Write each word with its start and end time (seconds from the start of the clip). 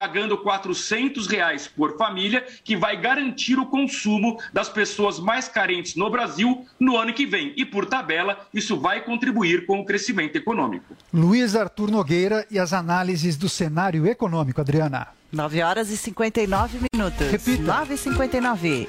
pagando 0.00 0.38
400 0.38 1.26
reais 1.26 1.68
por 1.68 1.98
família, 1.98 2.42
que 2.64 2.74
vai 2.74 2.98
garantir 2.98 3.58
o 3.58 3.66
consumo 3.66 4.40
das 4.50 4.66
pessoas 4.66 5.20
mais 5.20 5.46
carentes 5.46 5.94
no 5.94 6.08
Brasil 6.08 6.66
no 6.80 6.96
ano 6.96 7.12
que 7.12 7.26
vem. 7.26 7.52
E, 7.54 7.66
por 7.66 7.84
tabela, 7.84 8.48
isso 8.54 8.80
vai 8.80 9.04
contribuir 9.04 9.66
com 9.66 9.78
o 9.78 9.84
crescimento 9.84 10.36
econômico. 10.36 10.96
Luiz 11.12 11.54
Arthur 11.54 11.90
Nogueira 11.90 12.46
e 12.50 12.58
as 12.58 12.72
análises 12.72 13.36
do 13.36 13.46
cenário 13.46 14.06
econômico, 14.06 14.62
Adriana. 14.62 15.08
9 15.30 15.62
horas 15.62 15.90
e 15.90 15.98
59 15.98 16.78
minutos. 16.94 17.30
Repita. 17.30 17.62
9 17.62 17.94
e 17.94 17.98
59. 17.98 18.88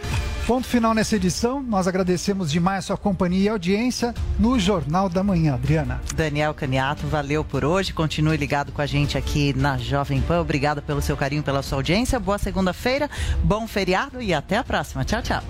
Ponto 0.52 0.68
final 0.68 0.94
nessa 0.94 1.16
edição. 1.16 1.64
Nós 1.64 1.88
agradecemos 1.88 2.52
demais 2.52 2.84
sua 2.84 2.98
companhia 2.98 3.46
e 3.46 3.48
audiência 3.48 4.14
no 4.38 4.60
Jornal 4.60 5.08
da 5.08 5.24
Manhã, 5.24 5.54
Adriana. 5.54 6.02
Daniel 6.14 6.54
Caniato, 6.54 7.08
valeu 7.08 7.42
por 7.42 7.64
hoje. 7.64 7.94
Continue 7.94 8.36
ligado 8.36 8.74
com 8.74 8.82
a 8.82 8.86
gente 8.86 9.18
aqui 9.18 9.54
na 9.54 9.78
Jovem 9.78 10.20
Pan. 10.20 10.42
Obrigado 10.42 10.82
pelo 10.82 11.02
seu 11.02 11.16
carinho, 11.16 11.42
pela 11.42 11.64
sua 11.64 11.78
audiência. 11.78 12.20
Boa 12.20 12.38
segunda-feira, 12.38 13.10
bom 13.42 13.66
feriado 13.66 14.22
e 14.22 14.34
até 14.34 14.58
a 14.58 14.64
próxima. 14.66 15.06
Tchau, 15.06 15.22
tchau. 15.22 15.42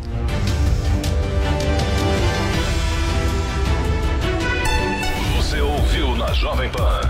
Você 5.36 5.60
ouviu 5.62 6.16
na 6.16 6.32
Jovem 6.34 6.70
Pan. 6.70 7.02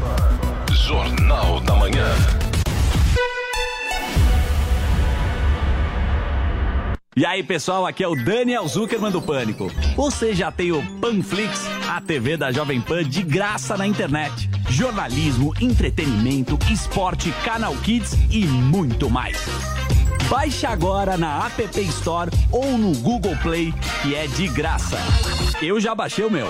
Jornal 0.72 1.60
da 1.60 1.76
Manhã. 1.76 2.51
E 7.14 7.26
aí, 7.26 7.44
pessoal, 7.44 7.86
aqui 7.86 8.06
é 8.06 8.08
o 8.08 8.16
Daniel 8.16 8.66
Zuckerman 8.66 9.12
do 9.12 9.22
Pânico. 9.22 9.70
Você 9.98 10.34
já 10.34 10.50
tem 10.50 10.72
o 10.72 10.82
Panflix, 11.02 11.68
a 11.90 12.00
TV 12.00 12.38
da 12.38 12.54
Jovem 12.54 12.80
Pan 12.80 13.04
de 13.04 13.22
graça 13.22 13.76
na 13.76 13.86
internet. 13.86 14.50
Jornalismo, 14.70 15.54
entretenimento, 15.60 16.58
esporte, 16.72 17.30
canal 17.44 17.76
Kids 17.76 18.14
e 18.30 18.46
muito 18.46 19.10
mais. 19.10 19.38
Baixe 20.30 20.66
agora 20.66 21.18
na 21.18 21.46
App 21.48 21.82
Store 21.82 22.32
ou 22.50 22.78
no 22.78 22.98
Google 23.00 23.36
Play, 23.42 23.74
que 24.02 24.16
é 24.16 24.28
de 24.28 24.48
graça. 24.48 24.98
Eu 25.62 25.82
já 25.82 25.94
baixei 25.94 26.24
o 26.24 26.32
meu. 26.32 26.50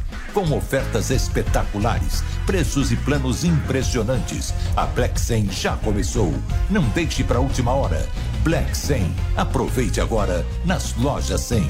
com 0.33 0.51
ofertas 0.55 1.09
espetaculares, 1.09 2.23
preços 2.45 2.91
e 2.91 2.95
planos 2.95 3.43
impressionantes. 3.43 4.53
A 4.75 4.85
Black 4.85 5.19
100 5.19 5.51
já 5.51 5.75
começou. 5.77 6.33
Não 6.69 6.83
deixe 6.89 7.23
para 7.23 7.39
última 7.39 7.71
hora. 7.71 8.07
Black 8.43 8.75
100. 8.75 9.13
Aproveite 9.35 10.01
agora 10.01 10.45
nas 10.65 10.95
lojas 10.95 11.41
100. 11.41 11.67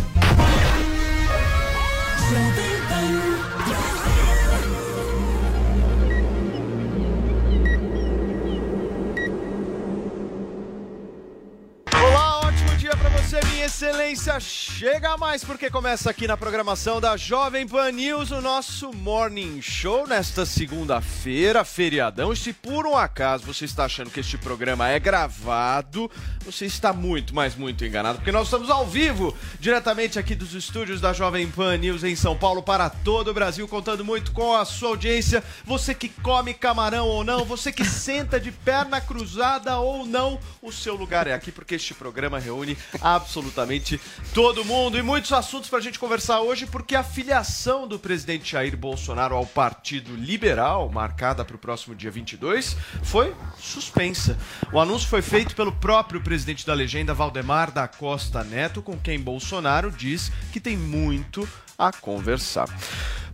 Você, 13.32 13.40
minha 13.48 13.66
excelência. 13.66 14.38
Chega 14.42 15.16
mais 15.16 15.42
porque 15.42 15.70
começa 15.70 16.10
aqui 16.10 16.28
na 16.28 16.36
programação 16.36 17.00
da 17.00 17.16
Jovem 17.16 17.66
Pan 17.66 17.90
News 17.90 18.30
o 18.30 18.42
nosso 18.42 18.92
Morning 18.92 19.62
Show 19.62 20.06
nesta 20.06 20.46
segunda-feira, 20.46 21.64
feriadão. 21.64 22.34
E 22.34 22.36
se 22.36 22.52
por 22.52 22.86
um 22.86 22.98
acaso 22.98 23.46
você 23.46 23.64
está 23.64 23.86
achando 23.86 24.10
que 24.10 24.20
este 24.20 24.38
programa 24.38 24.90
é 24.90 25.00
gravado, 25.00 26.12
você 26.44 26.66
está 26.66 26.92
muito, 26.92 27.34
mas 27.34 27.56
muito 27.56 27.86
enganado, 27.86 28.18
porque 28.18 28.34
nós 28.34 28.48
estamos 28.48 28.70
ao 28.70 28.86
vivo, 28.86 29.34
diretamente 29.62 30.20
aqui 30.20 30.36
dos 30.36 30.54
estúdios 30.54 31.00
da 31.00 31.14
Jovem 31.14 31.50
Pan 31.50 31.78
News 31.78 32.04
em 32.04 32.18
São 32.18 32.36
Paulo 32.38 32.62
para 32.62 32.90
todo 32.90 33.30
o 33.30 33.34
Brasil, 33.34 33.66
contando 33.66 34.04
muito 34.04 34.34
com 34.34 34.54
a 34.54 34.66
sua 34.66 34.90
audiência. 34.90 35.42
Você 35.64 35.94
que 35.94 36.10
come 36.10 36.54
camarão 36.54 37.08
ou 37.08 37.24
não, 37.24 37.46
você 37.46 37.72
que 37.72 37.86
senta 37.86 38.42
de 38.42 38.52
perna 38.52 39.00
cruzada 39.00 39.78
ou 39.78 40.06
não, 40.06 40.38
o 40.62 40.72
seu 40.72 40.96
lugar 40.96 41.28
é 41.28 41.34
aqui 41.34 41.50
porque 41.50 41.76
este 41.76 41.94
programa 41.94 42.38
reúne 42.38 42.78
absolutamente 43.22 44.02
todo 44.34 44.66
mundo 44.66 44.98
e 44.98 45.02
muitos 45.02 45.32
assuntos 45.32 45.70
para 45.70 45.80
a 45.80 45.82
gente 45.82 46.00
conversar 46.00 46.42
hoje, 46.42 46.66
porque 46.66 46.96
a 46.96 47.04
filiação 47.04 47.88
do 47.88 48.00
presidente 48.00 48.52
Jair 48.52 48.76
Bolsonaro 48.76 49.36
ao 49.36 49.46
Partido 49.46 50.16
Liberal, 50.16 50.90
marcada 50.90 51.46
para 51.46 51.56
o 51.56 51.60
próximo 51.60 51.96
dia 51.96 52.12
22, 52.12 52.76
foi 53.04 53.36
suspensa. 53.60 54.38
O 54.74 54.80
anúncio 54.80 55.08
foi 55.08 55.22
feito 55.22 55.56
pelo 55.56 55.72
próprio 55.72 56.22
presidente 56.22 56.66
da 56.66 56.74
legenda, 56.74 57.14
Valdemar 57.14 57.72
da 57.72 57.88
Costa 57.88 58.44
Neto, 58.44 58.82
com 58.82 58.98
quem 58.98 59.20
Bolsonaro 59.20 59.92
diz 59.92 60.32
que 60.52 60.60
tem 60.60 60.76
muito 60.76 61.48
a 61.78 61.92
conversar. 61.92 62.68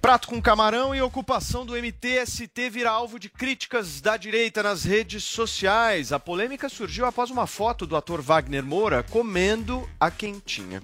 Prato 0.08 0.30
com 0.30 0.42
camarão 0.42 0.96
e 0.96 1.02
ocupação 1.02 1.66
do 1.66 1.74
MTST 1.74 2.70
vira 2.70 2.90
alvo 2.90 3.20
de 3.20 3.28
críticas 3.28 4.00
da 4.00 4.16
direita 4.16 4.64
nas 4.64 4.86
redes 4.86 5.22
sociais. 5.26 6.14
A 6.14 6.18
polêmica 6.18 6.70
surgiu 6.70 7.06
após 7.06 7.30
uma 7.30 7.46
foto 7.46 7.86
do 7.86 7.94
ator 7.94 8.22
Wagner 8.22 8.64
Moura 8.64 9.04
comendo 9.04 9.86
a 10.00 10.10
quentinha. 10.10 10.82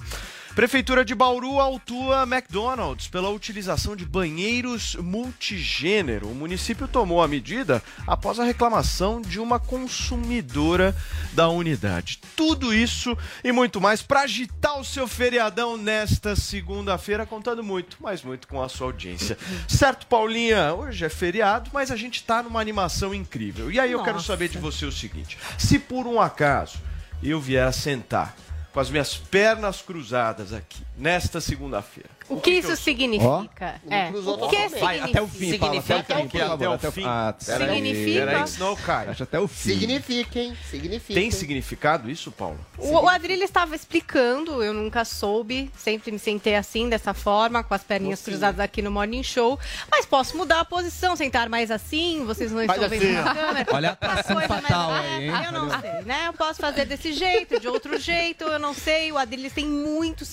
Prefeitura 0.55 1.03
de 1.03 1.15
Bauru 1.15 1.59
autua 1.59 2.27
McDonald's 2.27 3.07
pela 3.07 3.29
utilização 3.29 3.95
de 3.95 4.05
banheiros 4.05 4.93
multigênero. 4.95 6.27
O 6.27 6.35
município 6.35 6.87
tomou 6.87 7.23
a 7.23 7.27
medida 7.27 7.81
após 8.05 8.39
a 8.39 8.43
reclamação 8.43 9.19
de 9.19 9.39
uma 9.39 9.59
consumidora 9.59 10.95
da 11.31 11.49
unidade. 11.49 12.19
Tudo 12.35 12.71
isso 12.71 13.17
e 13.43 13.51
muito 13.51 13.81
mais 13.81 14.03
para 14.03 14.21
agitar 14.21 14.79
o 14.79 14.85
seu 14.85 15.07
feriadão 15.07 15.75
nesta 15.75 16.35
segunda-feira, 16.35 17.25
contando 17.25 17.63
muito, 17.63 17.97
mas 17.99 18.21
muito 18.21 18.47
com 18.47 18.61
a 18.61 18.69
sua 18.69 18.87
audiência. 18.87 19.35
Certo, 19.67 20.05
Paulinha? 20.05 20.71
Hoje 20.75 21.03
é 21.03 21.09
feriado, 21.09 21.71
mas 21.73 21.89
a 21.89 21.95
gente 21.95 22.17
está 22.17 22.43
numa 22.43 22.61
animação 22.61 23.11
incrível. 23.11 23.71
E 23.71 23.79
aí 23.79 23.91
eu 23.91 24.03
quero 24.03 24.21
saber 24.21 24.49
de 24.49 24.59
você 24.59 24.85
o 24.85 24.91
seguinte: 24.91 25.35
se 25.57 25.79
por 25.79 26.05
um 26.05 26.21
acaso 26.21 26.77
eu 27.23 27.41
vier 27.41 27.67
a 27.67 27.71
sentar 27.71 28.35
com 28.73 28.79
as 28.79 28.89
minhas 28.89 29.15
pernas 29.15 29.81
cruzadas 29.81 30.51
aqui 30.51 30.83
nesta 30.95 31.41
segunda-feira. 31.41 32.09
O 32.29 32.39
que 32.39 32.51
isso 32.51 32.75
significa? 32.77 33.81
É. 33.89 34.09
O 34.09 34.47
que 34.47 34.79
Vai, 34.79 34.99
até 34.99 35.21
o 35.21 35.27
fim, 35.27 35.57
Paula, 35.57 35.79
até 35.79 35.93
o 35.93 35.97
significa? 35.97 36.03
fim, 36.03 36.39
Até 36.39 36.67
o 36.67 36.73
até 36.73 36.87
o 36.87 36.91
fim. 36.91 37.03
Ah. 37.05 37.35
Significa? 37.37 38.25
Peraí, 38.25 38.43
que 38.43 38.49
senão. 38.49 38.77
Acho 39.09 39.23
até 39.23 39.39
o 39.39 39.47
fim. 39.47 39.69
Significa, 39.71 40.39
hein? 40.39 40.57
Significa. 40.69 41.13
Tem 41.19 41.31
significado 41.31 42.09
isso, 42.09 42.31
Paulo? 42.31 42.57
O, 42.77 42.91
o 42.91 43.09
Adrilho 43.09 43.43
estava 43.43 43.75
explicando, 43.75 44.63
eu 44.63 44.73
nunca 44.73 45.03
soube, 45.03 45.69
sempre 45.77 46.11
me 46.11 46.19
sentei 46.19 46.55
assim, 46.55 46.87
dessa 46.89 47.13
forma, 47.13 47.63
com 47.63 47.73
as 47.73 47.83
perninhas 47.83 48.19
Sim. 48.19 48.25
cruzadas 48.31 48.59
aqui 48.59 48.81
no 48.81 48.89
Morning 48.91 49.23
Show. 49.23 49.59
Mas 49.91 50.05
posso 50.05 50.37
mudar 50.37 50.61
a 50.61 50.65
posição, 50.65 51.15
sentar 51.15 51.49
mais 51.49 51.69
assim, 51.71 52.23
vocês 52.25 52.51
não 52.51 52.65
Faz 52.65 52.81
estão 52.81 52.89
vendo 52.89 53.03
assim, 53.03 53.13
na 53.13 53.33
câmera. 53.33 53.65
Olha 53.73 53.89
a 53.89 53.91
atração 53.93 54.35
coisa 54.37 54.47
fatal 54.61 54.89
mais- 54.91 55.05
aí, 55.05 55.23
hein? 55.25 55.31
É, 55.43 55.47
Eu 55.47 55.51
não 55.51 55.79
sei, 55.81 55.91
né? 56.05 56.27
Eu 56.27 56.33
posso 56.33 56.59
fazer 56.61 56.85
desse 56.85 57.11
jeito, 57.13 57.59
de 57.59 57.67
outro 57.67 57.99
jeito, 57.99 58.43
eu 58.45 58.59
não 58.59 58.73
sei. 58.73 59.11
O 59.11 59.17
Adrilho 59.17 59.51
tem 59.51 59.65
muitos 59.67 60.27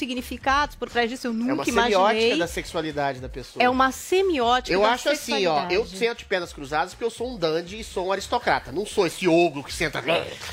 significados 0.60 0.76
por 0.76 0.90
trás 0.90 1.08
disso, 1.10 1.26
eu 1.26 1.30
É 1.30 1.34
uma 1.34 1.44
nunca 1.46 1.64
semiótica 1.64 1.98
imaginei. 1.98 2.38
da 2.38 2.46
sexualidade 2.46 3.20
da 3.20 3.28
pessoa. 3.28 3.62
É 3.62 3.68
uma 3.68 3.90
semiótica 3.92 4.72
Eu 4.74 4.80
da 4.82 4.90
acho 4.92 5.08
assim, 5.08 5.46
ó, 5.46 5.60
eu 5.62 5.68
sexualidade. 5.84 5.98
sento 5.98 6.18
de 6.18 6.24
pernas 6.24 6.52
cruzadas 6.52 6.92
porque 6.94 7.04
eu 7.04 7.10
sou 7.10 7.30
um 7.30 7.36
dandy 7.38 7.80
e 7.80 7.84
sou 7.84 8.06
um 8.08 8.12
aristocrata. 8.12 8.70
Não 8.72 8.84
sou 8.86 9.06
esse 9.06 9.26
ogro 9.26 9.62
que 9.62 9.72
senta. 9.72 10.02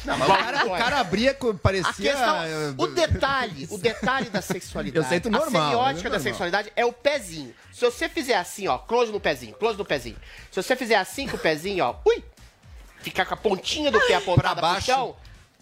Não, 0.05 0.17
Mas 0.17 0.29
o 0.29 0.33
cara, 0.33 0.65
o 0.65 0.77
cara 0.77 0.99
abria, 0.99 1.37
parecia... 1.61 2.11
questão, 2.11 2.43
eh, 2.43 2.73
o 2.77 2.87
detalhe, 2.87 3.67
o 3.69 3.77
detalhe 3.77 4.29
da 4.29 4.41
sexualidade. 4.41 5.05
Eu 5.05 5.09
sento 5.09 5.27
A 5.27 5.31
normal, 5.31 5.71
semiótica 5.71 6.07
eu 6.07 6.11
da 6.11 6.17
normal. 6.17 6.19
sexualidade 6.19 6.71
é 6.75 6.85
o 6.85 6.93
pezinho. 6.93 7.53
Se 7.71 7.81
você 7.85 8.09
fizer 8.09 8.35
assim, 8.35 8.67
ó, 8.67 8.77
close 8.77 9.11
no 9.11 9.19
pezinho, 9.19 9.53
close 9.55 9.77
no 9.77 9.85
pezinho. 9.85 10.17
Se 10.51 10.61
você 10.61 10.75
fizer 10.75 10.95
assim 10.95 11.27
com 11.27 11.35
o 11.37 11.39
pezinho, 11.39 11.83
ó, 11.85 11.95
ui, 12.05 12.23
ficar 13.01 13.25
com 13.25 13.33
a 13.33 13.37
pontinha 13.37 13.91
do 13.91 13.99
pé 14.01 14.15
apontada 14.15 14.55
pro 14.55 14.61
baixo. 14.61 14.85
chão, 14.87 15.15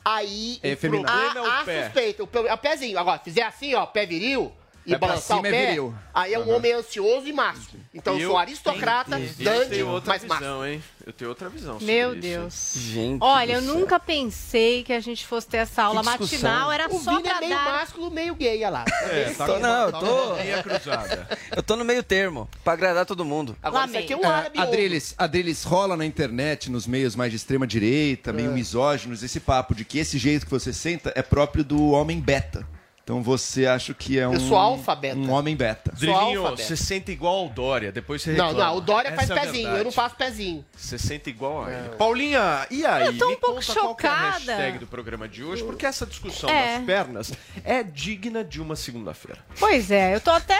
aí 0.06 0.60
É 0.62 0.70
o 0.70 0.72
efeminado. 0.74 1.12
há, 1.18 1.24
problema 1.34 1.48
é 1.58 1.62
o 1.62 1.66
pé. 1.66 1.84
suspeita. 1.86 2.24
O, 2.24 2.28
pe- 2.28 2.48
é 2.48 2.54
o 2.54 2.58
pezinho. 2.58 2.98
Agora, 3.00 3.20
fizer 3.20 3.42
assim, 3.42 3.74
ó, 3.74 3.86
pé 3.88 4.06
viril 4.06 4.52
e 4.86 4.90
pra 4.92 5.00
balançar 5.00 5.42
o 5.42 5.46
é 5.46 5.50
pé, 5.50 5.66
viril. 5.68 5.96
aí 6.14 6.34
é 6.34 6.40
um 6.40 6.54
homem 6.56 6.72
ansioso 6.74 7.28
e 7.28 7.34
maço. 7.34 7.76
Então 7.94 8.14
eu, 8.14 8.20
Eu 8.22 8.30
sou 8.30 8.38
aristocrata, 8.38 9.20
tenho 9.70 9.90
outra 9.90 10.14
mas 10.14 10.22
visão, 10.22 10.66
hein? 10.66 10.84
Eu 11.06 11.14
tenho 11.14 11.30
outra 11.30 11.48
visão 11.50 11.74
sobre 11.80 11.86
Meu 11.86 12.14
isso. 12.14 12.22
Deus. 12.22 12.74
Gente. 12.76 13.22
Olha, 13.22 13.54
eu 13.54 13.62
nunca 13.62 14.00
pensei 14.00 14.84
que 14.84 14.92
a 14.92 15.00
gente 15.00 15.24
fosse 15.26 15.46
ter 15.48 15.58
essa 15.58 15.84
aula 15.84 16.02
matinal. 16.02 16.72
Era 16.72 16.88
O 16.90 17.00
só 17.00 17.12
Vini 17.12 17.24
pra 17.24 17.38
é 17.38 17.40
meio 17.42 17.52
dar... 17.56 17.64
másculo, 17.64 18.10
meio 18.10 18.34
gay, 18.34 18.58
olha 18.58 18.70
lá. 18.72 18.86
É, 19.04 19.30
tá 19.38 19.46
Tô- 19.46 19.60
não, 19.60 19.86
eu 19.86 19.92
tô-. 19.92 20.36
Eu 21.56 21.62
tô 21.64 21.76
no 21.76 21.86
meio 21.86 22.02
termo, 22.04 22.50
pra 22.64 22.74
agradar 22.74 23.06
todo 23.06 23.24
mundo. 23.24 23.56
Agora 23.62 23.86
isso 23.86 23.98
aqui 23.98 24.14
é 24.14 24.18
um 24.18 24.24
É, 24.24 24.26
árabe. 24.26 24.58
ovo. 24.58 24.68
Adriles, 24.68 25.14
Adriles, 25.18 25.64
rola 25.64 25.96
na 25.96 26.06
internet, 26.06 26.72
nos 26.72 26.88
meios 26.88 27.16
mais 27.16 27.30
de 27.32 27.38
extrema 27.38 27.68
direita, 27.68 28.34
meio 28.34 28.52
misóginos, 28.52 29.22
esse 29.22 29.40
papo 29.40 29.76
de 29.76 29.86
que 29.86 30.00
esse 30.00 30.18
jeito 30.18 30.46
que 30.46 30.52
você 30.52 30.74
senta 30.74 31.14
é 31.16 31.22
próprio 31.22 31.64
do 31.64 31.92
homem 31.92 32.20
beta. 32.20 32.68
Então 33.06 33.22
você 33.22 33.68
acha 33.68 33.94
que 33.94 34.18
é 34.18 34.28
um. 34.28 34.34
Eu 34.34 34.40
sou 34.40 34.58
alfa 34.58 34.96
beta. 34.96 35.16
Um 35.16 35.30
homem 35.30 35.56
beta. 35.56 35.92
Drilinho, 35.96 36.44
alfa, 36.48 36.64
você 36.64 36.76
senta 36.76 37.12
igual 37.12 37.36
ao 37.42 37.50
Dória, 37.50 37.92
depois 37.92 38.24
você 38.24 38.32
Não, 38.34 38.48
reclama. 38.48 38.72
não, 38.72 38.78
o 38.78 38.82
Dória 38.82 39.12
faz 39.14 39.30
Essa 39.30 39.34
é 39.34 39.38
a 39.38 39.42
pezinho, 39.42 39.62
verdade. 39.64 39.80
eu 39.80 39.84
não 39.86 39.92
faço 39.92 40.16
pezinho. 40.16 40.66
Você 40.76 40.98
senta 40.98 41.30
igual 41.30 41.66
a 41.66 41.72
ele. 41.72 41.90
Paulinha, 41.98 42.66
e 42.72 42.84
aí? 42.84 43.06
Eu 43.06 43.18
tô 43.20 43.26
um 43.28 43.30
Me 43.30 43.36
pouco 43.38 43.56
conta 43.64 43.74
qual 43.74 43.86
é 43.86 43.88
a 43.88 43.92
chocada. 43.92 44.32
hashtag 44.56 44.80
do 44.80 44.88
programa 44.88 45.28
de 45.28 45.44
hoje, 45.44 45.64
porque 45.64 45.86
essa 45.86 46.04
discussão 46.04 46.50
É. 46.50 46.78
das 46.78 46.86
pernas 46.88 47.32
é 47.64 47.84
digna 47.84 48.44
de 48.44 48.60
uma 48.60 48.76
segunda-feira. 48.76 49.38
Pois 49.60 49.92
é, 49.92 50.16
eu 50.16 50.20
tô 50.20 50.32
até. 50.32 50.56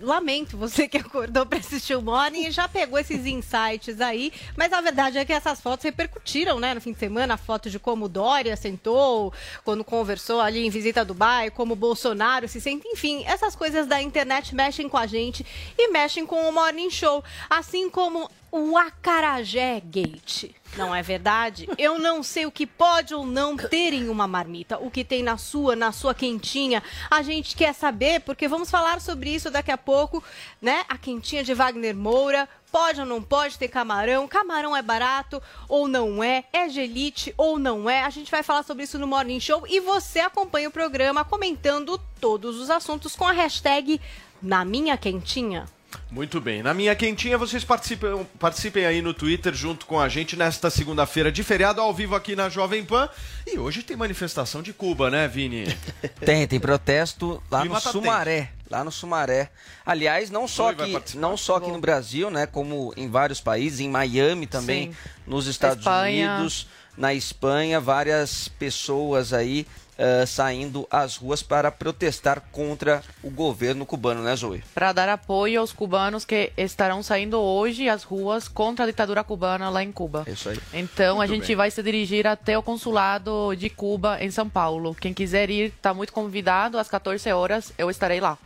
Lamento 0.00 0.56
você 0.56 0.86
que 0.86 0.98
acordou 0.98 1.46
pra 1.46 1.58
assistir 1.58 1.96
o 1.96 2.00
Morning 2.02 2.46
e 2.46 2.52
já 2.52 2.68
pegou 2.68 2.96
esses 3.00 3.26
insights 3.26 4.00
aí. 4.00 4.32
Mas 4.56 4.72
a 4.72 4.80
verdade 4.80 5.18
é 5.18 5.24
que 5.24 5.32
essas 5.32 5.60
fotos 5.60 5.82
repercutiram, 5.84 6.60
né, 6.60 6.74
no 6.74 6.80
fim 6.80 6.92
de 6.92 6.98
semana. 7.00 7.34
A 7.34 7.36
foto 7.36 7.68
de 7.68 7.80
como 7.80 8.04
o 8.04 8.08
Dória 8.08 8.56
sentou, 8.56 9.32
quando 9.64 9.82
conversou 9.82 10.40
ali 10.40 10.64
em 10.64 10.70
visita 10.70 11.00
a 11.00 11.04
Dubai, 11.04 11.50
como 11.50 11.72
o 11.72 11.87
Bolsonaro 11.88 12.46
se 12.46 12.60
sente. 12.60 12.86
Enfim, 12.86 13.24
essas 13.26 13.56
coisas 13.56 13.86
da 13.86 14.02
internet 14.02 14.54
mexem 14.54 14.88
com 14.88 14.98
a 14.98 15.06
gente 15.06 15.44
e 15.78 15.88
mexem 15.88 16.26
com 16.26 16.46
o 16.46 16.52
Morning 16.52 16.90
Show. 16.90 17.24
Assim 17.48 17.88
como 17.88 18.30
o 18.50 18.76
Acarajé 18.76 19.80
Gate. 19.84 20.50
Não 20.76 20.94
é 20.94 21.02
verdade? 21.02 21.68
Eu 21.78 21.98
não 21.98 22.22
sei 22.22 22.46
o 22.46 22.52
que 22.52 22.66
pode 22.66 23.14
ou 23.14 23.26
não 23.26 23.56
ter 23.56 23.92
em 23.92 24.08
uma 24.08 24.26
marmita. 24.26 24.78
O 24.78 24.90
que 24.90 25.04
tem 25.04 25.22
na 25.22 25.36
sua, 25.36 25.74
na 25.74 25.92
sua 25.92 26.14
quentinha. 26.14 26.82
A 27.10 27.22
gente 27.22 27.56
quer 27.56 27.72
saber, 27.74 28.20
porque 28.20 28.46
vamos 28.46 28.70
falar 28.70 29.00
sobre 29.00 29.30
isso 29.30 29.50
daqui 29.50 29.70
a 29.70 29.78
pouco, 29.78 30.22
né? 30.60 30.84
A 30.88 30.96
quentinha 30.96 31.42
de 31.42 31.54
Wagner 31.54 31.96
Moura. 31.96 32.48
Pode 32.70 33.00
ou 33.00 33.06
não 33.06 33.22
pode 33.22 33.58
ter 33.58 33.68
camarão? 33.68 34.28
Camarão 34.28 34.76
é 34.76 34.82
barato 34.82 35.42
ou 35.68 35.88
não 35.88 36.22
é? 36.22 36.44
É 36.52 36.68
gelite 36.68 37.32
ou 37.36 37.58
não 37.58 37.88
é? 37.88 38.02
A 38.02 38.10
gente 38.10 38.30
vai 38.30 38.42
falar 38.42 38.62
sobre 38.62 38.84
isso 38.84 38.98
no 38.98 39.06
Morning 39.06 39.40
Show 39.40 39.66
e 39.66 39.80
você 39.80 40.20
acompanha 40.20 40.68
o 40.68 40.72
programa 40.72 41.24
comentando 41.24 41.98
todos 42.20 42.58
os 42.58 42.68
assuntos 42.68 43.16
com 43.16 43.24
a 43.24 43.32
hashtag 43.32 43.98
na 44.42 44.66
minha 44.66 44.98
quentinha. 44.98 45.66
Muito 46.10 46.40
bem. 46.40 46.62
Na 46.62 46.72
minha 46.72 46.94
quentinha, 46.94 47.36
vocês 47.36 47.64
participem, 47.64 48.26
participem 48.38 48.86
aí 48.86 49.02
no 49.02 49.12
Twitter 49.12 49.54
junto 49.54 49.86
com 49.86 50.00
a 50.00 50.08
gente 50.08 50.36
nesta 50.36 50.70
segunda-feira 50.70 51.30
de 51.30 51.42
feriado, 51.42 51.80
ao 51.80 51.92
vivo 51.92 52.14
aqui 52.14 52.34
na 52.34 52.48
Jovem 52.48 52.84
Pan. 52.84 53.08
E 53.46 53.58
hoje 53.58 53.82
tem 53.82 53.96
manifestação 53.96 54.62
de 54.62 54.72
Cuba, 54.72 55.10
né, 55.10 55.28
Vini? 55.28 55.64
Tem, 56.24 56.46
tem 56.46 56.60
protesto 56.60 57.42
lá 57.50 57.60
Clima 57.60 57.76
no 57.76 57.80
tá 57.80 57.92
Sumaré. 57.92 58.50
Lá 58.70 58.84
no 58.84 58.92
Sumaré. 58.92 59.50
Aliás, 59.84 60.30
não 60.30 60.46
só, 60.46 60.70
aqui, 60.70 60.94
não 61.14 61.36
só 61.36 61.56
aqui 61.56 61.70
no 61.70 61.80
Brasil, 61.80 62.30
né? 62.30 62.46
Como 62.46 62.92
em 62.96 63.08
vários 63.08 63.40
países, 63.40 63.80
em 63.80 63.88
Miami 63.88 64.46
também, 64.46 64.92
Sim. 64.92 64.96
nos 65.26 65.46
Estados 65.46 65.78
Espanha. 65.78 66.34
Unidos, 66.34 66.66
na 66.96 67.14
Espanha, 67.14 67.80
várias 67.80 68.48
pessoas 68.48 69.32
aí 69.32 69.66
ah, 69.98 70.24
saindo 70.24 70.86
às 70.90 71.16
ruas 71.16 71.42
para 71.42 71.72
protestar 71.72 72.40
contra 72.52 73.02
o 73.22 73.30
governo 73.30 73.84
cubano, 73.84 74.22
né, 74.22 74.36
Zoe? 74.36 74.62
Para 74.72 74.92
dar 74.92 75.08
apoio 75.08 75.60
aos 75.60 75.72
cubanos 75.72 76.24
que 76.24 76.52
estarão 76.56 77.02
saindo 77.02 77.38
hoje 77.40 77.88
às 77.88 78.04
ruas 78.04 78.46
contra 78.46 78.84
a 78.84 78.86
ditadura 78.86 79.24
cubana 79.24 79.68
lá 79.68 79.82
em 79.82 79.90
Cuba. 79.90 80.24
Isso 80.28 80.48
aí. 80.50 80.58
Então 80.72 81.16
Muito 81.16 81.30
a 81.30 81.34
gente 81.34 81.48
bem. 81.48 81.56
vai 81.56 81.70
se 81.70 81.82
dirigir 81.82 82.26
até 82.28 82.56
o 82.56 82.62
consulado 82.62 83.54
de 83.56 83.68
Cuba 83.68 84.22
em 84.22 84.30
São 84.30 84.48
Paulo. 84.48 84.94
Quem 84.94 85.12
quiser 85.12 85.50
ir 85.50 85.72
está 85.76 85.92
muito 85.92 86.12
convidado. 86.12 86.78
Às 86.78 86.88
14 86.88 87.30
horas 87.32 87.72
eu 87.76 87.90
estarei 87.90 88.20
lá. 88.20 88.38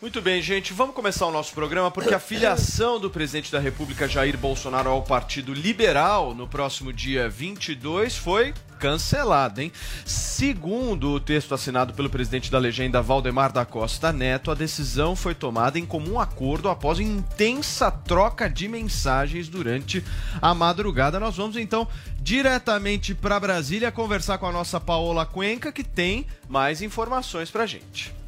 Muito 0.00 0.22
bem, 0.22 0.40
gente. 0.40 0.72
Vamos 0.72 0.94
começar 0.94 1.26
o 1.26 1.30
nosso 1.30 1.52
programa 1.52 1.90
porque 1.90 2.14
a 2.14 2.18
filiação 2.18 2.98
do 2.98 3.10
presidente 3.10 3.52
da 3.52 3.60
República 3.60 4.08
Jair 4.08 4.34
Bolsonaro 4.38 4.88
ao 4.88 5.02
Partido 5.02 5.52
Liberal 5.52 6.34
no 6.34 6.48
próximo 6.48 6.90
dia 6.90 7.28
22 7.28 8.16
foi 8.16 8.54
cancelada, 8.78 9.62
hein? 9.62 9.70
Segundo 10.06 11.10
o 11.10 11.20
texto 11.20 11.52
assinado 11.52 11.92
pelo 11.92 12.08
presidente 12.08 12.50
da 12.50 12.58
legenda 12.58 13.02
Valdemar 13.02 13.52
da 13.52 13.66
Costa 13.66 14.10
Neto, 14.10 14.50
a 14.50 14.54
decisão 14.54 15.14
foi 15.14 15.34
tomada 15.34 15.78
em 15.78 15.84
comum 15.84 16.18
acordo 16.18 16.70
após 16.70 16.98
intensa 16.98 17.90
troca 17.90 18.48
de 18.48 18.68
mensagens 18.68 19.50
durante 19.50 20.02
a 20.40 20.54
madrugada. 20.54 21.20
Nós 21.20 21.36
vamos 21.36 21.58
então 21.58 21.86
diretamente 22.18 23.14
para 23.14 23.38
Brasília 23.38 23.92
conversar 23.92 24.38
com 24.38 24.46
a 24.46 24.52
nossa 24.52 24.80
Paola 24.80 25.26
Cuenca, 25.26 25.70
que 25.70 25.84
tem 25.84 26.26
mais 26.48 26.80
informações 26.80 27.50
pra 27.50 27.66
gente. 27.66 28.19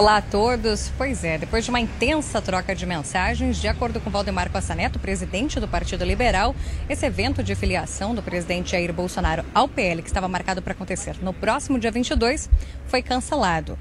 Olá 0.00 0.16
a 0.16 0.22
todos. 0.22 0.90
Pois 0.96 1.24
é, 1.24 1.36
depois 1.36 1.62
de 1.62 1.68
uma 1.68 1.78
intensa 1.78 2.40
troca 2.40 2.74
de 2.74 2.86
mensagens, 2.86 3.60
de 3.60 3.68
acordo 3.68 4.00
com 4.00 4.08
Valdemar 4.08 4.50
Costa 4.50 4.74
Neto, 4.74 4.98
presidente 4.98 5.60
do 5.60 5.68
Partido 5.68 6.06
Liberal, 6.06 6.56
esse 6.88 7.04
evento 7.04 7.42
de 7.42 7.54
filiação 7.54 8.14
do 8.14 8.22
presidente 8.22 8.70
Jair 8.70 8.94
Bolsonaro 8.94 9.44
ao 9.54 9.68
PL, 9.68 10.00
que 10.00 10.08
estava 10.08 10.26
marcado 10.26 10.62
para 10.62 10.72
acontecer 10.72 11.16
no 11.20 11.34
próximo 11.34 11.78
dia 11.78 11.90
22, 11.90 12.48
foi 12.86 13.02
cancelado. 13.02 13.78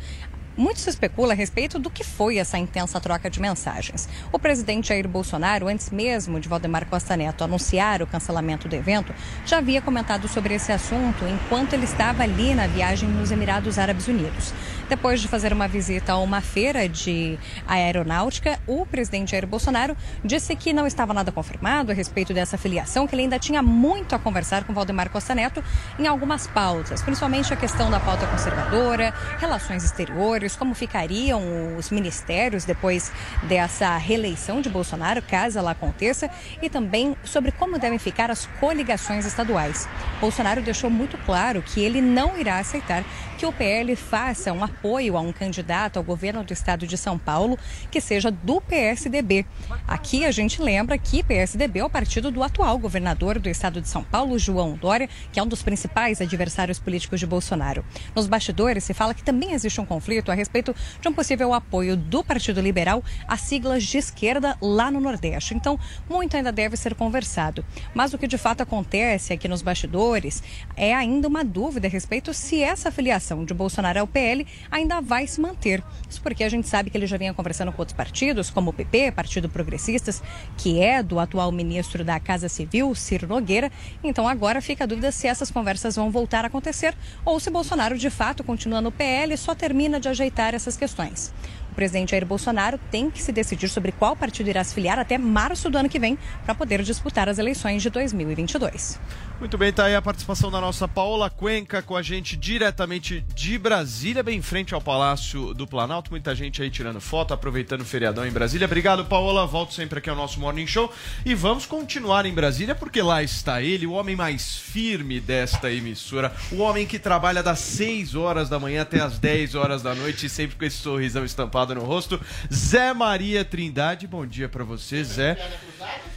Muito 0.60 0.82
se 0.82 0.90
especula 0.90 1.32
a 1.32 1.36
respeito 1.38 1.80
do 1.80 1.90
que 1.90 2.04
foi 2.04 2.38
essa 2.38 2.58
intensa 2.58 3.00
troca 3.00 3.30
de 3.30 3.40
mensagens. 3.40 4.10
O 4.30 4.38
presidente 4.38 4.90
Jair 4.90 5.08
Bolsonaro, 5.08 5.70
antes 5.70 5.90
mesmo 5.90 6.38
de 6.38 6.50
Valdemar 6.50 6.86
Costa 6.86 7.16
Neto 7.16 7.46
anunciar 7.46 8.02
o 8.02 8.08
cancelamento 8.08 8.68
do 8.68 8.76
evento, 8.76 9.16
já 9.46 9.60
havia 9.60 9.82
comentado 9.82 10.28
sobre 10.28 10.54
esse 10.54 10.70
assunto 10.74 11.26
enquanto 11.26 11.72
ele 11.72 11.86
estava 11.86 12.24
ali 12.24 12.54
na 12.54 12.68
viagem 12.68 13.08
nos 13.08 13.32
Emirados 13.32 13.80
Árabes 13.80 14.10
Unidos. 14.10 14.54
Depois 14.90 15.22
de 15.22 15.30
fazer 15.30 15.54
uma 15.54 15.66
visita 15.66 16.12
a 16.12 16.18
uma 16.18 16.42
feira 16.42 16.90
de 16.90 17.40
aeronáutica, 17.66 18.60
o 18.68 18.86
presidente 18.86 19.32
Jair 19.32 19.48
Bolsonaro 19.48 19.96
disse 20.26 20.58
que 20.58 20.74
não 20.74 20.86
estava 20.86 21.14
nada 21.14 21.32
confirmado 21.32 21.94
a 21.94 21.96
respeito 21.96 22.34
dessa 22.34 22.58
filiação, 22.58 23.08
que 23.08 23.16
ele 23.16 23.22
ainda 23.22 23.40
tinha 23.40 23.62
muito 23.62 24.14
a 24.14 24.20
conversar 24.20 24.66
com 24.66 24.74
Valdemar 24.74 25.10
Costa 25.10 25.34
Neto 25.34 25.64
em 25.98 26.06
algumas 26.06 26.48
pautas, 26.48 27.02
principalmente 27.02 27.54
a 27.54 27.56
questão 27.56 27.90
da 27.90 28.00
pauta 28.02 28.28
conservadora, 28.28 29.14
relações 29.40 29.86
exteriores, 29.86 30.49
como 30.56 30.74
ficariam 30.74 31.78
os 31.78 31.90
ministérios 31.90 32.66
depois 32.66 33.12
dessa 33.44 33.98
reeleição 33.98 34.62
de 34.62 34.70
Bolsonaro, 34.70 35.22
caso 35.22 35.58
ela 35.58 35.72
aconteça, 35.72 36.30
e 36.62 36.70
também 36.70 37.16
sobre 37.24 37.52
como 37.52 37.80
devem 37.80 38.00
ficar 38.00 38.32
as 38.32 38.46
coligações 38.60 39.26
estaduais. 39.26 39.88
Bolsonaro 40.20 40.62
deixou 40.62 40.90
muito 40.90 41.18
claro 41.20 41.62
que 41.62 41.82
ele 41.82 42.02
não 42.02 42.38
irá 42.38 42.60
aceitar 42.60 43.04
que 43.38 43.46
o 43.46 43.54
PL 43.54 43.96
faça 43.96 44.52
um 44.52 44.62
apoio 44.62 45.16
a 45.16 45.22
um 45.22 45.32
candidato 45.32 45.96
ao 45.96 46.04
governo 46.04 46.44
do 46.44 46.52
estado 46.52 46.86
de 46.86 46.98
São 46.98 47.18
Paulo 47.18 47.58
que 47.90 48.02
seja 48.02 48.30
do 48.30 48.60
PSDB. 48.60 49.46
Aqui 49.88 50.26
a 50.26 50.32
gente 50.32 50.62
lembra 50.62 50.98
que 50.98 51.24
PSDB 51.24 51.80
é 51.80 51.86
o 51.86 51.90
partido 51.90 52.32
do 52.32 52.44
atual 52.44 52.78
governador 52.78 53.40
do 53.40 53.48
estado 53.48 53.80
de 53.80 53.88
São 53.88 54.04
Paulo, 54.04 54.38
João 54.38 54.74
Dória, 54.74 55.08
que 55.32 55.40
é 55.40 55.44
um 55.44 55.48
dos 55.48 55.64
principais 55.64 56.20
adversários 56.20 56.80
políticos 56.80 57.20
de 57.20 57.26
Bolsonaro. 57.26 57.86
Nos 58.14 58.28
bastidores 58.28 58.84
se 58.84 58.94
fala 58.94 59.14
que 59.14 59.24
também 59.24 59.54
existe 59.54 59.80
um 59.80 59.86
conflito 59.86 60.29
a 60.32 60.36
respeito 60.36 60.76
de 61.02 61.08
um 61.08 61.14
possível 61.14 61.54
apoio 61.54 61.96
do 61.96 62.24
Partido 62.24 62.62
Liberal 62.62 63.04
a 63.28 63.38
siglas 63.38 63.84
de 63.84 63.98
esquerda 63.98 64.58
lá 64.62 64.90
no 64.92 65.00
Nordeste. 65.00 65.54
Então, 65.54 65.80
muito 66.10 66.36
ainda 66.36 66.52
deve 66.52 66.78
ser 66.78 66.96
conversado. 66.96 67.64
Mas 67.94 68.14
o 68.14 68.18
que 68.18 68.28
de 68.28 68.38
fato 68.38 68.62
acontece 68.62 69.34
aqui 69.34 69.48
nos 69.48 69.62
bastidores 69.62 70.44
é 70.76 70.94
ainda 70.94 71.28
uma 71.28 71.44
dúvida 71.44 71.88
a 71.88 71.90
respeito 71.90 72.34
se 72.34 72.62
essa 72.62 72.92
filiação 72.92 73.46
de 73.46 73.54
Bolsonaro 73.54 74.00
ao 74.00 74.08
PL 74.08 74.46
ainda 74.72 75.02
vai 75.02 75.28
se 75.28 75.42
manter. 75.42 75.84
Isso 76.10 76.22
porque 76.22 76.44
a 76.44 76.50
gente 76.50 76.68
sabe 76.68 76.90
que 76.90 76.98
ele 76.98 77.08
já 77.08 77.18
vinha 77.18 77.34
conversando 77.34 77.72
com 77.72 77.82
outros 77.82 77.96
partidos, 77.96 78.50
como 78.50 78.72
o 78.72 78.74
PP, 78.74 79.12
Partido 79.12 79.50
Progressistas, 79.50 80.22
que 80.58 80.82
é 80.82 81.02
do 81.04 81.20
atual 81.20 81.52
ministro 81.52 82.04
da 82.04 82.20
Casa 82.20 82.50
Civil, 82.50 82.94
Ciro 82.96 83.28
Nogueira. 83.28 83.72
Então 84.04 84.28
agora 84.28 84.62
fica 84.62 84.84
a 84.84 84.88
dúvida 84.88 85.12
se 85.12 85.28
essas 85.28 85.52
conversas 85.52 85.96
vão 85.96 86.12
voltar 86.12 86.44
a 86.44 86.48
acontecer 86.48 86.96
ou 87.26 87.40
se 87.40 87.50
Bolsonaro 87.50 87.98
de 87.98 88.10
fato 88.10 88.44
continua 88.44 88.82
no 88.82 88.92
PL 88.92 89.34
e 89.34 89.38
só 89.38 89.54
termina 89.56 90.00
de 90.00 90.08
ajeitar 90.20 90.54
essas 90.54 90.76
questões. 90.76 91.34
O 91.72 91.76
presidente 91.76 92.12
Jair 92.12 92.26
Bolsonaro 92.26 92.80
tem 92.92 93.10
que 93.10 93.22
se 93.22 93.32
decidir 93.32 93.70
sobre 93.70 93.92
qual 93.92 94.16
partido 94.16 94.50
irá 94.50 94.64
se 94.64 94.74
filiar 94.74 95.00
até 95.00 95.18
março 95.18 95.70
do 95.70 95.78
ano 95.78 95.88
que 95.88 96.00
vem 96.00 96.18
para 96.44 96.54
poder 96.54 96.84
disputar 96.84 97.30
as 97.30 97.40
eleições 97.40 97.82
de 97.82 97.90
2022. 97.90 99.00
Muito 99.40 99.58
bem, 99.58 99.72
tá 99.72 99.86
aí 99.86 99.96
a 99.96 100.02
participação 100.02 100.52
da 100.52 100.60
nossa 100.60 100.86
Paola 100.86 101.30
Cuenca 101.30 101.82
com 101.82 101.96
a 101.96 102.02
gente 102.02 102.36
diretamente 102.36 103.26
de 103.34 103.58
Brasília, 103.58 104.22
bem 104.22 104.40
em 104.40 104.42
frente 104.42 104.74
ao 104.74 104.82
Palácio 104.82 105.54
do 105.54 105.66
Planalto. 105.66 106.12
Muita 106.12 106.36
gente 106.36 106.62
aí 106.62 106.70
tirando 106.70 107.00
foto, 107.00 107.34
aproveitando 107.34 107.80
o 107.80 107.86
feriadão 107.86 108.28
em 108.28 108.32
Brasília. 108.32 108.66
Obrigado, 108.66 109.06
Paola. 109.06 109.48
Volto 109.48 109.74
sempre 109.74 110.00
aqui 110.00 110.10
ao 110.10 110.16
nosso 110.16 110.42
Morning 110.42 110.68
Show. 110.68 110.92
E 111.26 111.34
vamos 111.34 111.66
continuar 111.66 112.26
em 112.26 112.34
Brasília, 112.34 112.76
porque 112.76 113.02
lá 113.02 113.24
está 113.24 113.62
ele, 113.62 113.88
o 113.88 113.94
homem 113.94 114.14
mais 114.14 114.58
firme 114.58 115.22
desta 115.22 115.72
emissora, 115.72 116.34
o 116.52 116.58
homem 116.58 116.86
que 116.86 117.00
trabalha 117.00 117.42
das 117.42 117.60
6 117.60 118.16
horas 118.16 118.50
da 118.50 118.60
manhã 118.60 118.82
até 118.82 119.00
as 119.00 119.18
10 119.20 119.56
horas 119.56 119.82
da 119.82 119.96
noite, 119.96 120.28
sempre 120.28 120.58
com 120.58 120.66
esse 120.66 120.78
sorrisão 120.78 121.24
estampado 121.24 121.74
no 121.74 121.86
rosto. 121.86 122.20
Zé 122.54 122.94
Maria 122.94 123.46
Trindade, 123.46 124.06
bom 124.06 124.26
dia 124.26 124.50
pra 124.50 124.66
você, 124.66 125.02
Zé. 125.02 125.38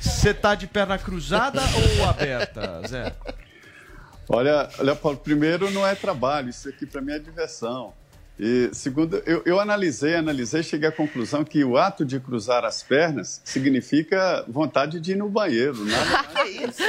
Você 0.01 0.35
tá 0.35 0.57
de 0.57 0.67
perna 0.67 0.99
cruzada 0.99 1.63
ou 2.01 2.09
aberta, 2.09 2.83
Zé? 2.89 3.12
Olha, 4.29 4.69
olha, 4.79 4.97
Paulo, 4.97 5.19
primeiro 5.19 5.71
não 5.71 5.87
é 5.87 5.95
trabalho, 5.95 6.49
isso 6.49 6.69
aqui 6.69 6.87
para 6.87 7.01
mim 7.03 7.13
é 7.13 7.19
diversão. 7.19 7.93
E 8.41 8.71
segundo, 8.73 9.23
eu, 9.27 9.43
eu 9.45 9.61
analisei, 9.61 10.17
analisei, 10.17 10.63
cheguei 10.63 10.89
à 10.89 10.93
conclusão 10.93 11.45
que 11.45 11.63
o 11.63 11.77
ato 11.77 12.05
de 12.05 12.19
cruzar 12.19 12.65
as 12.65 12.83
pernas 12.83 13.41
significa 13.45 14.45
vontade 14.49 14.99
de 14.99 15.13
ir 15.13 15.17
no 15.17 15.29
banheiro. 15.29 15.85
Nada 15.85 16.25
Que 16.43 16.49
isso? 16.49 16.83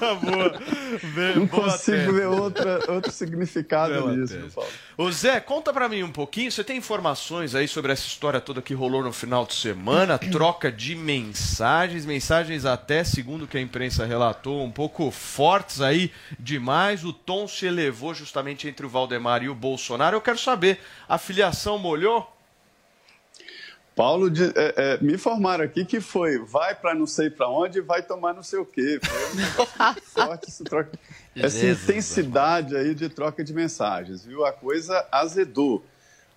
Uma 0.00 0.14
boa. 0.16 0.50
Bem, 1.14 1.36
Não 1.36 1.46
boa 1.46 1.62
consigo 1.64 1.96
tese. 1.96 2.12
ver 2.12 2.26
outra, 2.26 2.80
outro 2.92 3.10
significado 3.10 3.94
Bela 3.94 4.14
nisso, 4.16 4.34
tese. 4.34 4.54
Paulo. 4.54 4.70
Ô 4.98 5.10
Zé, 5.10 5.40
conta 5.40 5.72
pra 5.72 5.88
mim 5.88 6.02
um 6.02 6.12
pouquinho. 6.12 6.50
Você 6.52 6.62
tem 6.62 6.76
informações 6.76 7.54
aí 7.54 7.66
sobre 7.66 7.92
essa 7.92 8.06
história 8.06 8.40
toda 8.40 8.62
que 8.62 8.74
rolou 8.74 9.02
no 9.02 9.12
final 9.12 9.44
de 9.46 9.54
semana? 9.54 10.18
Troca 10.30 10.70
de 10.70 10.94
mensagens, 10.94 12.04
mensagens 12.04 12.64
até, 12.64 13.02
segundo 13.02 13.42
o 13.44 13.48
que 13.48 13.56
a 13.58 13.60
imprensa 13.60 14.04
relatou, 14.04 14.62
um 14.64 14.70
pouco 14.70 15.10
fortes 15.10 15.80
aí 15.80 16.12
demais. 16.38 17.04
O 17.04 17.12
tom 17.12 17.48
se 17.48 17.66
elevou 17.66 18.14
justamente 18.14 18.68
entre 18.68 18.84
o 18.86 18.88
Valdemar 18.88 19.42
e 19.42 19.48
o 19.48 19.54
Bolsonaro. 19.54 19.85
Eu 20.16 20.20
quero 20.20 20.38
saber, 20.38 20.80
a 21.08 21.18
filiação 21.18 21.78
molhou? 21.78 22.32
Paulo, 23.94 24.30
de- 24.30 24.52
é, 24.54 24.74
é, 24.76 24.98
me 25.00 25.14
informaram 25.14 25.64
aqui 25.64 25.82
que 25.82 26.00
foi 26.00 26.38
vai 26.38 26.74
para 26.74 26.94
não 26.94 27.06
sei 27.06 27.30
para 27.30 27.48
onde 27.48 27.78
e 27.78 27.80
vai 27.80 28.02
tomar 28.02 28.34
não 28.34 28.42
sei 28.42 28.58
o 28.58 28.66
quê. 28.66 29.00
Foi 29.02 29.32
um 29.32 29.34
negócio 29.36 30.02
forte 30.04 30.48
essa 30.48 30.64
troca, 30.64 30.98
essa 31.34 31.58
Jesus, 31.58 31.84
intensidade 31.88 32.76
aí 32.76 32.94
de 32.94 33.08
troca 33.08 33.42
de 33.42 33.54
mensagens, 33.54 34.24
viu? 34.26 34.44
A 34.44 34.52
coisa 34.52 35.06
azedou. 35.10 35.82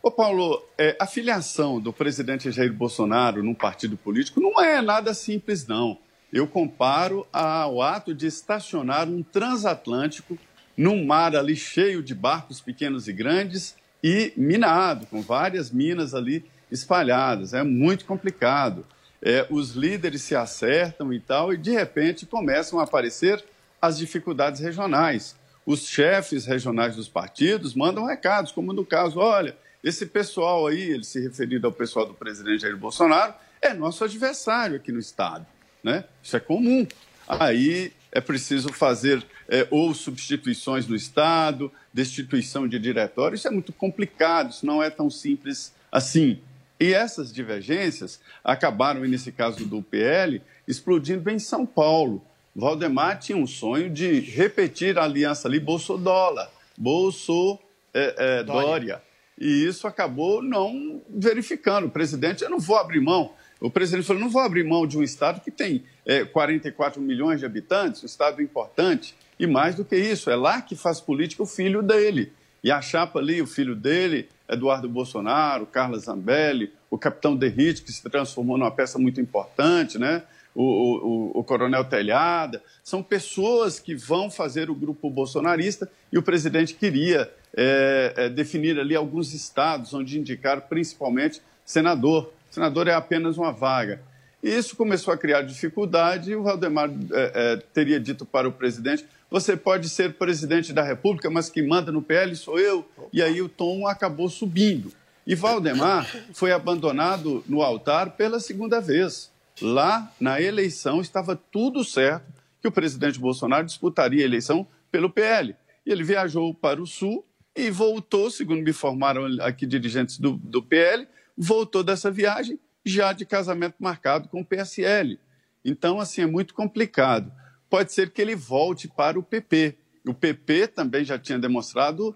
Ô 0.01 0.09
Paulo, 0.09 0.65
é, 0.77 0.95
a 0.97 1.05
filiação 1.05 1.81
do 1.81 1.91
presidente 1.91 2.49
Jair 2.49 2.71
Bolsonaro 2.71 3.43
num 3.43 3.53
partido 3.53 3.97
político 3.97 4.39
não 4.39 4.61
é 4.63 4.81
nada 4.81 5.13
simples, 5.13 5.67
não. 5.67 5.97
Eu 6.31 6.47
comparo 6.47 7.27
ao 7.33 7.81
ato 7.81 8.15
de 8.15 8.25
estacionar 8.27 9.09
um 9.09 9.21
transatlântico 9.21 10.37
num 10.79 11.05
mar 11.05 11.35
ali 11.35 11.57
cheio 11.57 12.01
de 12.01 12.15
barcos 12.15 12.61
pequenos 12.61 13.09
e 13.09 13.11
grandes 13.11 13.75
e 14.01 14.31
minado, 14.37 15.05
com 15.07 15.21
várias 15.21 15.71
minas 15.71 16.15
ali 16.15 16.45
espalhadas. 16.71 17.53
É 17.53 17.63
muito 17.63 18.05
complicado. 18.05 18.87
É, 19.21 19.45
os 19.49 19.71
líderes 19.71 20.21
se 20.21 20.37
acertam 20.37 21.11
e 21.11 21.19
tal, 21.19 21.53
e 21.53 21.57
de 21.57 21.71
repente 21.71 22.25
começam 22.25 22.79
a 22.79 22.83
aparecer 22.83 23.43
as 23.81 23.97
dificuldades 23.97 24.61
regionais. 24.61 25.35
Os 25.65 25.85
chefes 25.85 26.45
regionais 26.45 26.95
dos 26.95 27.09
partidos 27.09 27.75
mandam 27.75 28.05
recados, 28.05 28.53
como 28.53 28.71
no 28.71 28.85
caso, 28.85 29.19
olha, 29.19 29.57
esse 29.83 30.05
pessoal 30.05 30.65
aí, 30.65 30.91
ele 30.91 31.03
se 31.03 31.19
referindo 31.19 31.67
ao 31.67 31.73
pessoal 31.73 32.05
do 32.05 32.13
presidente 32.13 32.61
Jair 32.61 32.77
Bolsonaro, 32.77 33.33
é 33.61 33.73
nosso 33.73 34.05
adversário 34.05 34.77
aqui 34.77 34.93
no 34.93 34.99
Estado. 34.99 35.45
Né? 35.83 36.05
Isso 36.23 36.37
é 36.37 36.39
comum. 36.39 36.87
Aí 37.27 37.91
é 38.11 38.19
preciso 38.19 38.73
fazer 38.73 39.25
é, 39.47 39.67
ou 39.69 39.93
substituições 39.93 40.87
no 40.87 40.95
Estado, 40.95 41.71
destituição 41.93 42.67
de 42.67 42.79
diretório. 42.79 43.35
Isso 43.35 43.47
é 43.47 43.51
muito 43.51 43.71
complicado, 43.71 44.51
isso 44.51 44.65
não 44.65 44.81
é 44.81 44.89
tão 44.89 45.09
simples 45.09 45.73
assim. 45.91 46.39
E 46.79 46.93
essas 46.93 47.31
divergências 47.31 48.19
acabaram, 48.43 49.01
nesse 49.01 49.31
caso 49.31 49.65
do 49.65 49.81
PL, 49.81 50.41
explodindo 50.67 51.29
em 51.29 51.37
São 51.39 51.65
Paulo. 51.65 52.23
Valdemar 52.55 53.19
tinha 53.19 53.37
um 53.37 53.47
sonho 53.47 53.89
de 53.89 54.19
repetir 54.19 54.97
a 54.97 55.03
aliança 55.03 55.47
ali 55.47 55.59
Bolsodólar, 55.59 56.49
Bolso 56.77 57.59
é, 57.93 58.15
é, 58.17 58.43
Dória. 58.43 59.01
E 59.37 59.65
isso 59.65 59.87
acabou 59.87 60.41
não 60.41 61.01
verificando. 61.09 61.85
O 61.85 61.89
presidente, 61.89 62.43
eu 62.43 62.49
não 62.49 62.59
vou 62.59 62.77
abrir 62.77 62.99
mão. 62.99 63.33
O 63.59 63.69
presidente 63.69 64.05
falou, 64.05 64.21
não 64.21 64.29
vou 64.29 64.41
abrir 64.41 64.63
mão 64.63 64.87
de 64.87 64.97
um 64.97 65.03
estado 65.03 65.41
que 65.41 65.51
tem 65.51 65.83
é, 66.09 66.25
44 66.25 66.99
milhões 66.99 67.39
de 67.39 67.45
habitantes, 67.45 68.01
um 68.01 68.07
estado 68.07 68.41
importante. 68.41 69.13
E 69.39 69.45
mais 69.45 69.75
do 69.75 69.85
que 69.85 69.95
isso, 69.95 70.31
é 70.31 70.35
lá 70.35 70.59
que 70.59 70.75
faz 70.75 70.99
política 70.99 71.43
o 71.43 71.45
filho 71.45 71.83
dele. 71.83 72.33
E 72.63 72.71
a 72.71 72.81
chapa 72.81 73.19
ali, 73.19 73.39
o 73.43 73.45
filho 73.45 73.75
dele, 73.75 74.27
Eduardo 74.49 74.89
Bolsonaro, 74.89 75.67
Carla 75.67 75.99
Zambelli, 75.99 76.73
o 76.89 76.97
capitão 76.97 77.35
Derrite, 77.35 77.83
que 77.83 77.91
se 77.91 78.01
transformou 78.09 78.57
numa 78.57 78.71
peça 78.71 78.97
muito 78.97 79.21
importante, 79.21 79.99
né? 79.99 80.23
O, 80.55 80.63
o, 80.63 81.39
o, 81.39 81.43
coronel 81.43 81.85
Telhada, 81.85 82.61
são 82.83 83.03
pessoas 83.03 83.79
que 83.79 83.93
vão 83.93 84.31
fazer 84.31 84.67
o 84.67 84.75
grupo 84.75 85.11
bolsonarista 85.11 85.89
e 86.11 86.17
o 86.17 86.23
presidente 86.23 86.73
queria 86.73 87.31
é, 87.55 88.13
é, 88.17 88.29
definir 88.29 88.79
ali 88.79 88.95
alguns 88.95 89.31
estados 89.31 89.93
onde 89.93 90.19
indicar 90.19 90.61
principalmente 90.61 91.39
senador. 91.63 92.33
Senador 92.49 92.87
é 92.87 92.93
apenas 92.93 93.37
uma 93.37 93.51
vaga. 93.51 94.01
E 94.41 94.49
isso 94.49 94.75
começou 94.75 95.13
a 95.13 95.17
criar 95.17 95.41
dificuldade 95.41 96.31
e 96.31 96.35
o 96.35 96.43
Valdemar 96.43 96.89
é, 97.11 97.57
teria 97.73 97.99
dito 97.99 98.25
para 98.25 98.47
o 98.47 98.51
presidente: 98.51 99.05
você 99.29 99.55
pode 99.55 99.89
ser 99.89 100.13
presidente 100.13 100.71
da 100.71 100.81
República, 100.81 101.29
mas 101.29 101.49
quem 101.49 101.67
manda 101.67 101.91
no 101.91 102.01
PL 102.01 102.35
sou 102.35 102.57
eu. 102.57 102.87
E 103.11 103.21
aí 103.21 103.41
o 103.41 103.49
tom 103.49 103.85
acabou 103.85 104.29
subindo. 104.29 104.91
E 105.27 105.35
Valdemar 105.35 106.09
foi 106.33 106.51
abandonado 106.51 107.43
no 107.47 107.61
altar 107.61 108.11
pela 108.11 108.39
segunda 108.39 108.79
vez. 108.79 109.31
Lá, 109.61 110.11
na 110.19 110.41
eleição, 110.41 111.01
estava 111.01 111.35
tudo 111.35 111.83
certo 111.83 112.25
que 112.61 112.67
o 112.67 112.71
presidente 112.71 113.19
Bolsonaro 113.19 113.65
disputaria 113.65 114.23
a 114.23 114.25
eleição 114.25 114.65
pelo 114.91 115.09
PL. 115.09 115.55
E 115.85 115.91
ele 115.91 116.03
viajou 116.03 116.53
para 116.53 116.81
o 116.81 116.87
Sul 116.87 117.25
e 117.55 117.69
voltou, 117.69 118.31
segundo 118.31 118.63
me 118.63 118.71
informaram 118.71 119.25
aqui 119.41 119.65
dirigentes 119.67 120.17
do, 120.17 120.31
do 120.31 120.63
PL, 120.63 121.07
voltou 121.37 121.83
dessa 121.83 122.09
viagem 122.09 122.59
já 122.89 123.13
de 123.13 123.25
casamento 123.25 123.75
marcado 123.79 124.27
com 124.27 124.41
o 124.41 124.45
PSL. 124.45 125.19
Então, 125.63 125.99
assim, 125.99 126.21
é 126.21 126.25
muito 126.25 126.53
complicado. 126.53 127.31
Pode 127.69 127.93
ser 127.93 128.09
que 128.11 128.21
ele 128.21 128.35
volte 128.35 128.87
para 128.87 129.19
o 129.19 129.23
PP. 129.23 129.77
O 130.07 130.13
PP 130.13 130.67
também 130.67 131.03
já 131.03 131.19
tinha 131.19 131.37
demonstrado 131.37 132.15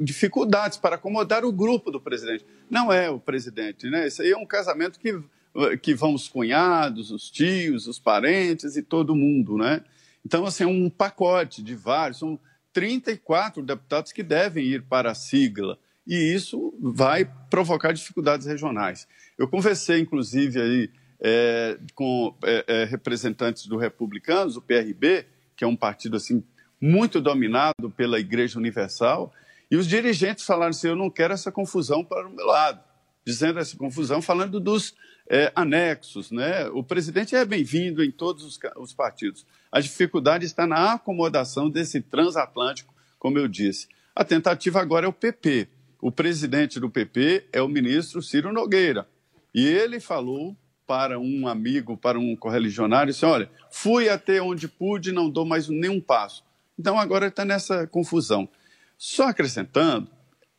dificuldades 0.00 0.78
para 0.78 0.94
acomodar 0.94 1.44
o 1.44 1.52
grupo 1.52 1.90
do 1.90 2.00
presidente. 2.00 2.46
Não 2.70 2.92
é 2.92 3.10
o 3.10 3.18
presidente, 3.18 3.90
né? 3.90 4.06
Isso 4.06 4.22
aí 4.22 4.30
é 4.30 4.36
um 4.36 4.46
casamento 4.46 4.98
que, 5.00 5.20
que 5.82 5.94
vão 5.94 6.14
os 6.14 6.28
cunhados, 6.28 7.10
os 7.10 7.28
tios, 7.28 7.88
os 7.88 7.98
parentes 7.98 8.76
e 8.76 8.82
todo 8.82 9.16
mundo, 9.16 9.56
né? 9.56 9.82
Então, 10.24 10.46
assim, 10.46 10.64
é 10.64 10.66
um 10.66 10.88
pacote 10.88 11.62
de 11.62 11.74
vários, 11.74 12.18
são 12.18 12.38
34 12.72 13.62
deputados 13.62 14.12
que 14.12 14.22
devem 14.22 14.64
ir 14.64 14.82
para 14.82 15.10
a 15.10 15.14
sigla, 15.14 15.78
e 16.06 16.14
isso 16.14 16.74
vai 16.80 17.28
provocar 17.50 17.92
dificuldades 17.92 18.46
regionais. 18.46 19.08
Eu 19.38 19.46
conversei, 19.46 20.00
inclusive, 20.00 20.60
aí, 20.60 20.90
é, 21.20 21.78
com 21.94 22.34
é, 22.42 22.64
é, 22.66 22.84
representantes 22.84 23.66
do 23.66 23.76
Republicanos, 23.76 24.56
o 24.56 24.60
PRB, 24.60 25.26
que 25.56 25.64
é 25.64 25.66
um 25.66 25.76
partido 25.76 26.16
assim 26.16 26.42
muito 26.80 27.20
dominado 27.20 27.90
pela 27.96 28.18
Igreja 28.18 28.58
Universal, 28.58 29.32
e 29.70 29.76
os 29.76 29.86
dirigentes 29.86 30.44
falaram 30.44 30.70
assim: 30.70 30.88
eu 30.88 30.96
não 30.96 31.10
quero 31.10 31.32
essa 31.32 31.52
confusão 31.52 32.04
para 32.04 32.26
o 32.26 32.30
meu 32.30 32.46
lado, 32.46 32.80
dizendo 33.24 33.58
essa 33.58 33.76
confusão, 33.76 34.20
falando 34.20 34.58
dos 34.58 34.94
é, 35.30 35.52
anexos. 35.54 36.30
Né? 36.30 36.66
O 36.70 36.82
presidente 36.82 37.36
é 37.36 37.44
bem-vindo 37.44 38.02
em 38.02 38.10
todos 38.10 38.44
os, 38.44 38.58
os 38.76 38.92
partidos. 38.92 39.46
A 39.70 39.80
dificuldade 39.80 40.46
está 40.46 40.66
na 40.66 40.94
acomodação 40.94 41.68
desse 41.68 42.00
transatlântico, 42.00 42.94
como 43.18 43.38
eu 43.38 43.46
disse. 43.46 43.88
A 44.14 44.24
tentativa 44.24 44.80
agora 44.80 45.06
é 45.06 45.08
o 45.08 45.12
PP. 45.12 45.68
O 46.00 46.10
presidente 46.10 46.80
do 46.80 46.88
PP 46.88 47.48
é 47.52 47.60
o 47.60 47.68
ministro 47.68 48.22
Ciro 48.22 48.52
Nogueira. 48.52 49.06
E 49.54 49.66
ele 49.66 50.00
falou 50.00 50.56
para 50.86 51.18
um 51.18 51.46
amigo, 51.46 51.96
para 51.96 52.18
um 52.18 52.34
correligionário, 52.34 53.10
assim, 53.10 53.26
olha, 53.26 53.50
fui 53.70 54.08
até 54.08 54.40
onde 54.40 54.66
pude, 54.66 55.12
não 55.12 55.28
dou 55.28 55.44
mais 55.44 55.68
nenhum 55.68 56.00
passo. 56.00 56.42
Então 56.78 56.98
agora 56.98 57.26
está 57.26 57.44
nessa 57.44 57.86
confusão. 57.86 58.48
Só 58.96 59.28
acrescentando, 59.28 60.10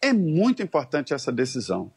é 0.02 0.14
muito 0.14 0.62
importante 0.62 1.14
essa 1.14 1.32
decisão. 1.32 1.92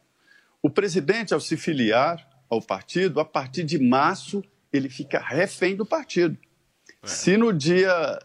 O 0.63 0.71
presidente, 0.71 1.35
ao 1.35 1.41
se 1.41 1.57
filiar 1.57 2.27
ao 2.49 2.63
partido, 2.63 3.21
a 3.21 3.25
partir 3.25 3.65
de 3.65 3.79
março, 3.79 4.43
ele 4.73 4.89
fica 4.89 5.19
refém 5.19 5.77
do 5.77 5.85
partido. 5.85 6.37
É. 7.03 7.07
Se 7.07 7.37
no 7.37 7.53
dia 7.53 8.19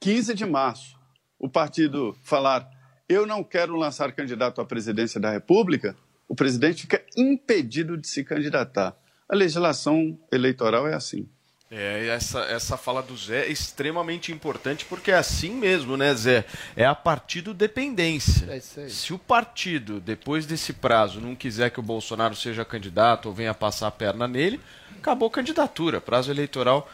15 0.00 0.34
de 0.34 0.46
março 0.46 0.98
o 1.38 1.48
partido 1.48 2.16
falar 2.22 2.68
eu 3.08 3.26
não 3.26 3.42
quero 3.42 3.74
lançar 3.74 4.12
candidato 4.12 4.60
à 4.60 4.64
presidência 4.64 5.18
da 5.18 5.30
República, 5.30 5.96
o 6.28 6.34
presidente 6.34 6.82
fica 6.82 7.02
impedido 7.16 7.96
de 7.96 8.06
se 8.06 8.22
candidatar. 8.22 8.94
A 9.28 9.34
legislação 9.34 10.18
eleitoral 10.30 10.86
é 10.86 10.94
assim. 10.94 11.26
É, 11.70 12.06
essa, 12.08 12.40
essa 12.44 12.78
fala 12.78 13.02
do 13.02 13.14
Zé 13.14 13.46
é 13.46 13.52
extremamente 13.52 14.32
importante 14.32 14.86
porque 14.86 15.10
é 15.10 15.14
assim 15.14 15.50
mesmo, 15.50 15.98
né, 15.98 16.14
Zé? 16.14 16.46
É 16.74 16.86
a 16.86 16.94
partido 16.94 17.52
dependência. 17.52 18.50
É 18.50 18.56
isso 18.56 18.80
aí. 18.80 18.88
Se 18.88 19.12
o 19.12 19.18
partido, 19.18 20.00
depois 20.00 20.46
desse 20.46 20.72
prazo, 20.72 21.20
não 21.20 21.34
quiser 21.34 21.70
que 21.70 21.78
o 21.78 21.82
Bolsonaro 21.82 22.34
seja 22.34 22.64
candidato 22.64 23.26
ou 23.26 23.34
venha 23.34 23.52
passar 23.52 23.88
a 23.88 23.90
perna 23.90 24.26
nele, 24.26 24.58
acabou 24.96 25.28
a 25.28 25.30
candidatura. 25.32 26.00
Prazo 26.00 26.30
eleitoral 26.30 26.90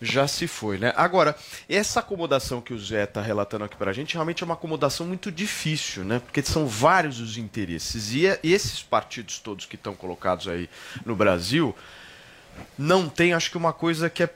já 0.00 0.26
se 0.26 0.46
foi, 0.46 0.78
né? 0.78 0.92
Agora, 0.96 1.36
essa 1.68 2.00
acomodação 2.00 2.60
que 2.60 2.72
o 2.72 2.78
Zé 2.78 3.04
está 3.04 3.20
relatando 3.20 3.64
aqui 3.64 3.76
para 3.76 3.90
a 3.90 3.94
gente 3.94 4.14
realmente 4.14 4.42
é 4.42 4.46
uma 4.46 4.54
acomodação 4.54 5.06
muito 5.06 5.30
difícil, 5.30 6.04
né? 6.04 6.20
Porque 6.20 6.42
são 6.42 6.66
vários 6.66 7.20
os 7.20 7.36
interesses. 7.36 8.12
E, 8.14 8.26
é- 8.26 8.40
esses 8.42 8.82
partidos 8.82 9.38
todos 9.38 9.66
que 9.66 9.76
estão 9.76 9.94
colocados 9.94 10.48
aí 10.48 10.68
no 11.04 11.14
Brasil 11.14 11.74
não 12.78 13.08
tem, 13.08 13.32
acho 13.32 13.50
que, 13.50 13.56
uma 13.56 13.72
coisa 13.72 14.08
que 14.10 14.22
é 14.22 14.30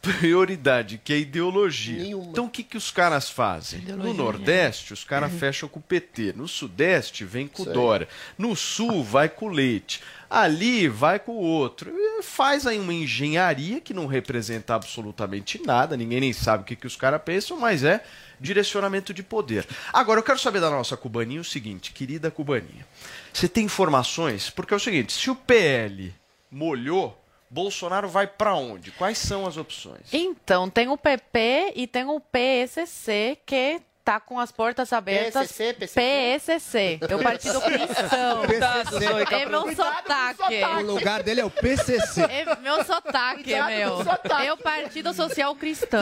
prioridade, 0.00 1.00
que 1.02 1.12
é 1.12 1.18
ideologia. 1.18 2.00
Então 2.30 2.44
o 2.46 2.50
que, 2.50 2.62
que 2.62 2.76
os 2.76 2.90
caras 2.92 3.28
fazem? 3.28 3.80
No 3.80 4.14
Nordeste, 4.14 4.92
os 4.92 5.02
caras 5.02 5.32
fecham 5.32 5.68
com 5.68 5.80
o 5.80 5.82
PT. 5.82 6.32
No 6.36 6.46
Sudeste, 6.46 7.24
vem 7.24 7.48
com 7.48 7.62
o. 7.62 7.66
Dória. 7.72 8.08
No 8.38 8.54
Sul, 8.54 9.02
vai 9.02 9.28
com 9.28 9.46
o 9.46 9.48
Leite. 9.48 10.00
Ali, 10.28 10.88
vai 10.88 11.18
com 11.18 11.32
o 11.32 11.42
outro. 11.42 11.92
Faz 12.22 12.66
aí 12.66 12.78
uma 12.78 12.92
engenharia 12.92 13.80
que 13.80 13.94
não 13.94 14.06
representa 14.06 14.74
absolutamente 14.74 15.62
nada, 15.64 15.96
ninguém 15.96 16.20
nem 16.20 16.32
sabe 16.32 16.62
o 16.62 16.66
que, 16.66 16.76
que 16.76 16.86
os 16.86 16.96
caras 16.96 17.22
pensam, 17.22 17.58
mas 17.58 17.84
é 17.84 18.02
direcionamento 18.40 19.14
de 19.14 19.22
poder. 19.22 19.66
Agora, 19.92 20.20
eu 20.20 20.24
quero 20.24 20.38
saber 20.38 20.60
da 20.60 20.70
nossa 20.70 20.96
cubaninha 20.96 21.40
o 21.40 21.44
seguinte, 21.44 21.92
querida 21.92 22.30
cubaninha. 22.30 22.86
Você 23.32 23.48
tem 23.48 23.64
informações? 23.64 24.50
Porque 24.50 24.74
é 24.74 24.76
o 24.76 24.80
seguinte, 24.80 25.12
se 25.12 25.30
o 25.30 25.34
PL 25.34 26.14
molhou, 26.50 27.22
Bolsonaro 27.48 28.08
vai 28.08 28.26
para 28.26 28.54
onde? 28.54 28.90
Quais 28.90 29.18
são 29.18 29.46
as 29.46 29.56
opções? 29.56 30.12
Então, 30.12 30.68
tem 30.68 30.88
o 30.88 30.98
PP 30.98 31.72
e 31.76 31.86
tem 31.86 32.04
o 32.04 32.20
PSC 32.20 33.38
que 33.46 33.80
tá 34.06 34.20
com 34.20 34.38
as 34.38 34.52
portas 34.52 34.92
abertas. 34.92 35.50
PSC, 35.50 35.88
PSC, 35.92 37.00
é 37.08 37.16
o 37.16 37.18
Partido 37.20 37.60
Cristão. 37.60 38.42
PSC. 38.46 39.34
É 39.34 39.46
meu 39.46 39.74
sotaque. 39.74 40.64
O 40.78 40.82
lugar 40.82 41.24
dele 41.24 41.40
é 41.40 41.44
o 41.44 41.50
PCC. 41.50 42.22
É 42.22 42.56
meu 42.62 42.84
sotaque, 42.84 43.42
Cuidado 43.42 43.68
meu. 43.70 44.04
sotaque. 44.04 44.46
É 44.46 44.52
o 44.52 44.56
Partido 44.56 45.12
Social 45.12 45.56
Cristão. 45.56 46.00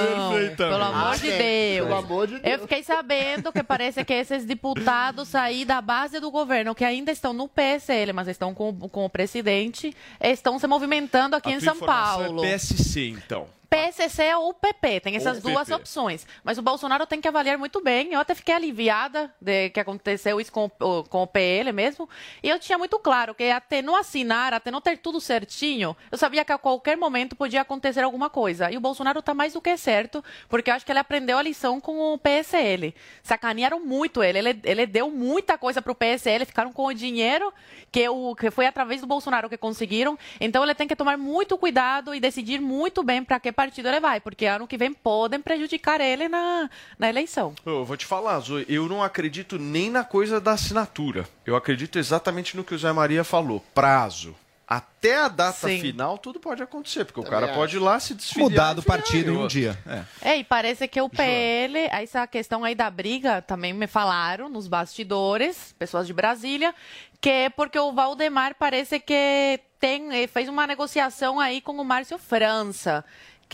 Pelo 0.55 0.83
amor 0.85 1.17
de 1.17 1.33
Ah, 1.33 1.37
Deus. 1.39 1.87
pelo 1.89 1.95
amor 1.95 2.27
de 2.27 2.41
Eu 2.45 2.59
fiquei 2.59 2.83
sabendo 2.83 3.51
que 3.51 3.63
parece 3.63 4.05
que 4.05 4.13
esses 4.13 4.45
deputados 4.45 5.35
aí 5.35 5.65
da 5.65 5.81
base 5.81 6.21
do 6.21 6.31
governo, 6.31 6.75
que 6.75 6.85
ainda 6.85 7.11
estão 7.11 7.33
no 7.33 7.49
PSL, 7.49 8.13
mas 8.13 8.29
estão 8.29 8.53
com, 8.53 8.71
com 8.91 9.07
o 9.07 9.09
presidente, 9.09 9.97
estão 10.21 10.59
se 10.59 10.67
movimentando 10.67 11.37
aqui 11.37 11.49
A 11.49 11.53
em 11.53 11.61
São 11.61 11.75
informação 11.75 12.25
Paulo. 12.25 12.45
É 12.45 12.51
PSC, 12.53 13.09
então. 13.09 13.47
PSC 13.75 14.35
ou 14.35 14.55
PP, 14.55 15.01
tem 15.01 15.17
essas 15.17 15.37
Ou 15.45 15.51
duas 15.51 15.69
PP. 15.69 15.75
opções. 15.81 16.27
Mas 16.43 16.59
o 16.59 16.63
Bolsonaro 16.63 17.07
tem 17.07 17.21
que 17.21 17.29
avaliar 17.29 17.59
muito 17.59 17.83
bem. 17.83 18.13
Eu 18.13 18.21
até 18.21 18.35
fiquei 18.35 18.55
aliviada 18.55 19.33
de 19.41 19.71
que 19.71 19.81
aconteceu 19.81 20.41
isso 20.41 20.53
com, 20.53 20.71
o- 20.81 21.05
com 21.05 21.23
o 21.23 21.27
PL 21.27 21.73
mesmo. 21.73 22.09
E 22.43 22.49
eu 22.49 22.59
tinha 22.59 22.79
muito 22.79 22.99
claro 22.99 23.35
que 23.35 23.45
até 23.51 23.83
não 23.83 23.97
assinar, 23.97 24.55
até 24.55 24.71
não 24.71 24.81
ter 24.81 24.99
tudo 24.99 25.21
certinho, 25.21 25.97
eu 26.11 26.17
sabia 26.19 26.45
que 26.45 26.53
a 26.53 26.59
qualquer 26.59 26.97
momento 26.97 27.35
podia 27.37 27.61
acontecer 27.63 28.03
alguma 28.03 28.31
coisa. 28.31 28.71
E 28.71 28.77
o 28.77 28.81
Bolsonaro 28.81 29.19
está 29.19 29.35
mais 29.35 29.53
do 29.53 29.61
que 29.61 29.77
certo, 29.77 30.23
porque 30.49 30.71
eu 30.71 30.75
acho 30.75 30.87
que 30.87 30.93
ele 30.93 30.99
aprendeu 31.01 31.37
a 31.37 31.43
lição 31.43 31.81
com 31.81 32.15
o 32.15 32.19
PSL. 32.19 32.95
Sacanearam 33.23 33.81
muito 33.85 34.23
ele. 34.23 34.39
Ele, 34.39 34.61
ele 34.65 34.87
deu 34.87 35.11
muita 35.11 35.59
coisa 35.59 35.83
para 35.83 35.93
o 35.93 35.95
PSL, 35.95 36.45
ficaram 36.47 36.73
com 36.73 36.85
o 36.87 36.95
dinheiro 36.95 37.53
que, 37.91 38.09
o, 38.09 38.35
que 38.37 38.51
foi 38.51 38.67
através 38.67 39.01
do 39.01 39.07
Bolsonaro 39.07 39.49
que 39.49 39.57
conseguiram. 39.57 40.19
Então 40.41 40.63
ele 40.63 40.75
tem 40.75 40.87
que 40.87 40.95
tomar 40.97 41.17
muito 41.19 41.59
cuidado 41.59 42.15
e 42.15 42.21
decidir 42.21 42.61
muito 42.61 43.03
bem 43.03 43.23
para 43.25 43.41
que 43.41 43.51
partido 43.53 43.64
ele 43.65 44.01
vai, 44.01 44.21
porque 44.21 44.47
ano 44.47 44.67
que 44.67 44.77
vem 44.77 44.93
podem 44.93 45.41
prejudicar 45.41 46.01
ele 46.01 46.29
na, 46.29 46.69
na 46.99 47.09
eleição. 47.09 47.55
Eu 47.65 47.85
vou 47.85 47.97
te 47.97 48.07
falar, 48.07 48.39
Zoe, 48.41 48.67
eu 48.69 48.89
não 48.89 49.03
acredito 49.03 49.59
nem 49.59 49.91
na 49.91 50.05
coisa 50.05 50.41
da 50.41 50.53
assinatura. 50.53 51.29
Eu 51.47 51.57
acredito 51.57 51.99
exatamente 51.99 52.57
no 52.57 52.65
que 52.65 52.75
o 52.75 52.79
Zé 52.79 52.93
Maria 52.93 53.25
falou. 53.25 53.65
Prazo. 53.75 54.35
Até 54.67 55.17
a 55.19 55.29
data 55.29 55.69
Sim. 55.69 55.79
final, 55.79 56.17
tudo 56.17 56.41
pode 56.41 56.63
acontecer, 56.63 57.05
porque 57.05 57.21
o 57.21 57.23
Também 57.23 57.39
cara 57.39 57.51
acho. 57.51 57.59
pode 57.61 57.77
ir 57.77 57.81
lá 57.81 58.01
se 58.01 58.15
desfiliar. 58.15 58.51
Mudar 58.51 58.73
do 58.73 58.83
partido 58.83 59.31
em 59.31 59.37
um 59.37 59.47
dia. 59.47 59.79
É. 60.23 60.31
É, 60.31 60.39
e 60.39 60.45
parece 60.45 60.89
que 60.89 60.99
o 61.03 61.09
PL, 61.09 61.79
essa 61.91 62.27
questão 62.27 62.65
aí 62.65 62.75
da 62.75 62.89
briga, 62.89 63.43
também 63.43 63.75
me 63.75 63.87
falaram 63.87 64.49
nos 64.49 64.67
bastidores, 64.67 65.75
pessoas 65.79 66.07
de 66.07 66.15
Brasília, 66.15 66.75
que 67.21 67.29
é 67.29 67.51
porque 67.51 67.79
o 67.79 67.93
Valdemar 67.93 68.55
parece 68.59 68.99
que 68.99 69.61
tem, 69.79 70.15
eh, 70.15 70.27
fez 70.27 70.49
uma 70.49 70.67
negociação 70.67 71.39
aí 71.39 71.61
com 71.61 71.73
o 71.73 71.85
Márcio 71.85 72.17
França, 72.17 73.05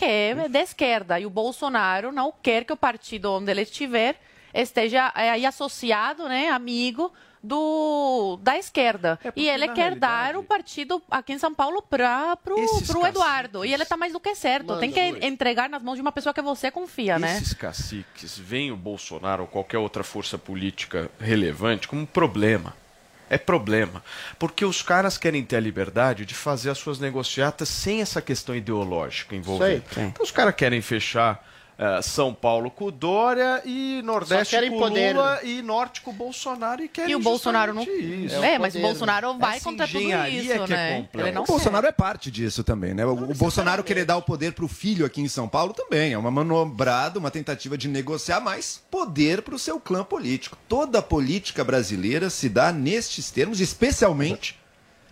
que 0.01 0.05
é 0.05 0.49
da 0.49 0.59
esquerda, 0.59 1.19
e 1.19 1.27
o 1.27 1.29
Bolsonaro 1.29 2.11
não 2.11 2.33
quer 2.41 2.65
que 2.65 2.73
o 2.73 2.77
partido 2.77 3.33
onde 3.33 3.51
ele 3.51 3.61
estiver 3.61 4.19
esteja 4.51 5.11
aí 5.13 5.45
associado, 5.45 6.27
né, 6.27 6.49
amigo 6.49 7.13
do 7.43 8.37
da 8.41 8.57
esquerda. 8.57 9.19
e 9.35 9.47
ele 9.47 9.67
quer 9.69 9.95
dar 9.95 10.35
o 10.35 10.43
partido 10.43 11.01
aqui 11.09 11.33
em 11.33 11.39
São 11.39 11.53
Paulo 11.53 11.83
para 11.83 12.35
pro, 12.37 12.57
Esses 12.59 12.87
pro 12.87 13.05
Eduardo. 13.05 13.63
E 13.63 13.73
ele 13.73 13.85
tá 13.85 13.95
mais 13.95 14.11
do 14.13 14.19
que 14.19 14.33
certo. 14.33 14.67
Manda, 14.67 14.79
Tem 14.79 14.91
que 14.91 15.11
Luiz. 15.11 15.23
entregar 15.23 15.69
nas 15.69 15.81
mãos 15.83 15.95
de 15.95 16.01
uma 16.01 16.11
pessoa 16.11 16.33
que 16.33 16.41
você 16.41 16.71
confia, 16.71 17.17
né? 17.19 17.37
Esses 17.37 17.53
caciques 17.53 18.37
veem 18.37 18.71
o 18.71 18.75
Bolsonaro 18.75 19.43
ou 19.43 19.47
qualquer 19.47 19.77
outra 19.77 20.03
força 20.03 20.37
política 20.37 21.09
relevante 21.19 21.87
como 21.87 22.01
um 22.01 22.05
problema. 22.07 22.75
É 23.31 23.37
problema. 23.37 24.03
Porque 24.37 24.65
os 24.65 24.81
caras 24.81 25.17
querem 25.17 25.41
ter 25.41 25.55
a 25.55 25.59
liberdade 25.61 26.25
de 26.25 26.35
fazer 26.35 26.69
as 26.69 26.77
suas 26.77 26.99
negociatas 26.99 27.69
sem 27.69 28.01
essa 28.01 28.21
questão 28.21 28.53
ideológica 28.53 29.33
envolvida. 29.33 29.81
Aí. 29.95 30.03
Então 30.03 30.21
os 30.21 30.31
caras 30.31 30.53
querem 30.53 30.81
fechar 30.81 31.41
eh, 31.81 31.99
São 32.03 32.31
Paulo 32.31 32.69
com 32.69 32.85
o 32.85 32.91
Dória 32.91 33.59
e 33.65 34.03
Nordeste 34.03 34.55
com 34.69 34.75
o 34.75 34.79
poder, 34.79 35.15
Lula 35.15 35.35
né? 35.37 35.39
e 35.45 35.61
Norte 35.63 36.01
com 36.01 36.11
o 36.11 36.13
Bolsonaro 36.13 36.83
e 36.83 36.87
querem 36.87 37.09
E 37.09 37.15
o 37.15 37.19
Bolsonaro 37.19 37.73
não. 37.73 37.81
isso. 37.81 38.35
É, 38.35 38.59
mas 38.59 38.75
o 38.75 38.79
Bolsonaro 38.79 39.35
vai 39.39 39.57
Essa 39.57 39.63
contra 39.65 39.87
tudo 39.87 39.99
isso, 39.99 40.47
que 40.65 40.73
é 40.73 40.77
né? 40.77 40.97
complexa. 41.01 41.27
Ele 41.27 41.31
não 41.31 41.41
o 41.41 41.45
Bolsonaro 41.47 41.87
é 41.87 41.91
parte 41.91 42.29
disso 42.29 42.63
também, 42.63 42.93
né? 42.93 43.03
O, 43.03 43.13
o 43.13 43.33
Bolsonaro 43.33 43.83
querer 43.83 44.05
dar 44.05 44.17
o 44.17 44.21
poder 44.21 44.53
pro 44.53 44.67
filho 44.67 45.07
aqui 45.07 45.21
em 45.21 45.27
São 45.27 45.49
Paulo 45.49 45.73
também. 45.73 46.13
É 46.13 46.17
uma 46.19 46.29
manobrada, 46.29 47.17
uma 47.17 47.31
tentativa 47.31 47.75
de 47.75 47.87
negociar 47.87 48.39
mais 48.39 48.79
poder 48.91 49.41
pro 49.41 49.57
seu 49.57 49.79
clã 49.79 50.03
político. 50.03 50.55
Toda 50.69 50.99
a 50.99 51.01
política 51.01 51.63
brasileira 51.63 52.29
se 52.29 52.47
dá 52.47 52.71
nestes 52.71 53.31
termos, 53.31 53.59
especialmente 53.59 54.60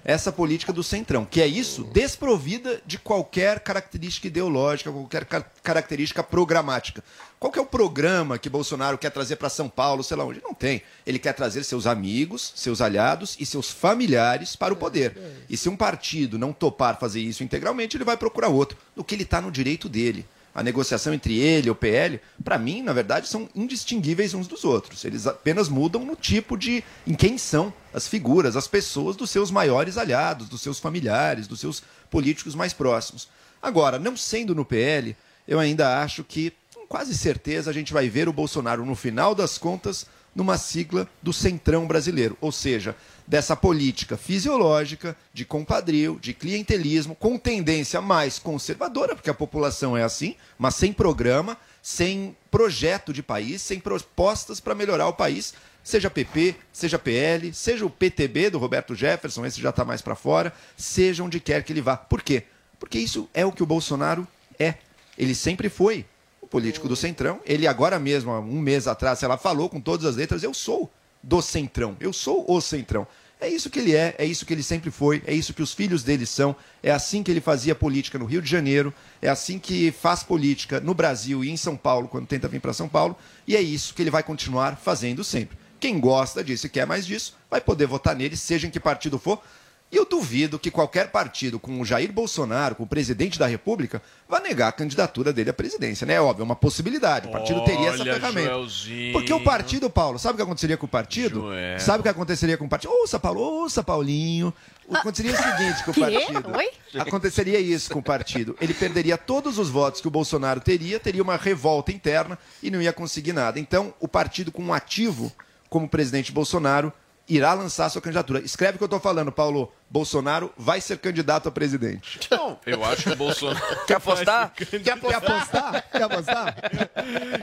essa 0.03 0.31
política 0.31 0.71
do 0.71 0.81
centrão, 0.83 1.25
que 1.25 1.41
é 1.41 1.47
isso, 1.47 1.83
desprovida 1.83 2.81
de 2.85 2.97
qualquer 2.97 3.59
característica 3.59 4.27
ideológica, 4.27 4.91
qualquer 4.91 5.25
ca- 5.25 5.45
característica 5.61 6.23
programática. 6.23 7.03
Qual 7.39 7.51
que 7.51 7.59
é 7.59 7.61
o 7.61 7.65
programa 7.65 8.37
que 8.37 8.49
Bolsonaro 8.49 8.97
quer 8.97 9.11
trazer 9.11 9.35
para 9.35 9.49
São 9.49 9.69
Paulo, 9.69 10.03
sei 10.03 10.17
lá 10.17 10.25
onde? 10.25 10.41
Não 10.43 10.53
tem. 10.53 10.81
Ele 11.05 11.19
quer 11.19 11.33
trazer 11.33 11.63
seus 11.63 11.85
amigos, 11.87 12.51
seus 12.55 12.81
aliados 12.81 13.35
e 13.39 13.45
seus 13.45 13.69
familiares 13.69 14.55
para 14.55 14.73
o 14.73 14.77
poder. 14.77 15.17
E 15.49 15.55
se 15.55 15.69
um 15.69 15.75
partido 15.75 16.37
não 16.37 16.51
topar 16.51 16.99
fazer 16.99 17.21
isso 17.21 17.43
integralmente, 17.43 17.95
ele 17.95 18.03
vai 18.03 18.17
procurar 18.17 18.49
outro, 18.49 18.77
no 18.95 19.03
que 19.03 19.15
ele 19.15 19.23
está 19.23 19.39
no 19.39 19.51
direito 19.51 19.87
dele. 19.87 20.25
A 20.53 20.63
negociação 20.63 21.13
entre 21.13 21.37
ele 21.37 21.67
e 21.67 21.71
o 21.71 21.75
PL, 21.75 22.19
para 22.43 22.57
mim, 22.57 22.81
na 22.81 22.91
verdade, 22.91 23.27
são 23.27 23.47
indistinguíveis 23.55 24.33
uns 24.33 24.47
dos 24.47 24.63
outros. 24.63 25.05
Eles 25.05 25.27
apenas 25.27 25.69
mudam 25.69 26.03
no 26.03 26.15
tipo 26.15 26.57
de. 26.57 26.83
em 27.05 27.13
quem 27.13 27.37
são 27.37 27.73
as 27.93 28.07
figuras, 28.07 28.55
as 28.55 28.67
pessoas 28.67 29.15
dos 29.15 29.29
seus 29.29 29.51
maiores 29.51 29.97
aliados, 29.97 30.49
dos 30.49 30.61
seus 30.61 30.79
familiares, 30.79 31.47
dos 31.47 31.59
seus 31.59 31.83
políticos 32.09 32.55
mais 32.55 32.73
próximos. 32.73 33.29
Agora, 33.61 33.99
não 33.99 34.15
sendo 34.17 34.55
no 34.55 34.65
PL, 34.65 35.15
eu 35.47 35.59
ainda 35.59 36.01
acho 36.01 36.23
que, 36.23 36.53
com 36.73 36.87
quase 36.87 37.15
certeza, 37.15 37.69
a 37.69 37.73
gente 37.73 37.93
vai 37.93 38.09
ver 38.09 38.27
o 38.29 38.33
Bolsonaro, 38.33 38.85
no 38.85 38.95
final 38.95 39.35
das 39.35 39.57
contas, 39.57 40.05
numa 40.35 40.57
sigla 40.57 41.07
do 41.21 41.33
centrão 41.33 41.85
brasileiro. 41.85 42.37
Ou 42.39 42.51
seja, 42.51 42.95
dessa 43.29 43.55
política 43.55 44.17
fisiológica, 44.17 45.15
de 45.31 45.45
compadrio, 45.45 46.17
de 46.19 46.33
clientelismo, 46.33 47.13
com 47.13 47.37
tendência 47.37 48.01
mais 48.01 48.39
conservadora, 48.39 49.15
porque 49.15 49.29
a 49.29 49.35
população 49.35 49.95
é 49.95 50.01
assim, 50.01 50.35
mas 50.57 50.73
sem 50.73 50.91
programa, 50.91 51.55
sem 51.79 52.35
projeto 52.49 53.13
de 53.13 53.21
país, 53.21 53.61
sem 53.61 53.79
propostas 53.79 54.59
para 54.59 54.73
melhorar 54.73 55.07
o 55.07 55.13
país, 55.13 55.53
seja 55.83 56.09
PP, 56.09 56.55
seja 56.73 56.97
PL, 56.97 57.53
seja 57.53 57.85
o 57.85 57.89
PTB 57.89 58.49
do 58.49 58.57
Roberto 58.57 58.95
Jefferson, 58.95 59.45
esse 59.45 59.61
já 59.61 59.69
está 59.69 59.85
mais 59.85 60.01
para 60.01 60.15
fora, 60.15 60.51
seja 60.75 61.23
onde 61.23 61.39
quer 61.39 61.63
que 61.63 61.71
ele 61.71 61.81
vá. 61.81 61.95
Por 61.95 62.23
quê? 62.23 62.45
Porque 62.79 62.97
isso 62.97 63.29
é 63.31 63.45
o 63.45 63.51
que 63.51 63.61
o 63.61 63.67
Bolsonaro 63.67 64.27
é. 64.57 64.73
Ele 65.15 65.35
sempre 65.35 65.69
foi 65.69 66.03
o 66.41 66.47
político 66.47 66.87
do 66.87 66.95
Centrão. 66.95 67.39
Ele 67.45 67.67
agora 67.67 67.99
mesmo, 67.99 68.31
um 68.39 68.59
mês 68.59 68.87
atrás, 68.87 69.21
ela 69.21 69.37
falou 69.37 69.69
com 69.69 69.79
todas 69.79 70.07
as 70.07 70.15
letras, 70.15 70.41
eu 70.41 70.53
sou 70.53 70.91
do 71.21 71.41
Centrão, 71.41 71.95
eu 71.99 72.13
sou 72.13 72.45
o 72.47 72.61
Centrão. 72.61 73.07
É 73.41 73.47
isso 73.47 73.69
que 73.69 73.79
ele 73.79 73.95
é, 73.95 74.15
é 74.17 74.25
isso 74.25 74.45
que 74.45 74.53
ele 74.53 74.61
sempre 74.61 74.91
foi, 74.91 75.23
é 75.25 75.33
isso 75.33 75.53
que 75.53 75.63
os 75.63 75.73
filhos 75.73 76.03
dele 76.03 76.25
são, 76.25 76.53
é 76.83 76.91
assim 76.91 77.23
que 77.23 77.31
ele 77.31 77.39
fazia 77.39 77.73
política 77.73 78.19
no 78.19 78.25
Rio 78.25 78.41
de 78.41 78.49
Janeiro, 78.49 78.93
é 79.21 79.29
assim 79.29 79.57
que 79.57 79.91
faz 79.91 80.23
política 80.23 80.81
no 80.81 80.93
Brasil 80.93 81.41
e 81.41 81.49
em 81.49 81.55
São 81.55 81.77
Paulo, 81.77 82.09
quando 82.09 82.27
tenta 82.27 82.49
vir 82.49 82.59
para 82.59 82.73
São 82.73 82.89
Paulo, 82.89 83.17
e 83.47 83.55
é 83.55 83.61
isso 83.61 83.93
que 83.93 84.01
ele 84.01 84.09
vai 84.09 84.23
continuar 84.23 84.75
fazendo 84.75 85.23
sempre. 85.23 85.57
Quem 85.79 86.01
gosta 86.01 86.43
disso 86.43 86.65
e 86.65 86.69
quer 86.69 86.85
mais 86.85 87.05
disso, 87.05 87.37
vai 87.49 87.61
poder 87.61 87.85
votar 87.85 88.13
nele, 88.13 88.35
seja 88.35 88.67
em 88.67 88.69
que 88.69 88.79
partido 88.79 89.17
for. 89.17 89.41
E 89.91 89.97
eu 89.97 90.05
duvido 90.05 90.59
que 90.59 90.69
qualquer 90.69 91.09
partido 91.09 91.59
com 91.59 91.81
o 91.81 91.85
Jair 91.85 92.11
Bolsonaro, 92.11 92.75
com 92.75 92.83
o 92.83 92.87
presidente 92.87 93.39
da 93.39 93.47
República, 93.47 93.99
vá 94.27 94.39
negar 94.39 94.67
a 94.67 94.71
candidatura 94.71 95.33
dele 95.33 95.49
à 95.49 95.53
presidência, 95.53 96.05
né? 96.05 96.13
É 96.13 96.21
óbvio, 96.21 96.43
é 96.43 96.45
uma 96.45 96.55
possibilidade. 96.55 97.27
O 97.27 97.31
partido 97.31 97.63
teria 97.63 97.89
essa 97.89 98.01
Olha, 98.01 98.13
ferramenta. 98.13 98.49
Joelzinho. 98.49 99.13
Porque 99.13 99.33
o 99.33 99.43
partido, 99.43 99.89
Paulo, 99.89 100.19
sabe 100.19 100.33
o 100.33 100.35
que 100.37 100.43
aconteceria 100.43 100.77
com 100.77 100.85
o 100.85 100.89
partido? 100.89 101.41
Joel. 101.41 101.79
Sabe 101.79 102.01
o 102.01 102.03
que 102.03 102.09
aconteceria 102.09 102.55
com 102.55 102.65
o 102.65 102.69
partido? 102.69 102.91
Ouça, 102.93 103.19
Paulo, 103.19 103.41
ouça, 103.41 103.83
Paulinho. 103.83 104.53
O 104.87 104.93
que 104.93 104.97
Aconteceria 104.99 105.33
o 105.33 105.37
seguinte 105.37 105.83
com 105.83 105.91
o 105.91 105.93
partido. 105.99 106.57
Oi? 106.57 106.69
Aconteceria 106.99 107.59
isso 107.59 107.91
com 107.91 107.99
o 107.99 108.03
partido. 108.03 108.55
Ele 108.61 108.75
perderia 108.75 109.17
todos 109.17 109.57
os 109.57 109.69
votos 109.69 110.01
que 110.01 110.07
o 110.07 110.11
Bolsonaro 110.11 110.59
teria, 110.59 110.99
teria 110.99 111.23
uma 111.23 111.35
revolta 111.35 111.91
interna 111.91 112.37
e 112.61 112.69
não 112.69 112.79
ia 112.79 112.93
conseguir 112.93 113.33
nada. 113.33 113.59
Então, 113.59 113.91
o 113.99 114.07
partido 114.07 114.51
com 114.51 114.63
um 114.63 114.73
ativo 114.73 115.31
como 115.67 115.87
o 115.87 115.89
presidente 115.89 116.31
Bolsonaro 116.31 116.93
irá 117.27 117.53
lançar 117.53 117.89
sua 117.89 118.01
candidatura. 118.01 118.39
Escreve 118.41 118.75
o 118.75 118.77
que 118.77 118.83
eu 118.83 118.87
estou 118.87 118.99
falando, 118.99 119.31
Paulo. 119.31 119.71
Bolsonaro 119.91 120.51
vai 120.55 120.79
ser 120.81 120.97
candidato 120.99 121.49
a 121.49 121.51
presidente. 121.51 122.19
Não, 122.29 122.59
eu 122.65 122.83
acho 122.85 123.03
que 123.03 123.09
o 123.09 123.15
Bolsonaro. 123.15 123.85
Quer 123.87 123.95
apostar? 123.95 124.53
Quer 124.53 124.91
apostar? 125.15 125.89
Quer 125.91 126.03
apostar? 126.03 126.55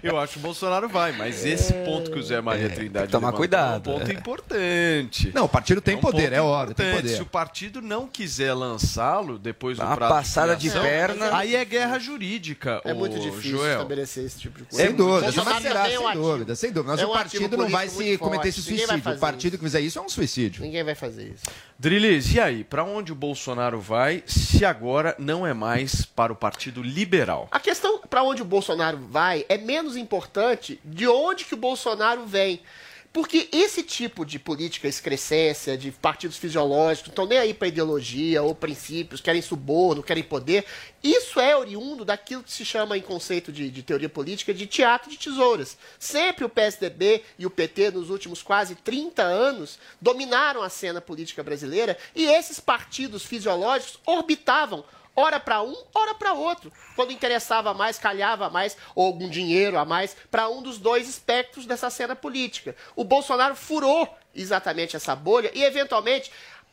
Eu 0.03 0.19
acho 0.19 0.35
que 0.35 0.39
o 0.39 0.43
Bolsonaro 0.43 0.89
vai, 0.89 1.13
mas 1.13 1.45
esse 1.45 1.73
ponto 1.73 2.11
que 2.11 2.19
o 2.19 2.23
Zé 2.23 2.41
Maria 2.41 2.69
Trindade 2.71 3.11
tomar 3.11 3.33
cuidado. 3.33 3.91
É 3.91 3.95
um 3.95 3.99
ponto 3.99 4.13
importante. 4.13 5.33
Não, 5.35 5.45
o 5.45 5.49
partido 5.49 5.81
tem 5.81 5.97
um 5.97 6.01
poder, 6.01 6.33
é 6.33 6.41
óbvio, 6.41 6.75
tem 6.75 6.95
poder. 6.95 7.09
Se 7.17 7.23
o 7.23 7.27
partido 7.27 7.83
não 7.83 8.07
quiser 8.07 8.53
lançá-lo 8.55 9.39
depois 9.39 9.77
do 9.79 9.85
Uma 9.85 9.97
prazo 9.97 10.15
passada 10.15 10.55
de 10.57 10.71
filiação, 10.71 10.83
perna. 10.83 11.37
aí 11.37 11.57
é 11.57 11.65
guerra 11.65 11.99
jurídica. 11.99 12.81
É 12.85 12.95
muito 12.95 13.19
difícil 13.19 13.59
Joel. 13.59 13.73
estabelecer 13.73 14.25
esse 14.25 14.39
tipo 14.39 14.59
de 14.59 14.65
coisa. 14.67 14.85
Sem 14.85 14.95
dúvida, 14.95 15.23
Bolsonaro 15.33 15.55
mas 15.55 15.63
será, 15.63 15.83
um 15.83 15.87
sem 15.87 16.13
dúvida, 16.15 16.55
sem 16.57 16.73
dúvida. 16.73 16.93
Mas 16.93 17.01
É 17.01 17.07
o 17.07 17.13
partido 17.13 17.57
não 17.57 17.69
vai 17.69 17.89
se 17.89 18.19
cometer 18.19 18.37
forte. 18.37 18.49
esse 18.49 18.63
suicídio. 18.63 19.13
O 19.13 19.19
partido 19.19 19.55
isso. 19.55 19.59
que 19.59 19.65
fizer 19.65 19.81
isso 19.81 19.99
é 19.99 20.03
um 20.03 20.09
suicídio. 20.09 20.63
Ninguém 20.63 20.85
vai 20.85 20.95
fazer 20.95 21.25
isso. 21.35 21.45
Drilis, 21.79 22.33
e 22.33 22.41
aí? 22.41 22.65
Pra 22.65 22.85
onde 22.85 23.13
o 23.13 23.15
Bolsonaro 23.15 23.79
vai 23.79 24.23
se 24.27 24.65
agora 24.65 25.15
não 25.19 25.47
é 25.47 25.53
mais 25.53 26.07
para 26.07 26.33
o 26.33 26.37
Partido 26.37 26.83
Liberal? 26.83 27.49
A 27.51 27.61
questão 27.61 27.99
para 28.09 28.23
onde 28.23 28.41
o 28.41 28.47
Bolsonaro 28.47 28.97
vai 28.97 29.45
é 29.47 29.59
menos 29.59 29.95
importante 29.95 30.81
de 30.83 31.07
onde 31.07 31.45
que 31.45 31.53
o 31.53 31.59
Bolsonaro 31.59 32.25
vem. 32.25 32.63
Porque 33.17 33.49
esse 33.51 33.83
tipo 33.83 34.27
de 34.27 34.39
política 34.39 34.87
excrescência, 34.87 35.75
de 35.75 35.91
partidos 35.91 36.37
fisiológicos, 36.37 37.09
estão 37.09 37.25
nem 37.25 37.39
aí 37.39 37.55
para 37.55 37.69
ideologia 37.69 38.43
ou 38.43 38.55
princípios, 38.55 39.23
querem 39.23 39.41
suborno, 39.41 40.03
querem 40.03 40.23
poder, 40.23 40.67
isso 41.03 41.41
é 41.41 41.57
oriundo 41.57 42.05
daquilo 42.05 42.43
que 42.43 42.53
se 42.53 42.63
chama 42.63 42.99
em 42.99 43.01
conceito 43.01 43.51
de, 43.51 43.71
de 43.71 43.83
teoria 43.83 44.11
política 44.11 44.53
de 44.53 44.67
teatro 44.67 45.11
de 45.11 45.17
tesouras. 45.17 45.79
Sempre 45.99 46.45
o 46.45 46.49
PSDB 46.51 47.23
e 47.39 47.47
o 47.47 47.51
PT, 47.51 47.93
nos 47.93 48.11
últimos 48.11 48.43
quase 48.43 48.75
30 48.75 49.23
anos, 49.23 49.79
dominaram 49.99 50.63
a 50.63 50.69
cena 50.69 51.01
política 51.01 51.43
brasileira 51.43 51.97
e 52.15 52.27
esses 52.27 52.61
partidos 52.61 53.25
fisiológicos 53.25 53.99
orbitavam 54.05 54.85
Ora 55.17 55.41
para 55.41 55.63
um, 55.63 55.75
ora 55.95 56.15
para 56.15 56.35
outro. 56.35 56.71
Quando 56.95 57.11
interessava 57.11 57.73
mais, 57.73 57.99
calhava 57.99 58.51
mais, 58.51 58.77
ou 58.95 59.07
algum 59.07 59.29
dinheiro 59.29 59.79
a 59.79 59.85
mais, 59.85 60.15
para 60.31 60.49
um 60.49 60.61
dos 60.63 60.77
dois 60.79 61.09
espectros 61.09 61.65
dessa 61.65 61.89
cena 61.89 62.15
política. 62.15 62.77
O 62.95 63.03
Bolsonaro 63.03 63.57
furou 63.57 64.07
exatamente 64.35 64.95
essa 64.95 65.17
bolha 65.17 65.51
e, 65.55 65.65
eventualmente, 65.65 66.31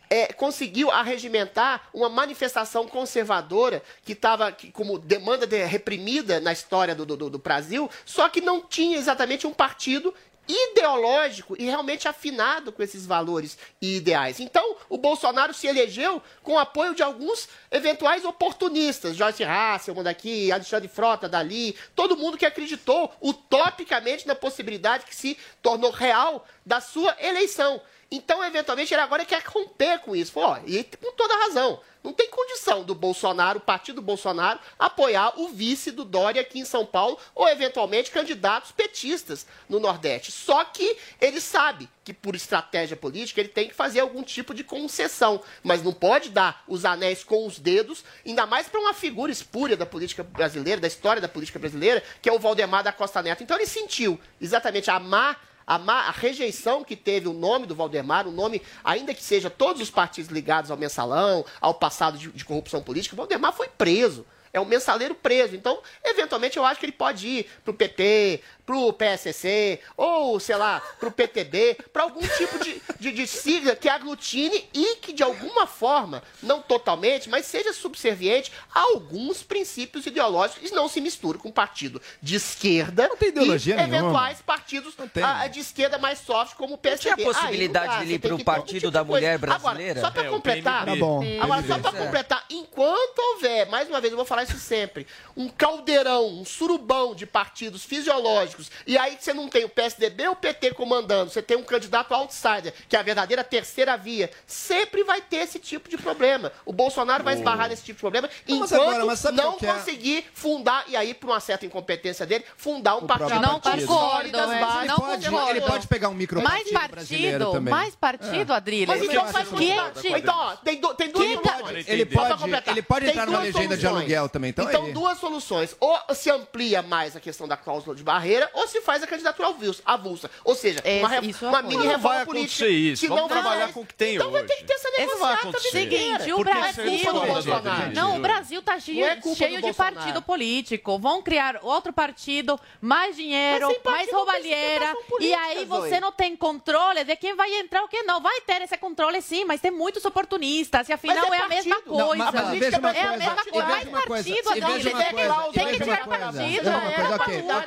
é, 0.09 0.33
conseguiu 0.33 0.91
arregimentar 0.91 1.87
uma 1.93 2.09
manifestação 2.09 2.85
conservadora 2.87 3.81
que 4.03 4.11
estava 4.11 4.55
como 4.73 4.99
demanda 4.99 5.47
de- 5.47 5.63
reprimida 5.63 6.39
na 6.41 6.51
história 6.51 6.93
do, 6.93 7.05
do- 7.05 7.29
do 7.29 7.39
Brasil, 7.39 7.89
só 8.05 8.27
que 8.27 8.41
não 8.41 8.61
tinha 8.61 8.97
exatamente 8.97 9.47
um 9.47 9.53
partido 9.53 10.13
ideológico 10.47 11.55
e 11.57 11.65
realmente 11.65 12.07
afinado 12.07 12.71
com 12.71 12.83
esses 12.83 13.05
valores 13.05 13.57
e 13.81 13.97
ideais. 13.97 14.39
Então, 14.39 14.75
o 14.89 14.97
Bolsonaro 14.97 15.53
se 15.53 15.67
elegeu 15.67 16.21
com 16.41 16.53
o 16.53 16.59
apoio 16.59 16.93
de 16.93 17.03
alguns 17.03 17.47
eventuais 17.71 18.25
oportunistas, 18.25 19.15
Joyce 19.15 19.43
Hasselman 19.43 20.03
daqui, 20.03 20.51
Alexandre 20.51 20.87
Frota 20.87 21.29
dali, 21.29 21.75
todo 21.95 22.17
mundo 22.17 22.37
que 22.37 22.45
acreditou 22.45 23.13
utopicamente 23.21 24.27
na 24.27 24.35
possibilidade 24.35 25.05
que 25.05 25.15
se 25.15 25.37
tornou 25.61 25.91
real 25.91 26.45
da 26.65 26.81
sua 26.81 27.15
eleição. 27.19 27.81
Então, 28.11 28.43
eventualmente, 28.43 28.93
ele 28.93 29.01
agora 29.01 29.25
quer 29.25 29.41
romper 29.43 29.99
com 29.99 30.15
isso. 30.15 30.33
Ó, 30.35 30.59
e 30.67 30.83
com 30.83 31.11
toda 31.13 31.35
razão. 31.35 31.81
Não 32.03 32.11
tem 32.11 32.29
condição 32.29 32.83
do 32.83 32.93
Bolsonaro, 32.93 33.59
o 33.59 33.61
partido 33.61 34.01
Bolsonaro, 34.01 34.59
apoiar 34.77 35.39
o 35.39 35.47
vice 35.47 35.89
do 35.89 36.03
Dória 36.03 36.41
aqui 36.41 36.59
em 36.59 36.65
São 36.65 36.85
Paulo 36.85 37.17
ou, 37.33 37.47
eventualmente, 37.47 38.11
candidatos 38.11 38.71
petistas 38.71 39.47
no 39.69 39.79
Nordeste. 39.79 40.31
Só 40.31 40.65
que 40.65 40.97
ele 41.21 41.39
sabe 41.39 41.87
que, 42.03 42.13
por 42.13 42.35
estratégia 42.35 42.97
política, 42.97 43.39
ele 43.39 43.49
tem 43.49 43.69
que 43.69 43.73
fazer 43.73 44.01
algum 44.01 44.21
tipo 44.21 44.53
de 44.53 44.63
concessão. 44.63 45.41
Mas 45.63 45.81
não 45.81 45.93
pode 45.93 46.29
dar 46.29 46.63
os 46.67 46.83
anéis 46.83 47.23
com 47.23 47.47
os 47.47 47.57
dedos, 47.57 48.03
ainda 48.25 48.45
mais 48.45 48.67
para 48.67 48.81
uma 48.81 48.93
figura 48.93 49.31
espúria 49.31 49.77
da 49.77 49.85
política 49.85 50.23
brasileira, 50.23 50.81
da 50.81 50.87
história 50.87 51.21
da 51.21 51.29
política 51.29 51.57
brasileira, 51.59 52.03
que 52.21 52.27
é 52.27 52.33
o 52.33 52.39
Valdemar 52.39 52.83
da 52.83 52.91
Costa 52.91 53.21
Neto. 53.21 53.43
Então, 53.43 53.55
ele 53.55 53.65
sentiu 53.65 54.19
exatamente 54.41 54.91
a 54.91 54.99
má 54.99 55.37
a, 55.65 55.77
má- 55.77 56.07
a 56.07 56.11
rejeição 56.11 56.83
que 56.83 56.95
teve 56.95 57.27
o 57.27 57.33
nome 57.33 57.65
do 57.65 57.75
Valdemar, 57.75 58.27
o 58.27 58.31
nome, 58.31 58.61
ainda 58.83 59.13
que 59.13 59.23
seja 59.23 59.49
todos 59.49 59.81
os 59.81 59.89
partidos 59.89 60.31
ligados 60.31 60.71
ao 60.71 60.77
mensalão, 60.77 61.45
ao 61.61 61.73
passado 61.73 62.17
de, 62.17 62.29
de 62.31 62.45
corrupção 62.45 62.81
política, 62.81 63.15
o 63.15 63.17
Valdemar 63.17 63.53
foi 63.53 63.67
preso. 63.67 64.25
É 64.51 64.59
um 64.61 64.65
mensaleiro 64.65 65.15
preso. 65.15 65.55
Então, 65.55 65.79
eventualmente, 66.03 66.57
eu 66.57 66.63
acho 66.63 66.79
que 66.79 66.85
ele 66.85 66.91
pode 66.93 67.27
ir 67.27 67.47
pro 67.65 67.73
PP, 67.73 68.39
pro 68.65 68.93
PSC, 68.93 69.79
ou, 69.97 70.39
sei 70.39 70.55
lá, 70.55 70.81
pro 70.99 71.11
PTB, 71.11 71.77
para 71.91 72.03
algum 72.03 72.21
tipo 72.21 72.63
de, 72.63 72.81
de, 72.99 73.11
de 73.11 73.27
sigla 73.27 73.75
que 73.75 73.89
aglutine 73.89 74.67
e 74.73 74.95
que, 74.97 75.11
de 75.13 75.21
alguma 75.23 75.67
forma, 75.67 76.23
não 76.41 76.61
totalmente, 76.61 77.29
mas 77.29 77.45
seja 77.45 77.73
subserviente 77.73 78.51
a 78.73 78.81
alguns 78.81 79.43
princípios 79.43 80.05
ideológicos 80.05 80.69
e 80.69 80.73
não 80.73 80.87
se 80.87 81.01
misture 81.01 81.37
com 81.37 81.51
partido 81.51 82.01
de 82.21 82.35
esquerda 82.35 83.09
ideologia 83.21 83.73
e 83.73 83.77
nenhuma. 83.77 83.97
eventuais 83.97 84.41
partidos 84.41 84.95
tem. 85.13 85.23
ah, 85.23 85.47
de 85.47 85.59
esquerda 85.59 85.97
mais 85.97 86.19
soft, 86.19 86.55
como 86.55 86.75
o 86.75 86.77
PSDB. 86.77 87.15
tinha 87.15 87.29
a 87.29 87.33
possibilidade 87.33 87.93
Aí, 87.93 87.99
não 87.99 87.99
dele 87.99 88.09
você 88.09 88.15
ir 88.15 88.19
tem 88.19 88.29
pro 88.29 88.37
um 88.37 88.43
Partido 88.43 88.79
tipo 88.79 88.91
da 88.91 89.01
de. 89.03 89.07
Mulher 89.09 89.37
Brasileira? 89.37 89.99
Agora, 89.99 90.01
só 90.01 90.11
para 90.11 90.23
É, 90.23 90.29
completar. 90.29 90.85
Tá 90.85 90.95
bom, 90.95 91.21
agora 91.41 91.63
só 91.67 91.79
para 91.79 91.91
completar, 91.91 92.45
enquanto 92.49 93.19
houver, 93.19 93.67
mais 93.69 93.87
uma 93.89 93.99
vez 93.99 94.11
eu 94.11 94.17
vou 94.17 94.25
falar 94.25 94.43
isso 94.43 94.57
sempre, 94.57 95.07
um 95.35 95.49
caldeirão, 95.49 96.27
um 96.27 96.45
surubão 96.45 97.13
de 97.15 97.25
partidos 97.25 97.83
fisiológicos, 97.83 98.52
e 98.85 98.97
aí 98.97 99.17
você 99.19 99.33
não 99.33 99.47
tem 99.47 99.63
o 99.65 99.69
PSDB 99.69 100.27
ou 100.27 100.33
o 100.33 100.35
PT 100.35 100.73
comandando, 100.73 101.31
você 101.31 101.41
tem 101.41 101.57
um 101.57 101.63
candidato 101.63 102.13
outsider, 102.13 102.73
que 102.87 102.95
é 102.95 102.99
a 102.99 103.03
verdadeira 103.03 103.43
terceira 103.43 103.95
via, 103.97 104.29
sempre 104.45 105.03
vai 105.03 105.21
ter 105.21 105.37
esse 105.37 105.59
tipo 105.59 105.89
de 105.89 105.97
problema. 105.97 106.51
O 106.65 106.73
Bolsonaro 106.73 107.23
vai 107.23 107.33
esbarrar 107.35 107.69
nesse 107.69 107.83
tipo 107.83 107.97
de 107.97 108.01
problema 108.01 108.29
Não, 108.47 108.59
mas 108.59 108.71
enquanto 108.71 108.81
agora, 108.89 109.31
não 109.31 109.57
que 109.57 109.65
é? 109.65 109.73
conseguir 109.73 110.25
fundar, 110.33 110.83
e 110.87 110.95
aí 110.95 111.13
por 111.13 111.29
uma 111.29 111.39
certa 111.39 111.65
incompetência 111.65 112.25
dele, 112.25 112.45
fundar 112.57 112.95
um 112.97 113.05
partido 113.07 113.39
Não 113.39 113.59
com 113.59 113.69
concordo, 113.71 113.85
sólidas 113.87 114.51
é, 114.51 114.59
bases 114.59 114.87
não 114.87 114.95
Pode, 114.97 115.29
concordo. 115.29 115.49
ele 115.51 115.61
pode 115.61 115.87
pegar 115.87 116.09
um 116.09 116.13
micro 116.13 116.41
Mais 116.41 116.63
brasileiro 116.71 117.37
partido, 117.39 117.51
também. 117.51 117.73
mais 117.73 117.95
partido, 117.95 118.53
Adriles. 118.53 118.87
Mas 118.87 119.01
então 119.03 119.27
faz 119.27 119.47
que. 119.49 120.07
Então, 120.17 120.35
ó, 120.37 120.55
tem, 120.57 120.79
du- 120.79 120.93
tem 120.93 121.09
duas 121.11 121.27
soluções. 121.31 121.87
Ele 121.87 122.05
pode, 122.05 122.37
completar. 122.37 122.73
ele 122.73 122.81
pode 122.81 123.07
entrar 123.07 123.25
numa 123.25 123.39
legenda 123.39 123.75
de 123.75 123.81
soluções. 123.81 123.85
aluguel 124.01 124.29
também. 124.29 124.49
Então, 124.49 124.65
Então, 124.69 124.83
ele- 124.85 124.93
duas 124.93 125.17
soluções. 125.19 125.75
Ou 125.79 125.97
se 126.13 126.29
amplia 126.29 126.81
mais 126.81 127.15
a 127.15 127.19
questão 127.19 127.47
da 127.47 127.57
cláusula 127.57 127.95
de 127.95 128.03
barreira, 128.03 128.42
ou 128.53 128.67
se 128.67 128.81
faz 128.81 129.01
a 129.03 129.07
candidatura 129.07 129.53
avulsa. 129.85 130.29
Ou 130.43 130.55
seja, 130.55 130.81
uma, 130.99 131.07
re- 131.07 131.27
isso 131.27 131.45
eu 131.45 131.49
uma 131.49 131.61
mini 131.61 131.75
Não 131.75 131.83
vai 131.83 131.95
reforma 131.95 132.25
política. 132.25 132.67
isso. 132.67 133.01
que 133.01 133.07
Vamos 133.07 133.21
não 133.23 133.29
trabalhar 133.29 133.61
faz. 133.63 133.73
com 133.73 133.81
o 133.81 133.85
que 133.85 133.93
tem 133.93 134.15
Então 134.15 134.31
vai 134.31 134.41
hoje. 134.43 134.53
ter 134.53 134.57
que 134.59 134.63
ter 134.65 134.73
essa 134.73 134.89
vai 134.91 134.99
negociata. 135.05 135.59
Seguinte, 135.59 136.33
o 136.33 136.43
Brasil. 136.43 137.53
Adriles. 137.53 137.93
Não, 137.93 138.17
o 138.17 138.19
Brasil 138.19 138.61
tá 138.61 138.79
cheio, 138.79 139.05
é 139.05 139.19
cheio 139.35 139.61
de 139.61 139.73
partido 139.73 140.21
político. 140.21 140.97
Vão 140.99 141.21
criar 141.21 141.59
outro 141.61 141.91
partido, 141.93 142.59
mais 142.81 143.15
dinheiro, 143.15 143.67
mais 143.83 144.11
roubalheira. 144.11 144.95
E 145.19 145.33
aí 145.33 145.65
você 145.65 145.99
não 145.99 146.11
tem 146.11 146.35
controle 146.35 147.03
de 147.03 147.15
quem 147.15 147.35
vai 147.35 147.51
entrar 147.59 147.81
ou 147.81 147.87
quem 147.87 148.03
não. 148.05 148.21
Vai 148.21 148.41
ter 148.41 148.61
esse 148.61 148.77
controle 148.77 149.21
sim, 149.21 149.45
mas 149.45 149.61
tem 149.61 149.71
muitos 149.71 150.03
oportunistas. 150.05 150.89
E 150.89 150.93
afinal 150.93 151.33
é 151.33 151.37
é, 151.37 151.41
a 151.41 151.47
mesma 151.47 151.75
partido. 151.75 151.97
Não, 151.97 152.07
coisa. 152.07 152.23
mas, 152.23 152.33
mas 152.33 152.59
veja 152.59 152.79
uma 152.79 152.89
é 152.89 153.01
a 153.01 153.07
coisa, 153.07 153.17
mesma 153.17 153.41
e 153.45 153.51
coisa. 153.51 153.67
Mais 153.67 153.87
uma 153.87 154.01
coisa, 154.01 154.29
partido, 154.29 154.35
e 154.35 154.57
uma 154.57 154.67
coisa, 154.67 155.51
Tem 155.53 155.67
que 155.67 155.83
tirar 155.83 156.07
uma 156.07 156.17
coisa, 156.17 156.31
partido. 156.39 156.69
uma 156.69 157.63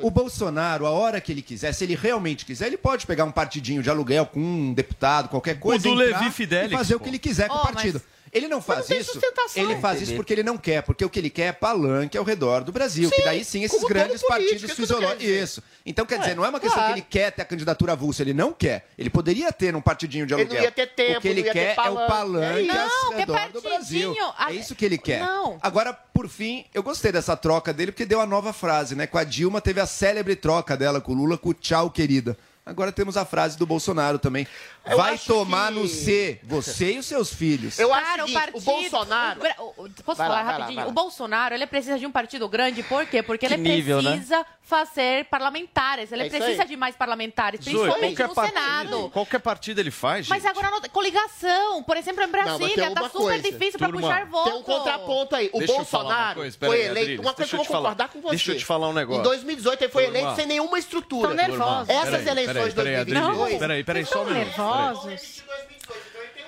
É, 0.00 0.09
O 0.10 0.12
Bolsonaro, 0.12 0.86
a 0.86 0.90
hora 0.90 1.20
que 1.20 1.30
ele 1.30 1.40
quiser, 1.40 1.72
se 1.72 1.84
ele 1.84 1.94
realmente 1.94 2.44
quiser, 2.44 2.66
ele 2.66 2.76
pode 2.76 3.06
pegar 3.06 3.24
um 3.24 3.30
partidinho 3.30 3.80
de 3.80 3.88
aluguel 3.88 4.26
com 4.26 4.40
um 4.40 4.74
deputado, 4.74 5.28
qualquer 5.28 5.60
coisa, 5.60 5.84
do 5.88 6.02
entrar 6.02 6.18
Levi 6.18 6.30
Fidelix, 6.32 6.72
e 6.72 6.76
fazer 6.76 6.94
o 6.96 6.98
pô. 6.98 7.04
que 7.04 7.10
ele 7.10 7.18
quiser 7.20 7.46
com 7.48 7.54
Oh, 7.54 7.58
o 7.58 7.62
partido. 7.62 8.02
Ele 8.32 8.46
não 8.46 8.62
faz 8.62 8.86
tem 8.86 8.98
isso. 8.98 9.18
Ele 9.56 9.76
faz 9.80 10.02
isso 10.02 10.14
porque 10.14 10.32
ele 10.32 10.42
não 10.42 10.56
quer, 10.56 10.82
porque 10.82 11.04
o 11.04 11.10
que 11.10 11.18
ele 11.18 11.30
quer 11.30 11.46
é 11.46 11.52
palanque 11.52 12.16
ao 12.16 12.24
redor 12.24 12.62
do 12.62 12.70
Brasil, 12.70 13.10
que 13.10 13.22
daí 13.22 13.44
sim 13.44 13.64
esses 13.64 13.82
grandes 13.84 14.22
partidos 14.22 14.70
fisiológicos. 14.72 15.24
Isso. 15.24 15.62
Então 15.84 16.06
quer 16.06 16.20
dizer, 16.20 16.36
não 16.36 16.44
é 16.44 16.48
uma 16.48 16.60
questão 16.60 16.78
claro. 16.78 16.94
que 16.94 17.00
ele 17.00 17.06
quer 17.08 17.32
ter 17.32 17.42
a 17.42 17.44
candidatura 17.44 17.92
avulsa, 17.92 18.22
ele 18.22 18.32
não 18.32 18.52
quer. 18.52 18.86
Ele 18.96 19.10
poderia 19.10 19.52
ter 19.52 19.74
um 19.74 19.80
partidinho 19.80 20.26
de 20.26 20.34
Ele 20.34 20.42
aluguel. 20.42 20.58
não 20.58 20.64
ia 20.64 20.72
ter 20.72 20.86
tempo, 20.86 21.18
o 21.18 21.20
que 21.20 21.28
ele 21.28 21.42
não 21.42 21.52
quer 21.52 21.76
é 21.76 21.90
o 21.90 22.06
palanque. 22.06 22.70
É 22.70 22.80
ao 22.80 22.86
isso. 22.86 23.02
Não, 23.02 23.10
que 23.10 23.16
redor 23.16 23.52
do 23.52 23.60
Brasil. 23.60 24.14
partidinho. 24.14 24.34
É 24.48 24.52
isso 24.52 24.74
que 24.74 24.84
ele 24.84 24.98
quer. 24.98 25.20
Não. 25.20 25.58
Agora, 25.60 25.92
por 25.92 26.28
fim, 26.28 26.64
eu 26.72 26.82
gostei 26.82 27.10
dessa 27.10 27.36
troca 27.36 27.72
dele 27.72 27.90
porque 27.90 28.06
deu 28.06 28.20
a 28.20 28.26
nova 28.26 28.52
frase, 28.52 28.94
né? 28.94 29.06
Com 29.06 29.18
a 29.18 29.24
Dilma 29.24 29.60
teve 29.60 29.80
a 29.80 29.86
célebre 29.86 30.36
troca 30.36 30.76
dela 30.76 31.00
com 31.00 31.12
o 31.12 31.14
Lula 31.14 31.36
com 31.36 31.48
o 31.48 31.54
tchau, 31.54 31.90
querida. 31.90 32.36
Agora 32.70 32.92
temos 32.92 33.16
a 33.16 33.24
frase 33.24 33.58
do 33.58 33.66
Bolsonaro 33.66 34.18
também. 34.18 34.46
Eu 34.86 34.96
Vai 34.96 35.18
tomar 35.18 35.68
que- 35.72 35.78
no 35.78 35.86
C, 35.88 36.38
você 36.42 36.92
e 36.94 36.98
os 36.98 37.06
seus 37.06 37.32
filhos. 37.34 37.78
Eu 37.78 37.92
acho 37.92 38.06
Cara, 38.06 38.24
o 38.24 38.26
seguinte, 38.28 38.50
o 38.54 38.60
Bolsonaro... 38.60 39.40
o- 39.58 39.84
o- 39.84 39.90
Posso 40.04 40.16
Vai 40.18 40.28
lá, 40.28 40.34
falar 40.36 40.42
vai 40.42 40.44
lá, 40.44 40.50
rapidinho? 40.52 40.76
vai 40.76 40.84
lá. 40.84 40.90
O 40.90 40.94
Bolsonaro, 40.94 41.54
ele 41.54 41.66
precisa 41.66 41.98
de 41.98 42.06
um 42.06 42.10
partido 42.12 42.48
grande, 42.48 42.82
por 42.84 43.04
quê? 43.06 43.22
Porque 43.22 43.46
Que 43.46 43.54
ele 43.54 43.62
nível, 43.62 44.00
né? 44.00 44.12
precisa 44.12 44.46
fazer 44.62 45.24
parlamentares. 45.26 46.10
Ele 46.12 46.22
É 46.26 46.28
precisa 46.30 46.62
aí. 46.62 46.68
de 46.68 46.76
mais 46.76 46.94
parlamentares, 46.96 47.60
principalmente 47.60 48.16
qualquer 48.16 48.28
no 48.28 48.34
partido, 48.34 48.54
Senado. 48.60 49.10
Qualquer 49.10 49.38
partido 49.40 49.78
ele 49.80 49.90
faz, 49.90 50.28
Mas 50.28 50.42
gente. 50.42 50.50
agora, 50.50 50.70
não- 50.70 50.80
coligação, 50.88 51.82
por 51.82 51.96
exemplo, 51.96 52.22
em 52.22 52.26
Não, 52.26 52.32
mas 52.32 52.44
Brasília, 52.58 52.84
tem 52.86 52.94
tá 52.94 53.02
super 53.02 53.18
coisa. 53.18 53.42
difícil 53.42 53.78
pra 53.78 53.88
Turma, 53.88 54.00
puxar 54.02 54.26
voto. 54.26 54.50
Tem 54.50 54.58
um 54.58 54.62
contraponto 54.62 55.36
aí. 55.36 55.50
O 55.52 55.58
Deixa 55.58 55.74
Bolsonaro 55.74 56.40
coisa, 56.40 56.56
foi 56.58 56.68
eleito. 56.80 56.90
Adriles, 56.90 57.20
uma 57.20 57.34
coisa 57.34 57.36
deixa 57.36 57.48
que 57.50 57.54
eu 57.54 57.58
vou 57.58 57.64
te 57.66 57.68
falar. 57.68 57.80
concordar 57.90 58.08
com 58.08 58.20
você. 58.20 58.30
Deixa 58.30 58.52
eu 58.52 58.58
te 58.58 58.64
falar 58.64 58.88
um 58.88 58.92
negócio. 58.92 59.20
Em 59.20 59.24
2018 59.24 59.82
ele 59.82 59.92
foi 59.92 60.04
Turma. 60.04 60.18
eleito 60.18 60.36
sem 60.36 60.46
nenhuma 60.46 60.78
estrutura. 60.78 61.28
Tão 61.28 61.36
nervosos. 61.36 61.88
Essas 61.88 62.26
eleições 62.26 62.59
peraí, 62.60 62.74
peraí, 62.74 62.96
2022. 62.96 63.40
Adriles, 63.40 63.58
Peraí, 63.60 63.84
peraí, 63.84 64.06
só 64.06 64.22
um 64.22 64.24
minuto. 64.26 64.40
peraí. 64.56 64.86
nervosos. 64.96 65.44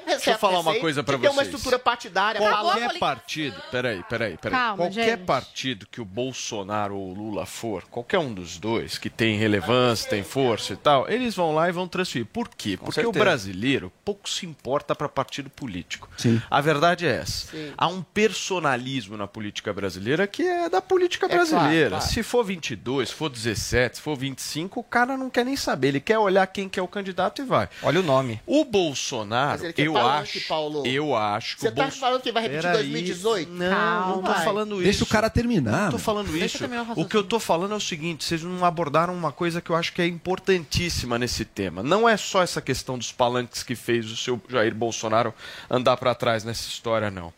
Deixa 0.07 0.33
eu 0.33 0.39
falar 0.39 0.61
uma 0.61 0.75
coisa 0.79 1.03
pra 1.03 1.19
Tem 1.19 1.29
uma 1.29 1.35
vocês. 1.35 1.49
estrutura 1.49 1.79
partidária. 1.79 2.41
Qualquer 2.41 2.99
partido, 2.99 3.57
peraí, 3.71 4.03
peraí, 4.09 4.37
peraí. 4.37 4.59
Calma, 4.59 4.77
qualquer 4.77 5.17
gente. 5.19 5.25
partido 5.25 5.87
que 5.91 6.01
o 6.01 6.05
Bolsonaro 6.05 6.97
ou 6.97 7.11
o 7.11 7.15
Lula 7.15 7.47
for, 7.47 7.85
qualquer 7.91 8.19
um 8.19 8.33
dos 8.33 8.59
dois 8.59 8.99
que 8.99 9.09
tem 9.11 9.37
relevância, 9.37 10.09
tem 10.11 10.23
força 10.23 10.73
e 10.73 10.77
tal, 10.77 11.09
eles 11.09 11.35
vão 11.35 11.55
lá 11.55 11.69
e 11.69 11.73
vão 11.73 11.87
transferir. 11.89 12.27
Por 12.27 12.49
quê? 12.49 12.77
Porque 12.77 13.01
o 13.01 13.05
certeza. 13.05 13.25
brasileiro 13.25 13.93
pouco 14.05 14.29
se 14.29 14.47
importa 14.47 14.95
para 14.95 15.09
partido 15.09 15.51
político. 15.51 16.09
Sim. 16.17 16.41
A 16.51 16.61
verdade 16.61 17.07
é 17.07 17.17
essa. 17.17 17.49
Sim. 17.51 17.73
Há 17.77 17.87
um 17.89 18.03
personalismo 18.03 19.17
na 19.17 19.27
política 19.27 19.73
brasileira 19.73 20.27
que 20.27 20.43
é 20.43 20.69
da 20.69 20.81
política 20.81 21.29
claro, 21.29 21.49
brasileira. 21.49 21.91
claro. 21.91 22.05
Se 22.05 22.23
for 22.23 22.45
22, 22.45 23.09
se 23.09 23.15
for 23.15 23.29
17, 23.29 23.97
se 23.97 24.03
for 24.03 24.17
25, 24.17 24.81
o 24.81 24.85
cara 24.85 25.17
não 25.17 25.31
quer 25.31 25.45
nem 25.45 25.57
saber. 25.57 25.89
Ele 25.89 26.01
quer 26.01 26.19
olhar 26.19 26.47
quem 26.47 26.69
que 26.69 26.79
é 26.79 26.83
o 26.83 26.89
candidato 26.89 27.43
e 27.43 27.45
vai. 27.45 27.69
Olha 27.83 28.01
o 28.01 28.03
nome. 28.03 28.41
O 28.47 28.65
Bolsonaro, 28.65 29.73
quer 29.73 29.89
eu 29.99 30.07
acho, 30.07 30.41
Paulo. 30.49 30.87
eu 30.87 31.15
acho 31.17 31.55
que 31.57 31.63
Você 31.63 31.71
tá 31.71 31.83
Bolso- 31.83 31.99
falando 31.99 32.23
que 32.23 32.33
vai 32.33 32.43
repetir 32.43 32.63
Peraí. 32.63 32.83
2018? 32.83 33.51
Não, 33.53 34.09
não 34.09 34.23
tô 34.23 34.33
Vai. 34.33 34.45
falando 34.45 34.75
isso. 34.77 34.83
Deixa 34.85 35.05
o 35.05 35.07
cara 35.07 35.31
terminar. 35.31 35.85
Não 35.85 35.91
tô 35.93 35.99
falando 35.99 36.31
Deixa 36.33 36.65
isso. 36.65 37.01
o 37.01 37.05
que 37.07 37.17
eu 37.17 37.23
tô 37.25 37.39
falando 37.41 37.73
é 37.73 37.77
o 37.77 37.81
seguinte: 37.81 38.25
vocês 38.25 38.43
não 38.43 38.65
abordaram 38.65 39.15
uma 39.15 39.33
coisa 39.33 39.61
que 39.61 39.71
eu 39.71 39.77
acho 39.77 39.93
que 39.93 40.03
é 40.03 40.07
importantíssima 40.07 41.19
nesse 41.19 41.45
tema. 41.45 41.83
Não 41.83 42.09
é 42.09 42.17
só 42.17 42.43
essa 42.43 42.61
questão 42.61 42.97
dos 42.99 43.13
palanques 43.13 43.63
que 43.63 43.75
fez 43.75 44.11
o 44.11 44.17
seu 44.17 44.41
Jair 44.49 44.75
Bolsonaro 44.75 45.35
andar 45.71 45.97
para 45.97 46.15
trás 46.15 46.45
nessa 46.45 46.69
história, 46.69 47.11
não. 47.11 47.33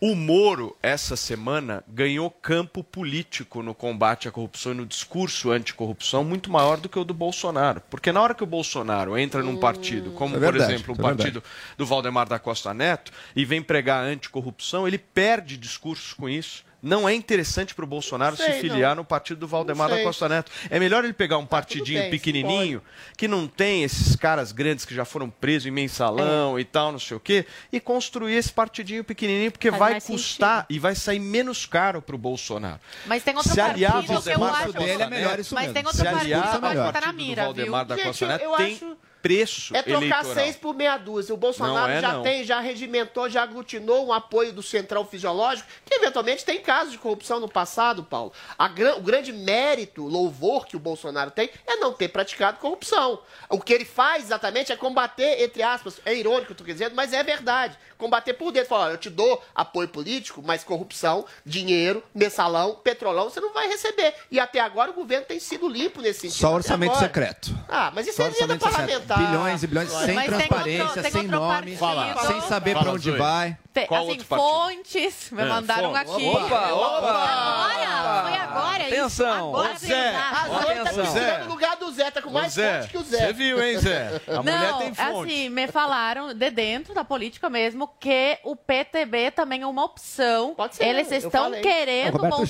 O 0.00 0.14
Moro, 0.14 0.76
essa 0.82 1.16
semana, 1.16 1.82
ganhou 1.88 2.30
campo 2.30 2.84
político 2.84 3.62
no 3.62 3.74
combate 3.74 4.28
à 4.28 4.30
corrupção 4.30 4.72
e 4.72 4.74
no 4.74 4.86
discurso 4.86 5.50
anticorrupção 5.50 6.22
muito 6.22 6.50
maior 6.50 6.78
do 6.78 6.88
que 6.88 6.98
o 6.98 7.04
do 7.04 7.14
Bolsonaro. 7.14 7.80
Porque 7.88 8.12
na 8.12 8.20
hora 8.20 8.34
que 8.34 8.42
o 8.42 8.46
Bolsonaro 8.46 9.16
entra 9.16 9.42
num 9.42 9.56
partido, 9.56 10.10
como, 10.10 10.36
Isso 10.36 10.44
é 10.44 10.46
por 10.46 10.52
verdade, 10.52 10.74
exemplo, 10.74 10.94
o 10.94 11.00
é 11.00 11.02
partido 11.02 11.42
do 11.78 11.86
Valdemar 11.86 12.28
da 12.28 12.38
Costa 12.38 12.74
Neto, 12.74 13.12
e 13.34 13.44
vem 13.44 13.62
pregar 13.62 14.04
anticorrupção, 14.04 14.86
ele 14.86 14.98
perde 14.98 15.56
discursos 15.56 16.12
com 16.12 16.28
isso. 16.28 16.64
Não 16.84 17.08
é 17.08 17.14
interessante 17.14 17.74
para 17.74 17.82
o 17.84 17.88
Bolsonaro 17.88 18.36
Sei, 18.36 18.44
se 18.46 18.52
não. 18.52 18.60
filiar 18.60 18.94
no 18.94 19.04
partido 19.06 19.38
do 19.40 19.48
Valdemar 19.48 19.88
Não 19.88 19.96
da. 19.96 20.02
Costa 20.02 20.28
Neto. 20.28 20.52
É 20.68 20.78
melhor 20.78 21.02
ele 21.02 21.14
pegar 21.14 21.38
um 21.38 21.46
partidinho 21.46 21.98
bem, 22.02 22.10
pequenininho, 22.10 22.82
que 23.16 23.26
não 23.26 23.48
tem 23.48 23.82
esses 23.82 24.14
caras 24.14 24.52
grandes 24.52 24.84
que 24.84 24.94
já 24.94 25.06
foram 25.06 25.30
presos 25.30 25.66
em 25.66 25.70
mensalão 25.70 26.60
e 26.60 26.64
tal, 26.64 26.92
não 26.92 26.98
sei 26.98 27.16
o 27.16 27.20
quê, 27.20 27.46
e 27.72 27.80
construir 27.80 28.34
esse 28.34 28.52
partidinho 28.52 29.02
pequenininho, 29.02 29.50
porque 29.50 29.70
Faz 29.70 29.80
vai 29.80 30.00
custar 30.02 30.66
e 30.68 30.78
vai 30.78 30.94
sair 30.94 31.18
menos 31.20 31.64
caro 31.64 32.02
para 32.02 32.14
o 32.14 32.18
Bolsonaro. 32.18 32.78
Mas 33.06 33.22
tem 33.22 33.34
outro 33.34 33.50
Se 33.50 33.60
aliar 33.60 33.92
partido 33.94 34.16
ao 34.16 34.22
que 34.22 34.28
eu 34.30 34.38
Valdemar 34.38 34.62
acho... 34.62 34.72
dele 34.74 35.02
é 35.02 35.06
melhor 35.08 35.38
isso 35.40 35.54
Mas 35.54 35.62
mesmo. 35.64 35.74
tem 35.74 35.82
outro 35.86 35.98
Se 35.98 36.04
partido 36.04 36.20
aliar 36.20 36.42
que 36.42 36.48
ao 36.48 36.60
tá 36.60 36.60
na 36.74 36.92
partido 36.92 37.12
do 37.12 37.16
mira, 37.16 37.42
viu? 37.42 37.44
Valdemar 37.54 37.84
da 37.86 37.96
Gente, 37.96 38.04
Costa 38.06 38.26
Neto 38.28 38.44
eu 38.44 38.56
tem 38.56 38.74
acho- 38.74 38.96
preço 39.24 39.74
É 39.74 39.80
trocar 39.80 40.02
eleitoral. 40.02 40.34
seis 40.34 40.54
por 40.54 40.74
meia 40.74 40.98
dúzia. 40.98 41.32
O 41.34 41.38
Bolsonaro 41.38 41.90
é, 41.90 41.98
já 42.02 42.12
não. 42.12 42.22
tem, 42.22 42.44
já 42.44 42.60
regimentou, 42.60 43.26
já 43.30 43.42
aglutinou 43.42 44.06
um 44.06 44.12
apoio 44.12 44.52
do 44.52 44.62
Central 44.62 45.02
Fisiológico, 45.06 45.66
que 45.82 45.94
eventualmente 45.94 46.44
tem 46.44 46.60
casos 46.60 46.92
de 46.92 46.98
corrupção 46.98 47.40
no 47.40 47.48
passado, 47.48 48.02
Paulo. 48.04 48.34
Gran- 48.74 48.96
o 48.96 49.00
grande 49.00 49.32
mérito, 49.32 50.04
louvor 50.06 50.66
que 50.66 50.76
o 50.76 50.78
Bolsonaro 50.78 51.30
tem 51.30 51.48
é 51.66 51.76
não 51.76 51.94
ter 51.94 52.08
praticado 52.08 52.58
corrupção. 52.58 53.18
O 53.48 53.58
que 53.60 53.72
ele 53.72 53.86
faz 53.86 54.24
exatamente 54.24 54.70
é 54.70 54.76
combater, 54.76 55.42
entre 55.42 55.62
aspas, 55.62 55.98
é 56.04 56.14
irônico 56.14 56.42
o 56.42 56.46
que 56.48 56.52
eu 56.52 56.56
tô 56.56 56.64
dizendo, 56.64 56.94
mas 56.94 57.14
é 57.14 57.22
verdade. 57.22 57.78
Combater 57.96 58.34
por 58.34 58.52
dentro. 58.52 58.68
Falar, 58.68 58.90
eu 58.90 58.98
te 58.98 59.08
dou 59.08 59.42
apoio 59.54 59.88
político, 59.88 60.42
mas 60.44 60.62
corrupção, 60.62 61.24
dinheiro, 61.46 62.02
mensalão, 62.14 62.74
petrolão, 62.74 63.30
você 63.30 63.40
não 63.40 63.54
vai 63.54 63.68
receber. 63.68 64.12
E 64.30 64.38
até 64.38 64.60
agora 64.60 64.90
o 64.90 64.94
governo 64.94 65.24
tem 65.24 65.40
sido 65.40 65.66
limpo 65.66 66.02
nesse 66.02 66.20
sentido. 66.20 66.40
Só 66.40 66.52
orçamento 66.54 66.98
secreto. 66.98 67.54
Ah, 67.68 67.90
mas 67.94 68.06
isso 68.06 68.16
Só 68.16 68.24
é 68.24 68.26
emenda 68.28 68.54
orçamento 68.54 69.06
Bilhões 69.18 69.62
e 69.62 69.66
bilhões, 69.66 69.90
sem 69.90 70.14
Mas 70.14 70.26
tem 70.26 70.36
transparência, 70.36 71.02
tem 71.02 71.10
sem 71.10 71.28
nome, 71.28 71.76
sem 72.26 72.40
saber 72.42 72.76
pra 72.76 72.92
onde 72.92 73.10
vai. 73.12 73.56
Tem, 73.74 73.86
Qual 73.88 74.08
assim, 74.08 74.20
fontes 74.20 75.30
me 75.32 75.42
É, 75.42 75.46
mandaram 75.46 75.92
fontes. 75.92 76.12
aqui. 76.14 76.26
Opa, 76.28 76.58
Agora, 76.58 78.22
foi 78.22 78.36
agora 78.38 78.82
isso. 78.88 78.94
Atenção. 78.94 79.48
Agora 79.48 79.72
Ô, 79.72 79.76
Zé. 79.78 80.14
A 80.14 80.48
Zoe 80.48 81.04
tá 81.04 81.38
no 81.44 81.48
lugar 81.50 81.76
do 81.76 81.90
Zé, 81.90 82.10
tá 82.12 82.22
com 82.22 82.30
mais 82.30 82.52
Zé, 82.52 82.80
fonte 82.82 82.90
que 82.92 82.98
o 82.98 83.02
Zé. 83.02 83.26
Você 83.26 83.32
viu, 83.32 83.60
hein, 83.62 83.78
Zé? 83.78 84.20
A 84.28 84.42
mulher 84.42 84.70
Não, 84.70 84.78
tem 84.78 84.94
fonte. 84.94 85.32
assim, 85.32 85.48
me 85.48 85.66
falaram 85.66 86.32
de 86.32 86.50
dentro 86.50 86.94
da 86.94 87.02
política 87.04 87.50
mesmo 87.50 87.88
que 87.98 88.38
o 88.44 88.54
PTB 88.54 89.32
também 89.32 89.62
é 89.62 89.66
uma 89.66 89.84
opção. 89.84 90.54
Pode 90.54 90.76
ser, 90.76 90.84
Eles 90.84 91.10
estão 91.10 91.44
falei. 91.44 91.58
É 91.58 91.62
querendo 91.62 92.14
o 92.14 92.18
Bolsonaro. 92.28 92.44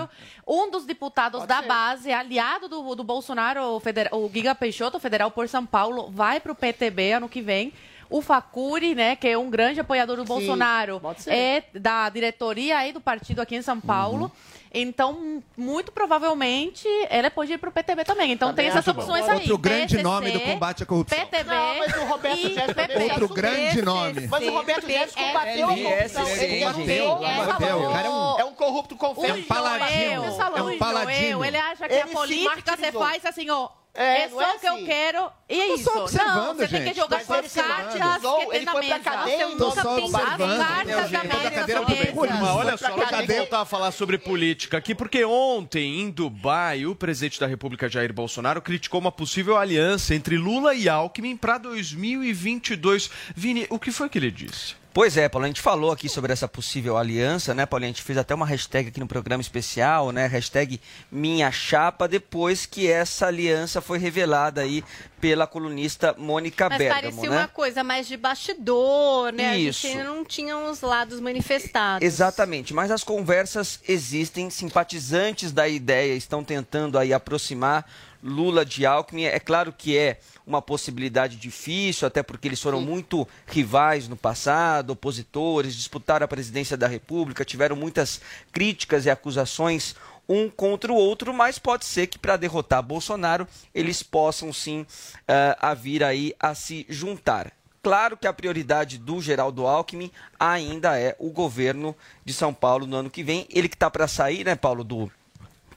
Jefferson, 0.00 0.08
Um 0.46 0.70
dos 0.70 0.84
deputados 0.84 1.40
Pode 1.40 1.48
da 1.48 1.60
ser. 1.62 1.68
base, 1.68 2.12
aliado 2.12 2.68
do, 2.68 2.94
do 2.94 3.02
Bolsonaro, 3.04 3.62
o, 3.76 3.80
federa- 3.80 4.14
o 4.14 4.28
Giga 4.30 4.54
Peixoto, 4.54 5.00
federal 5.00 5.30
por 5.30 5.48
São 5.48 5.64
Paulo, 5.64 6.10
vai 6.10 6.38
para 6.38 6.52
o 6.52 6.54
PTB 6.54 7.12
ano 7.12 7.28
que 7.30 7.40
vem. 7.40 7.72
O 8.10 8.20
Facuri, 8.20 8.94
né, 8.94 9.14
que 9.16 9.28
é 9.28 9.38
um 9.38 9.48
grande 9.48 9.78
apoiador 9.80 10.16
do 10.16 10.24
Bolsonaro, 10.24 10.98
pode 11.00 11.22
ser. 11.22 11.30
é 11.32 11.64
da 11.78 12.08
diretoria 12.08 12.76
aí 12.78 12.92
do 12.92 13.00
partido 13.00 13.40
aqui 13.40 13.54
em 13.56 13.62
São 13.62 13.80
Paulo. 13.80 14.24
Uhum. 14.24 14.30
Então, 14.72 15.42
muito 15.56 15.90
provavelmente, 15.90 16.86
ele 17.10 17.28
pode 17.30 17.52
ir 17.52 17.58
para 17.58 17.68
o 17.70 17.72
PTB 17.72 18.04
também. 18.04 18.30
Então, 18.30 18.50
Também 18.50 18.66
tem 18.66 18.78
essas 18.78 18.86
opções 18.86 19.24
bom. 19.24 19.30
aí. 19.32 19.38
Outro 19.38 19.58
grande 19.58 19.96
PSC, 19.96 20.02
nome 20.02 20.30
do 20.30 20.40
combate 20.40 20.82
à 20.84 20.86
corrupção. 20.86 21.18
PTB 21.18 21.50
Não, 21.50 21.78
mas 21.78 21.96
o 21.96 22.04
Roberto 22.04 22.36
Jefferson 22.40 22.74
também 22.74 23.02
Outro 23.10 23.28
grande 23.28 23.82
nome. 23.82 24.28
Mas 24.28 24.46
o 24.46 24.50
Roberto 24.52 24.86
Jefferson 24.86 25.18
combateu 25.20 25.68
a 25.68 25.76
corrupção. 25.76 26.28
Ele 26.28 26.60
combateu. 26.64 27.16
Combateu. 27.16 27.78
O 27.80 27.92
cara 27.92 28.06
é 28.06 28.10
um- 28.10 28.38
É 28.38 28.44
um 28.44 28.54
corrupto 28.54 28.96
confesso. 28.96 29.34
um 29.34 29.42
paladino. 29.42 30.24
É 30.24 30.62
um 30.62 30.78
paladino. 30.78 31.44
Ele 31.44 31.56
acha 31.56 31.88
que 31.88 31.94
a 31.98 32.06
política 32.06 32.76
você 32.76 32.92
faz 32.92 33.24
assim, 33.26 33.50
ó. 33.50 33.68
É, 34.00 34.22
É, 34.22 34.28
não 34.28 34.38
só 34.38 34.42
é 34.42 34.54
o 34.54 34.58
que 34.58 34.66
eu 34.66 34.74
assim. 34.74 34.86
quero 34.86 35.30
e 35.48 35.60
é 35.60 35.74
isso. 35.74 35.90
não, 35.94 36.54
você 36.54 36.68
tem 36.68 36.80
gente. 36.80 36.88
que 36.94 37.00
jogar 37.00 37.20
suas 37.24 37.52
cartas 37.52 37.92
que 37.94 38.00
tem 38.00 38.56
ele 38.56 38.64
na 38.64 38.72
foi 38.72 38.86
pra 38.86 38.96
mesa. 38.98 39.10
cadeia 39.10 39.36
Você 39.46 39.52
em 39.52 39.56
nunca 39.56 39.82
tem 39.82 39.92
observando, 39.92 40.14
as 40.14 40.30
cartas 40.30 40.56
da. 40.58 41.80
Polícia. 42.14 42.40
Mas 42.40 42.50
olha 42.56 42.76
só, 42.76 42.90
vamos 42.90 43.10
cadeia. 43.10 43.38
voltar 43.40 43.60
a 43.60 43.64
falar 43.66 43.90
sobre 43.90 44.16
política 44.16 44.78
aqui, 44.78 44.94
porque 44.94 45.24
ontem, 45.24 46.00
em 46.00 46.10
Dubai, 46.10 46.86
o 46.86 46.94
presidente 46.94 47.38
da 47.38 47.46
República, 47.46 47.88
Jair 47.88 48.12
Bolsonaro, 48.12 48.62
criticou 48.62 49.00
uma 49.00 49.12
possível 49.12 49.56
aliança 49.58 50.14
entre 50.14 50.36
Lula 50.38 50.74
e 50.74 50.88
Alckmin 50.88 51.36
para 51.36 51.58
2022. 51.58 53.10
Vini, 53.36 53.66
o 53.68 53.78
que 53.78 53.90
foi 53.92 54.08
que 54.08 54.18
ele 54.18 54.30
disse? 54.30 54.79
Pois 54.92 55.16
é, 55.16 55.28
Paulo, 55.28 55.44
a 55.44 55.48
gente 55.48 55.60
falou 55.60 55.92
aqui 55.92 56.08
sobre 56.08 56.32
essa 56.32 56.48
possível 56.48 56.96
aliança, 56.96 57.54
né, 57.54 57.64
Paulo? 57.64 57.84
A 57.84 57.88
gente 57.88 58.02
fez 58.02 58.18
até 58.18 58.34
uma 58.34 58.44
hashtag 58.44 58.88
aqui 58.88 58.98
no 58.98 59.06
programa 59.06 59.40
especial, 59.40 60.10
né? 60.10 60.26
Hashtag 60.26 60.80
Minha 61.12 61.52
Chapa, 61.52 62.08
depois 62.08 62.66
que 62.66 62.90
essa 62.90 63.28
aliança 63.28 63.80
foi 63.80 63.98
revelada 63.98 64.62
aí 64.62 64.82
pela 65.20 65.46
colunista 65.46 66.12
Mônica 66.18 66.68
Mas 66.68 66.78
Bergamo, 66.78 67.02
parecia 67.02 67.30
né? 67.30 67.36
uma 67.36 67.48
coisa 67.48 67.84
mais 67.84 68.08
de 68.08 68.16
bastidor, 68.16 69.32
né? 69.32 69.56
Isso. 69.56 69.86
A 69.86 69.90
gente 69.90 70.02
não 70.02 70.24
tinha 70.24 70.58
os 70.58 70.80
lados 70.80 71.20
manifestados. 71.20 72.04
Exatamente, 72.04 72.74
mas 72.74 72.90
as 72.90 73.04
conversas 73.04 73.78
existem, 73.86 74.50
simpatizantes 74.50 75.52
da 75.52 75.68
ideia 75.68 76.14
estão 76.14 76.42
tentando 76.42 76.98
aí 76.98 77.12
aproximar 77.12 77.88
Lula 78.22 78.64
de 78.64 78.84
Alckmin. 78.86 79.24
É 79.24 79.38
claro 79.38 79.72
que 79.72 79.96
é 79.96 80.20
uma 80.46 80.60
possibilidade 80.60 81.36
difícil, 81.36 82.06
até 82.06 82.22
porque 82.22 82.48
eles 82.48 82.60
foram 82.60 82.80
muito 82.80 83.26
rivais 83.46 84.08
no 84.08 84.16
passado, 84.16 84.90
opositores, 84.90 85.74
disputaram 85.74 86.24
a 86.24 86.28
presidência 86.28 86.76
da 86.76 86.86
República, 86.86 87.44
tiveram 87.44 87.76
muitas 87.76 88.20
críticas 88.52 89.06
e 89.06 89.10
acusações 89.10 89.94
um 90.28 90.48
contra 90.48 90.92
o 90.92 90.96
outro, 90.96 91.34
mas 91.34 91.58
pode 91.58 91.84
ser 91.84 92.06
que 92.06 92.18
para 92.18 92.36
derrotar 92.36 92.82
Bolsonaro 92.82 93.48
eles 93.74 94.00
possam 94.00 94.52
sim 94.52 94.86
eh, 95.26 95.56
a 95.60 95.74
vir 95.74 96.04
aí 96.04 96.32
a 96.38 96.54
se 96.54 96.86
juntar. 96.88 97.52
Claro 97.82 98.16
que 98.16 98.26
a 98.26 98.32
prioridade 98.32 98.98
do 98.98 99.20
Geraldo 99.20 99.66
Alckmin 99.66 100.10
ainda 100.38 100.98
é 100.98 101.16
o 101.18 101.30
governo 101.30 101.96
de 102.24 102.32
São 102.32 102.52
Paulo 102.52 102.86
no 102.86 102.96
ano 102.96 103.10
que 103.10 103.22
vem. 103.22 103.46
Ele 103.50 103.68
que 103.68 103.74
está 103.74 103.90
para 103.90 104.06
sair, 104.06 104.44
né, 104.44 104.54
Paulo, 104.54 104.84
do 104.84 105.10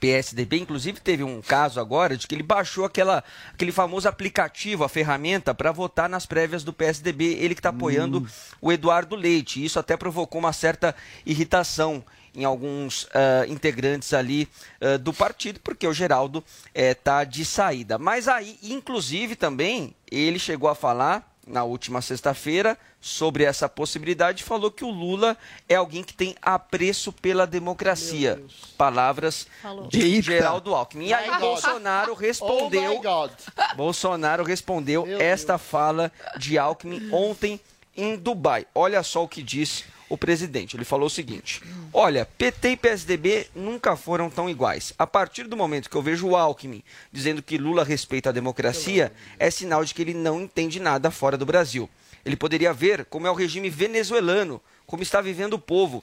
PSDB. 0.04 0.58
Inclusive, 0.58 1.00
teve 1.00 1.24
um 1.24 1.40
caso 1.40 1.80
agora 1.80 2.14
de 2.14 2.26
que 2.26 2.34
ele 2.34 2.42
baixou 2.42 2.84
aquela, 2.84 3.24
aquele 3.54 3.72
famoso 3.72 4.06
aplicativo, 4.06 4.84
a 4.84 4.88
ferramenta, 4.88 5.54
para 5.54 5.72
votar 5.72 6.10
nas 6.10 6.26
prévias 6.26 6.62
do 6.62 6.74
PSDB. 6.74 7.38
Ele 7.40 7.54
que 7.54 7.60
está 7.60 7.70
apoiando 7.70 8.26
o 8.60 8.70
Eduardo 8.70 9.16
Leite. 9.16 9.64
Isso 9.64 9.78
até 9.78 9.96
provocou 9.96 10.38
uma 10.38 10.52
certa 10.52 10.94
irritação 11.24 12.04
em 12.34 12.44
alguns 12.44 13.08
ah, 13.14 13.46
integrantes 13.48 14.12
ali 14.12 14.46
ah, 14.78 14.98
do 14.98 15.12
partido, 15.12 15.58
porque 15.60 15.86
o 15.86 15.94
Geraldo 15.94 16.44
está 16.74 17.24
de 17.24 17.42
saída. 17.42 17.96
Mas 17.96 18.28
aí, 18.28 18.58
inclusive, 18.62 19.34
também 19.34 19.94
ele 20.10 20.38
chegou 20.38 20.68
a 20.68 20.74
falar 20.74 21.33
na 21.46 21.62
última 21.64 22.00
sexta-feira 22.00 22.78
sobre 23.00 23.44
essa 23.44 23.68
possibilidade 23.68 24.42
falou 24.42 24.70
que 24.70 24.84
o 24.84 24.90
Lula 24.90 25.36
é 25.68 25.74
alguém 25.74 26.02
que 26.02 26.14
tem 26.14 26.34
apreço 26.40 27.12
pela 27.12 27.46
democracia. 27.46 28.42
Palavras 28.78 29.46
Falou. 29.62 29.86
de 29.88 30.00
Eita. 30.00 30.22
Geraldo 30.22 30.74
Alckmin. 30.74 31.08
E 31.08 31.12
aí 31.14 31.28
God. 31.28 31.40
Bolsonaro 31.40 32.12
Oh 32.14 32.14
respondeu. 32.16 33.00
God. 33.02 33.30
Bolsonaro 33.76 34.42
respondeu 34.42 35.06
esta 35.20 35.58
fala 35.58 36.10
de 36.38 36.58
Alckmin 36.58 37.10
ontem 37.12 37.60
em 37.96 38.16
Dubai. 38.16 38.66
Olha 38.74 39.02
só 39.02 39.24
o 39.24 39.28
que 39.28 39.42
disse 39.42 39.84
o 40.14 40.18
presidente. 40.18 40.76
Ele 40.76 40.84
falou 40.84 41.06
o 41.06 41.10
seguinte: 41.10 41.60
Olha, 41.92 42.24
PT 42.24 42.70
e 42.70 42.76
PSDB 42.76 43.48
nunca 43.54 43.96
foram 43.96 44.30
tão 44.30 44.48
iguais. 44.48 44.92
A 44.98 45.06
partir 45.06 45.44
do 45.44 45.56
momento 45.56 45.90
que 45.90 45.96
eu 45.96 46.02
vejo 46.02 46.28
o 46.28 46.36
Alckmin 46.36 46.82
dizendo 47.12 47.42
que 47.42 47.58
Lula 47.58 47.84
respeita 47.84 48.30
a 48.30 48.32
democracia, 48.32 49.12
é 49.38 49.50
sinal 49.50 49.84
de 49.84 49.94
que 49.94 50.02
ele 50.02 50.14
não 50.14 50.40
entende 50.40 50.80
nada 50.80 51.10
fora 51.10 51.36
do 51.36 51.46
Brasil. 51.46 51.88
Ele 52.24 52.36
poderia 52.36 52.72
ver 52.72 53.04
como 53.04 53.26
é 53.26 53.30
o 53.30 53.34
regime 53.34 53.68
venezuelano, 53.68 54.60
como 54.86 55.02
está 55.02 55.20
vivendo 55.20 55.54
o 55.54 55.58
povo, 55.58 56.02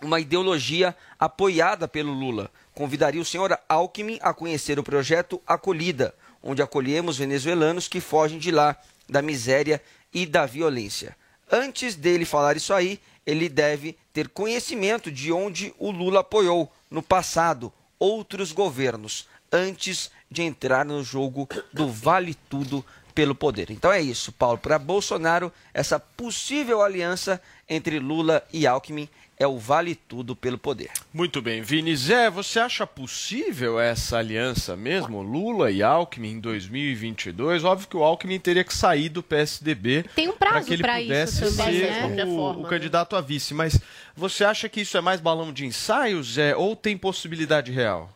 uma 0.00 0.18
ideologia 0.18 0.96
apoiada 1.18 1.86
pelo 1.86 2.12
Lula. 2.12 2.50
Convidaria 2.74 3.20
o 3.20 3.24
senhor 3.24 3.58
Alckmin 3.68 4.18
a 4.22 4.32
conhecer 4.32 4.78
o 4.78 4.82
projeto 4.82 5.40
Acolhida, 5.46 6.14
onde 6.42 6.62
acolhemos 6.62 7.18
venezuelanos 7.18 7.88
que 7.88 8.00
fogem 8.00 8.38
de 8.38 8.50
lá, 8.50 8.76
da 9.08 9.20
miséria 9.20 9.82
e 10.12 10.24
da 10.24 10.46
violência. 10.46 11.16
Antes 11.50 11.94
dele 11.94 12.24
falar 12.24 12.56
isso 12.56 12.72
aí, 12.72 13.00
ele 13.26 13.48
deve 13.48 13.96
ter 14.12 14.28
conhecimento 14.28 15.10
de 15.10 15.32
onde 15.32 15.74
o 15.78 15.90
Lula 15.90 16.20
apoiou 16.20 16.72
no 16.90 17.02
passado 17.02 17.72
outros 17.98 18.52
governos, 18.52 19.28
antes 19.52 20.10
de 20.30 20.42
entrar 20.42 20.84
no 20.84 21.02
jogo 21.02 21.48
do 21.72 21.88
vale 21.88 22.34
tudo 22.48 22.84
pelo 23.14 23.34
poder. 23.34 23.70
Então 23.70 23.92
é 23.92 24.00
isso, 24.00 24.32
Paulo. 24.32 24.58
Para 24.58 24.78
Bolsonaro, 24.78 25.52
essa 25.74 25.98
possível 25.98 26.82
aliança 26.82 27.40
entre 27.68 27.98
Lula 27.98 28.46
e 28.52 28.66
Alckmin 28.66 29.08
é 29.40 29.46
o 29.46 29.56
vale 29.56 29.94
tudo 29.94 30.36
pelo 30.36 30.58
poder. 30.58 30.90
Muito 31.14 31.40
bem, 31.40 31.62
Vini. 31.62 31.96
Zé, 31.96 32.28
você 32.28 32.60
acha 32.60 32.86
possível 32.86 33.80
essa 33.80 34.18
aliança 34.18 34.76
mesmo, 34.76 35.22
Lula 35.22 35.70
e 35.70 35.82
Alckmin 35.82 36.32
em 36.32 36.40
2022? 36.40 37.64
Óbvio 37.64 37.88
que 37.88 37.96
o 37.96 38.04
Alckmin 38.04 38.38
teria 38.38 38.62
que 38.62 38.74
sair 38.74 39.08
do 39.08 39.22
PSDB 39.22 40.04
Tem 40.14 40.28
um 40.28 40.32
para 40.32 40.50
prazo 40.50 40.66
que 40.66 40.74
ele 40.74 40.82
pra 40.82 41.00
isso 41.00 41.08
pudesse 41.08 41.56
também, 41.56 41.80
ser 41.80 41.90
né? 41.90 42.24
o, 42.26 42.36
forma, 42.36 42.60
o 42.60 42.62
né? 42.64 42.68
candidato 42.68 43.16
a 43.16 43.22
vice. 43.22 43.54
Mas 43.54 43.80
você 44.14 44.44
acha 44.44 44.68
que 44.68 44.82
isso 44.82 44.98
é 44.98 45.00
mais 45.00 45.22
balão 45.22 45.54
de 45.54 45.64
ensaio, 45.64 46.22
Zé, 46.22 46.54
ou 46.54 46.76
tem 46.76 46.98
possibilidade 46.98 47.72
real? 47.72 48.14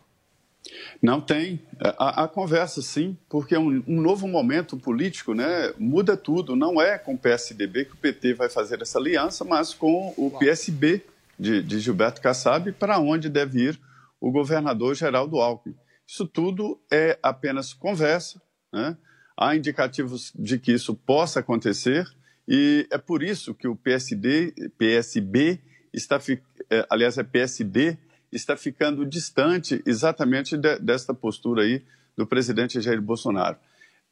Não 1.00 1.22
tem. 1.22 1.58
A, 1.80 2.24
a 2.24 2.28
conversa, 2.28 2.82
sim, 2.82 3.16
porque 3.30 3.54
é 3.54 3.58
um, 3.58 3.82
um 3.86 4.00
novo 4.00 4.28
momento 4.28 4.76
político, 4.76 5.32
né? 5.32 5.72
Muda 5.78 6.18
tudo. 6.18 6.54
Não 6.54 6.80
é 6.80 6.98
com 6.98 7.14
o 7.14 7.18
PSDB 7.18 7.86
que 7.86 7.92
o 7.92 7.96
PT 7.96 8.34
vai 8.34 8.50
fazer 8.50 8.82
essa 8.82 8.98
aliança, 8.98 9.42
mas 9.42 9.72
com 9.72 10.12
o 10.18 10.30
PSB 10.38 11.02
de, 11.44 11.62
de 11.62 11.78
Gilberto 11.78 12.22
Kassab, 12.22 12.72
para 12.72 12.98
onde 12.98 13.28
deve 13.28 13.68
ir 13.68 13.80
o 14.18 14.32
governador 14.32 14.94
Geraldo 14.94 15.38
Alckmin. 15.38 15.76
Isso 16.06 16.26
tudo 16.26 16.80
é 16.90 17.18
apenas 17.22 17.74
conversa, 17.74 18.40
né? 18.72 18.96
Há 19.36 19.54
indicativos 19.54 20.32
de 20.34 20.58
que 20.58 20.72
isso 20.72 20.94
possa 20.94 21.40
acontecer 21.40 22.06
e 22.48 22.86
é 22.90 22.96
por 22.98 23.22
isso 23.22 23.54
que 23.54 23.66
o 23.68 23.74
PSD, 23.76 24.54
PSB 24.78 25.60
está, 25.92 26.18
eh, 26.70 26.86
aliás, 26.88 27.18
é 27.18 27.24
PSD, 27.24 27.98
está 28.30 28.56
ficando 28.56 29.04
distante 29.04 29.82
exatamente 29.84 30.56
de- 30.56 30.78
desta 30.78 31.12
postura 31.12 31.62
aí 31.62 31.82
do 32.16 32.26
presidente 32.26 32.80
Jair 32.80 33.02
Bolsonaro. 33.02 33.56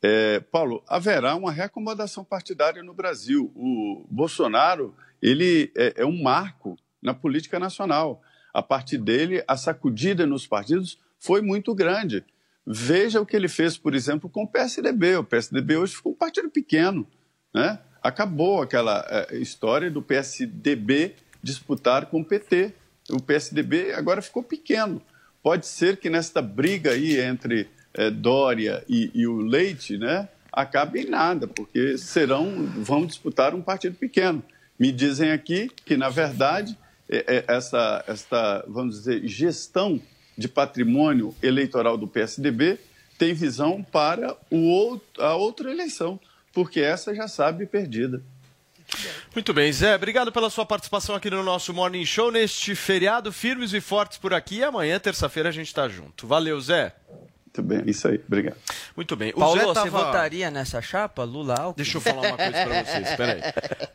É, 0.02 0.40
Paulo, 0.40 0.82
haverá 0.88 1.36
uma 1.36 1.52
reacomodação 1.52 2.24
partidária 2.24 2.82
no 2.82 2.92
Brasil. 2.92 3.52
O 3.54 4.04
Bolsonaro 4.10 4.94
ele 5.22 5.70
é, 5.76 6.02
é 6.02 6.04
um 6.04 6.20
marco 6.20 6.76
na 7.02 7.12
política 7.12 7.58
nacional. 7.58 8.22
A 8.54 8.62
partir 8.62 8.98
dele, 8.98 9.42
a 9.48 9.56
sacudida 9.56 10.26
nos 10.26 10.46
partidos 10.46 10.98
foi 11.18 11.42
muito 11.42 11.74
grande. 11.74 12.24
Veja 12.66 13.20
o 13.20 13.26
que 13.26 13.34
ele 13.34 13.48
fez, 13.48 13.76
por 13.76 13.94
exemplo, 13.94 14.30
com 14.30 14.44
o 14.44 14.48
PSDB. 14.48 15.16
O 15.16 15.24
PSDB 15.24 15.76
hoje 15.76 15.96
ficou 15.96 16.12
um 16.12 16.16
partido 16.16 16.48
pequeno. 16.48 17.06
Né? 17.52 17.78
Acabou 18.02 18.62
aquela 18.62 19.04
eh, 19.08 19.38
história 19.38 19.90
do 19.90 20.02
PSDB 20.02 21.16
disputar 21.42 22.06
com 22.06 22.20
o 22.20 22.24
PT. 22.24 22.72
O 23.10 23.20
PSDB 23.20 23.92
agora 23.94 24.22
ficou 24.22 24.42
pequeno. 24.42 25.02
Pode 25.42 25.66
ser 25.66 25.96
que 25.96 26.08
nesta 26.08 26.40
briga 26.40 26.92
aí 26.92 27.18
entre 27.18 27.68
eh, 27.94 28.10
Dória 28.10 28.84
e, 28.88 29.10
e 29.12 29.26
o 29.26 29.38
Leite, 29.38 29.98
né, 29.98 30.28
acabe 30.52 31.00
em 31.00 31.10
nada, 31.10 31.48
porque 31.48 31.98
serão, 31.98 32.66
vão 32.76 33.04
disputar 33.04 33.54
um 33.54 33.62
partido 33.62 33.96
pequeno. 33.96 34.42
Me 34.78 34.92
dizem 34.92 35.32
aqui 35.32 35.70
que, 35.84 35.96
na 35.96 36.08
verdade, 36.08 36.78
eh, 37.12 37.24
eh, 37.26 37.44
essa, 37.46 38.02
esta, 38.08 38.64
vamos 38.66 38.96
dizer, 38.96 39.26
gestão 39.28 40.00
de 40.36 40.48
patrimônio 40.48 41.34
eleitoral 41.42 41.98
do 41.98 42.08
PSDB 42.08 42.78
tem 43.18 43.34
visão 43.34 43.82
para 43.82 44.34
o 44.50 44.66
outro, 44.68 45.22
a 45.22 45.36
outra 45.36 45.70
eleição, 45.70 46.18
porque 46.52 46.80
essa 46.80 47.14
já 47.14 47.28
sabe 47.28 47.66
perdida. 47.66 48.22
Muito 49.34 49.52
bem, 49.52 49.72
Zé, 49.72 49.94
obrigado 49.94 50.32
pela 50.32 50.50
sua 50.50 50.66
participação 50.66 51.14
aqui 51.14 51.30
no 51.30 51.42
nosso 51.42 51.72
Morning 51.72 52.04
Show 52.04 52.32
neste 52.32 52.74
feriado, 52.74 53.30
firmes 53.32 53.72
e 53.72 53.80
fortes 53.80 54.18
por 54.18 54.34
aqui. 54.34 54.56
E 54.56 54.64
amanhã, 54.64 54.98
terça-feira, 54.98 55.50
a 55.50 55.52
gente 55.52 55.68
está 55.68 55.88
junto. 55.88 56.26
Valeu, 56.26 56.60
Zé. 56.60 56.94
Muito 57.54 57.68
bem, 57.68 57.82
isso 57.86 58.08
aí, 58.08 58.18
obrigado. 58.26 58.56
Muito 58.96 59.14
bem. 59.14 59.30
O 59.36 59.40
Paulo, 59.40 59.60
Zé 59.60 59.66
você 59.66 59.74
tava... 59.74 60.04
votaria 60.06 60.50
nessa 60.50 60.80
chapa, 60.80 61.22
Lula 61.22 61.54
Alckmin? 61.54 61.74
Deixa 61.84 61.98
eu 61.98 62.00
falar 62.00 62.28
uma 62.28 62.36
coisa 62.38 62.50
pra 62.50 62.82
vocês, 62.82 63.14
peraí. 63.14 63.40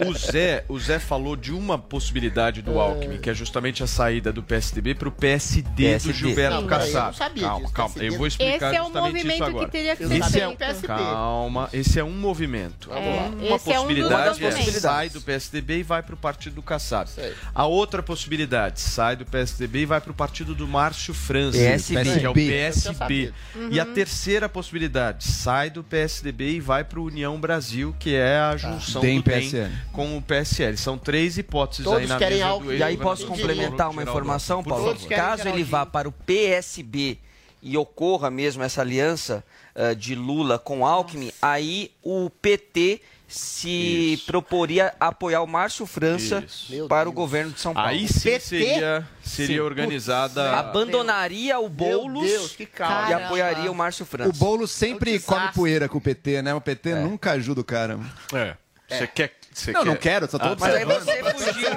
O 0.07 0.13
Zé, 0.13 0.63
o 0.69 0.79
Zé 0.79 0.99
falou 0.99 1.35
de 1.35 1.51
uma 1.51 1.75
possibilidade 1.75 2.61
do 2.61 2.79
Alckmin, 2.79 3.17
que 3.17 3.31
é 3.31 3.33
justamente 3.33 3.81
a 3.81 3.87
saída 3.87 4.31
do 4.31 4.43
PSDB 4.43 4.93
pro 4.93 5.11
PSD, 5.11 5.63
do 5.63 5.73
PSD. 5.75 6.13
Gilberto 6.13 6.55
Não, 6.55 6.61
eu 6.61 6.67
Kassab. 6.67 7.05
não 7.07 7.13
sabia 7.13 7.43
calma, 7.43 7.59
disso, 7.61 7.73
calma, 7.73 7.93
PSD. 7.95 8.13
eu 8.13 8.17
vou 8.19 8.27
explicar 8.27 8.67
Esse 8.67 8.75
é 8.75 8.81
o 8.83 8.89
movimento 8.93 9.59
que 9.59 9.71
teria 9.71 9.95
que 9.95 10.03
Eu 10.03 10.09
ser 10.09 10.23
sabia 10.23 10.43
é, 10.43 10.47
do 10.49 10.55
PSB. 10.55 10.87
calma, 10.87 11.69
esse 11.73 11.99
é 11.99 12.03
um 12.03 12.11
movimento. 12.11 12.93
É, 12.93 12.99
uma 12.99 13.55
esse 13.55 13.71
é 13.71 13.79
um 13.79 13.87
dos 13.87 13.87
possibilidade 13.87 14.43
é, 14.43 14.49
movimentos. 14.51 14.81
sai 14.81 15.09
do 15.09 15.19
PSDB 15.21 15.79
e 15.79 15.83
vai 15.83 16.03
pro 16.03 16.15
partido 16.15 16.53
do 16.53 16.61
Kassab. 16.61 17.09
Isso 17.09 17.19
aí. 17.19 17.33
A 17.55 17.65
outra 17.65 18.03
possibilidade, 18.03 18.79
sai 18.81 19.15
do 19.15 19.25
PSDB 19.25 19.79
e 19.79 19.85
vai 19.87 19.99
pro 19.99 20.13
partido 20.13 20.53
do 20.53 20.67
Márcio 20.67 21.11
França, 21.15 21.57
PSB. 21.57 22.19
que 22.19 22.25
é 22.25 22.29
o 22.29 22.33
PSB. 22.33 23.33
Uhum. 23.55 23.69
E 23.71 23.79
a 23.79 23.85
terceira 23.85 24.47
possibilidade, 24.49 25.25
sai 25.25 25.69
do 25.69 25.83
PSDB 25.83 26.51
e 26.53 26.59
vai 26.59 26.83
pro 26.83 27.03
União 27.03 27.39
Brasil, 27.39 27.95
que 27.99 28.13
é 28.15 28.37
a 28.37 28.55
junção 28.57 29.01
DEM 29.01 29.17
do 29.19 29.23
PSL. 29.23 29.71
com 29.91 30.17
o 30.17 30.21
PSL. 30.21 30.77
São 30.77 30.97
três 30.97 31.37
hipóteses 31.37 31.85
Todos 31.85 32.01
aí 32.01 32.07
na 32.07 32.17
querem 32.17 32.37
mesa 32.37 32.47
algo- 32.49 32.71
E 32.73 32.83
aí 32.83 32.97
posso 32.97 33.25
complementar 33.25 33.89
uma 33.89 34.03
informação, 34.03 34.63
Paulo? 34.63 34.95
Caso 35.07 35.47
ele 35.47 35.63
vá 35.63 35.85
para 35.85 36.07
o 36.07 36.11
PSB 36.11 37.17
e 37.61 37.75
ocorra 37.77 38.29
mesmo 38.29 38.61
essa 38.63 38.81
aliança 38.81 39.43
eh, 39.75 39.93
de 39.95 40.13
Lula 40.15 40.57
com 40.59 40.85
Alckmin, 40.85 41.31
aí 41.41 41.91
o 42.03 42.29
PT 42.29 43.01
se 43.27 44.13
Isso. 44.13 44.25
proporia 44.25 44.93
apoiar 44.99 45.41
o 45.41 45.47
Márcio 45.47 45.85
França 45.85 46.43
Isso. 46.45 46.87
Para 46.87 47.09
o 47.09 47.11
governo 47.11 47.51
de 47.51 47.59
São 47.59 47.73
Paulo. 47.73 47.89
Aí 47.89 48.07
sim 48.07 48.29
PT? 48.29 48.39
seria, 48.39 49.07
seria 49.21 49.57
Sim. 49.57 49.59
organizada. 49.59 50.53
Abandonaria 50.53 51.59
o 51.59 51.67
Boulos 51.67 52.25
Deus, 52.25 52.55
que 52.55 52.63
e 52.63 53.13
apoiaria 53.13 53.69
o 53.69 53.75
Márcio 53.75 54.05
França. 54.05 54.29
O 54.29 54.33
Boulos 54.33 54.71
sempre 54.71 55.15
É 55.15 55.17
um 55.17 55.21
come 55.21 55.51
poeira 55.53 55.89
com 55.89 55.97
o 55.97 56.01
PT, 56.01 56.41
né? 56.41 56.53
O 56.53 56.61
PT 56.61 56.95
nunca 56.95 57.31
ajuda 57.31 57.61
o 57.61 57.65
cara. 57.65 57.99
É. 58.33 58.55
Você 58.89 59.07
quer. 59.07 59.33
Você 59.57 59.71
não, 59.71 59.81
quer... 59.83 59.87
não 59.89 59.95
quero, 59.95 60.29
só 60.31 60.37
tô 60.37 60.45
Ah, 60.45 60.55
Mas 60.59 60.75
aí 60.75 60.83
observando. 60.85 61.37
você 61.37 61.53
fugiu. 61.53 61.69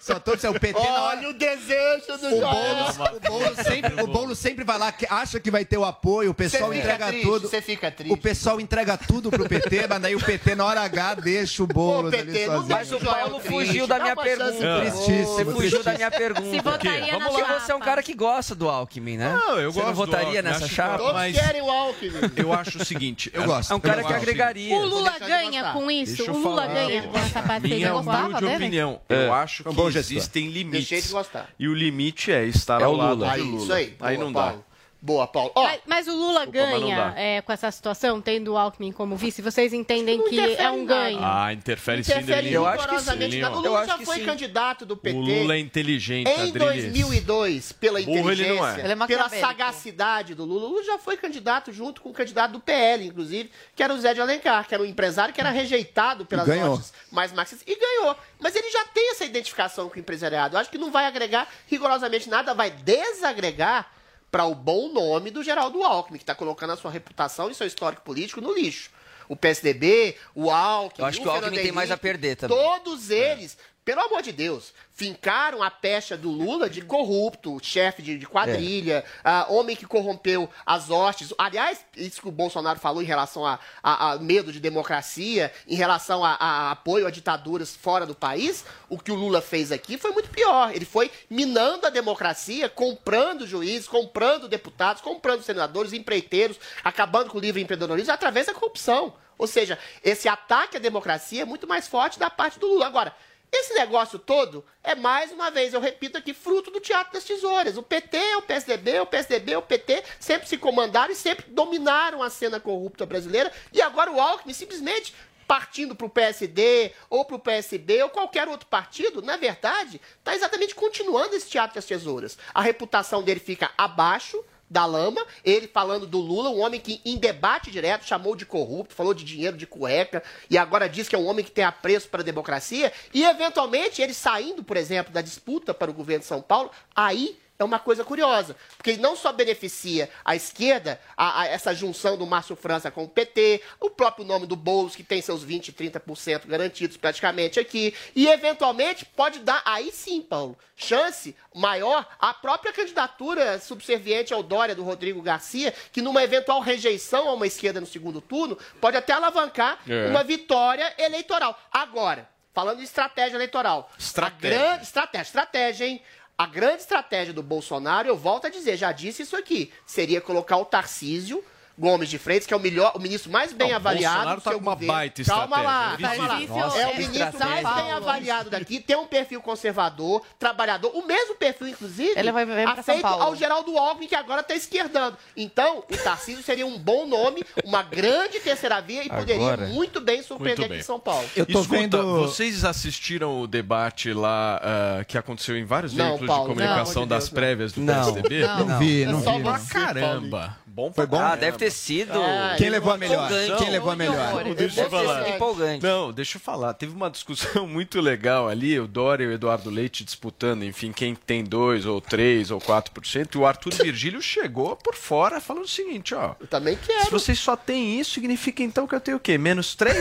Só 0.00 0.18
tô 0.18 0.36
dizendo, 0.36 0.56
o 0.56 0.60
PT 0.60 0.80
na 0.80 1.02
hora... 1.02 1.18
Olha 1.18 1.28
o 1.28 1.32
desejo 1.32 2.18
do 2.20 2.36
O. 2.36 2.40
Boulos, 2.40 2.96
o, 2.98 3.20
Boulos 3.20 3.58
sempre, 3.58 4.02
o 4.02 4.06
Boulos 4.06 4.38
sempre 4.38 4.64
vai 4.64 4.78
lá, 4.78 4.92
que 4.92 5.06
acha 5.08 5.40
que 5.40 5.50
vai 5.50 5.64
ter 5.64 5.76
o 5.76 5.84
apoio, 5.84 6.30
o 6.30 6.34
pessoal 6.34 6.72
entrega 6.72 7.06
triste, 7.08 7.24
tudo. 7.26 7.48
Você 7.48 7.60
fica 7.62 7.90
triste. 7.90 8.12
O 8.12 8.16
pessoal 8.16 8.60
entrega 8.60 8.96
tudo 8.96 9.30
pro 9.30 9.48
PT, 9.48 9.86
mas 9.88 10.00
daí 10.00 10.14
o 10.14 10.20
PT, 10.20 10.54
na 10.54 10.64
hora 10.64 10.80
H, 10.82 11.14
deixa 11.14 11.62
o 11.62 11.66
Boulos 11.66 12.12
ali 12.12 12.24
PT, 12.32 12.46
não 12.46 12.54
sozinho. 12.56 12.76
Mas 12.76 12.92
o 12.92 13.00
Paulo 13.00 13.40
fugiu 13.40 13.86
da 13.86 13.98
minha 13.98 14.16
pergunta. 14.16 14.90
Você 14.90 15.44
fugiu 15.44 15.82
da 15.82 15.92
minha 15.94 16.10
pergunta. 16.10 16.50
Se 16.50 16.60
votaria 16.60 17.18
Porque 17.18 17.40
chapa. 17.40 17.60
você 17.60 17.72
é 17.72 17.74
um 17.74 17.80
cara 17.80 18.02
que 18.02 18.14
gosta 18.14 18.54
do 18.54 18.68
Alckmin, 18.68 19.16
né? 19.16 19.32
Não, 19.32 19.58
eu 19.58 19.72
você 19.72 19.80
não 19.80 19.94
gosto 19.94 20.10
votaria 20.10 20.42
nessa 20.42 20.64
acho 20.64 20.74
chapa? 20.74 20.98
Todos 20.98 21.12
mas- 21.12 21.36
querem 21.38 21.62
o 21.62 21.70
Alckmin. 21.70 22.12
Eu 22.36 22.52
acho 22.52 22.78
o 22.78 22.84
seguinte. 22.84 23.30
Eu 23.32 23.44
gosto. 23.44 23.72
É 23.72 23.76
um 23.76 23.80
cara 23.80 23.96
que 24.02 24.08
gosto. 24.08 24.16
agregaria. 24.16 24.74
O 24.76 24.84
Lula 24.84 25.14
ganha 25.18 25.72
com 25.72 25.90
isso? 25.90 26.30
O 26.30 26.38
Lula 26.38 26.62
falar. 26.66 26.87
Com? 26.88 27.60
Minha 27.68 27.94
humilde 27.96 28.40
dele? 28.40 28.54
opinião. 28.56 29.00
É. 29.08 29.26
Eu 29.26 29.32
acho 29.34 29.68
Um 29.68 29.74
que 29.74 29.98
existem 29.98 30.48
limites. 30.48 30.88
Deixei 30.88 31.02
de 31.02 31.08
gostar. 31.08 31.48
E 31.58 31.68
o 31.68 31.74
limite 31.74 32.32
é 32.32 32.44
estar 32.44 32.80
É 32.80 32.84
ao 32.84 32.94
lado 32.94 33.14
Lula. 33.20 33.26
de 33.28 33.32
Aí, 33.34 33.40
Lula. 33.42 33.62
isso 33.62 33.72
aí. 33.72 33.90
Boa, 33.98 34.12
não 34.12 34.32
dá. 34.32 34.54
Boa, 35.00 35.28
Paulo. 35.28 35.52
Ó, 35.54 35.62
Mas, 35.62 35.80
mas 35.86 36.08
o 36.08 36.12
Lula 36.12 36.44
não 36.44 36.52
ganha 36.52 37.14
é, 37.16 37.40
com 37.40 37.52
essa 37.52 37.70
situação, 37.70 38.20
tendo 38.20 38.54
o 38.54 38.58
Alckmin 38.58 38.90
como 38.90 39.14
vice? 39.14 39.40
Vocês 39.40 39.72
entendem 39.72 40.20
que 40.24 40.34
interfere 40.34 40.62
é 40.62 40.70
um 40.70 40.84
ganho? 40.84 41.20
Ah, 41.22 41.52
interfere 41.52 42.02
sim, 42.02 42.10
interfere 42.10 42.42
Delinho. 42.42 42.68
rigorosamente. 42.68 43.30
Delinho. 43.30 43.50
O 43.52 43.60
Lula 43.60 43.86
já 43.86 43.98
foi 43.98 44.24
candidato 44.24 44.84
do 44.84 44.96
PT. 44.96 45.16
O 45.16 45.20
Lula 45.20 45.54
é 45.54 45.58
inteligente, 45.60 46.26
Em 46.26 46.48
Adriles. 46.48 46.82
2002, 46.92 47.72
pela 47.72 48.00
Burro 48.02 48.32
ele 48.32 48.48
não 48.48 48.66
é. 48.66 48.72
inteligência, 48.72 49.04
é 49.04 49.06
pela 49.06 49.28
sagacidade 49.28 50.34
do 50.34 50.44
Lula, 50.44 50.66
o 50.66 50.68
Lula 50.70 50.82
já 50.84 50.98
foi 50.98 51.16
candidato 51.16 51.72
junto 51.72 52.00
com 52.00 52.08
o 52.10 52.12
candidato 52.12 52.52
do 52.52 52.60
PL, 52.60 53.06
inclusive, 53.06 53.52
que 53.76 53.82
era 53.84 53.94
o 53.94 53.98
Zé 54.00 54.14
de 54.14 54.20
Alencar, 54.20 54.66
que 54.66 54.74
era 54.74 54.82
um 54.82 54.86
empresário 54.86 55.32
que 55.32 55.40
era 55.40 55.50
rejeitado 55.50 56.26
pelas 56.26 56.44
ganhou. 56.46 56.70
lojas 56.70 56.92
mais 57.12 57.32
marxistas, 57.32 57.66
e 57.72 57.78
ganhou. 57.78 58.16
Mas 58.40 58.56
ele 58.56 58.68
já 58.70 58.84
tem 58.86 59.12
essa 59.12 59.24
identificação 59.24 59.88
com 59.88 59.94
o 59.94 60.00
empresariado. 60.00 60.56
Eu 60.56 60.60
acho 60.60 60.70
que 60.70 60.78
não 60.78 60.90
vai 60.90 61.06
agregar 61.06 61.48
rigorosamente 61.68 62.28
nada, 62.28 62.52
vai 62.52 62.70
desagregar 62.70 63.97
para 64.30 64.44
o 64.44 64.54
bom 64.54 64.92
nome 64.92 65.30
do 65.30 65.42
Geraldo 65.42 65.82
Alckmin, 65.82 66.18
que 66.18 66.22
está 66.22 66.34
colocando 66.34 66.72
a 66.72 66.76
sua 66.76 66.90
reputação 66.90 67.50
e 67.50 67.54
seu 67.54 67.66
histórico 67.66 68.02
político 68.02 68.40
no 68.40 68.52
lixo. 68.52 68.90
O 69.28 69.36
PSDB, 69.36 70.16
o 70.34 70.50
Alckmin, 70.50 71.02
Eu 71.02 71.06
acho 71.06 71.20
que 71.20 71.28
o 71.28 71.30
Alckmin 71.30 71.56
tem 71.56 71.72
mais 71.72 71.90
a 71.90 71.96
perder 71.96 72.36
também. 72.36 72.56
Todos 72.56 73.10
eles, 73.10 73.58
pelo 73.88 74.02
amor 74.02 74.20
de 74.20 74.32
Deus, 74.32 74.74
fincaram 74.92 75.62
a 75.62 75.70
pecha 75.70 76.14
do 76.14 76.30
Lula 76.30 76.68
de 76.68 76.82
corrupto, 76.82 77.58
chefe 77.62 78.02
de, 78.02 78.18
de 78.18 78.26
quadrilha, 78.26 79.02
ah, 79.24 79.46
homem 79.48 79.74
que 79.74 79.86
corrompeu 79.86 80.46
as 80.66 80.90
hostes. 80.90 81.32
Aliás, 81.38 81.82
isso 81.96 82.20
que 82.20 82.28
o 82.28 82.30
Bolsonaro 82.30 82.78
falou 82.78 83.00
em 83.02 83.06
relação 83.06 83.46
a, 83.46 83.58
a- 83.82 84.12
a 84.12 84.18
medo 84.18 84.52
de 84.52 84.60
democracia, 84.60 85.50
em 85.66 85.74
relação 85.74 86.22
a, 86.22 86.32
a 86.34 86.70
apoio 86.72 87.06
a 87.06 87.10
ditaduras 87.10 87.74
fora 87.74 88.04
do 88.04 88.14
país, 88.14 88.62
o 88.90 88.98
que 88.98 89.10
o 89.10 89.14
Lula 89.14 89.40
fez 89.40 89.72
aqui 89.72 89.96
foi 89.96 90.10
muito 90.10 90.28
pior. 90.28 90.70
Ele 90.76 90.84
foi 90.84 91.10
minando 91.30 91.86
a 91.86 91.90
democracia, 91.90 92.68
comprando 92.68 93.46
juízes, 93.46 93.88
comprando 93.88 94.48
deputados, 94.50 95.00
comprando 95.00 95.42
senadores, 95.42 95.94
empreiteiros, 95.94 96.58
acabando 96.84 97.30
com 97.30 97.38
o 97.38 97.40
livre 97.40 97.62
empreendedorismo 97.62 98.12
através 98.12 98.48
da 98.48 98.52
corrupção. 98.52 99.14
Ou 99.38 99.46
seja, 99.46 99.78
esse 100.04 100.28
ataque 100.28 100.76
à 100.76 100.80
democracia 100.80 101.40
é 101.40 101.44
muito 101.46 101.66
mais 101.66 101.88
forte 101.88 102.18
da 102.18 102.28
parte 102.28 102.58
do 102.58 102.66
Lula. 102.66 102.86
Agora, 102.86 103.14
esse 103.50 103.74
negócio 103.74 104.18
todo 104.18 104.64
é, 104.82 104.94
mais 104.94 105.32
uma 105.32 105.50
vez, 105.50 105.72
eu 105.72 105.80
repito 105.80 106.18
aqui, 106.18 106.34
fruto 106.34 106.70
do 106.70 106.80
teatro 106.80 107.12
das 107.12 107.24
tesouras. 107.24 107.76
O 107.76 107.82
PT, 107.82 108.18
o 108.36 108.42
PSDB, 108.42 109.00
o 109.00 109.06
PSDB, 109.06 109.56
o 109.56 109.62
PT 109.62 110.04
sempre 110.20 110.48
se 110.48 110.58
comandaram 110.58 111.12
e 111.12 111.16
sempre 111.16 111.46
dominaram 111.48 112.22
a 112.22 112.30
cena 112.30 112.60
corrupta 112.60 113.06
brasileira. 113.06 113.52
E 113.72 113.80
agora 113.80 114.10
o 114.10 114.20
Alckmin 114.20 114.52
simplesmente 114.52 115.14
partindo 115.46 115.96
para 115.96 116.06
o 116.06 116.10
PSD 116.10 116.92
ou 117.08 117.24
para 117.24 117.36
o 117.36 117.40
PSB 117.40 118.02
ou 118.02 118.10
qualquer 118.10 118.46
outro 118.48 118.66
partido, 118.66 119.22
na 119.22 119.38
verdade, 119.38 119.98
está 120.18 120.34
exatamente 120.34 120.74
continuando 120.74 121.34
esse 121.34 121.48
teatro 121.48 121.76
das 121.76 121.86
tesouras. 121.86 122.36
A 122.54 122.60
reputação 122.60 123.22
dele 123.22 123.40
fica 123.40 123.70
abaixo 123.78 124.44
da 124.70 124.84
lama, 124.84 125.24
ele 125.44 125.66
falando 125.66 126.06
do 126.06 126.18
Lula, 126.18 126.50
um 126.50 126.60
homem 126.60 126.80
que 126.80 127.00
em 127.04 127.16
debate 127.16 127.70
direto 127.70 128.04
chamou 128.04 128.36
de 128.36 128.44
corrupto, 128.44 128.94
falou 128.94 129.14
de 129.14 129.24
dinheiro 129.24 129.56
de 129.56 129.66
cueca, 129.66 130.22
e 130.50 130.58
agora 130.58 130.88
diz 130.88 131.08
que 131.08 131.16
é 131.16 131.18
um 131.18 131.26
homem 131.26 131.44
que 131.44 131.50
tem 131.50 131.64
apreço 131.64 132.08
para 132.08 132.20
a 132.20 132.24
democracia, 132.24 132.92
e 133.12 133.24
eventualmente 133.24 134.02
ele 134.02 134.14
saindo, 134.14 134.62
por 134.62 134.76
exemplo, 134.76 135.12
da 135.12 135.22
disputa 135.22 135.72
para 135.72 135.90
o 135.90 135.94
governo 135.94 136.20
de 136.20 136.26
São 136.26 136.42
Paulo, 136.42 136.70
aí 136.94 137.38
é 137.58 137.64
uma 137.64 137.80
coisa 137.80 138.04
curiosa, 138.04 138.54
porque 138.76 138.96
não 138.98 139.16
só 139.16 139.32
beneficia 139.32 140.08
a 140.24 140.36
esquerda, 140.36 141.00
a, 141.16 141.40
a 141.42 141.46
essa 141.46 141.74
junção 141.74 142.16
do 142.16 142.24
Márcio 142.24 142.54
França 142.54 142.88
com 142.88 143.02
o 143.02 143.08
PT, 143.08 143.60
o 143.80 143.90
próprio 143.90 144.24
nome 144.24 144.46
do 144.46 144.54
Boulos, 144.54 144.94
que 144.94 145.02
tem 145.02 145.20
seus 145.20 145.44
20%, 145.44 145.74
30% 145.74 146.46
garantidos 146.46 146.96
praticamente 146.96 147.58
aqui, 147.58 147.92
e 148.14 148.28
eventualmente 148.28 149.04
pode 149.04 149.40
dar, 149.40 149.60
aí 149.64 149.90
sim, 149.90 150.22
Paulo, 150.22 150.56
chance 150.76 151.34
maior 151.52 152.06
à 152.20 152.32
própria 152.32 152.72
candidatura 152.72 153.58
subserviente 153.58 154.32
ao 154.32 154.42
Dória 154.44 154.74
do 154.76 154.84
Rodrigo 154.84 155.20
Garcia, 155.20 155.74
que 155.92 156.00
numa 156.00 156.22
eventual 156.22 156.60
rejeição 156.60 157.28
a 157.28 157.34
uma 157.34 157.46
esquerda 157.46 157.80
no 157.80 157.86
segundo 157.86 158.20
turno, 158.20 158.56
pode 158.80 158.96
até 158.96 159.12
alavancar 159.12 159.80
É. 159.88 160.06
uma 160.06 160.22
vitória 160.22 160.94
eleitoral. 160.96 161.58
Agora, 161.72 162.28
falando 162.54 162.78
de 162.78 162.84
estratégia 162.84 163.36
eleitoral, 163.36 163.90
Estratégia. 163.98 164.58
a 164.60 164.66
grande 164.68 164.84
estratégia, 164.84 165.22
estratégia, 165.28 165.86
hein? 165.86 166.02
A 166.40 166.46
grande 166.46 166.82
estratégia 166.82 167.34
do 167.34 167.42
Bolsonaro, 167.42 168.06
eu 168.06 168.16
volto 168.16 168.46
a 168.46 168.48
dizer, 168.48 168.76
já 168.76 168.92
disse 168.92 169.22
isso 169.22 169.34
aqui, 169.34 169.72
seria 169.84 170.20
colocar 170.20 170.56
o 170.58 170.64
Tarcísio 170.64 171.44
Gomes 171.78 172.08
de 172.08 172.18
Freitas, 172.18 172.46
que 172.46 172.52
é 172.52 172.56
o 172.56 172.60
melhor, 172.60 172.92
o 172.94 172.98
ministro 172.98 173.30
mais 173.30 173.52
bem 173.52 173.68
Não, 173.68 173.76
avaliado 173.76 174.14
Bolsonaro 174.16 174.40
do 174.40 174.44
tá 174.44 174.50
com 174.52 174.58
uma 174.58 174.72
governo. 174.74 174.92
baita 174.94 175.24
Calma 175.24 175.60
lá, 175.62 175.94
estratégia. 175.94 176.18
calma 176.18 176.28
lá. 176.28 176.38
Tarcísio 176.38 176.80
é 176.82 176.86
o 176.86 176.90
é 176.90 176.98
ministro 176.98 177.38
mais 177.48 177.74
bem 177.74 177.92
avaliado 177.92 178.50
daqui, 178.50 178.80
tem 178.80 178.96
um 178.96 179.06
perfil 179.06 179.40
conservador, 179.40 180.22
trabalhador, 180.38 180.90
o 180.94 181.06
mesmo 181.06 181.34
perfil, 181.36 181.68
inclusive, 181.68 182.12
Ele 182.16 182.32
vai- 182.32 182.64
afeito 182.64 183.06
ao 183.06 183.36
Geraldo 183.36 183.76
Alckmin, 183.78 184.08
que 184.08 184.14
agora 184.14 184.40
está 184.40 184.54
esquerdando. 184.54 185.16
Então, 185.36 185.78
o 185.90 185.96
Tarcísio 185.96 186.42
seria 186.42 186.66
um 186.66 186.78
bom 186.78 187.06
nome, 187.06 187.44
uma 187.64 187.82
grande 187.82 188.40
terceira 188.40 188.80
via 188.80 189.04
e 189.04 189.08
poderia 189.08 189.36
Agora- 189.36 189.66
muito 189.68 190.00
bem 190.00 190.22
surpreender 190.22 190.58
Muito 190.58 190.62
aqui 190.62 190.70
bem. 190.74 190.80
em 190.80 190.82
São 190.84 190.98
Paulo. 190.98 191.28
Escuta, 191.36 192.02
vocês 192.02 192.64
assistiram 192.64 193.40
o 193.40 193.46
debate 193.46 194.12
lá 194.12 194.60
ah, 194.62 195.04
que 195.04 195.16
aconteceu 195.16 195.56
em 195.56 195.64
vários 195.64 195.92
Não, 195.92 196.06
veículos 196.06 196.26
Paulo, 196.26 196.48
de 196.48 196.54
comunicação 196.60 197.02
não, 197.02 197.08
das 197.08 197.24
Deus, 197.24 197.30
não. 197.32 197.34
prévias 197.40 197.72
do 197.72 197.80
Não. 197.82 197.94
PSDB? 197.94 198.46
Não. 198.46 198.66
Não 198.66 198.78
vi, 198.78 199.04
não 199.06 199.18
Eu 199.18 199.24
só 199.24 199.36
vi, 199.36 199.42
pra 199.42 199.52
não. 199.58 199.66
caramba. 199.66 200.56
Bom 200.78 200.92
Foi 200.92 201.06
bom? 201.06 201.18
Ah, 201.18 201.34
deve 201.34 201.58
ter 201.58 201.72
sido. 201.72 202.12
Ah, 202.12 202.54
Quem 202.56 202.70
levou 202.70 202.92
a 202.92 202.96
melhor? 202.96 203.24
Empolgante. 203.24 203.64
Quem 203.64 203.70
levou 203.72 203.90
a 203.90 203.96
melhor? 203.96 204.44
Não, 204.44 204.54
deixa 204.54 204.80
eu 204.80 204.88
Deve 204.88 204.96
ter 204.96 205.06
falar. 205.06 205.24
sido 205.24 205.34
empolgante. 205.34 205.82
Não, 205.84 206.12
deixa 206.12 206.36
eu 206.36 206.40
falar. 206.40 206.74
Teve 206.74 206.94
uma 206.94 207.10
discussão 207.10 207.66
muito 207.66 208.00
legal 208.00 208.48
ali, 208.48 208.78
o 208.78 208.86
Dória 208.86 209.24
e 209.24 209.26
o 209.26 209.32
Eduardo 209.32 209.70
Leite 209.70 210.04
disputando, 210.04 210.62
enfim, 210.62 210.92
quem 210.92 211.16
tem 211.16 211.42
2 211.42 211.84
ou 211.84 212.00
3 212.00 212.52
ou 212.52 212.60
4%. 212.60 213.34
E 213.34 213.38
o 213.38 213.44
Arthur 213.44 213.74
Virgílio 213.82 214.22
chegou 214.22 214.76
por 214.76 214.94
fora 214.94 215.40
falando 215.40 215.64
o 215.64 215.68
seguinte, 215.68 216.14
ó. 216.14 216.36
Eu 216.38 216.46
também 216.46 216.78
quero. 216.86 217.06
Se 217.06 217.10
vocês 217.10 217.40
só 217.40 217.56
têm 217.56 217.98
isso, 217.98 218.12
significa 218.12 218.62
então 218.62 218.86
que 218.86 218.94
eu 218.94 219.00
tenho 219.00 219.16
o 219.16 219.20
quê? 219.20 219.36
Menos 219.36 219.74
3? 219.74 219.96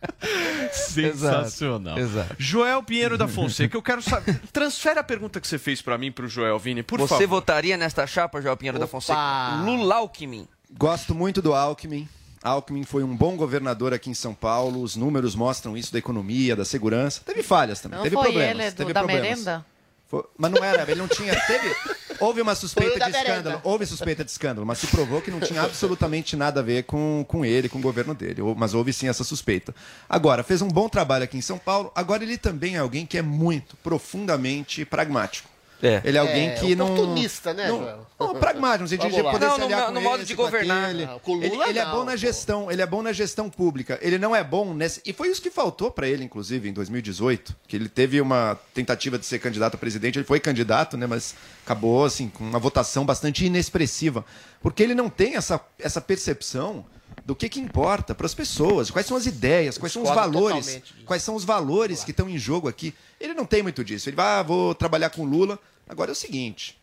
Sensacional. 0.72 1.98
Exato. 1.98 2.34
Joel 2.38 2.82
Pinheiro 2.82 3.16
da 3.18 3.26
Fonseca, 3.28 3.76
eu 3.76 3.82
quero 3.82 4.02
saber. 4.02 4.40
Transfere 4.52 4.98
a 4.98 5.04
pergunta 5.04 5.40
que 5.40 5.46
você 5.48 5.58
fez 5.58 5.80
pra 5.82 5.96
mim 5.98 6.10
pro 6.12 6.28
Joel 6.28 6.58
Vini, 6.58 6.82
por 6.82 6.98
Você 7.00 7.08
favor. 7.14 7.26
votaria 7.28 7.76
nesta 7.76 8.06
chapa, 8.06 8.40
João 8.40 8.56
Pinheiro 8.56 8.78
da 8.78 8.86
Fonseca? 8.86 9.18
Lula 9.64 9.96
Alckmin. 9.96 10.46
Gosto 10.78 11.14
muito 11.14 11.40
do 11.40 11.54
Alckmin. 11.54 12.08
Alckmin 12.42 12.84
foi 12.84 13.02
um 13.02 13.16
bom 13.16 13.36
governador 13.36 13.92
aqui 13.92 14.10
em 14.10 14.14
São 14.14 14.34
Paulo. 14.34 14.80
Os 14.82 14.94
números 14.94 15.34
mostram 15.34 15.76
isso 15.76 15.92
da 15.92 15.98
economia, 15.98 16.54
da 16.54 16.64
segurança. 16.64 17.22
Teve 17.24 17.42
falhas 17.42 17.80
também. 17.80 17.96
Não 17.98 18.04
teve 18.04 18.14
foi 18.14 18.24
problemas. 18.24 18.50
ele 18.64 18.70
do- 18.70 18.76
teve 18.76 18.92
da 18.92 19.00
problemas. 19.00 19.28
merenda? 19.28 19.66
Foi- 20.08 20.24
mas 20.38 20.50
não 20.52 20.62
era, 20.62 20.82
ele 20.82 20.94
não 21.00 21.08
tinha. 21.08 21.34
Teve, 21.46 21.74
houve 22.20 22.40
uma 22.40 22.54
suspeita 22.54 22.98
de 23.10 23.16
escândalo. 23.16 23.60
Houve 23.64 23.86
suspeita 23.86 24.24
de 24.24 24.30
escândalo, 24.30 24.64
mas 24.66 24.78
se 24.78 24.86
provou 24.86 25.20
que 25.20 25.30
não 25.30 25.40
tinha 25.40 25.62
absolutamente 25.62 26.36
nada 26.36 26.60
a 26.60 26.62
ver 26.62 26.84
com, 26.84 27.24
com 27.26 27.44
ele, 27.44 27.68
com 27.68 27.78
o 27.78 27.82
governo 27.82 28.14
dele. 28.14 28.40
Mas 28.56 28.72
houve 28.72 28.92
sim 28.92 29.08
essa 29.08 29.24
suspeita. 29.24 29.74
Agora, 30.08 30.44
fez 30.44 30.62
um 30.62 30.68
bom 30.68 30.88
trabalho 30.88 31.24
aqui 31.24 31.36
em 31.36 31.40
São 31.42 31.58
Paulo. 31.58 31.90
Agora, 31.94 32.22
ele 32.22 32.38
também 32.38 32.76
é 32.76 32.78
alguém 32.78 33.04
que 33.04 33.18
é 33.18 33.22
muito, 33.22 33.76
profundamente 33.78 34.84
pragmático. 34.84 35.48
É. 35.82 36.00
Ele 36.04 36.16
é 36.16 36.20
alguém 36.20 36.48
É, 36.48 36.54
que 36.54 36.74
não. 36.74 36.86
oportunista, 36.86 37.52
né, 37.52 37.68
não, 37.68 37.78
Joel? 37.80 38.06
não, 38.18 38.34
pragmático, 38.36 38.82
no 38.84 38.88
sentido 38.88 39.14
de 39.14 39.22
poder 39.22 39.44
Não, 39.46 39.54
se 39.54 39.58
no- 39.60 39.64
aliar 39.66 39.88
no 39.92 39.94
com 40.00 40.00
modo 40.00 40.16
esse, 40.18 40.26
de 40.26 40.34
com 40.34 40.42
governar. 40.44 40.84
aquele. 40.84 41.04
Não, 41.06 41.18
com 41.18 41.32
o 41.36 41.42
ele, 41.44 41.54
ele 41.54 41.78
é 41.78 41.84
não, 41.84 41.90
bom 41.92 42.04
na 42.04 42.12
pô. 42.12 42.16
gestão, 42.16 42.72
ele 42.72 42.80
é 42.82 42.86
bom 42.86 43.02
na 43.02 43.12
gestão 43.12 43.50
pública. 43.50 43.98
Ele 44.00 44.16
não 44.16 44.34
é 44.34 44.42
bom 44.42 44.72
nesse. 44.72 45.02
E 45.04 45.12
foi 45.12 45.28
isso 45.28 45.42
que 45.42 45.50
faltou 45.50 45.90
para 45.90 46.08
ele, 46.08 46.24
inclusive, 46.24 46.66
em 46.68 46.72
2018, 46.72 47.54
que 47.68 47.76
ele 47.76 47.88
teve 47.90 48.20
uma 48.22 48.58
tentativa 48.72 49.18
de 49.18 49.26
ser 49.26 49.38
candidato 49.38 49.74
a 49.74 49.78
presidente. 49.78 50.18
Ele 50.18 50.24
foi 50.24 50.40
candidato, 50.40 50.96
né? 50.96 51.06
Mas 51.06 51.34
acabou 51.64 52.06
assim 52.06 52.28
com 52.28 52.42
uma 52.42 52.58
votação 52.58 53.04
bastante 53.04 53.44
inexpressiva, 53.44 54.24
porque 54.62 54.82
ele 54.82 54.94
não 54.94 55.10
tem 55.10 55.36
essa, 55.36 55.60
essa 55.78 56.00
percepção 56.00 56.86
do 57.24 57.34
que, 57.34 57.48
que 57.48 57.60
importa 57.60 58.14
para 58.14 58.26
as 58.26 58.34
pessoas, 58.34 58.90
quais 58.90 59.06
são 59.06 59.16
as 59.16 59.26
ideias, 59.26 59.78
quais 59.78 59.92
são 59.92 60.02
os 60.02 60.10
valores, 60.10 60.82
quais 61.04 61.22
são 61.22 61.34
os 61.34 61.44
valores 61.44 62.04
que 62.04 62.10
estão 62.10 62.28
em 62.28 62.38
jogo 62.38 62.68
aqui. 62.68 62.94
Ele 63.20 63.34
não 63.34 63.44
tem 63.44 63.62
muito 63.62 63.84
disso. 63.84 64.08
Ele 64.08 64.16
vai, 64.16 64.40
ah, 64.40 64.42
vou 64.42 64.74
trabalhar 64.74 65.10
com 65.10 65.22
o 65.22 65.26
Lula. 65.26 65.58
Agora 65.88 66.10
é 66.10 66.12
o 66.12 66.16
seguinte: 66.16 66.78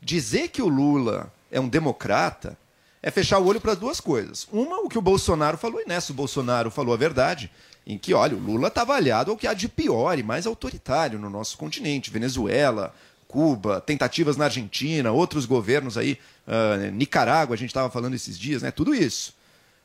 dizer 0.00 0.48
que 0.48 0.62
o 0.62 0.68
Lula 0.68 1.32
é 1.50 1.60
um 1.60 1.68
democrata 1.68 2.56
é 3.02 3.10
fechar 3.10 3.38
o 3.38 3.46
olho 3.46 3.60
para 3.60 3.74
duas 3.74 4.00
coisas. 4.00 4.46
Uma, 4.52 4.78
o 4.78 4.88
que 4.88 4.96
o 4.96 5.02
Bolsonaro 5.02 5.58
falou, 5.58 5.80
e 5.80 5.84
nessa 5.86 6.12
o 6.12 6.14
Bolsonaro 6.14 6.70
falou 6.70 6.94
a 6.94 6.96
verdade, 6.96 7.50
em 7.84 7.98
que, 7.98 8.14
olha, 8.14 8.36
o 8.36 8.38
Lula 8.38 8.68
está 8.68 8.82
avaliado 8.82 9.32
ao 9.32 9.36
que 9.36 9.46
há 9.46 9.52
de 9.52 9.68
pior 9.68 10.16
e 10.16 10.22
mais 10.22 10.46
autoritário 10.46 11.18
no 11.18 11.28
nosso 11.28 11.58
continente. 11.58 12.10
Venezuela, 12.10 12.94
Cuba, 13.26 13.80
tentativas 13.80 14.36
na 14.36 14.44
Argentina, 14.44 15.10
outros 15.10 15.46
governos 15.46 15.98
aí, 15.98 16.16
ah, 16.46 16.76
Nicarágua, 16.92 17.54
a 17.54 17.58
gente 17.58 17.70
estava 17.70 17.90
falando 17.90 18.14
esses 18.14 18.38
dias, 18.38 18.62
né? 18.62 18.70
Tudo 18.70 18.94
isso. 18.94 19.34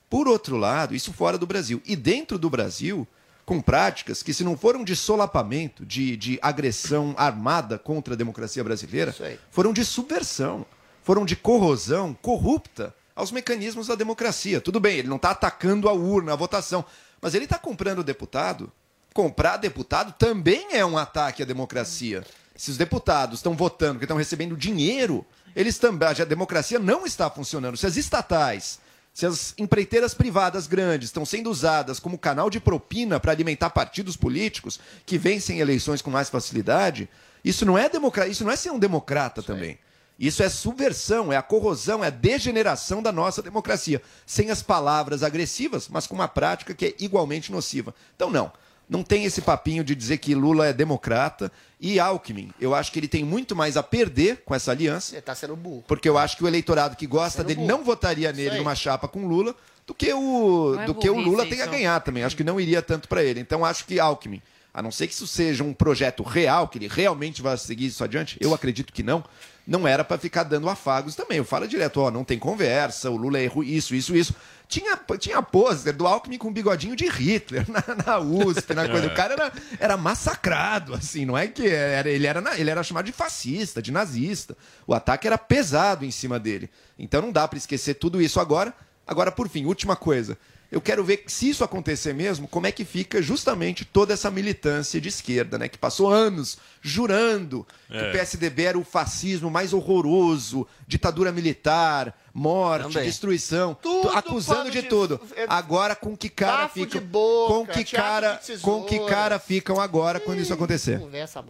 Por 0.10 0.28
outro 0.28 0.56
lado, 0.56 0.96
isso 0.96 1.12
fora 1.12 1.38
do 1.38 1.46
Brasil. 1.46 1.82
E 1.86 1.96
dentro 1.96 2.38
do 2.38 2.50
Brasil, 2.50 3.08
com 3.46 3.62
práticas 3.62 4.24
que, 4.24 4.34
se 4.34 4.44
não 4.44 4.58
foram 4.58 4.84
de 4.84 4.96
solapamento, 4.96 5.86
de, 5.86 6.16
de 6.18 6.40
agressão 6.42 7.14
armada 7.18 7.78
contra 7.78 8.14
a 8.14 8.18
democracia 8.18 8.64
brasileira, 8.64 9.16
foram 9.52 9.74
de 9.74 9.84
subversão, 9.84 10.66
foram 11.04 11.26
de 11.26 11.36
corrosão 11.36 12.14
corrupta 12.22 12.94
aos 13.16 13.32
mecanismos 13.32 13.88
da 13.88 13.96
democracia. 13.96 14.62
Tudo 14.62 14.80
bem, 14.80 14.98
ele 14.98 15.08
não 15.08 15.16
está 15.16 15.32
atacando 15.32 15.90
a 15.90 15.94
urna, 15.94 16.34
a 16.34 16.36
votação, 16.36 16.86
mas 17.22 17.34
ele 17.34 17.46
está 17.46 17.58
comprando 17.58 18.04
deputado. 18.04 18.72
Comprar 19.14 19.58
deputado 19.58 20.14
também 20.14 20.68
é 20.72 20.86
um 20.86 20.98
ataque 20.98 21.42
à 21.42 21.46
democracia. 21.46 22.24
Se 22.56 22.70
os 22.70 22.78
deputados 22.78 23.40
estão 23.40 23.56
votando, 23.56 23.98
que 23.98 24.06
estão 24.06 24.18
recebendo 24.18 24.56
dinheiro, 24.56 25.26
eles 25.56 25.78
também. 25.80 26.08
A 26.10 26.26
democracia 26.26 26.80
não 26.80 27.06
está 27.06 27.30
funcionando. 27.30 27.78
Se 27.78 27.88
as 27.88 27.98
estatais, 27.98 28.80
se 29.18 29.26
as 29.26 29.56
empreiteiras 29.58 30.14
privadas 30.14 30.68
grandes 30.68 31.08
estão 31.08 31.26
sendo 31.26 31.50
usadas 31.50 32.00
como 32.00 32.20
canal 32.20 32.52
de 32.52 32.60
propina 32.60 33.20
para 33.20 33.32
alimentar 33.32 33.72
partidos 33.72 34.16
políticos 34.16 34.80
que 35.08 35.18
vencem 35.18 35.60
eleições 35.60 36.04
com 36.04 36.12
mais 36.12 36.30
facilidade, 36.30 37.10
isso 37.44 37.66
não 37.66 37.76
é 37.76 37.90
democracia, 37.90 38.32
isso 38.32 38.44
não 38.44 38.52
é 38.52 38.56
ser 38.56 38.70
um 38.70 38.78
democrata 38.78 39.42
também. 39.42 39.80
Isso 40.20 40.44
é 40.44 40.50
subversão, 40.50 41.34
é 41.34 41.36
a 41.36 41.42
corrosão, 41.42 42.04
é 42.04 42.08
a 42.08 42.12
degeneração 42.12 43.02
da 43.02 43.12
nossa 43.12 43.42
democracia. 43.42 44.04
Sem 44.24 44.52
as 44.52 44.62
palavras 44.62 45.24
agressivas, 45.24 45.88
mas 45.88 46.06
com 46.06 46.14
uma 46.14 46.28
prática 46.28 46.76
que 46.76 46.86
é 46.86 46.96
igualmente 47.00 47.52
nociva. 47.52 47.96
Então, 48.16 48.30
não. 48.30 48.52
Não 48.90 49.04
tem 49.04 49.26
esse 49.26 49.42
papinho 49.42 49.84
de 49.84 49.94
dizer 49.94 50.18
que 50.18 50.34
Lula 50.34 50.68
é 50.68 50.74
democrata 50.74 51.52
e 51.80 52.00
Alckmin. 52.00 52.52
Eu 52.60 52.74
acho 52.74 52.92
que 52.92 53.00
ele 53.00 53.08
tem 53.08 53.24
muito 53.24 53.56
mais 53.56 53.76
a 53.76 53.84
perder 53.84 54.44
com 54.46 54.56
essa 54.56 54.72
aliança. 54.72 55.12
Você 55.12 55.22
tá 55.22 55.36
sendo 55.36 55.56
burro. 55.56 55.84
Porque 55.88 56.08
eu 56.08 56.18
acho 56.18 56.38
que 56.38 56.44
o 56.44 56.48
eleitorado 56.48 56.96
que 56.96 57.06
gosta 57.06 57.44
dele 57.44 57.62
burro. 57.62 57.68
não 57.68 57.84
votaria 57.84 58.32
nele 58.32 58.58
numa 58.58 58.76
chapa 58.76 59.08
com 59.08 59.28
Lula 59.28 59.54
do 59.86 59.94
que 59.94 60.12
o, 60.14 60.76
é 60.80 60.86
do 60.86 60.96
que 60.96 61.10
o 61.10 61.20
Lula 61.20 61.46
tem 61.46 61.62
a 61.62 61.66
ganhar 61.66 62.00
também. 62.00 62.24
Acho 62.24 62.36
que 62.36 62.44
não 62.44 62.60
iria 62.60 62.82
tanto 62.82 63.08
para 63.08 63.24
ele. 63.24 63.40
Então 63.40 63.66
acho 63.66 63.86
que 63.86 64.00
Alckmin, 64.00 64.42
a 64.74 64.82
não 64.82 64.92
ser 64.92 65.08
que 65.08 65.14
isso 65.14 65.28
seja 65.28 65.64
um 65.64 65.74
projeto 65.74 66.24
real, 66.24 66.68
que 66.68 66.78
ele 66.78 66.88
realmente 66.88 67.42
vai 67.42 67.58
seguir 67.58 67.88
isso 67.88 68.04
adiante, 68.04 68.38
eu 68.40 68.54
acredito 68.54 68.94
que 68.94 69.04
não. 69.04 69.24
Não 69.68 69.86
era 69.86 70.02
para 70.02 70.18
ficar 70.18 70.44
dando 70.44 70.70
afagos 70.70 71.14
também. 71.14 71.40
Eu 71.40 71.44
falo 71.44 71.68
direto, 71.68 72.00
ó, 72.00 72.10
não 72.10 72.24
tem 72.24 72.40
conversa, 72.40 73.12
o 73.12 73.18
Lula 73.18 73.42
errou 73.42 73.62
isso, 73.62 73.94
isso, 73.94 74.16
isso. 74.16 74.34
Tinha, 74.66 74.98
tinha 75.20 75.42
pôster 75.42 75.94
do 75.94 76.08
Alckmin 76.08 76.38
com 76.38 76.48
um 76.48 76.54
bigodinho 76.54 76.96
de 76.96 77.06
Hitler 77.10 77.66
na, 77.70 77.84
na 78.06 78.20
USP, 78.20 78.74
na 78.74 78.88
coisa. 78.88 79.08
É. 79.08 79.10
O 79.10 79.14
cara 79.14 79.34
era, 79.34 79.54
era 79.78 79.98
massacrado, 79.98 80.94
assim, 80.94 81.26
não 81.26 81.38
é 81.38 81.48
que 81.48 81.68
era, 81.68 82.10
ele, 82.10 82.26
era, 82.26 82.58
ele 82.58 82.70
era 82.70 82.82
chamado 82.82 83.06
de 83.06 83.12
fascista, 83.12 83.82
de 83.82 83.92
nazista. 83.92 84.56
O 84.86 84.94
ataque 84.94 85.28
era 85.28 85.38
pesado 85.38 86.06
em 86.06 86.12
cima 86.12 86.40
dele. 86.40 86.70
Então 86.98 87.22
não 87.22 87.32
dá 87.34 87.46
para 87.46 87.58
esquecer 87.58 87.96
tudo 87.96 88.22
isso 88.22 88.40
agora. 88.40 88.74
Agora, 89.06 89.32
por 89.34 89.50
fim, 89.50 89.66
última 89.66 89.98
coisa. 89.98 90.38
Eu 90.70 90.82
quero 90.82 91.02
ver 91.02 91.24
se 91.28 91.50
isso 91.50 91.64
acontecer 91.64 92.14
mesmo, 92.14 92.46
como 92.46 92.68
é 92.68 92.72
que 92.74 92.84
fica 92.84 93.22
justamente 93.22 93.86
toda 93.86 94.14
essa 94.14 94.30
militância 94.30 95.00
de 95.00 95.08
esquerda, 95.08 95.58
né? 95.58 95.70
Que 95.70 95.78
passou 95.78 96.10
anos 96.12 96.58
jurando 96.82 97.66
que 97.88 97.96
É. 97.98 98.10
o 98.10 98.12
PSDB 98.12 98.64
era 98.64 98.78
o 98.78 98.84
fascismo 98.84 99.50
mais 99.50 99.72
horroroso, 99.72 100.68
ditadura 100.86 101.32
militar, 101.32 102.14
morte, 102.34 102.94
Também. 102.94 103.06
destruição, 103.08 103.76
Tudo 103.82 104.10
acusando 104.10 104.70
de, 104.70 104.82
de- 104.82 104.90
tudo. 104.90 105.22
é- 105.38 105.46
Agora 105.48 105.96
com 105.96 106.18
que 106.18 106.28
cara 106.28 106.64
Bafo 106.64 106.74
ficam? 106.74 107.00
de 107.02 107.08
boca, 107.08 107.54
com 107.54 107.66
que 107.68 107.84
cara, 107.86 108.34
de 108.46 108.58
com 108.60 108.84
que 108.84 109.00
cara 109.06 109.40
ficam 109.40 109.80
agora 109.80 110.20
quando 110.20 110.40
isso 110.42 110.54
acontecer? 110.54 111.00
Conversa. 111.00 111.44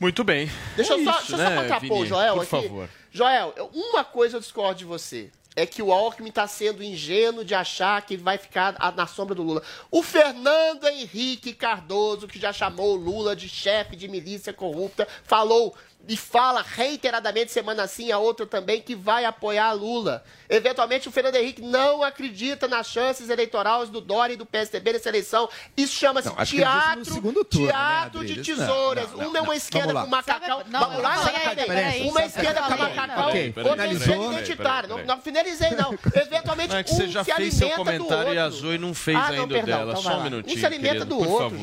Muito 0.00 0.24
bem. 0.24 0.50
Deixa 0.74 0.94
É 0.94 1.00
eu 1.00 1.04
só, 1.04 1.10
isso, 1.10 1.18
deixa 1.28 1.32
eu 1.32 1.36
só 1.38 1.50
né, 1.50 1.62
contrapor 1.62 1.90
o 1.90 1.94
Vini? 1.96 2.08
Joel 2.08 2.34
Por 2.34 2.40
aqui. 2.42 2.50
favor. 2.50 2.88
Joel, 3.12 3.70
uma 3.72 4.02
coisa 4.04 4.36
eu 4.36 4.40
discordo 4.40 4.78
de 4.78 4.84
você. 4.84 5.30
É 5.54 5.66
que 5.66 5.82
o 5.82 5.92
Alckmin 5.92 6.30
está 6.30 6.46
sendo 6.46 6.82
ingênuo 6.82 7.44
de 7.44 7.54
achar 7.54 8.00
que 8.02 8.16
vai 8.16 8.38
ficar 8.38 8.74
na 8.96 9.06
sombra 9.06 9.34
do 9.34 9.42
Lula. 9.42 9.62
O 9.90 10.02
Fernando 10.02 10.86
Henrique 10.88 11.52
Cardoso, 11.52 12.26
que 12.26 12.38
já 12.38 12.52
chamou 12.52 12.94
o 12.94 12.96
Lula 12.96 13.36
de 13.36 13.48
chefe 13.48 13.94
de 13.94 14.08
milícia 14.08 14.52
corrupta, 14.52 15.06
falou 15.24 15.74
e 16.08 16.16
fala 16.16 16.62
reiteradamente, 16.66 17.52
semana 17.52 17.86
sim, 17.86 18.10
a 18.10 18.18
outra 18.18 18.44
também, 18.46 18.80
que 18.80 18.94
vai 18.94 19.24
apoiar 19.24 19.72
Lula. 19.72 20.24
Eventualmente, 20.48 21.08
o 21.08 21.12
Fernando 21.12 21.36
Henrique 21.36 21.62
não 21.62 22.02
acredita 22.02 22.66
nas 22.68 22.88
chances 22.88 23.30
eleitorais 23.30 23.88
do 23.88 24.00
Dória 24.00 24.34
e 24.34 24.36
do 24.36 24.44
PSDB 24.44 24.94
nessa 24.94 25.08
eleição. 25.08 25.48
Isso 25.76 25.94
chama-se 25.94 26.30
teatro, 26.46 27.04
segundo 27.04 27.44
turno, 27.44 27.66
né, 27.66 27.72
teatro 27.72 28.24
de 28.24 28.32
Adriles? 28.32 28.48
Não, 28.48 28.66
tesouras. 28.66 29.10
não, 29.12 29.18
não, 29.18 29.28
uma 29.28 29.38
é 29.38 29.40
uma 29.40 29.46
não. 29.46 29.54
esquerda 29.54 29.94
com 29.94 30.06
macacão. 30.06 30.62
Não, 30.68 30.80
Vamos 30.80 31.02
lá, 31.02 31.24
peraí, 31.66 32.08
Uma 32.08 32.24
esquerda 32.24 32.62
com 32.62 32.76
macacão, 32.76 33.24
outra 33.64 33.86
esquerda 33.92 34.24
identitária. 34.24 34.88
Não, 34.88 35.04
não 35.04 35.20
finalizei, 35.20 35.70
não. 35.70 35.96
Eventualmente, 36.14 36.68
Não 36.70 36.78
é 36.78 36.82
que 36.82 36.92
um 36.92 36.96
você 36.96 37.08
já 37.08 37.24
se 37.24 37.32
fez 37.32 37.54
seu 37.54 37.68
alimenta 37.68 37.92
do 37.98 38.04
comentário 38.04 38.34
e 38.34 38.38
a 38.38 38.44
outro. 38.44 38.58
Zoe 38.60 38.78
não 38.78 38.92
fez 38.94 39.16
Ah, 39.16 39.32
não, 39.32 39.42
ainda 39.42 39.54
perdão, 39.54 39.78
dela. 39.78 39.90
então 39.92 40.02
Só 40.02 40.18
um 40.18 40.22
minutinho, 40.24 40.56
Um 40.56 40.60
se 40.60 40.66
alimenta 40.66 40.94
querido. 41.06 41.06
do 41.16 41.30
outro. 41.30 41.58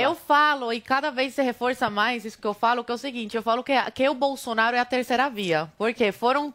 Eu 0.00 0.14
falo, 0.14 0.72
e 0.72 0.80
cada 0.80 1.10
vez 1.10 1.34
se 1.34 1.42
reforça 1.42 1.90
mais 1.90 2.24
isso 2.24 2.38
que 2.38 2.46
eu 2.46 2.54
falo, 2.54 2.82
que 2.82 2.90
é 2.90 2.94
o 2.94 2.98
seguinte, 2.98 3.36
eu 3.36 3.42
falo 3.42 3.57
que, 3.62 3.72
que 3.92 4.08
o 4.08 4.14
Bolsonaro 4.14 4.76
é 4.76 4.80
a 4.80 4.84
terceira 4.84 5.28
via. 5.28 5.70
Porque 5.76 6.12
foram 6.12 6.52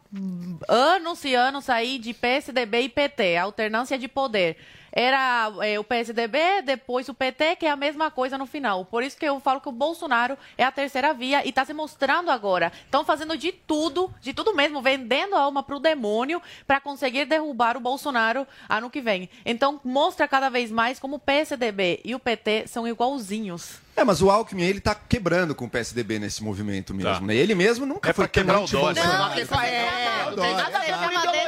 anos 0.67 1.23
e 1.23 1.35
anos 1.35 1.69
aí 1.69 1.97
de 1.97 2.13
PSDB 2.13 2.81
e 2.81 2.89
PT, 2.89 3.37
alternância 3.37 3.97
de 3.97 4.07
poder. 4.07 4.57
Era 4.95 5.51
é, 5.63 5.79
o 5.79 5.83
PSDB, 5.83 6.61
depois 6.63 7.09
o 7.09 7.15
PT, 7.15 7.55
que 7.55 7.65
é 7.65 7.71
a 7.71 7.75
mesma 7.75 8.11
coisa 8.11 8.37
no 8.37 8.45
final. 8.45 8.85
Por 8.85 9.01
isso 9.01 9.17
que 9.17 9.25
eu 9.25 9.39
falo 9.39 9.59
que 9.59 9.67
o 9.67 9.71
Bolsonaro 9.71 10.37
é 10.55 10.63
a 10.63 10.71
terceira 10.71 11.13
via 11.15 11.43
e 11.43 11.49
está 11.49 11.65
se 11.65 11.73
mostrando 11.73 12.29
agora. 12.29 12.71
Estão 12.85 13.03
fazendo 13.03 13.35
de 13.35 13.51
tudo, 13.51 14.13
de 14.21 14.33
tudo 14.33 14.53
mesmo, 14.53 14.83
vendendo 14.83 15.35
a 15.35 15.41
alma 15.41 15.63
pro 15.63 15.79
demônio 15.79 16.39
para 16.67 16.79
conseguir 16.79 17.25
derrubar 17.25 17.75
o 17.75 17.79
Bolsonaro 17.79 18.45
ano 18.69 18.89
que 18.89 19.01
vem. 19.01 19.29
Então 19.43 19.81
mostra 19.83 20.27
cada 20.27 20.49
vez 20.49 20.69
mais 20.69 20.99
como 20.99 21.15
o 21.15 21.19
PSDB 21.19 21.99
e 22.05 22.13
o 22.13 22.19
PT 22.19 22.67
são 22.67 22.87
igualzinhos. 22.87 23.82
É, 23.95 24.03
mas 24.03 24.21
o 24.23 24.29
Alckmin, 24.31 24.63
ele 24.63 24.79
tá 24.79 24.95
quebrando 24.95 25.53
com 25.53 25.65
o 25.65 25.69
PSDB 25.69 26.17
nesse 26.17 26.43
movimento 26.43 26.93
mesmo, 26.95 27.13
Tá. 27.13 27.21
né? 27.21 27.35
Ele 27.35 27.53
mesmo 27.53 27.85
nunca 27.85 28.09
É 28.09 28.13
foi 28.13 28.27
quebrar 28.27 28.59
o 28.61 28.67
Dória. 28.67 29.01
Bolsonaro. 29.03 29.35
Não, 29.35 29.41
isso 29.41 29.53
é, 29.53 30.25
não 30.25 30.35
tem 30.43 30.55
nada 30.55 30.77
a 30.77 30.81
ver 30.81 30.93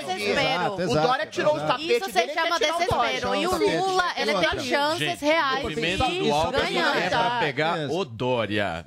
com 0.05 0.13
desespero. 0.13 0.35
Exato, 0.35 0.81
O 0.83 0.93
Dória 1.07 1.25
tirou 1.25 1.55
os 1.55 1.63
exato. 1.63 1.71
tapetes 1.73 2.07
Isso 2.07 2.13
dele 2.13 2.27
se 2.27 2.33
chama 2.35 2.59
desespero. 2.59 2.89
Dória. 3.21 3.41
E 3.41 3.47
o. 3.47 3.51
Lula, 3.85 4.05
ele 4.15 4.25
tem 4.25 4.35
Outra. 4.35 4.59
chances 4.59 5.19
reais 5.21 5.59
o 5.59 5.63
movimento 5.63 6.05
de 6.05 6.19
do 6.19 6.33
Alckmin 6.33 6.61
ganhar. 6.61 6.97
é 6.97 7.09
pra 7.09 7.29
pegar 7.39 7.89
o 7.89 8.05
Dória. 8.05 8.85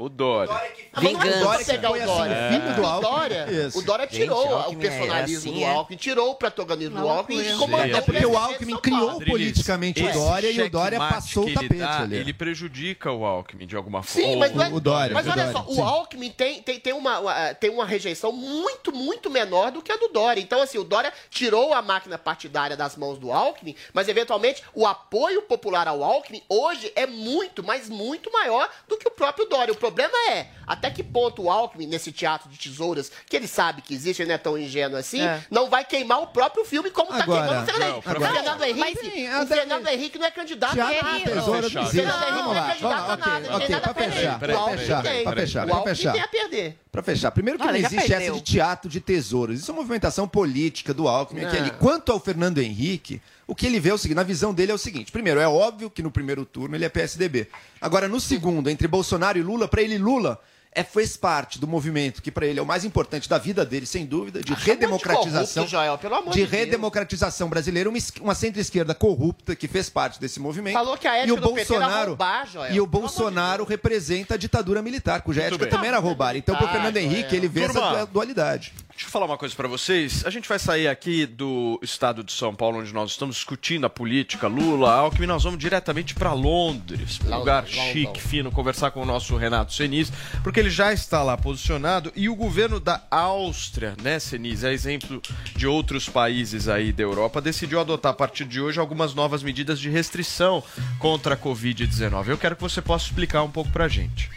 O 0.00 0.08
Dória. 0.08 0.54
Vingança. 0.98 1.48
pra 1.48 1.58
pegar 1.64 1.90
o 1.92 1.98
Dória. 2.00 2.48
assim, 2.48 2.60
filho 2.60 2.74
do 2.74 2.82
O 2.82 2.86
Alckmin. 2.86 3.10
Dória, 3.10 3.46
Isso. 3.66 3.78
o 3.78 3.82
Dória 3.82 4.04
Gente, 4.10 4.20
tirou 4.22 4.48
o 4.48 4.54
Alckmin 4.56 4.76
é 4.86 4.88
personalismo 4.90 5.38
assim, 5.50 5.52
do 5.60 5.64
é. 5.64 5.68
Alckmin, 5.74 5.96
tirou 5.98 6.30
o 6.30 6.34
protagonismo 6.34 7.00
do 7.00 7.08
Alckmin 7.08 7.36
e 7.38 7.52
loucura. 7.52 7.58
comandou 7.58 7.86
Sim, 7.86 7.92
o 7.92 7.96
É 7.96 8.00
porque 8.00 8.26
o 8.26 8.30
de 8.30 8.36
Alckmin 8.36 8.76
criou 8.78 9.06
Paulo. 9.10 9.24
politicamente 9.26 10.02
o 10.02 10.12
Dória 10.12 10.50
e 10.50 10.62
o 10.62 10.70
Dória 10.70 10.98
passou 10.98 11.42
o 11.42 11.46
que 11.46 11.52
ele 11.52 11.68
tapete 11.68 11.78
dá, 11.80 12.00
ali. 12.00 12.16
Ele 12.16 12.32
prejudica 12.32 13.12
o 13.12 13.24
Alckmin 13.26 13.66
de 13.66 13.76
alguma 13.76 14.02
forma. 14.02 14.28
Sim, 14.28 14.36
mas, 14.36 14.56
é- 14.56 14.68
o 14.74 14.80
Dória, 14.80 15.14
mas 15.14 15.26
o 15.26 15.30
olha 15.30 15.44
Dória, 15.44 15.52
só, 15.66 15.72
sim. 15.74 15.80
o 15.80 15.84
Alckmin 15.84 16.30
tem, 16.30 16.62
tem, 16.62 16.80
tem, 16.80 16.92
uma, 16.94 17.18
uma- 17.20 17.54
tem 17.54 17.70
uma 17.70 17.84
rejeição 17.84 18.32
muito, 18.32 18.92
muito 18.94 19.28
menor 19.28 19.70
do 19.70 19.82
que 19.82 19.92
a 19.92 19.96
do 19.96 20.08
Dória. 20.08 20.40
Então, 20.40 20.62
assim, 20.62 20.78
o 20.78 20.84
Dória 20.84 21.12
tirou 21.28 21.74
a 21.74 21.82
máquina 21.82 22.16
partidária 22.18 22.76
das 22.76 22.96
mãos 22.96 23.18
do 23.18 23.30
Alckmin, 23.30 23.76
mas, 23.92 24.08
eventualmente, 24.08 24.62
o 24.74 24.86
apoio 24.86 25.42
popular 25.42 25.86
ao 25.86 26.02
Alckmin 26.02 26.42
hoje 26.48 26.90
é 26.96 27.06
muito, 27.06 27.62
mas 27.62 27.88
muito 27.90 28.32
maior 28.32 28.68
do 28.88 28.96
que 28.96 29.06
o 29.06 29.10
próprio 29.10 29.46
Dória. 29.46 29.72
O 29.72 29.76
problema 29.90 30.16
é, 30.30 30.46
até 30.66 30.90
que 30.90 31.02
ponto 31.02 31.42
o 31.42 31.50
Alckmin, 31.50 31.86
nesse 31.86 32.12
teatro 32.12 32.48
de 32.48 32.56
tesouras, 32.58 33.10
que 33.28 33.36
ele 33.36 33.46
sabe 33.48 33.82
que 33.82 33.92
existe, 33.94 34.22
ele 34.22 34.28
não 34.28 34.34
é 34.34 34.38
tão 34.38 34.56
ingênuo 34.58 34.96
assim, 34.98 35.20
É. 35.20 35.44
não 35.50 35.68
vai 35.68 35.84
queimar 35.84 36.22
o 36.22 36.28
próprio 36.28 36.64
filme 36.64 36.90
como 36.90 37.10
tá 37.10 37.22
Agora, 37.22 37.42
queimando 37.46 37.62
o 37.62 37.66
Fernando 37.72 37.94
não, 37.94 38.02
Fernando 38.32 38.62
Henrique, 38.64 39.00
sim, 39.10 39.28
o 39.28 39.46
Fernando 39.46 39.86
Henrique 39.88 40.18
não 40.18 40.26
é 40.26 40.30
candidato 40.30 40.72
a 40.80 40.84
nada. 41.02 41.20
tesoura 41.30 41.70
Fernando 41.70 42.22
Henrique 42.22 42.42
não 42.42 42.56
é 42.56 42.68
candidato 42.68 43.10
a 43.10 43.16
nada, 43.16 43.22
ok, 43.22 43.32
não 43.32 43.42
tem 43.42 43.52
ok, 43.56 43.68
nada 43.68 43.80
pra 43.80 43.90
a 43.90 43.94
perder. 43.94 44.12
fechar, 44.16 44.36
O 44.36 44.38
pra 44.38 44.56
Alckmin 44.56 44.78
fechar, 44.78 45.02
tem. 45.02 45.24
pra 45.24 45.32
fechar, 45.36 45.62
O 45.62 45.66
pra 45.66 45.76
Alckmin 45.76 45.94
fechar. 45.94 46.12
tem 46.12 46.22
a 46.22 46.28
perder. 46.28 46.78
Pra 46.90 47.02
fechar, 47.04 47.30
primeiro 47.30 47.58
que 47.58 47.64
Ah, 47.64 47.70
não 47.70 47.76
existe 47.76 48.12
essa 48.12 48.32
de 48.32 48.40
teatro 48.40 48.90
de 48.90 49.00
tesouros. 49.00 49.60
Isso 49.60 49.70
é 49.70 49.74
uma 49.74 49.80
movimentação 49.82 50.26
política 50.26 50.92
do 50.92 51.06
Alckmin. 51.06 51.42
Não. 51.42 51.48
Aquele. 51.48 51.70
Quanto 51.72 52.10
ao 52.10 52.18
Fernando 52.18 52.58
Henrique, 52.58 53.22
o 53.50 53.54
que 53.54 53.66
ele 53.66 53.80
vê 53.80 53.90
é 53.90 53.94
o 53.94 53.98
seguinte: 53.98 54.16
na 54.16 54.22
visão 54.22 54.54
dele 54.54 54.72
é 54.72 54.74
o 54.74 54.78
seguinte: 54.78 55.10
primeiro, 55.12 55.40
é 55.40 55.48
óbvio 55.48 55.90
que 55.90 56.02
no 56.02 56.10
primeiro 56.10 56.44
turno 56.44 56.74
ele 56.76 56.84
é 56.84 56.88
PSDB. 56.88 57.48
Agora, 57.80 58.08
no 58.08 58.20
segundo, 58.20 58.70
entre 58.70 58.86
Bolsonaro 58.88 59.38
e 59.38 59.42
Lula, 59.42 59.68
pra 59.68 59.82
ele, 59.82 59.98
Lula. 59.98 60.40
É, 60.72 60.84
fez 60.84 61.16
parte 61.16 61.58
do 61.58 61.66
movimento 61.66 62.22
que 62.22 62.30
para 62.30 62.46
ele 62.46 62.60
é 62.60 62.62
o 62.62 62.64
mais 62.64 62.84
importante 62.84 63.28
da 63.28 63.38
vida 63.38 63.66
dele, 63.66 63.84
sem 63.84 64.06
dúvida, 64.06 64.40
de 64.40 64.52
Acha 64.52 64.66
redemocratização. 64.66 65.34
muito 65.34 65.48
corrupto, 65.54 65.70
Joel, 65.72 65.98
pelo 65.98 66.14
amor 66.14 66.32
de 66.32 66.38
de 66.38 66.46
Deus. 66.46 66.52
redemocratização 66.52 67.48
brasileira, 67.48 67.90
uma, 67.90 67.98
uma 68.20 68.36
centro-esquerda 68.36 68.94
corrupta 68.94 69.56
que 69.56 69.66
fez 69.66 69.90
parte 69.90 70.20
desse 70.20 70.38
movimento. 70.38 70.74
Falou 70.74 70.96
que 70.96 71.08
a 71.08 71.16
ética 71.16 71.28
e 71.28 71.32
o 71.32 71.40
do 71.40 71.52
PT 71.54 71.60
era 71.74 71.80
Bolsonaro 71.80 72.08
roubar, 72.10 72.46
Joel. 72.46 72.72
E 72.72 72.80
o 72.80 72.84
amor 72.84 72.86
de 72.86 72.90
Bolsonaro 73.00 73.64
representa 73.64 74.34
a 74.34 74.36
ditadura 74.36 74.80
militar, 74.80 75.22
cuja 75.22 75.42
ética 75.42 75.64
bem. 75.64 75.70
também 75.70 75.88
era 75.88 75.98
roubar. 75.98 76.36
Então, 76.36 76.54
pro 76.54 76.66
Ah, 76.66 76.70
Fernando 76.70 76.96
Henrique, 76.98 77.30
Joel. 77.30 77.34
ele 77.34 77.48
vê 77.48 77.66
Turma. 77.66 77.80
essa 77.96 78.06
dualidade. 78.06 78.72
Deixa 79.00 79.08
eu 79.08 79.12
falar 79.12 79.24
uma 79.24 79.38
coisa 79.38 79.56
pra 79.56 79.66
vocês. 79.66 80.26
A 80.26 80.30
gente 80.30 80.46
vai 80.46 80.58
sair 80.58 80.86
aqui 80.86 81.24
do 81.24 81.80
estado 81.82 82.22
de 82.22 82.30
São 82.32 82.54
Paulo, 82.54 82.80
onde 82.80 82.92
nós 82.92 83.12
estamos 83.12 83.36
discutindo 83.36 83.86
a 83.86 83.88
política, 83.88 84.46
Lula, 84.46 84.92
Alckmin. 84.92 85.26
Nós 85.26 85.42
vamos 85.42 85.58
diretamente 85.58 86.14
pra 86.14 86.34
Londres, 86.34 87.18
um 87.24 87.34
lugar 87.34 87.66
chique, 87.66 88.20
fino, 88.20 88.52
conversar 88.52 88.90
com 88.90 89.00
o 89.00 89.06
nosso 89.06 89.38
Renato 89.38 89.72
Senis, 89.72 90.12
porque 90.42 90.60
ele 90.60 90.68
já 90.68 90.92
está 90.92 91.22
lá 91.22 91.34
posicionado 91.34 92.12
e 92.14 92.28
o 92.28 92.34
governo 92.34 92.78
da 92.78 93.02
Áustria, 93.10 93.96
né, 94.02 94.18
Senis, 94.18 94.64
é 94.64 94.70
exemplo 94.70 95.22
de 95.56 95.66
outros 95.66 96.06
países 96.06 96.68
aí 96.68 96.92
da 96.92 97.02
Europa, 97.02 97.40
decidiu 97.40 97.80
adotar 97.80 98.12
a 98.12 98.14
partir 98.14 98.44
de 98.44 98.60
hoje 98.60 98.78
algumas 98.78 99.14
novas 99.14 99.42
medidas 99.42 99.80
de 99.80 99.88
restrição 99.88 100.62
contra 100.98 101.36
a 101.36 101.38
Covid-19. 101.38 102.28
Eu 102.28 102.36
quero 102.36 102.54
que 102.54 102.62
você 102.62 102.82
possa 102.82 103.06
explicar 103.06 103.42
um 103.42 103.50
pouco 103.50 103.70
pra 103.70 103.88
gente. 103.88 104.28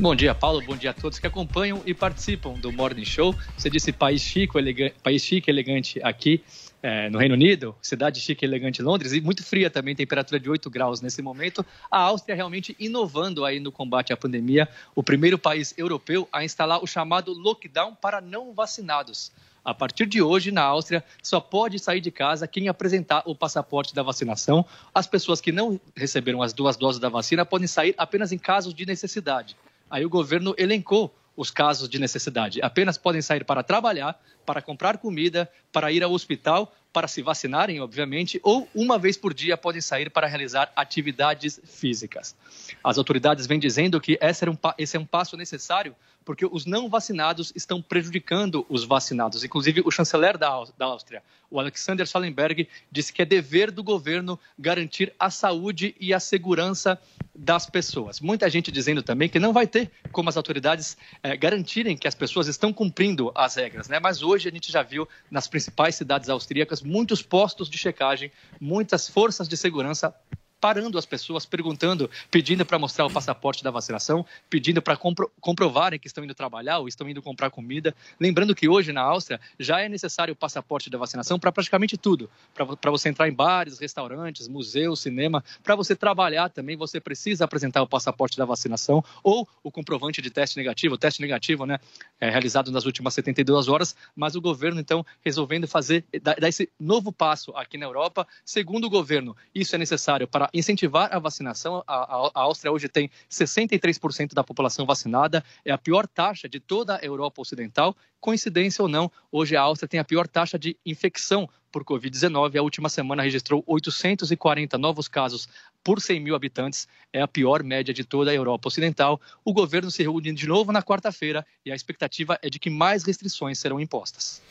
Bom 0.00 0.14
dia, 0.14 0.34
Paulo. 0.34 0.62
Bom 0.62 0.78
dia 0.78 0.92
a 0.92 0.94
todos 0.94 1.18
que 1.18 1.26
acompanham 1.26 1.82
e 1.84 1.92
participam 1.92 2.54
do 2.54 2.72
Morning 2.72 3.04
Show. 3.04 3.34
Você 3.54 3.68
disse 3.68 3.92
país 3.92 4.22
chique, 4.22 4.56
elegante, 4.56 4.94
país 5.02 5.22
chique, 5.22 5.50
elegante 5.50 6.00
aqui 6.02 6.42
é, 6.82 7.10
no 7.10 7.18
Reino 7.18 7.34
Unido, 7.34 7.76
cidade 7.82 8.18
chique, 8.18 8.42
elegante 8.42 8.80
Londres, 8.80 9.12
e 9.12 9.20
muito 9.20 9.44
fria 9.44 9.68
também, 9.68 9.94
temperatura 9.94 10.40
de 10.40 10.48
8 10.48 10.70
graus 10.70 11.02
nesse 11.02 11.20
momento. 11.20 11.62
A 11.90 11.98
Áustria 11.98 12.34
realmente 12.34 12.74
inovando 12.80 13.44
aí 13.44 13.60
no 13.60 13.70
combate 13.70 14.10
à 14.10 14.16
pandemia, 14.16 14.66
o 14.94 15.02
primeiro 15.02 15.38
país 15.38 15.74
europeu 15.76 16.26
a 16.32 16.42
instalar 16.42 16.82
o 16.82 16.86
chamado 16.86 17.34
lockdown 17.34 17.94
para 17.94 18.22
não 18.22 18.54
vacinados. 18.54 19.30
A 19.62 19.74
partir 19.74 20.06
de 20.06 20.22
hoje, 20.22 20.50
na 20.50 20.62
Áustria, 20.62 21.04
só 21.22 21.40
pode 21.40 21.78
sair 21.78 22.00
de 22.00 22.10
casa 22.10 22.48
quem 22.48 22.68
apresentar 22.68 23.22
o 23.26 23.34
passaporte 23.34 23.94
da 23.94 24.02
vacinação. 24.02 24.64
As 24.94 25.06
pessoas 25.06 25.42
que 25.42 25.52
não 25.52 25.78
receberam 25.94 26.40
as 26.40 26.54
duas 26.54 26.78
doses 26.78 26.98
da 26.98 27.10
vacina 27.10 27.44
podem 27.44 27.66
sair 27.66 27.94
apenas 27.98 28.32
em 28.32 28.38
casos 28.38 28.72
de 28.72 28.86
necessidade. 28.86 29.54
Aí 29.90 30.04
o 30.06 30.10
governo 30.10 30.54
elencou 30.56 31.14
os 31.36 31.50
casos 31.50 31.88
de 31.88 31.98
necessidade. 31.98 32.60
Apenas 32.62 32.98
podem 32.98 33.22
sair 33.22 33.44
para 33.44 33.62
trabalhar, 33.62 34.20
para 34.44 34.60
comprar 34.60 34.98
comida, 34.98 35.50
para 35.72 35.90
ir 35.90 36.02
ao 36.02 36.12
hospital, 36.12 36.74
para 36.92 37.08
se 37.08 37.22
vacinarem, 37.22 37.80
obviamente, 37.80 38.40
ou 38.42 38.68
uma 38.74 38.98
vez 38.98 39.16
por 39.16 39.32
dia 39.32 39.56
podem 39.56 39.80
sair 39.80 40.10
para 40.10 40.26
realizar 40.26 40.70
atividades 40.76 41.60
físicas. 41.64 42.36
As 42.82 42.98
autoridades 42.98 43.46
vêm 43.46 43.58
dizendo 43.58 44.00
que 44.00 44.18
esse, 44.20 44.96
é 44.96 45.00
um 45.00 45.06
passo 45.06 45.36
necessário 45.36 45.94
porque 46.30 46.46
os 46.46 46.64
não 46.64 46.88
vacinados 46.88 47.52
estão 47.56 47.82
prejudicando 47.82 48.64
os 48.68 48.84
vacinados. 48.84 49.42
Inclusive, 49.42 49.82
o 49.84 49.90
chanceler 49.90 50.38
da, 50.38 50.62
da 50.78 50.86
Áustria, 50.86 51.24
o 51.50 51.58
Alexander 51.58 52.06
Schallenberg, 52.06 52.68
disse 52.88 53.12
que 53.12 53.20
é 53.20 53.24
dever 53.24 53.72
do 53.72 53.82
governo 53.82 54.38
garantir 54.56 55.12
a 55.18 55.28
saúde 55.28 55.92
e 55.98 56.14
a 56.14 56.20
segurança 56.20 56.96
das 57.34 57.68
pessoas. 57.68 58.20
Muita 58.20 58.48
gente 58.48 58.70
dizendo 58.70 59.02
também 59.02 59.28
que 59.28 59.40
não 59.40 59.52
vai 59.52 59.66
ter 59.66 59.90
como 60.12 60.28
as 60.28 60.36
autoridades 60.36 60.96
é, 61.20 61.36
garantirem 61.36 61.96
que 61.96 62.06
as 62.06 62.14
pessoas 62.14 62.46
estão 62.46 62.72
cumprindo 62.72 63.32
as 63.34 63.56
regras, 63.56 63.88
né? 63.88 63.98
Mas 63.98 64.22
hoje 64.22 64.48
a 64.48 64.52
gente 64.52 64.70
já 64.70 64.84
viu 64.84 65.08
nas 65.28 65.48
principais 65.48 65.96
cidades 65.96 66.28
austríacas 66.28 66.80
muitos 66.80 67.22
postos 67.22 67.68
de 67.68 67.76
checagem, 67.76 68.30
muitas 68.60 69.08
forças 69.08 69.48
de 69.48 69.56
segurança 69.56 70.14
parando 70.60 70.98
as 70.98 71.06
pessoas, 71.06 71.46
perguntando, 71.46 72.10
pedindo 72.30 72.64
para 72.66 72.78
mostrar 72.78 73.06
o 73.06 73.10
passaporte 73.10 73.64
da 73.64 73.70
vacinação, 73.70 74.24
pedindo 74.48 74.82
para 74.82 74.96
compro 74.96 75.30
comprovarem 75.40 75.98
que 75.98 76.06
estão 76.06 76.22
indo 76.22 76.34
trabalhar 76.34 76.78
ou 76.78 76.88
estão 76.88 77.08
indo 77.08 77.22
comprar 77.22 77.50
comida. 77.50 77.94
Lembrando 78.20 78.54
que 78.54 78.68
hoje 78.68 78.92
na 78.92 79.00
Áustria 79.00 79.40
já 79.58 79.80
é 79.80 79.88
necessário 79.88 80.32
o 80.32 80.36
passaporte 80.36 80.90
da 80.90 80.98
vacinação 80.98 81.38
para 81.38 81.50
praticamente 81.50 81.96
tudo. 81.96 82.28
Para 82.54 82.90
você 82.90 83.08
entrar 83.08 83.28
em 83.28 83.32
bares, 83.32 83.78
restaurantes, 83.78 84.46
museus, 84.46 85.00
cinema, 85.00 85.42
para 85.62 85.74
você 85.74 85.96
trabalhar 85.96 86.50
também 86.50 86.76
você 86.76 87.00
precisa 87.00 87.44
apresentar 87.44 87.82
o 87.82 87.86
passaporte 87.86 88.36
da 88.36 88.44
vacinação 88.44 89.02
ou 89.22 89.48
o 89.62 89.70
comprovante 89.70 90.20
de 90.20 90.30
teste 90.30 90.56
negativo. 90.56 90.94
O 90.96 90.98
teste 90.98 91.22
negativo, 91.22 91.64
né, 91.64 91.78
é 92.20 92.28
realizado 92.28 92.70
nas 92.70 92.84
últimas 92.84 93.14
72 93.14 93.68
horas, 93.68 93.96
mas 94.14 94.34
o 94.34 94.40
governo 94.40 94.80
então 94.80 95.04
resolvendo 95.24 95.66
fazer 95.66 96.04
dar 96.22 96.48
esse 96.48 96.68
novo 96.78 97.10
passo 97.10 97.52
aqui 97.56 97.78
na 97.78 97.86
Europa. 97.86 98.26
Segundo 98.44 98.86
o 98.86 98.90
governo, 98.90 99.36
isso 99.54 99.74
é 99.74 99.78
necessário 99.78 100.28
para 100.28 100.49
incentivar 100.52 101.14
a 101.14 101.18
vacinação. 101.18 101.82
A, 101.86 101.94
a, 101.94 102.30
a 102.34 102.40
Áustria 102.42 102.72
hoje 102.72 102.88
tem 102.88 103.10
63% 103.30 104.34
da 104.34 104.44
população 104.44 104.86
vacinada, 104.86 105.44
é 105.64 105.70
a 105.70 105.78
pior 105.78 106.06
taxa 106.06 106.48
de 106.48 106.60
toda 106.60 106.96
a 106.96 107.04
Europa 107.04 107.40
Ocidental. 107.40 107.96
Coincidência 108.20 108.82
ou 108.82 108.88
não, 108.88 109.10
hoje 109.32 109.56
a 109.56 109.62
Áustria 109.62 109.88
tem 109.88 110.00
a 110.00 110.04
pior 110.04 110.26
taxa 110.28 110.58
de 110.58 110.76
infecção 110.84 111.48
por 111.70 111.84
Covid-19. 111.84 112.58
A 112.58 112.62
última 112.62 112.88
semana 112.88 113.22
registrou 113.22 113.62
840 113.66 114.76
novos 114.76 115.08
casos 115.08 115.48
por 115.82 116.00
100 116.00 116.20
mil 116.20 116.34
habitantes, 116.34 116.86
é 117.12 117.22
a 117.22 117.28
pior 117.28 117.62
média 117.62 117.94
de 117.94 118.04
toda 118.04 118.30
a 118.30 118.34
Europa 118.34 118.68
Ocidental. 118.68 119.20
O 119.44 119.52
governo 119.52 119.90
se 119.90 120.02
reúne 120.02 120.32
de 120.32 120.46
novo 120.46 120.72
na 120.72 120.82
quarta-feira 120.82 121.46
e 121.64 121.72
a 121.72 121.74
expectativa 121.74 122.38
é 122.42 122.50
de 122.50 122.58
que 122.58 122.68
mais 122.68 123.04
restrições 123.04 123.58
serão 123.58 123.80
impostas. 123.80 124.42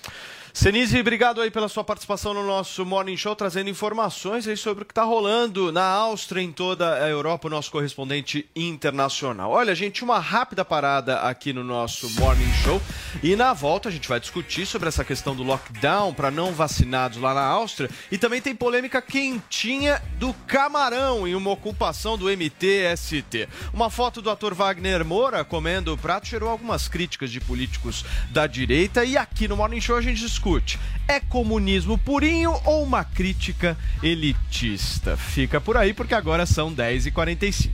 Senise, 0.54 1.00
obrigado 1.00 1.42
aí 1.42 1.52
pela 1.52 1.70
sua 1.70 1.84
participação 1.84 2.34
no 2.34 2.46
nosso 2.46 2.84
Morning 2.84 3.16
Show, 3.16 3.36
trazendo 3.36 3.70
informações 3.70 4.48
aí 4.48 4.58
sobre 4.58 4.84
o 4.84 4.86
que 4.86 4.92
está 4.92 5.04
rolando 5.04 5.72
na 5.72 5.84
Áustria, 5.84 6.42
em 6.42 6.52
toda 6.52 6.96
a 6.96 7.08
Europa, 7.08 7.48
o 7.48 7.52
nosso 7.52 7.72
correspondente 7.72 8.50
internacional. 8.56 9.52
Olha, 9.52 9.76
gente, 9.76 10.04
uma 10.04 10.18
rápida 10.18 10.66
parada 10.66 11.22
aqui 11.22 11.54
no 11.54 11.64
nosso 11.64 12.10
Morning 12.20 12.52
Show 12.64 12.82
e 13.22 13.36
na 13.36 13.54
volta 13.54 13.90
a 13.90 13.92
gente 13.92 14.10
vai 14.10 14.20
discutir 14.20 14.66
sobre 14.66 14.90
essa 14.90 15.06
questão 15.06 15.36
do 15.36 15.44
lockdown 15.44 16.14
para 16.14 16.32
não 16.32 16.52
vacinados 16.52 17.20
lá 17.20 17.34
na 17.34 17.46
Áustria 17.46 17.90
e 18.12 18.18
também 18.18 18.42
tem 18.42 18.56
polêmica 18.56 19.02
quentinha 19.02 20.02
do 20.18 20.34
camarão 20.48 21.28
em 21.28 21.36
uma 21.36 21.52
ocupação 21.52 22.18
do 22.18 22.26
MTST. 22.26 23.48
Uma 23.72 23.90
foto 23.90 24.22
do 24.22 24.32
ator 24.32 24.56
Wagner 24.56 25.06
Moura 25.06 25.46
comendo 25.46 25.94
o 25.94 25.98
prato 25.98 26.28
gerou 26.28 26.50
algumas 26.50 26.88
críticas 26.88 27.32
de 27.32 27.40
políticos 27.40 28.04
da 28.32 28.48
direita 28.48 29.06
e 29.06 29.16
aqui 29.16 29.48
no 29.48 29.56
Morning 29.56 29.80
Show 29.80 29.96
a 29.96 30.02
gente 30.02 30.20
discute 30.20 30.39
discute: 30.40 30.80
é 31.08 31.20
comunismo 31.20 31.98
purinho 31.98 32.54
ou 32.64 32.84
uma 32.84 33.04
crítica 33.04 33.78
elitista? 34.02 35.18
Fica 35.18 35.60
por 35.60 35.76
aí 35.76 35.94
porque 35.94 36.16
agora 36.16 36.46
são 36.46 36.74
10h45. 36.74 37.70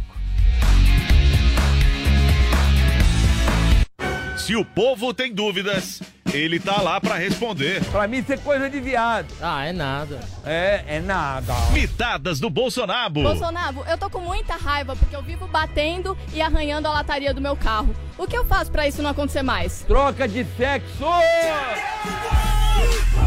Se 4.38 4.56
o 4.56 4.66
povo 4.66 5.14
tem 5.14 5.34
dúvidas, 5.34 6.02
ele 6.36 6.60
tá 6.60 6.82
lá 6.82 7.00
para 7.00 7.16
responder. 7.16 7.84
Pra 7.86 8.08
mim 8.08 8.18
isso 8.18 8.34
é 8.34 8.38
coisa 8.38 8.70
de 8.70 8.80
viado. 8.80 9.28
Ah, 9.42 9.66
é 9.66 9.74
nada. 9.74 10.20
É, 10.46 10.84
é 10.88 11.00
nada. 11.00 11.54
Mitadas 11.72 12.40
do 12.40 12.50
Bolsonaro. 12.50 13.14
Bolsonaro, 13.14 13.84
eu 13.90 13.98
tô 13.98 14.10
com 14.10 14.20
muita 14.20 14.56
raiva 14.56 14.96
porque 14.96 15.16
eu 15.16 15.22
vivo 15.22 15.48
batendo 15.48 16.18
e 16.34 16.42
arranhando 16.42 16.88
a 16.88 16.92
lataria 16.92 17.34
do 17.34 17.42
meu 17.42 17.56
carro. 17.56 17.96
O 18.18 18.28
que 18.28 18.38
eu 18.38 18.46
faço 18.46 18.72
para 18.72 18.88
isso 18.88 19.02
não 19.02 19.10
acontecer 19.10 19.42
mais? 19.42 19.84
Troca 19.88 20.28
de 20.28 20.46
sexo! 20.58 21.06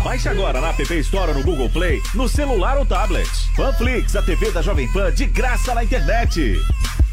Baixe 0.02 0.28
agora 0.28 0.60
na 0.60 0.70
App 0.70 0.98
Store 1.00 1.32
no 1.32 1.42
Google 1.42 1.68
Play, 1.68 2.00
no 2.14 2.28
celular 2.28 2.78
ou 2.78 2.86
tablet. 2.86 3.28
Panflix, 3.56 4.16
a 4.16 4.22
TV 4.22 4.50
da 4.50 4.62
Jovem 4.62 4.90
Pan 4.92 5.12
de 5.12 5.26
graça 5.26 5.74
na 5.74 5.84
internet. 5.84 6.60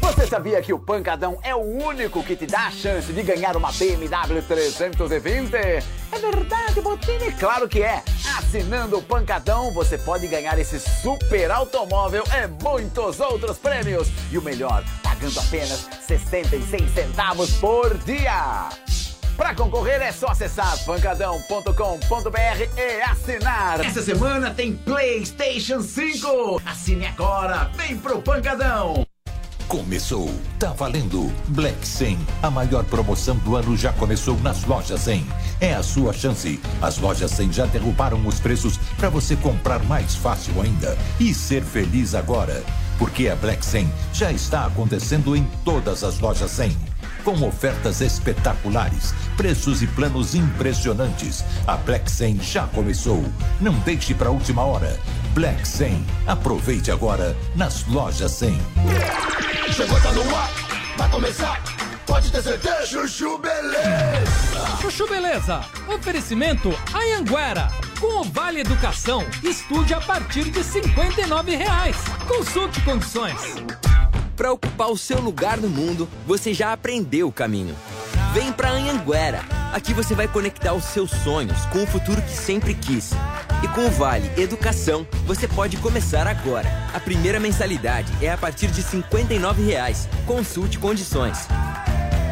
Você 0.00 0.26
sabia 0.26 0.62
que 0.62 0.72
o 0.72 0.78
Pancadão 0.78 1.38
é 1.42 1.54
o 1.54 1.60
único 1.60 2.22
que 2.22 2.36
te 2.36 2.46
dá 2.46 2.66
a 2.66 2.70
chance 2.70 3.12
de 3.12 3.22
ganhar 3.22 3.56
uma 3.56 3.72
BMW 3.72 4.40
320? 4.46 5.54
É 5.56 5.82
verdade, 6.18 6.80
Botini? 6.80 7.32
Claro 7.32 7.68
que 7.68 7.82
é! 7.82 8.02
Assinando 8.38 8.98
o 8.98 9.02
Pancadão, 9.02 9.72
você 9.72 9.98
pode 9.98 10.26
ganhar 10.28 10.58
esse 10.58 10.78
super 10.78 11.50
automóvel 11.50 12.22
e 12.32 12.62
muitos 12.62 13.18
outros 13.18 13.58
prêmios. 13.58 14.08
E 14.30 14.38
o 14.38 14.42
melhor, 14.42 14.84
pagando 15.02 15.40
apenas 15.40 15.88
66 16.06 16.94
centavos 16.94 17.50
por 17.54 17.96
dia. 17.98 18.68
Para 19.36 19.54
concorrer 19.54 20.00
é 20.00 20.10
só 20.12 20.28
acessar 20.28 20.82
pancadão.com.br 20.84 22.78
e 22.78 23.02
assinar. 23.02 23.84
Essa 23.84 24.02
semana 24.02 24.50
tem 24.50 24.74
PlayStation 24.74 25.82
5. 25.82 26.62
Assine 26.64 27.06
agora, 27.06 27.70
vem 27.74 27.98
pro 27.98 28.22
Pancadão. 28.22 29.06
Começou, 29.68 30.32
tá 30.58 30.72
valendo. 30.72 31.30
Black 31.48 31.86
100, 31.86 32.18
a 32.42 32.50
maior 32.50 32.84
promoção 32.84 33.36
do 33.38 33.56
ano 33.56 33.76
já 33.76 33.92
começou 33.92 34.38
nas 34.38 34.64
lojas 34.64 35.00
100. 35.00 35.26
É 35.60 35.74
a 35.74 35.82
sua 35.82 36.12
chance. 36.14 36.58
As 36.80 36.96
lojas 36.98 37.32
100 37.32 37.52
já 37.52 37.66
derrubaram 37.66 38.24
os 38.26 38.40
preços 38.40 38.78
para 38.96 39.10
você 39.10 39.36
comprar 39.36 39.82
mais 39.84 40.14
fácil 40.14 40.62
ainda 40.62 40.96
e 41.20 41.34
ser 41.34 41.62
feliz 41.62 42.14
agora. 42.14 42.62
Porque 42.98 43.28
a 43.28 43.36
Black 43.36 43.66
100 43.66 43.92
já 44.14 44.32
está 44.32 44.64
acontecendo 44.64 45.36
em 45.36 45.44
todas 45.64 46.02
as 46.02 46.20
lojas 46.20 46.52
100 46.52 46.95
com 47.26 47.44
ofertas 47.44 48.00
espetaculares, 48.00 49.12
preços 49.36 49.82
e 49.82 49.86
planos 49.88 50.36
impressionantes. 50.36 51.44
A 51.66 51.76
Black 51.76 52.08
100 52.08 52.40
já 52.40 52.68
começou. 52.68 53.24
Não 53.60 53.72
deixe 53.80 54.14
para 54.14 54.28
a 54.28 54.30
última 54.30 54.62
hora. 54.62 54.96
Black 55.34 55.66
100. 55.66 56.06
Aproveite 56.24 56.92
agora 56.92 57.36
nas 57.56 57.84
lojas 57.88 58.30
100. 58.30 58.60
Chegou, 59.72 60.00
tá 60.00 60.12
no 60.12 60.36
ar, 60.36 60.50
vai 60.96 61.10
começar. 61.10 61.60
Pode 62.06 62.30
ter 62.30 62.40
certeza, 62.40 62.86
Chuchu 62.86 63.38
Beleza! 63.38 64.78
Chuchu 64.80 65.08
Beleza, 65.08 65.64
oferecimento 65.88 66.72
Anhanguera. 66.94 67.72
Com 67.98 68.20
o 68.20 68.24
Vale 68.24 68.60
Educação, 68.60 69.26
estude 69.42 69.92
a 69.92 70.00
partir 70.00 70.44
de 70.44 70.62
59 70.62 71.56
reais. 71.56 71.96
Consulte 72.28 72.80
condições. 72.82 73.56
Para 74.36 74.52
ocupar 74.52 74.90
o 74.90 74.98
seu 74.98 75.18
lugar 75.18 75.56
no 75.56 75.68
mundo, 75.68 76.06
você 76.26 76.52
já 76.52 76.70
aprendeu 76.70 77.26
o 77.26 77.32
caminho. 77.32 77.74
Vem 78.34 78.52
para 78.52 78.70
Anhanguera. 78.70 79.40
Aqui 79.72 79.94
você 79.94 80.14
vai 80.14 80.28
conectar 80.28 80.74
os 80.74 80.84
seus 80.84 81.10
sonhos 81.10 81.64
com 81.72 81.82
o 81.82 81.86
futuro 81.86 82.20
que 82.20 82.36
sempre 82.36 82.74
quis. 82.74 83.12
E 83.64 83.68
com 83.68 83.86
o 83.86 83.90
Vale 83.90 84.30
Educação, 84.36 85.06
você 85.26 85.48
pode 85.48 85.78
começar 85.78 86.26
agora. 86.26 86.68
A 86.92 87.00
primeira 87.00 87.40
mensalidade 87.40 88.12
é 88.20 88.30
a 88.30 88.36
partir 88.36 88.66
de 88.66 88.82
59 88.82 89.62
reais. 89.62 90.06
Consulte 90.26 90.78
condições. 90.78 91.48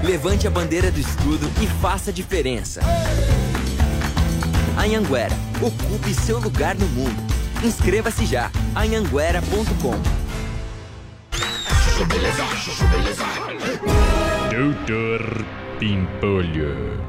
Levante 0.02 0.46
a 0.46 0.50
bandeira 0.50 0.90
do 0.90 1.00
estudo 1.00 1.50
e 1.62 1.66
faça 1.80 2.10
a 2.10 2.12
diferença. 2.12 2.82
Anhanguera. 4.78 5.34
Ocupe 5.62 6.12
seu 6.12 6.38
lugar 6.38 6.74
no 6.74 6.86
mundo. 6.88 7.16
Inscreva-se 7.64 8.26
já. 8.26 8.50
anhanguera.com 8.76 10.23
Doutor 14.50 15.44
Pimpolho. 15.78 17.00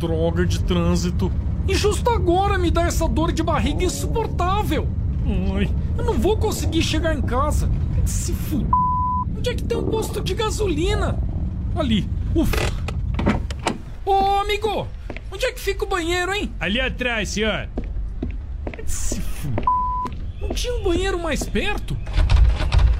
Droga 0.00 0.44
de 0.44 0.64
trânsito. 0.64 1.30
E 1.68 1.74
justo 1.76 2.10
agora 2.10 2.58
me 2.58 2.72
dá 2.72 2.82
essa 2.82 3.06
dor 3.06 3.30
de 3.30 3.44
barriga 3.44 3.84
insuportável. 3.84 4.88
Ai, 5.54 5.70
eu 5.96 6.04
não 6.04 6.14
vou 6.14 6.36
conseguir 6.36 6.82
chegar 6.82 7.16
em 7.16 7.22
casa. 7.22 7.70
Se 8.04 8.32
f... 8.32 8.66
Onde 9.36 9.50
é 9.50 9.54
que 9.54 9.62
tem 9.62 9.78
um 9.78 9.88
posto 9.88 10.20
de 10.20 10.34
gasolina? 10.34 11.16
Ali. 11.76 12.08
Ufa. 12.34 12.56
Ô, 14.04 14.40
amigo! 14.40 14.88
Onde 15.30 15.46
é 15.46 15.52
que 15.52 15.60
fica 15.60 15.84
o 15.84 15.88
banheiro, 15.88 16.34
hein? 16.34 16.52
Ali 16.58 16.80
atrás, 16.80 17.28
senhor. 17.28 17.68
Se 18.84 19.20
f... 19.20 19.52
Não 20.40 20.48
tinha 20.48 20.74
um 20.74 20.82
banheiro 20.82 21.16
mais 21.16 21.44
perto? 21.44 21.96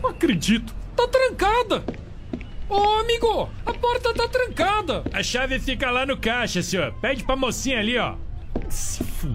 Não 0.00 0.10
acredito. 0.10 0.75
Tá 0.96 1.06
trancada. 1.08 1.84
Ô, 2.68 2.82
amigo! 3.00 3.50
A 3.64 3.72
porta 3.74 4.14
tá 4.14 4.26
trancada. 4.26 5.04
A 5.12 5.22
chave 5.22 5.60
fica 5.60 5.90
lá 5.90 6.06
no 6.06 6.16
caixa, 6.16 6.62
senhor. 6.62 6.92
Pede 7.00 7.22
pra 7.22 7.36
mocinha 7.36 7.78
ali, 7.78 7.98
ó. 7.98 8.16
Se 8.68 9.02
f... 9.02 9.28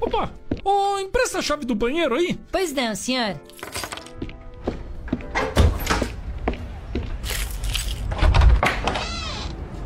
Opa! 0.00 0.32
Ô, 0.64 0.98
empresta 0.98 1.40
a 1.40 1.42
chave 1.42 1.66
do 1.66 1.74
banheiro 1.74 2.14
aí? 2.14 2.38
Pois 2.50 2.72
não, 2.72 2.94
senhor. 2.94 3.38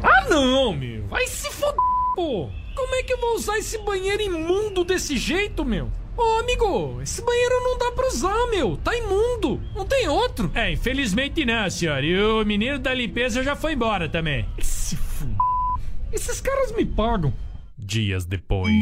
Ah, 0.02 0.28
não, 0.28 0.72
meu. 0.72 1.06
Vai 1.08 1.26
se 1.26 1.50
foder, 1.50 1.74
pô. 2.14 2.50
Como 2.76 2.94
é 2.94 3.02
que 3.02 3.12
eu 3.12 3.20
vou 3.20 3.34
usar 3.34 3.58
esse 3.58 3.78
banheiro 3.78 4.22
imundo 4.22 4.84
desse 4.84 5.16
jeito, 5.16 5.64
meu? 5.64 5.90
Ô, 6.18 6.40
amigo, 6.40 7.00
esse 7.00 7.22
banheiro 7.22 7.54
não 7.62 7.78
dá 7.78 7.92
pra 7.92 8.08
usar, 8.08 8.48
meu. 8.50 8.76
Tá 8.76 8.96
imundo. 8.96 9.62
Não 9.72 9.86
tem 9.86 10.08
outro. 10.08 10.50
É, 10.52 10.72
infelizmente 10.72 11.44
não, 11.44 11.70
senhor. 11.70 12.02
E 12.02 12.20
o 12.20 12.44
menino 12.44 12.76
da 12.76 12.92
limpeza 12.92 13.40
já 13.44 13.54
foi 13.54 13.74
embora 13.74 14.08
também. 14.08 14.44
Se 14.58 14.96
f... 14.96 15.24
Esses 16.12 16.40
caras 16.40 16.72
me 16.72 16.84
pagam. 16.84 17.32
Dias 17.78 18.24
depois. 18.24 18.72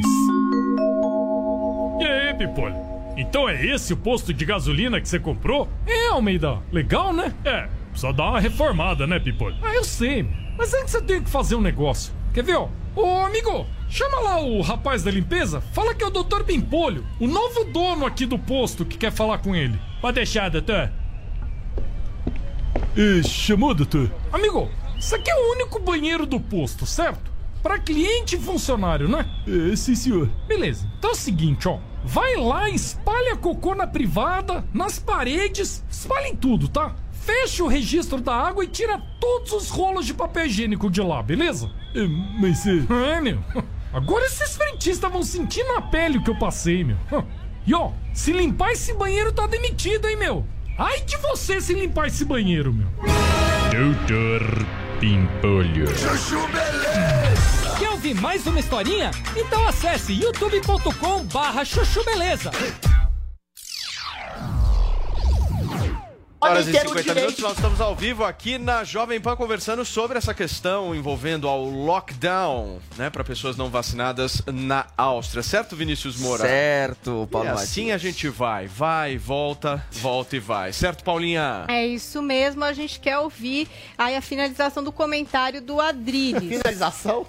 E 2.00 2.04
aí, 2.04 2.32
Pipolho? 2.32 2.74
Então 3.18 3.46
é 3.46 3.66
esse 3.66 3.92
o 3.92 3.98
posto 3.98 4.32
de 4.32 4.44
gasolina 4.46 4.98
que 4.98 5.06
você 5.08 5.18
comprou? 5.20 5.68
É, 5.86 6.08
Almeida. 6.08 6.62
Legal, 6.72 7.12
né? 7.12 7.34
É, 7.44 7.68
só 7.94 8.12
dá 8.12 8.30
uma 8.30 8.40
reformada, 8.40 9.06
né, 9.06 9.18
Pipolho? 9.20 9.56
Ah, 9.62 9.74
eu 9.74 9.84
sei. 9.84 10.26
Mas 10.56 10.72
antes 10.72 10.94
eu 10.94 11.02
tenho 11.02 11.22
que 11.22 11.28
fazer 11.28 11.54
um 11.54 11.60
negócio. 11.60 12.14
Quer 12.32 12.44
ver, 12.44 12.56
ó? 12.56 12.68
Ô, 12.96 13.26
amigo, 13.26 13.66
chama 13.90 14.20
lá 14.20 14.40
o 14.40 14.62
rapaz 14.62 15.02
da 15.02 15.10
limpeza. 15.10 15.60
Fala 15.60 15.94
que 15.94 16.02
é 16.02 16.06
o 16.06 16.10
Dr. 16.10 16.44
Pimpolho, 16.44 17.06
o 17.20 17.26
novo 17.26 17.64
dono 17.64 18.06
aqui 18.06 18.24
do 18.24 18.38
posto 18.38 18.86
que 18.86 18.96
quer 18.96 19.12
falar 19.12 19.36
com 19.36 19.54
ele. 19.54 19.78
Pode 20.00 20.14
deixar, 20.14 20.48
doutor. 20.48 20.90
E 22.96 23.22
chamou, 23.22 23.74
doutor? 23.74 24.10
Amigo, 24.32 24.70
isso 24.98 25.14
aqui 25.14 25.30
é 25.30 25.34
o 25.34 25.52
único 25.52 25.78
banheiro 25.78 26.24
do 26.24 26.40
posto, 26.40 26.86
certo? 26.86 27.30
Para 27.62 27.78
cliente 27.78 28.36
e 28.36 28.40
funcionário, 28.40 29.06
né? 29.06 29.26
É, 29.46 29.76
sim, 29.76 29.94
senhor. 29.94 30.30
Beleza. 30.48 30.90
Então 30.98 31.10
é 31.10 31.12
o 31.12 31.16
seguinte, 31.16 31.68
ó. 31.68 31.78
Vai 32.02 32.36
lá, 32.36 32.70
espalha 32.70 33.36
cocô 33.36 33.74
na 33.74 33.86
privada, 33.86 34.64
nas 34.72 34.98
paredes, 34.98 35.84
espalha 35.90 36.28
em 36.28 36.36
tudo, 36.36 36.66
tá? 36.66 36.94
Fecha 37.26 37.64
o 37.64 37.66
registro 37.66 38.20
da 38.20 38.32
água 38.32 38.62
e 38.62 38.68
tira 38.68 39.02
todos 39.20 39.52
os 39.52 39.68
rolos 39.68 40.06
de 40.06 40.14
papel 40.14 40.46
higiênico 40.46 40.88
de 40.88 41.02
lá, 41.02 41.20
beleza? 41.20 41.68
É, 41.92 42.06
mas 42.40 42.64
é... 42.64 43.16
É, 43.16 43.20
meu. 43.20 43.42
Agora 43.92 44.24
esses 44.26 44.56
frentistas 44.56 45.10
vão 45.10 45.24
sentir 45.24 45.64
na 45.64 45.82
pele 45.82 46.18
o 46.18 46.22
que 46.22 46.30
eu 46.30 46.38
passei, 46.38 46.84
meu. 46.84 46.96
E 47.66 47.74
ó, 47.74 47.90
se 48.14 48.32
limpar 48.32 48.70
esse 48.70 48.94
banheiro 48.94 49.32
tá 49.32 49.44
demitido, 49.48 50.06
hein, 50.06 50.16
meu? 50.16 50.46
Ai 50.78 51.00
de 51.00 51.16
você 51.16 51.60
se 51.60 51.74
limpar 51.74 52.06
esse 52.06 52.24
banheiro, 52.24 52.72
meu. 52.72 52.86
Doutor 53.72 54.64
Pimpolho. 55.00 55.88
Chuchu 55.98 56.46
Beleza! 56.46 57.76
Quer 57.76 57.90
ouvir 57.90 58.14
mais 58.14 58.46
uma 58.46 58.60
historinha? 58.60 59.10
Então 59.36 59.66
acesse 59.66 60.12
youtube.com 60.12 61.24
barra 61.24 61.64
chuchu 61.64 62.04
beleza. 62.04 62.52
Horas 66.50 66.68
e 66.68 66.72
ter 66.72 66.78
o 66.78 66.88
50 66.88 67.02
direito. 67.02 67.16
minutos, 67.20 67.42
nós 67.42 67.52
estamos 67.54 67.80
ao 67.80 67.94
vivo 67.94 68.24
aqui 68.24 68.58
na 68.58 68.84
Jovem 68.84 69.20
Pan 69.20 69.36
conversando 69.36 69.84
sobre 69.84 70.16
essa 70.18 70.32
questão 70.34 70.94
envolvendo 70.94 71.48
ao 71.48 71.64
lockdown, 71.64 72.78
né, 72.96 73.10
para 73.10 73.24
pessoas 73.24 73.56
não 73.56 73.68
vacinadas 73.68 74.42
na 74.46 74.86
Áustria, 74.96 75.42
certo, 75.42 75.74
Vinícius 75.76 76.16
Moura? 76.18 76.44
Certo, 76.44 77.28
Paulo 77.30 77.48
E 77.48 77.50
assim 77.50 77.92
a 77.92 77.98
gente 77.98 78.28
vai, 78.28 78.66
vai, 78.66 79.16
volta, 79.18 79.84
volta 79.92 80.36
e 80.36 80.38
vai, 80.40 80.72
certo, 80.72 81.02
Paulinha? 81.04 81.64
É 81.68 81.86
isso 81.86 82.22
mesmo, 82.22 82.64
a 82.64 82.72
gente 82.72 83.00
quer 83.00 83.18
ouvir 83.18 83.68
aí 83.98 84.16
a 84.16 84.20
finalização 84.20 84.82
do 84.82 84.92
comentário 84.92 85.60
do 85.60 85.80
Adriles. 85.80 86.42
Finalização? 86.48 87.26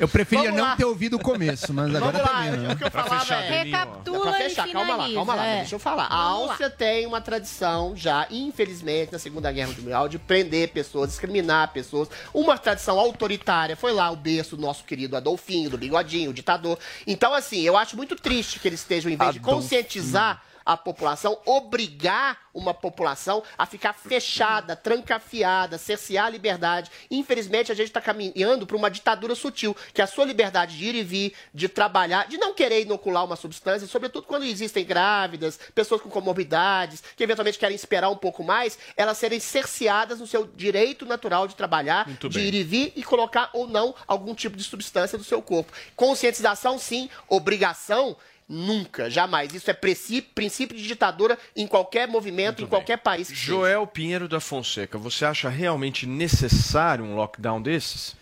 Eu 0.00 0.08
preferia 0.08 0.46
Vamos 0.46 0.58
não 0.60 0.68
lá. 0.70 0.76
ter 0.76 0.84
ouvido 0.84 1.16
o 1.16 1.20
começo, 1.20 1.72
mas 1.72 1.94
agora 1.94 2.18
Vamos 2.18 2.32
lá, 2.32 2.42
termina. 2.42 2.72
o 2.72 2.76
que 2.76 2.84
eu 2.84 2.90
Pra 2.90 3.04
falava 3.04 3.20
fechar, 3.20 3.42
é... 3.44 3.62
Recapitula 3.64 4.30
Pra 4.32 4.40
e 4.40 4.42
fechar, 4.48 4.68
calma 4.68 4.80
lá, 4.80 4.86
finaliza. 4.94 5.14
calma 5.16 5.34
lá, 5.34 5.46
é. 5.46 5.56
deixa 5.58 5.74
eu 5.74 5.78
falar. 5.78 6.06
A 6.06 6.08
lá. 6.08 6.16
Áustria 6.16 6.70
tem 6.70 7.06
uma 7.06 7.20
tradição 7.20 7.94
já, 7.96 8.26
infelizmente, 8.56 9.12
na 9.12 9.18
Segunda 9.18 9.52
Guerra 9.52 9.72
Mundial, 9.72 10.08
de 10.08 10.18
prender 10.18 10.70
pessoas, 10.70 11.10
discriminar 11.10 11.72
pessoas. 11.72 12.08
Uma 12.32 12.56
tradição 12.56 12.98
autoritária. 12.98 13.76
Foi 13.76 13.92
lá 13.92 14.10
o 14.10 14.16
berço 14.16 14.56
do 14.56 14.62
nosso 14.62 14.84
querido 14.84 15.16
Adolfinho, 15.16 15.68
do 15.68 15.76
Bigodinho, 15.76 16.30
o 16.30 16.34
ditador. 16.34 16.78
Então, 17.06 17.34
assim, 17.34 17.60
eu 17.60 17.76
acho 17.76 17.96
muito 17.96 18.16
triste 18.16 18.58
que 18.58 18.66
eles 18.66 18.80
estejam, 18.80 19.10
em 19.12 19.16
vez 19.16 19.32
de 19.32 19.38
Adolfinho. 19.38 19.62
conscientizar 19.62 20.42
a 20.66 20.76
população, 20.76 21.38
obrigar 21.46 22.38
uma 22.52 22.74
população 22.74 23.42
a 23.56 23.64
ficar 23.64 23.92
fechada, 23.92 24.74
trancafiada, 24.74 25.78
cercear 25.78 26.26
a 26.26 26.30
liberdade. 26.30 26.90
Infelizmente, 27.08 27.70
a 27.70 27.74
gente 27.74 27.88
está 27.88 28.00
caminhando 28.00 28.66
para 28.66 28.76
uma 28.76 28.90
ditadura 28.90 29.34
sutil, 29.34 29.76
que 29.94 30.02
a 30.02 30.06
sua 30.06 30.24
liberdade 30.24 30.76
de 30.76 30.84
ir 30.84 30.94
e 30.96 31.04
vir, 31.04 31.34
de 31.54 31.68
trabalhar, 31.68 32.26
de 32.26 32.36
não 32.38 32.52
querer 32.52 32.82
inocular 32.82 33.24
uma 33.24 33.36
substância, 33.36 33.86
sobretudo 33.86 34.26
quando 34.26 34.44
existem 34.44 34.84
grávidas, 34.84 35.60
pessoas 35.74 36.00
com 36.00 36.08
comorbidades, 36.08 37.02
que 37.14 37.22
eventualmente 37.22 37.58
querem 37.58 37.76
esperar 37.76 38.08
um 38.08 38.16
pouco 38.16 38.42
mais, 38.42 38.78
elas 38.96 39.18
serem 39.18 39.38
cerceadas 39.38 40.18
no 40.18 40.26
seu 40.26 40.46
direito 40.46 41.06
natural 41.06 41.46
de 41.46 41.54
trabalhar, 41.54 42.08
de 42.08 42.40
ir 42.40 42.54
e 42.54 42.64
vir 42.64 42.92
e 42.96 43.04
colocar 43.04 43.50
ou 43.52 43.68
não 43.68 43.94
algum 44.06 44.34
tipo 44.34 44.56
de 44.56 44.64
substância 44.64 45.18
no 45.18 45.24
seu 45.24 45.40
corpo. 45.42 45.72
Conscientização, 45.94 46.78
sim. 46.78 47.08
Obrigação, 47.28 48.16
nunca, 48.48 49.10
jamais. 49.10 49.52
Isso 49.54 49.70
é 49.70 49.74
preci- 49.74 50.22
princípio 50.22 50.76
de 50.76 50.86
ditadura 50.86 51.38
em 51.54 51.66
qualquer 51.66 52.06
movimento, 52.08 52.62
em 52.62 52.66
qualquer 52.66 52.98
país. 52.98 53.28
que 53.28 53.34
seja. 53.36 53.46
Joel 53.46 53.86
Pinheiro 53.86 54.28
da 54.28 54.40
Fonseca, 54.40 54.96
você 54.98 55.24
acha 55.24 55.48
realmente 55.48 56.06
necessário 56.06 57.04
um 57.04 57.14
lockdown 57.16 57.60
desses? 57.60 58.14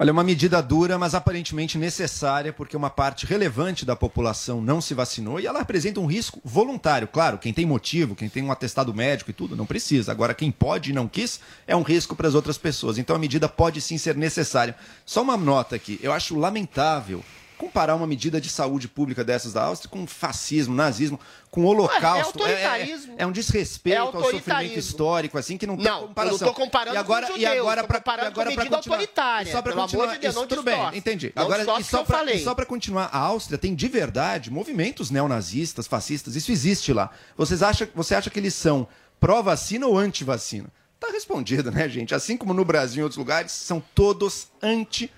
Olha, 0.00 0.10
é 0.10 0.12
uma 0.12 0.22
medida 0.22 0.62
dura, 0.62 0.96
mas 0.96 1.12
aparentemente 1.12 1.76
necessária, 1.76 2.52
porque 2.52 2.76
uma 2.76 2.88
parte 2.88 3.26
relevante 3.26 3.84
da 3.84 3.96
população 3.96 4.60
não 4.62 4.80
se 4.80 4.94
vacinou 4.94 5.40
e 5.40 5.46
ela 5.46 5.58
representa 5.58 5.98
um 5.98 6.06
risco 6.06 6.40
voluntário. 6.44 7.08
Claro, 7.08 7.36
quem 7.36 7.52
tem 7.52 7.66
motivo, 7.66 8.14
quem 8.14 8.28
tem 8.28 8.44
um 8.44 8.52
atestado 8.52 8.94
médico 8.94 9.30
e 9.30 9.34
tudo, 9.34 9.56
não 9.56 9.66
precisa. 9.66 10.12
Agora, 10.12 10.34
quem 10.34 10.52
pode 10.52 10.90
e 10.90 10.92
não 10.94 11.08
quis, 11.08 11.40
é 11.66 11.74
um 11.74 11.82
risco 11.82 12.14
para 12.14 12.28
as 12.28 12.36
outras 12.36 12.56
pessoas. 12.56 12.96
Então 12.96 13.16
a 13.16 13.18
medida 13.18 13.48
pode 13.48 13.80
sim 13.80 13.98
ser 13.98 14.14
necessária. 14.14 14.76
Só 15.04 15.20
uma 15.20 15.36
nota 15.36 15.74
aqui: 15.74 15.98
eu 16.00 16.12
acho 16.12 16.38
lamentável 16.38 17.24
comparar 17.58 17.94
uma 17.94 18.06
medida 18.06 18.40
de 18.40 18.48
saúde 18.48 18.88
pública 18.88 19.22
dessas 19.24 19.52
da 19.52 19.64
Áustria 19.64 19.90
com 19.90 20.06
fascismo, 20.06 20.74
nazismo, 20.74 21.18
com 21.50 21.64
holocausto. 21.64 22.42
Ué, 22.42 22.52
é 22.52 22.64
autoritarismo. 22.66 23.14
é 23.18 23.26
um 23.26 23.32
desrespeito 23.32 23.96
É 23.96 23.98
ao 23.98 24.12
sofrimento 24.12 24.78
histórico, 24.78 25.36
assim, 25.36 25.58
que 25.58 25.66
não 25.66 25.76
tem 25.76 25.84
Não, 25.84 26.02
eu 26.02 26.06
comparação. 26.08 26.38
não 26.38 26.46
tô 26.48 26.54
comparando 26.54 26.94
e 26.94 26.98
agora, 26.98 27.26
com 27.26 27.32
os 27.34 27.40
e 27.40 27.44
agora 27.46 27.82
judeus, 27.82 27.86
pra, 27.86 27.98
comparando 27.98 28.24
e 28.28 28.32
agora 28.32 28.50
com 28.50 28.56
medida 28.56 28.76
autoritária. 28.76 29.52
só 29.52 29.60
pra 29.60 29.72
Pelo 29.72 29.82
amor 29.82 29.90
continuar, 29.90 30.14
de 30.14 30.18
Deus, 30.20 30.32
isso, 30.32 30.40
não 30.40 30.48
tudo 30.48 30.62
bem, 30.62 30.80
entendi. 30.94 31.32
Não 31.34 31.42
agora, 31.42 31.62
e 31.80 31.84
só 31.84 31.98
eu 31.98 32.04
pra, 32.04 32.32
e 32.32 32.44
só 32.44 32.54
pra 32.54 32.64
continuar, 32.64 33.10
a 33.12 33.18
Áustria 33.18 33.58
tem 33.58 33.74
de 33.74 33.88
verdade 33.88 34.50
movimentos 34.50 35.10
neonazistas, 35.10 35.86
fascistas, 35.86 36.36
isso 36.36 36.52
existe 36.52 36.92
lá. 36.92 37.10
Vocês 37.36 37.62
acham, 37.62 37.88
você 37.94 38.14
acha 38.14 38.30
que 38.30 38.38
eles 38.38 38.54
são 38.54 38.86
pró-vacina 39.18 39.86
ou 39.86 39.98
anti-vacina? 39.98 40.68
Tá 41.00 41.08
respondido, 41.12 41.70
né, 41.70 41.88
gente? 41.88 42.14
Assim 42.14 42.36
como 42.36 42.52
no 42.54 42.64
Brasil 42.64 42.98
e 42.98 43.00
em 43.00 43.02
outros 43.02 43.18
lugares, 43.18 43.52
são 43.52 43.82
todos 43.94 44.48
anti-vacina. 44.62 45.17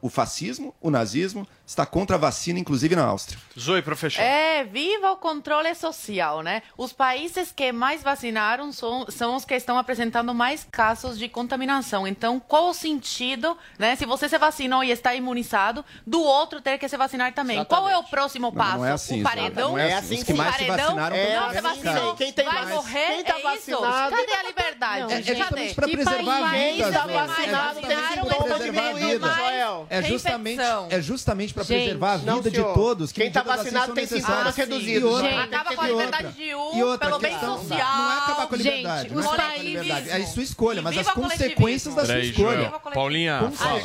O 0.00 0.08
fascismo, 0.08 0.74
o 0.80 0.90
nazismo, 0.90 1.46
está 1.66 1.86
contra 1.86 2.16
a 2.16 2.18
vacina, 2.18 2.58
inclusive 2.58 2.94
na 2.94 3.04
Áustria. 3.06 3.38
Zoe, 3.58 3.80
para 3.82 3.96
fechar. 3.96 4.22
É, 4.22 4.64
viva 4.64 5.10
o 5.12 5.16
controle 5.16 5.74
social, 5.74 6.42
né? 6.42 6.62
Os 6.76 6.92
países 6.92 7.52
que 7.54 7.72
mais 7.72 8.02
vacinaram 8.02 8.70
são, 8.72 9.06
são 9.08 9.34
os 9.36 9.44
que 9.44 9.54
estão 9.54 9.78
apresentando 9.78 10.34
mais 10.34 10.66
casos 10.70 11.18
de 11.18 11.28
contaminação. 11.28 12.06
Então, 12.06 12.38
qual 12.40 12.68
o 12.68 12.74
sentido, 12.74 13.56
né? 13.78 13.96
Se 13.96 14.04
você 14.04 14.28
se 14.28 14.36
vacinou 14.38 14.84
e 14.84 14.90
está 14.90 15.14
imunizado, 15.14 15.84
do 16.06 16.20
outro 16.22 16.60
ter 16.60 16.76
que 16.78 16.88
se 16.88 16.96
vacinar 16.96 17.32
também. 17.32 17.64
Qual 17.64 17.88
é 17.88 17.96
o 17.96 18.04
próximo 18.04 18.48
Não, 18.48 18.52
não 18.52 18.58
passo? 18.72 18.84
é 18.84 18.92
assim, 18.92 19.20
o 19.20 19.24
paredão? 19.24 19.70
não 19.72 19.78
é 19.78 19.94
assim. 19.94 20.16
Os 20.16 20.22
que 20.22 20.34
mais 20.34 20.54
se 20.56 20.64
paredão? 20.64 20.86
vacinaram 20.94 21.16
É 21.16 21.40
não 21.40 21.50
se 21.50 21.60
vacinou. 21.62 22.14
quem 22.16 22.32
tem 22.32 22.44
vai 22.44 22.54
mais- 22.54 22.68
morrer? 22.74 23.06
quem 23.06 23.24
tá 23.24 23.34
é 23.34 23.38
isso? 23.56 23.70
vacinado- 23.70 24.16
Cadê 24.16 24.32
a 24.34 24.42
liberdade? 24.42 25.00
É- 25.12 25.16
é 25.16 25.22
Cadê? 25.22 25.34
justamente 25.34 25.74
pra 25.74 25.86
Que 25.86 25.96
preservar 25.96 26.40
país 26.40 26.50
vidas, 26.74 26.76
que 26.76 26.82
Quem 26.84 26.92
tá 26.92 27.06
vacinado 27.26 27.80
tem 27.80 27.96
sintoma 27.96 28.58
mais 28.72 28.98
Joel. 29.36 29.86
É 29.90 30.02
justamente, 30.02 30.60
é 30.90 31.00
justamente 31.00 31.53
para 31.54 31.62
Gente, 31.64 31.78
preservar 31.84 32.12
a 32.14 32.18
não, 32.18 32.36
vida 32.36 32.50
de 32.50 32.56
senhor. 32.56 32.74
todos. 32.74 33.12
Quem 33.12 33.30
tá 33.30 33.40
assim 33.40 33.48
vacinado 33.48 33.86
são 33.86 33.94
tem 33.94 34.06
sintomas 34.06 34.56
reduzidos. 34.56 35.20
Gente, 35.20 35.34
Acaba 35.34 35.74
com 35.74 35.80
a 35.80 35.86
outra, 35.86 36.04
liberdade 36.06 36.32
de 36.32 36.54
um, 36.54 36.76
e 36.76 36.82
outra 36.84 37.06
pelo 37.08 37.18
bem 37.20 37.30
questão- 37.30 37.58
social. 37.58 37.96
Não 37.96 38.12
é 38.12 38.16
acabar 38.18 38.46
com 38.46 38.54
a 38.54 38.58
Gente, 38.58 38.66
liberdade. 38.68 39.10
não 39.14 39.16
é 39.16 39.20
os 39.20 39.26
acabar 39.26 39.42
com 39.44 39.50
a 39.50 39.54
países- 39.54 39.82
liberdade. 39.82 40.10
É 40.10 40.26
sua 40.26 40.42
escolha, 40.42 40.82
mas 40.82 40.98
as 40.98 41.08
consequências 41.10 41.94
da 41.94 42.04
sua 42.04 42.18
escolha. 42.18 42.70
Paulinha, 42.92 43.50
fala. 43.52 43.80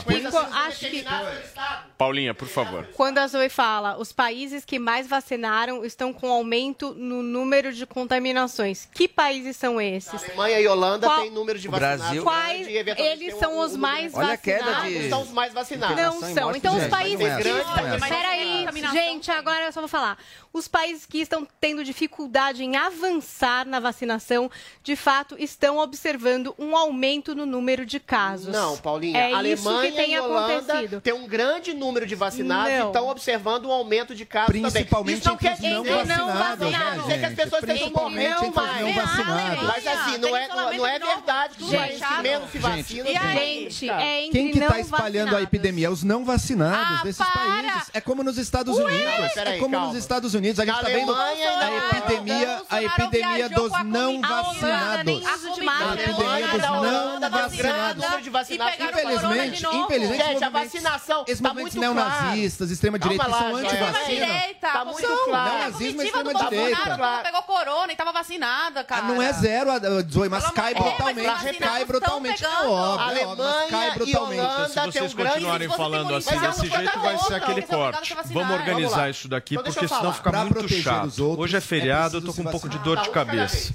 Acho 0.67 0.79
que 0.89 1.05
Paulinha, 1.99 2.33
por 2.33 2.47
favor. 2.47 2.87
quando 2.95 3.17
a 3.17 3.27
Zoe 3.27 3.49
fala, 3.49 3.97
os 3.97 4.13
países 4.13 4.63
que 4.63 4.79
mais 4.79 5.05
vacinaram 5.05 5.83
estão 5.83 6.13
com 6.13 6.31
aumento 6.31 6.93
no 6.97 7.21
número 7.21 7.73
de 7.73 7.85
contaminações. 7.85 8.87
Que 8.93 9.05
países 9.05 9.57
são 9.57 9.81
esses? 9.81 10.23
Alemanha 10.23 10.61
e 10.61 10.67
Holanda 10.69 11.07
Qual- 11.07 11.21
têm 11.23 11.29
número 11.29 11.59
de 11.59 11.67
vacinados. 11.67 11.99
Brasil- 12.05 12.23
Quais 12.23 12.67
eles 12.69 13.35
são 13.37 13.55
um- 13.57 13.59
os 13.59 13.75
mais 13.75 14.13
número- 14.13 14.27
Olha 14.27 14.33
a 14.33 14.37
queda 14.37 14.63
vacinados? 14.63 14.93
de- 14.93 15.09
São 15.09 15.21
os 15.23 15.31
mais 15.31 15.53
vacinados. 15.53 15.97
Não 15.97 16.19
são. 16.33 16.55
Então, 16.55 16.77
os 16.77 16.87
países 16.87 17.25
é 17.25 17.41
que. 17.41 17.49
essa. 17.49 18.07
Peraí, 18.07 18.65
gente, 18.93 19.29
agora 19.29 19.65
eu 19.65 19.71
só 19.73 19.81
vou 19.81 19.89
falar. 19.89 20.17
Os 20.53 20.69
países 20.69 21.05
que 21.05 21.17
estão 21.19 21.45
tendo 21.59 21.83
dificuldade 21.83 22.63
em 22.63 22.77
avançar 22.77 23.65
na 23.67 23.81
vacinação, 23.81 24.49
de 24.81 24.95
fato, 24.95 25.35
estão 25.37 25.77
observando 25.77 26.55
um 26.57 26.77
aumento 26.77 27.35
no 27.35 27.45
número 27.45 27.85
de 27.85 27.99
casos. 27.99 28.47
Não, 28.53 28.77
Paulinha. 28.77 29.19
É 29.19 29.33
Alemanha 29.33 29.53
isso 29.53 29.97
que 29.97 30.01
tem 30.03 30.13
e 30.13 30.19
Holanda 30.19 30.55
acontecido. 30.73 31.01
tem 31.01 31.13
um 31.13 31.27
grande 31.27 31.73
número 31.73 31.88
de 32.05 32.15
vacinados 32.15 32.71
Não. 32.71 32.85
e 32.85 32.87
estão 32.87 33.07
observando 33.09 33.65
um 33.65 33.71
aumento 33.71 34.13
de 34.15 34.25
casos 34.25 34.47
também. 34.53 34.71
Principalmente 34.71 35.19
Isso 35.19 35.29
não 35.29 35.37
quer 35.37 35.59
não 35.61 35.83
vacinados, 35.83 36.59
não 36.59 36.69
né, 36.71 36.97
dizer 37.01 37.19
que 37.19 37.25
as 37.25 37.29
gente? 37.29 37.35
pessoas 37.35 37.63
estejam 37.63 37.89
morrendo 37.91 38.51
mais. 38.55 38.81
não 38.81 38.93
vacinados. 38.93 39.63
Mas 39.63 39.87
assim, 39.87 40.17
não 40.17 40.35
é, 40.37 40.47
não, 40.47 40.87
é 40.87 40.99
verdade 40.99 41.55
que 41.55 41.63
os 41.63 41.71
países 41.73 42.05
que 42.07 42.21
menos 42.21 42.51
se 42.51 42.57
vacinam... 42.59 43.05
E 43.07 43.13
gente, 43.13 43.89
é 43.89 44.25
entre 44.25 44.31
Quem 44.39 44.51
que 44.51 44.59
está 44.59 44.79
espalhando 44.79 45.35
a 45.35 45.41
epidemia? 45.41 45.89
Os 45.91 46.03
não 46.03 46.23
vacinados 46.23 46.99
Ah, 46.99 47.03
desses 47.03 47.25
países. 47.25 47.89
É 47.93 48.01
como 48.01 48.23
nos 48.23 48.37
Estados 48.37 48.77
Unidos. 48.77 49.37
é 49.37 49.57
como 49.57 49.79
nos 49.79 49.95
Estados 49.95 50.33
Unidos. 50.33 50.59
A 50.59 50.65
gente 50.65 50.75
está 50.75 50.87
vendo 50.87 51.11
e 51.11 51.43
a 51.43 51.77
epidemia, 51.97 52.61
a 52.69 52.83
epidemia 52.83 53.49
dos 53.49 53.71
não 53.85 54.21
vacinados. 54.21 55.21
Na 55.23 55.89
A 55.89 55.93
epidemia 55.95 56.47
dos 56.47 56.61
não 56.61 57.29
vacinados. 57.29 58.05
número. 58.05 58.19
Infelizmente, 58.79 59.65
infelizmente, 59.65 60.19
Gente, 60.29 60.43
a 60.43 60.49
vacinação 60.49 61.23
tá 61.25 61.53
muito 61.79 61.93
claro. 61.93 62.21
neonazistas, 62.21 62.71
extrema-direita, 62.71 63.25
que 63.25 63.31
são 63.31 63.55
anti-vacina. 63.55 64.25
Direita, 64.25 64.67
Tá 64.69 64.85
muito 64.85 65.07
são, 65.07 65.25
claro. 65.25 65.49
Neonazismo 65.51 65.89
e 65.89 65.95
do 65.95 66.03
extrema-direita. 66.03 67.21
Pegou 67.23 67.41
corona 67.43 67.93
e 67.93 67.95
tava 67.95 68.11
vacinada, 68.11 68.83
cara. 68.83 69.01
Ah, 69.01 69.07
Não 69.07 69.21
é 69.21 69.31
zero, 69.33 69.69
Zoe, 70.11 70.29
mas 70.29 70.49
cai 70.51 70.73
brutalmente. 70.73 71.59
Cai 71.59 71.85
brutalmente. 71.85 72.43
É 72.43 72.65
óbvio, 72.65 73.19
é 73.21 73.35
mas 73.35 73.69
cai 73.69 73.89
e 73.89 73.93
brutalmente. 73.93 74.71
Se 74.71 74.79
vocês 74.81 75.13
continuarem 75.13 75.69
falando 75.69 76.15
assim 76.15 76.35
é 76.35 76.39
desse 76.39 76.67
uma 76.67 76.77
jeito, 76.77 76.99
vai 76.99 77.17
ser 77.19 77.33
aquele 77.35 77.59
é 77.59 77.63
corte. 77.63 78.15
Vamos 78.33 78.55
organizar 78.55 79.09
isso 79.09 79.27
daqui, 79.27 79.55
Então 79.55 79.71
porque 79.71 79.87
senão 79.87 80.13
fica 80.13 80.31
muito 80.31 80.67
chato. 80.67 81.39
Hoje 81.39 81.55
é 81.55 81.59
é 81.59 81.61
feriado, 81.61 82.17
eu 82.17 82.21
tô 82.21 82.33
com 82.33 82.41
um 82.41 82.45
pouco 82.51 82.67
de 82.69 82.79
dor 82.79 82.97
de 82.97 83.09
Tá, 83.09 83.11
cabeça. 83.11 83.73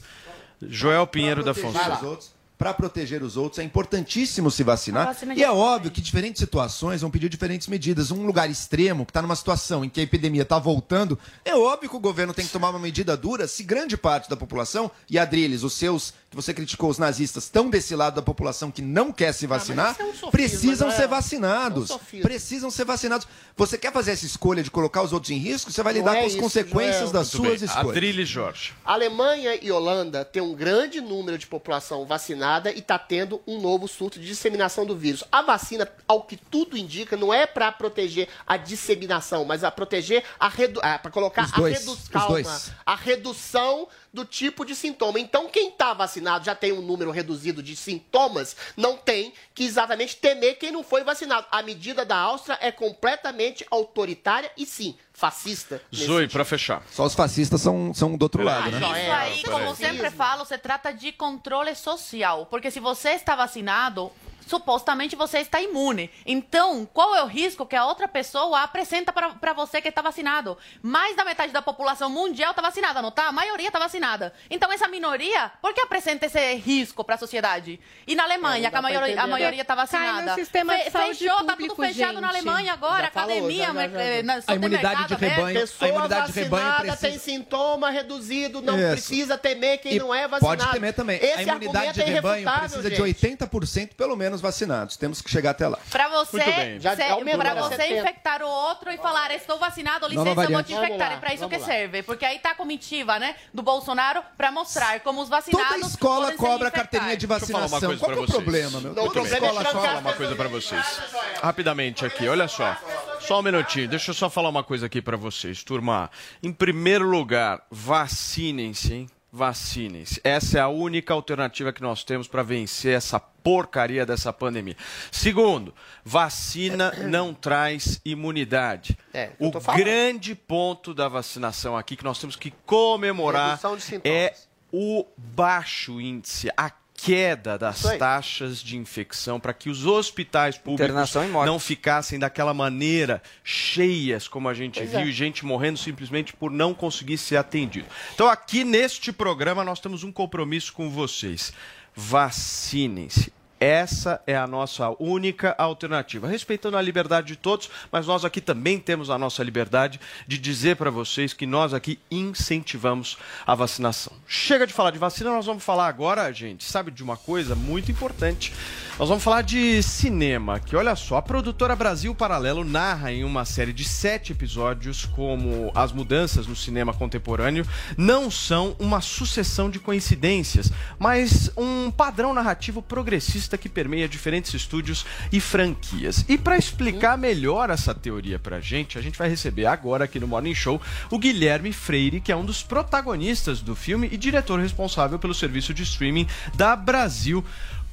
Joel 0.63 1.07
Pinheiro 1.07 1.45
da 1.45 1.55
Fonseca. 1.55 2.19
Para 2.57 2.73
proteger 2.73 3.21
os 3.25 3.37
outros, 3.37 3.59
é 3.59 3.65
importantíssimo 3.65 4.49
se 4.49 4.63
vacinar. 4.63 5.17
E 5.37 5.43
é 5.43 5.51
óbvio 5.51 5.91
que 5.91 6.01
diferentes 6.01 6.39
situações 6.39 7.01
vão 7.01 7.11
pedir 7.11 7.29
diferentes 7.29 7.67
medidas. 7.67 8.13
Um 8.13 8.25
lugar 8.25 8.49
extremo, 8.49 9.05
que 9.05 9.11
está 9.11 9.21
numa 9.21 9.35
situação 9.35 9.85
em 9.85 9.89
que 9.89 9.99
a 9.99 10.05
epidemia 10.05 10.43
está 10.43 10.57
voltando, 10.57 11.19
é 11.45 11.53
óbvio 11.57 11.91
que 11.91 11.97
o 11.97 12.01
governo 12.01 12.33
tem 12.33 12.47
que 12.47 12.53
tomar 12.53 12.71
uma 12.71 12.79
medida 12.79 13.17
dura 13.17 13.49
se 13.49 13.65
grande 13.65 13.97
parte 13.97 14.31
da 14.31 14.37
população, 14.37 14.89
e 15.11 15.19
Adriles, 15.19 15.65
os 15.65 15.73
seus, 15.73 16.15
que 16.31 16.37
você 16.37 16.55
criticou, 16.55 16.89
os 16.91 16.97
nazistas, 16.97 17.45
estão 17.45 17.69
desse 17.69 17.97
lado 17.97 18.15
da 18.15 18.23
população 18.23 18.71
que 18.71 18.81
não 18.81 19.13
quer 19.13 19.33
se 19.33 19.49
vacinar, 19.49 19.91
isso 19.91 20.03
é 20.03 20.05
um 20.05 20.09
sofisma, 20.15 20.31
precisam 20.31 20.89
não 20.89 20.95
é? 20.95 20.97
ser 20.97 21.09
vacinados. 21.09 21.91
É 21.91 21.95
um 21.95 22.21
precisam 22.23 22.71
ser 22.71 22.85
vacinados. 22.85 23.27
Você 23.57 23.77
quer 23.77 23.93
fazer 23.93 24.13
essa 24.13 24.27
escolha 24.27 24.63
de 24.63 24.71
colocar 24.71 25.03
os 25.03 25.13
outros 25.13 25.33
em 25.33 25.39
risco, 25.39 25.73
você 25.73 25.83
vai 25.83 25.93
Não 25.93 26.01
lidar 26.01 26.17
é 26.17 26.21
com 26.21 26.27
as 26.27 26.33
isso, 26.33 26.41
consequências 26.41 27.11
Joel. 27.11 27.13
das 27.13 27.35
Muito 27.35 27.49
suas 27.49 27.61
bem. 27.61 27.69
escolhas. 27.69 27.91
Adriles 27.91 28.29
Jorge. 28.29 28.73
Alemanha 28.85 29.59
e 29.61 29.73
Holanda 29.73 30.25
têm 30.25 30.41
um 30.41 30.55
grande 30.55 31.01
número 31.01 31.37
de 31.37 31.49
população 31.49 32.07
vacinada 32.07 32.44
e 32.75 32.79
está 32.79 32.99
tendo 32.99 33.41
um 33.47 33.61
novo 33.61 33.89
surto 33.89 34.21
de 34.21 34.27
disseminação 34.27 34.85
do 34.85 34.97
vírus. 34.97 35.25
A 35.33 35.43
vacina, 35.43 35.89
ao 36.07 36.23
que 36.23 36.37
tudo 36.37 36.77
indica, 36.77 37.17
não 37.17 37.33
é 37.33 37.47
para 37.47 37.73
proteger 37.73 38.29
a 38.47 38.57
disseminação, 38.57 39.45
mas 39.45 39.65
a 39.65 39.71
proteger 39.71 40.23
a 40.39 40.49
redu 40.49 40.81
para 40.81 41.11
colocar 41.11 41.51
dois, 41.53 41.77
a 41.77 41.79
redu 41.79 41.99
calma, 42.11 42.61
a 42.85 42.95
redução 42.95 43.89
do 44.15 44.25
tipo 44.25 44.65
de 44.65 44.77
sintoma. 44.77 45.19
Então, 45.19 45.49
quem 45.49 45.71
está 45.71 45.93
vacinado 45.93 46.45
já 46.45 46.55
tem 46.55 46.73
um 46.73 46.81
número 46.81 47.11
reduzido 47.11 47.61
de 47.61 47.75
sintomas, 47.75 48.57
não 48.77 48.97
tem 48.97 49.33
que 49.53 49.65
exatamente 49.65 50.17
temer 50.17 50.57
quem 50.57 50.71
não 50.71 50.85
foi 50.85 51.03
vacinado. 51.03 51.47
A 51.51 51.63
medida 51.63 52.05
da 52.05 52.17
Áustria 52.17 52.57
é 52.61 52.71
completamente 52.71 53.67
autoritária 53.71 54.51
e 54.57 54.65
sim, 54.65 54.97
fascista. 55.13 55.83
Zoe, 55.93 56.29
pra 56.29 56.45
fechar. 56.45 56.83
Só 56.91 57.05
os 57.05 57.15
fascistas 57.15 57.61
são, 57.61 57.93
são 57.93 58.17
do 58.17 58.23
outro 58.23 58.45
lado, 58.45 58.71
né? 58.71 58.79
Isso 58.79 58.87
aí, 58.87 59.05
peraí. 59.05 59.43
como 59.43 59.75
sempre 59.75 60.11
falo, 60.11 60.45
se 60.45 60.57
trata 60.59 60.93
de 60.93 61.11
controle 61.11 61.75
social. 61.75 62.47
Porque 62.47 62.71
se 62.71 62.79
você 62.79 63.11
está 63.11 63.35
vacinado, 63.35 64.13
supostamente 64.47 65.17
você 65.17 65.39
está 65.39 65.61
imune. 65.61 66.11
Então, 66.27 66.87
qual 66.93 67.15
é 67.15 67.23
o 67.23 67.27
risco 67.27 67.67
que 67.67 67.77
a 67.77 67.85
outra 67.87 68.07
pessoa 68.09 68.63
apresenta 68.63 69.13
para 69.13 69.53
você 69.53 69.81
que 69.81 69.89
está 69.89 70.03
vacinado? 70.03 70.57
Mais 70.83 71.17
da 71.17 71.25
metade 71.25 71.53
da 71.53 71.63
população 71.63 72.09
mundial 72.11 72.51
está 72.51 72.63
vacinada, 72.63 73.01
não 73.03 73.11
tá? 73.11 73.29
A 73.29 73.33
maioria 73.33 73.67
está 73.69 73.79
vacinada. 73.79 74.33
Então, 74.51 74.73
essa 74.73 74.89
minoria, 74.89 75.51
por 75.61 75.73
que 75.73 75.81
apresenta 75.81 76.27
esse 76.27 76.55
risco 76.55 77.03
para 77.05 77.15
a 77.15 77.19
sociedade? 77.19 77.81
E 78.07 78.15
na 78.15 78.25
Alemanha, 78.25 78.69
É, 78.69 78.71
que 78.71 78.77
a 78.77 78.83
maioria, 78.83 79.21
a 79.23 79.27
maioria 79.27 79.63
está 79.63 79.75
Cai 79.75 79.87
vacinada. 79.87 80.31
no 80.31 80.35
sistema 80.35 80.77
de 80.77 80.91
saúde 80.91 81.19
fechou, 81.19 81.45
tá 81.45 81.57
tudo 81.57 81.75
fechado 81.77 82.21
na 82.21 82.33
gente. 82.33 82.49
Alemanha 82.49 82.73
agora, 82.73 83.05
Já 83.05 83.11
falou, 83.11 83.31
academia, 83.37 83.67
já, 83.67 83.73
já, 83.73 83.89
já. 84.17 84.23
na- 84.23 84.43
A 84.47 84.55
imunidade 84.55 85.03
de 85.05 85.09
supermercado 85.15 85.21
rebanho-. 85.21 85.61
Pessoa 85.61 85.89
imunidade 85.89 86.33
de 86.33 86.41
rebanho 86.41 86.65
vacinada 86.65 86.97
precisa- 86.97 87.09
tem 87.09 87.19
sintoma 87.19 87.91
reduzido, 87.91 88.61
não 88.63 88.79
Isso. 88.79 88.91
precisa 88.91 89.39
temer 89.39 89.79
quem 89.79 89.95
E 89.95 89.99
não 89.99 90.15
é 90.15 90.29
vacinado. 90.29 90.59
Pode 90.59 90.73
temer 90.73 90.93
também. 90.95 91.17
Esse 91.17 91.27
a 91.27 91.43
imunidade 91.43 91.77
argumento 91.77 91.95
de 91.95 92.01
é 92.03 92.05
rebanho 92.05 92.35
irrefutável, 92.43 92.61
precisa 92.71 92.91
de 92.91 92.97
gente. 92.97 93.03
80% 93.05 93.95
pelo 93.95 94.17
menos 94.17 94.34
vacinados. 94.41 94.97
Temos 94.97 95.21
que 95.21 95.31
chegar 95.31 95.51
até 95.51 95.67
lá. 95.69 95.79
Pra 95.91 96.09
você, 96.09 96.37
Muito 96.37 96.57
bem. 96.57 96.81
Já 96.81 96.97
cê- 96.97 97.03
aumentou 97.05 97.41
pra 97.41 97.53
para 97.53 97.63
você 97.63 97.77
70. 97.77 98.01
infectar 98.01 98.43
o 98.43 98.47
outro 98.49 98.91
e 98.91 98.97
falar, 98.99 99.31
estou 99.33 99.59
vacinado, 99.59 100.07
licença, 100.09 100.29
eu 100.45 100.51
vou 100.51 100.63
te 100.63 100.73
infectar. 100.73 101.13
É 101.13 101.17
pra 101.17 101.35
isso 101.35 101.49
que 101.49 101.57
lá. 101.57 101.65
serve. 101.67 102.03
Porque 102.03 102.25
aí 102.25 102.39
tá 102.39 102.51
a 102.51 102.55
comitiva, 102.55 103.19
né, 103.19 103.35
do 103.53 103.63
Bolsonaro 103.63 104.23
pra 104.37 104.51
mostrar 104.51 105.01
como 105.01 105.21
os 105.23 105.29
vacinados 105.29 105.69
Toda 105.75 105.87
escola 105.87 106.33
cobra 106.35 106.71
carteirinha 106.71 107.17
de 107.17 107.27
Deixa 107.27 107.45
eu 107.45 107.49
falar 107.49 107.67
uma 107.67 107.69
vacinação. 107.69 107.99
coisa 107.99 108.05
Qual 108.05 108.13
é 108.17 108.21
o 108.21 108.43
problema, 108.43 108.81
meu? 108.81 108.95
Não, 108.95 109.05
Toda 109.09 109.21
é 109.21 109.23
escola 109.33 109.41
trancar 109.41 109.55
Deixa 109.55 109.69
eu 109.69 109.73
cobra. 109.73 109.89
falar 109.89 110.01
uma 110.01 110.13
coisa 110.13 110.37
pra 110.37 110.49
vocês. 110.49 111.01
Rapidamente 111.43 112.05
aqui, 112.07 112.29
olha 112.29 112.49
só. 112.49 112.77
Só 113.21 113.39
um 113.41 113.43
minutinho, 113.43 113.89
deixa 113.89 114.11
eu 114.11 114.15
só 114.15 114.29
falar 114.29 114.49
uma 114.51 114.63
coisa 114.63 114.87
aqui 114.87 115.01
pra 115.01 115.17
vocês, 115.17 115.63
turma. 115.65 116.11
Em 116.43 116.53
primeiro 116.53 117.09
lugar, 117.09 117.63
vacinem-se, 117.71 118.93
hein? 118.95 119.11
Vacinem-se. 119.37 120.21
Essa 120.23 120.59
é 120.59 120.61
a 120.61 120.69
única 120.69 121.13
alternativa 121.13 121.73
que 121.73 121.83
nós 121.83 122.05
temos 122.05 122.29
para 122.29 122.45
vencer 122.45 122.97
essa 122.97 123.19
porcaria 123.19 124.07
dessa 124.07 124.33
pandemia. 124.33 124.77
Segundo, 125.11 125.75
vacina 126.05 126.93
não 127.11 127.35
traz 127.35 128.01
imunidade. 128.05 128.97
É, 129.13 129.33
o 129.41 129.51
grande 129.77 130.37
ponto 130.37 130.95
da 130.95 131.09
vacinação 131.09 131.77
aqui 131.77 131.97
que 131.97 132.05
nós 132.05 132.21
temos 132.21 132.37
que 132.37 132.53
comemorar 132.65 133.59
é 134.05 134.35
o 134.73 135.05
baixo 135.17 136.01
índice, 136.01 136.49
a 136.57 136.71
queda 136.95 137.59
das 137.59 137.83
taxas 137.99 138.63
de 138.63 138.77
infecção 138.77 139.41
para 139.41 139.53
que 139.53 139.69
os 139.69 139.85
hospitais 139.85 140.57
públicos 140.57 141.15
não 141.45 141.59
ficassem 141.59 142.19
daquela 142.19 142.55
maneira 142.55 143.23
cheias 143.43 144.29
como 144.29 144.49
a 144.49 144.55
gente 144.55 144.79
Pois 144.79 144.91
viu 144.91 145.01
é. 145.01 145.07
e 145.07 145.13
gente 145.13 145.45
morrendo 145.45 145.79
simplesmente 145.79 146.33
por 146.33 146.51
não 146.51 146.73
conseguir 146.73 147.19
ser 147.19 147.37
atendido. 147.37 147.87
Então 148.15 148.29
aqui 148.29 148.65
neste 148.65 149.13
programa 149.13 149.65
nós 149.65 149.81
temos 149.81 150.05
um 150.05 150.13
compromisso 150.13 150.73
com 150.73 150.89
vocês. 150.89 151.53
Vacinem-se. 151.95 153.33
Essa 153.65 154.21
é 154.27 154.37
a 154.37 154.47
nossa 154.47 154.91
única 155.01 155.55
alternativa, 155.57 156.29
respeitando 156.29 156.77
a 156.77 156.83
liberdade 156.83 157.29
de 157.29 157.37
todos, 157.37 157.71
mas 157.91 158.07
nós 158.07 158.23
aqui 158.23 158.39
também 158.39 158.79
temos 158.79 159.09
a 159.09 159.17
nossa 159.17 159.43
liberdade 159.43 159.99
de 160.29 160.37
dizer 160.37 160.77
para 160.77 160.91
vocês 160.91 161.33
que 161.33 161.47
nós 161.47 161.73
aqui 161.73 161.99
incentivamos 162.11 163.17
a 163.47 163.55
vacinação. 163.55 164.13
Chega 164.29 164.67
de 164.67 164.75
falar 164.75 164.91
de 164.91 164.99
vacina, 164.99 165.31
nós 165.31 165.47
vamos 165.47 165.65
falar 165.65 165.89
agora, 165.89 166.31
gente, 166.31 166.63
sabe 166.63 166.91
de 166.91 167.03
uma 167.03 167.17
coisa 167.17 167.55
muito 167.55 167.91
importante. 167.91 168.53
Nós 168.99 169.09
vamos 169.09 169.25
falar 169.25 169.41
de 169.41 169.83
cinema, 169.83 170.61
que 170.61 170.77
olha 170.77 170.95
só, 170.95 171.17
a 171.17 171.23
produtora 171.23 171.75
Brasil 171.75 172.15
Paralelo 172.15 172.65
narra 172.65 173.11
em 173.11 173.25
uma 173.25 173.47
série 173.47 173.73
de 173.73 173.83
sete 173.83 174.33
episódios 174.33 175.07
como 175.07 175.73
as 175.75 175.91
mudanças 175.91 176.47
no 176.47 176.55
cinema 176.55 176.93
contemporâneo 176.93 177.67
não 177.97 178.31
são 178.31 178.77
uma 178.79 179.01
sucessão 179.01 179.71
de 179.71 179.81
coincidências, 179.81 180.71
mas 180.99 181.51
um 181.57 181.91
padrão 181.91 182.35
narrativo 182.35 182.83
progressista 182.83 183.54
que 183.57 183.69
permeia 183.69 184.09
diferentes 184.09 184.53
estúdios 184.55 185.05
e 185.33 185.41
franquias. 185.41 186.25
E 186.29 186.37
para 186.39 186.57
explicar 186.57 187.17
melhor 187.19 187.71
essa 187.71 187.95
teoria 187.95 188.39
pra 188.39 188.61
gente, 188.61 188.99
a 188.99 189.03
gente 189.03 189.19
vai 189.19 189.29
receber 189.29 189.67
agora 189.67 190.05
aqui 190.05 190.19
no 190.21 190.27
Morning 190.29 190.55
Show 190.55 190.81
o 191.11 191.19
Guilherme 191.19 191.73
Freire, 191.73 192.21
que 192.21 192.33
é 192.33 192.37
um 192.37 192.45
dos 192.45 192.63
protagonistas 192.63 193.61
do 193.61 193.75
filme 193.75 194.09
e 194.11 194.17
diretor 194.17 194.61
responsável 194.61 195.19
pelo 195.19 195.35
serviço 195.35 195.73
de 195.75 195.83
streaming 195.83 196.27
da 196.55 196.75
Brasil 196.77 197.45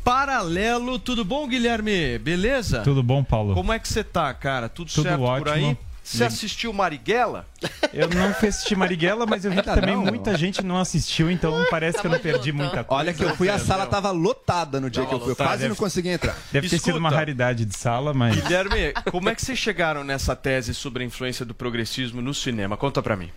Paralelo. 0.04 0.98
Tudo 0.98 1.24
bom, 1.24 1.48
Guilherme? 1.48 2.18
Beleza? 2.18 2.82
Tudo 2.82 3.04
bom, 3.04 3.24
Paulo? 3.24 3.54
Como 3.54 3.72
é 3.72 3.80
que 3.80 3.88
você 3.88 4.04
tá, 4.04 4.34
cara? 4.34 4.68
Tudo, 4.68 4.92
Tudo 4.92 5.04
certo 5.04 5.20
por 5.20 5.48
ótimo. 5.48 5.54
aí? 5.54 5.78
Você 6.18 6.24
assistiu 6.26 6.74
Marighella? 6.74 7.46
Eu 7.94 8.10
não 8.10 8.34
fui 8.34 8.50
assistir 8.50 8.76
Marighella, 8.76 9.26
mas 9.26 9.44
eu 9.44 9.52
vi 9.52 9.58
que 9.58 9.64
também 9.64 9.96
não? 9.96 10.06
muita 10.06 10.38
gente 10.38 10.64
não 10.64 10.78
assistiu, 10.78 11.30
então 11.30 11.66
parece 11.70 12.00
que 12.00 12.08
eu 12.08 12.12
não 12.12 12.20
perdi 12.20 12.52
muita 12.52 12.84
coisa. 12.84 13.02
Olha 13.02 13.14
que 13.14 13.22
eu 13.22 13.36
fui, 13.36 13.50
a 13.50 13.60
sala 13.60 13.86
tava 13.86 14.12
lotada 14.12 14.80
no 14.80 14.90
dia 14.90 15.06
que 15.06 15.14
eu 15.14 15.20
fui. 15.20 15.32
Eu 15.32 15.36
quase 15.36 15.68
não 15.68 15.76
consegui 15.76 16.10
entrar. 16.10 16.38
Deve 16.52 16.70
ter 16.70 16.80
sido 16.80 16.98
uma 16.98 17.10
raridade 17.10 17.66
de 17.66 17.76
sala, 17.76 18.14
mas... 18.14 18.36
Guilherme, 18.36 18.94
como 19.12 19.30
é 19.30 19.36
que 19.36 19.42
vocês 19.42 19.60
chegaram 19.60 20.04
nessa 20.04 20.36
tese 20.36 20.74
sobre 20.74 21.04
a 21.04 21.06
influência 21.06 21.46
do 21.46 21.54
progressismo 21.54 22.22
no 22.22 22.34
cinema? 22.34 22.78
Conta 22.78 23.02
pra 23.02 23.18
mim. 23.18 23.30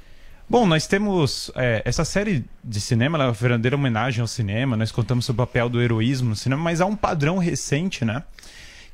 Bom, 0.49 0.66
nós 0.66 0.87
temos 0.87 1.51
é, 1.57 1.83
essa 1.85 2.05
série 2.05 2.45
de 2.62 2.81
cinema, 2.81 3.16
ela 3.16 3.25
é 3.25 3.27
uma 3.29 3.33
verdadeira 3.33 3.77
homenagem 3.77 4.20
ao 4.20 4.27
cinema. 4.27 4.77
Nós 4.77 4.93
contamos 4.93 5.25
sobre 5.25 5.43
o 5.43 5.47
papel 5.47 5.68
do 5.68 5.81
heroísmo 5.81 6.31
no 6.31 6.37
cinema, 6.37 6.62
mas 6.62 6.81
há 6.81 6.87
um 6.87 6.95
padrão 6.97 7.39
recente, 7.39 8.05
né? 8.05 8.22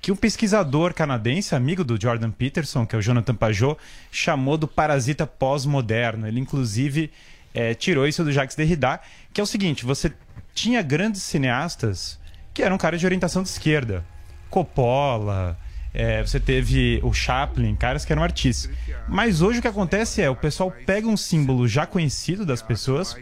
Que 0.01 0.11
um 0.11 0.17
pesquisador 0.17 0.95
canadense, 0.95 1.55
amigo 1.55 1.85
do 1.85 2.01
Jordan 2.01 2.31
Peterson, 2.31 2.87
que 2.87 2.97
é 2.97 2.99
o 2.99 3.03
Jonathan 3.03 3.35
Pajot, 3.35 3.79
chamou 4.11 4.57
do 4.57 4.67
parasita 4.67 5.27
pós-moderno. 5.27 6.27
Ele, 6.27 6.41
inclusive, 6.41 7.11
é, 7.53 7.75
tirou 7.75 8.07
isso 8.07 8.25
do 8.25 8.33
Jacques 8.33 8.57
Derrida, 8.57 9.01
que 9.33 9.41
é 9.41 9.45
o 9.45 9.47
seguinte: 9.47 9.85
você 9.85 10.13
tinha 10.55 10.83
grandes 10.83 11.23
cineastas 11.23 12.19
que 12.55 12.63
eram 12.63 12.79
caras 12.79 13.01
de 13.01 13.07
orientação 13.07 13.43
de 13.43 13.49
esquerda. 13.49 14.05
Coppola, 14.49 15.57
é, 15.93 16.23
você 16.23 16.39
teve 16.39 17.01
o 17.03 17.13
Chaplin, 17.13 17.75
caras 17.77 18.05
que 18.05 18.13
eram 18.13 18.23
artistas. 18.23 18.71
Mas 19.09 19.43
hoje 19.43 19.59
o 19.59 19.63
que 19.63 19.69
acontece 19.69 20.23
é, 20.23 20.31
o 20.31 20.37
pessoal 20.37 20.73
pega 20.87 21.07
um 21.07 21.17
símbolo 21.17 21.67
já 21.67 21.87
conhecido 21.87 22.47
das 22.47 22.63
pessoas, 22.63 23.17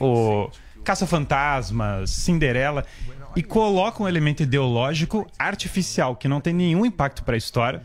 o 0.00 0.50
Caça-Fantasmas, 0.84 2.10
Cinderela, 2.10 2.84
e 3.36 3.42
coloca 3.42 4.02
um 4.02 4.08
elemento 4.08 4.42
ideológico 4.42 5.26
artificial 5.38 6.16
que 6.16 6.28
não 6.28 6.40
tem 6.40 6.54
nenhum 6.54 6.84
impacto 6.84 7.22
para 7.22 7.34
a 7.34 7.38
história, 7.38 7.82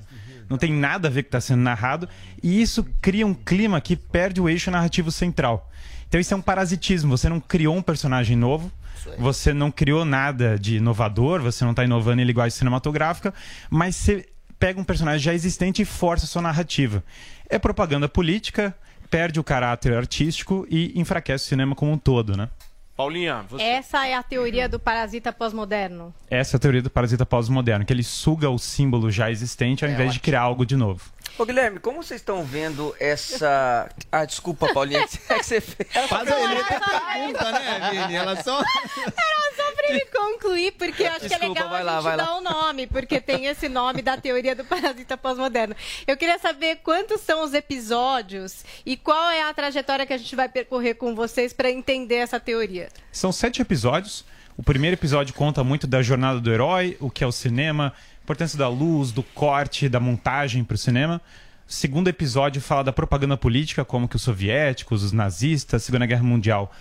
não 0.49 0.57
tem 0.57 0.71
nada 0.71 1.07
a 1.07 1.11
ver 1.11 1.23
com 1.23 1.27
o 1.27 1.29
que 1.31 1.37
está 1.37 1.41
sendo 1.41 1.61
narrado, 1.61 2.07
e 2.41 2.61
isso 2.61 2.83
cria 3.01 3.25
um 3.25 3.33
clima 3.33 3.79
que 3.81 3.95
perde 3.95 4.41
o 4.41 4.49
eixo 4.49 4.71
narrativo 4.71 5.11
central. 5.11 5.69
Então 6.07 6.19
isso 6.19 6.33
é 6.33 6.37
um 6.37 6.41
parasitismo, 6.41 7.17
você 7.17 7.27
não 7.27 7.39
criou 7.39 7.75
um 7.75 7.81
personagem 7.81 8.35
novo, 8.35 8.71
você 9.17 9.53
não 9.53 9.71
criou 9.71 10.05
nada 10.05 10.57
de 10.57 10.77
inovador, 10.77 11.41
você 11.41 11.63
não 11.63 11.71
está 11.71 11.83
inovando 11.83 12.21
em 12.21 12.25
linguagem 12.25 12.57
cinematográfica, 12.57 13.33
mas 13.69 13.95
você 13.95 14.29
pega 14.59 14.79
um 14.79 14.83
personagem 14.83 15.19
já 15.19 15.33
existente 15.33 15.81
e 15.81 15.85
força 15.85 16.25
a 16.25 16.27
sua 16.27 16.41
narrativa. 16.41 17.03
É 17.49 17.59
propaganda 17.59 18.07
política, 18.07 18.75
perde 19.09 19.39
o 19.39 19.43
caráter 19.43 19.93
artístico 19.93 20.65
e 20.69 20.97
enfraquece 20.99 21.45
o 21.45 21.47
cinema 21.47 21.75
como 21.75 21.91
um 21.91 21.97
todo, 21.97 22.37
né? 22.37 22.49
Paulinha, 22.95 23.43
você. 23.49 23.63
Essa 23.63 24.05
é 24.07 24.13
a 24.13 24.21
teoria 24.21 24.69
do 24.69 24.79
parasita 24.79 25.33
pós-moderno. 25.33 26.13
Essa 26.29 26.55
é 26.55 26.57
a 26.57 26.59
teoria 26.59 26.81
do 26.81 26.89
parasita 26.91 27.25
pós-moderno, 27.25 27.83
que 27.85 27.91
ele 27.91 28.03
suga 28.03 28.49
o 28.49 28.59
símbolo 28.59 29.09
já 29.09 29.31
existente 29.31 29.83
ao 29.83 29.89
É, 29.89 29.93
invés 29.93 30.13
de 30.13 30.19
criar 30.19 30.41
algo 30.41 30.65
de 30.65 30.75
novo. 30.75 31.01
Ô 31.37 31.45
Guilherme, 31.45 31.79
como 31.79 32.03
vocês 32.03 32.21
estão 32.21 32.43
vendo 32.43 32.95
essa. 32.99 33.89
Ah, 34.11 34.23
desculpa, 34.23 34.71
Paulinha, 34.71 34.99
é 35.29 35.37
que 35.39 35.43
você 35.43 35.59
fez. 35.59 35.89
Faz 36.07 36.31
a 36.31 36.39
Helena 36.39 36.63
pergunta, 36.63 37.51
né, 37.51 37.89
Vini? 37.91 38.15
Ela 38.15 38.43
só. 38.43 38.59
Era 38.59 39.55
só 39.55 39.71
pra 39.75 39.93
me 39.93 40.05
concluir, 40.05 40.73
porque 40.73 41.01
eu 41.01 41.07
acho 41.11 41.21
que 41.21 41.25
é 41.33 41.39
Desculpa, 41.39 41.47
legal 41.47 41.69
vai 41.69 41.81
a 41.81 41.83
lá, 41.85 41.93
gente 41.95 42.03
vai 42.03 42.17
lá. 42.17 42.23
dar 42.23 42.35
o 42.35 42.41
nome, 42.41 42.85
porque 42.85 43.19
tem 43.19 43.47
esse 43.47 43.67
nome 43.67 44.03
da 44.03 44.15
teoria 44.15 44.55
do 44.55 44.63
parasita 44.63 45.17
pós-moderno. 45.17 45.75
Eu 46.05 46.15
queria 46.15 46.37
saber 46.37 46.77
quantos 46.83 47.21
são 47.21 47.43
os 47.43 47.53
episódios 47.55 48.63
e 48.85 48.95
qual 48.95 49.29
é 49.31 49.41
a 49.41 49.53
trajetória 49.55 50.05
que 50.05 50.13
a 50.13 50.17
gente 50.17 50.35
vai 50.35 50.47
percorrer 50.47 50.93
com 50.93 51.15
vocês 51.15 51.51
para 51.51 51.71
entender 51.71 52.15
essa 52.17 52.39
teoria. 52.39 52.89
São 53.11 53.31
sete 53.31 53.59
episódios. 53.59 54.23
O 54.55 54.61
primeiro 54.61 54.93
episódio 54.95 55.33
conta 55.33 55.63
muito 55.63 55.87
da 55.87 56.03
jornada 56.03 56.39
do 56.39 56.51
herói, 56.53 56.95
o 56.99 57.09
que 57.09 57.23
é 57.23 57.27
o 57.27 57.31
cinema, 57.31 57.91
a 57.91 57.93
importância 58.23 58.57
da 58.57 58.69
luz, 58.69 59.11
do 59.11 59.21
corte, 59.21 59.89
da 59.89 59.99
montagem 59.99 60.63
para 60.63 60.75
o 60.75 60.77
cinema. 60.77 61.21
O 61.67 61.71
segundo 61.71 62.07
episódio 62.07 62.61
fala 62.61 62.83
da 62.83 62.93
propaganda 62.93 63.35
política, 63.35 63.83
como 63.83 64.07
que 64.07 64.15
os 64.15 64.21
soviéticos, 64.21 65.03
os 65.03 65.11
nazistas, 65.11 65.81
a 65.81 65.85
Segunda 65.85 66.05
Guerra 66.05 66.23
Mundial 66.23 66.71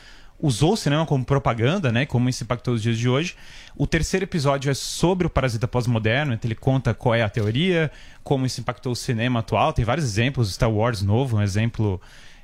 usou 0.42 0.72
o 0.72 0.76
cinema 0.76 1.06
como 1.06 1.24
propaganda, 1.24 1.92
né? 1.92 2.04
Como 2.04 2.28
isso 2.28 2.42
impactou 2.42 2.74
os 2.74 2.82
dias 2.82 2.98
de 2.98 3.08
hoje. 3.08 3.36
O 3.76 3.86
terceiro 3.86 4.24
episódio 4.24 4.70
é 4.70 4.74
sobre 4.74 5.24
o 5.26 5.30
parasita 5.30 5.68
pós-moderno, 5.68 6.34
então 6.34 6.48
ele 6.48 6.56
conta 6.56 6.92
qual 6.92 7.14
é 7.14 7.22
a 7.22 7.28
teoria, 7.28 7.92
como 8.24 8.44
isso 8.44 8.60
impactou 8.60 8.92
o 8.92 8.96
cinema 8.96 9.38
atual. 9.38 9.72
Tem 9.72 9.84
vários 9.84 10.04
exemplos, 10.04 10.52
Star 10.52 10.70
Wars 10.70 11.00
novo, 11.00 11.36
um 11.36 11.42
exemplo 11.42 12.00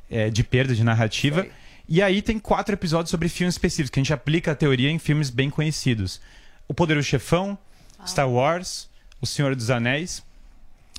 é, 0.08 0.30
de 0.30 0.44
perda 0.44 0.74
de 0.74 0.84
narrativa. 0.84 1.44
E 1.88 2.00
aí 2.00 2.22
tem 2.22 2.38
quatro 2.38 2.72
episódios 2.72 3.10
sobre 3.10 3.28
filmes 3.28 3.54
específicos, 3.54 3.90
que 3.90 3.98
a 3.98 4.02
gente 4.02 4.12
aplica 4.12 4.52
a 4.52 4.54
teoria 4.54 4.90
em 4.90 4.98
filmes 4.98 5.28
bem 5.28 5.50
conhecidos. 5.50 6.20
O 6.68 6.74
Poderoso 6.74 7.08
Chefão, 7.08 7.58
Star 8.06 8.28
Wars, 8.30 8.87
O 9.20 9.26
Senhor 9.26 9.54
dos 9.54 9.70
Anéis 9.70 10.22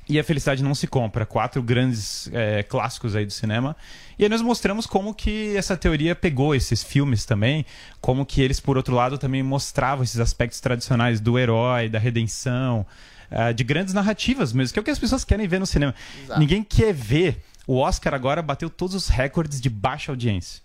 e 0.09 0.19
A 0.19 0.23
Felicidade 0.23 0.63
Não 0.63 0.73
Se 0.73 0.87
Compra. 0.87 1.25
Quatro 1.25 1.61
grandes 1.61 2.29
é, 2.33 2.63
clássicos 2.63 3.15
aí 3.15 3.25
do 3.25 3.31
cinema. 3.31 3.75
E 4.17 4.23
aí 4.23 4.29
nós 4.29 4.41
mostramos 4.41 4.87
como 4.87 5.13
que 5.13 5.55
essa 5.55 5.77
teoria 5.77 6.15
pegou 6.15 6.55
esses 6.55 6.83
filmes 6.83 7.25
também, 7.25 7.65
como 8.01 8.25
que 8.25 8.41
eles, 8.41 8.59
por 8.59 8.75
outro 8.75 8.95
lado, 8.95 9.17
também 9.19 9.43
mostravam 9.43 10.03
esses 10.03 10.19
aspectos 10.19 10.59
tradicionais 10.59 11.21
do 11.21 11.37
herói, 11.37 11.87
da 11.87 11.99
redenção, 11.99 12.85
ah, 13.29 13.51
de 13.51 13.63
grandes 13.63 13.93
narrativas 13.93 14.51
mesmo, 14.51 14.73
que 14.73 14.79
é 14.79 14.81
o 14.81 14.83
que 14.83 14.91
as 14.91 14.97
pessoas 14.99 15.23
querem 15.23 15.47
ver 15.47 15.59
no 15.59 15.65
cinema. 15.67 15.93
Exato. 16.23 16.39
Ninguém 16.39 16.63
quer 16.63 16.93
ver. 16.93 17.43
O 17.67 17.77
Oscar 17.77 18.15
agora 18.15 18.41
bateu 18.41 18.67
todos 18.67 18.95
os 18.95 19.09
recordes 19.09 19.61
de 19.61 19.69
baixa 19.69 20.11
audiência. 20.11 20.63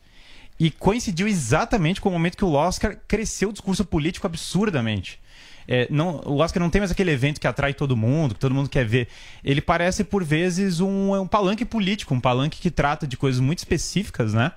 E 0.59 0.71
coincidiu 0.71 1.29
exatamente 1.29 2.01
com 2.01 2.09
o 2.09 2.13
momento 2.13 2.37
que 2.39 2.45
o 2.45 2.53
Oscar 2.53 2.97
cresceu 3.07 3.51
o 3.51 3.53
discurso 3.53 3.85
político 3.85 4.27
absurdamente. 4.27 5.21
É, 5.67 5.87
não, 5.91 6.21
o 6.25 6.39
Oscar 6.39 6.62
não 6.62 6.71
tem 6.71 6.81
mais 6.81 6.91
aquele 6.91 7.11
evento 7.11 7.41
que 7.41 7.47
atrai 7.47 7.73
todo 7.75 7.97
mundo, 7.97 8.35
que 8.35 8.41
todo 8.41 8.55
mundo 8.55 8.69
quer 8.69 8.85
ver. 8.85 9.09
Ele 9.43 9.61
parece, 9.61 10.05
por 10.05 10.23
vezes, 10.23 10.81
um, 10.81 11.15
um 11.15 11.27
palanque 11.27 11.65
político, 11.65 12.15
um 12.15 12.21
palanque 12.21 12.61
que 12.61 12.71
trata 12.71 13.07
de 13.07 13.17
coisas 13.17 13.41
muito 13.41 13.59
específicas, 13.59 14.35
né? 14.35 14.53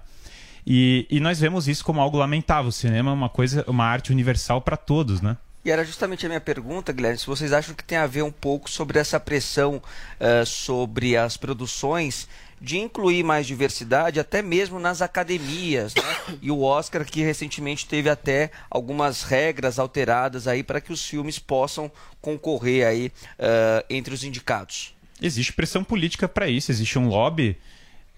E, 0.66 1.08
e 1.10 1.20
nós 1.20 1.40
vemos 1.40 1.68
isso 1.68 1.84
como 1.86 2.02
algo 2.02 2.18
lamentável. 2.18 2.70
O 2.70 2.74
cinema 2.74 3.12
é 3.12 3.14
uma 3.14 3.30
coisa, 3.30 3.64
uma 3.68 3.86
arte 3.86 4.12
universal 4.12 4.62
para 4.62 4.76
todos, 4.76 5.22
né? 5.22 5.38
E 5.64 5.72
era 5.72 5.84
justamente 5.84 6.26
a 6.26 6.30
minha 6.30 6.40
pergunta, 6.40 6.94
Guilherme, 6.94 7.18
se 7.18 7.28
vocês 7.28 7.52
acham 7.52 7.76
que 7.76 7.84
tem 7.84 7.98
a 7.98 8.08
ver 8.08 8.22
um 8.22 8.32
pouco 8.32 8.70
sobre 8.70 9.00
essa 9.00 9.20
pressão 9.20 9.82
eh, 10.18 10.46
sobre 10.46 11.18
as 11.18 11.36
produções 11.36 12.28
de 12.60 12.78
incluir 12.78 13.24
mais 13.24 13.46
diversidade, 13.46 14.20
até 14.20 14.42
mesmo 14.42 14.80
nas 14.80 15.02
academias, 15.02 15.94
né? 15.94 16.38
E 16.42 16.50
o 16.50 16.62
Oscar 16.62 17.06
que 17.06 17.22
recentemente 17.22 17.86
teve 17.86 18.10
até 18.10 18.52
algumas 18.70 19.24
regras 19.24 19.80
alteradas 19.80 20.48
aí 20.48 20.64
para 20.64 20.82
que 20.82 20.92
os 20.92 21.06
filmes 21.06 21.40
possam 21.40 21.92
concorrer 22.22 22.88
aí 22.88 23.12
eh, 23.38 23.86
entre 23.90 24.14
os 24.14 24.24
indicados. 24.24 24.96
Existe 25.22 25.54
pressão 25.54 25.84
política 25.84 26.28
para 26.28 26.48
isso, 26.48 26.72
existe 26.72 26.98
um 26.98 27.08
lobby. 27.08 27.58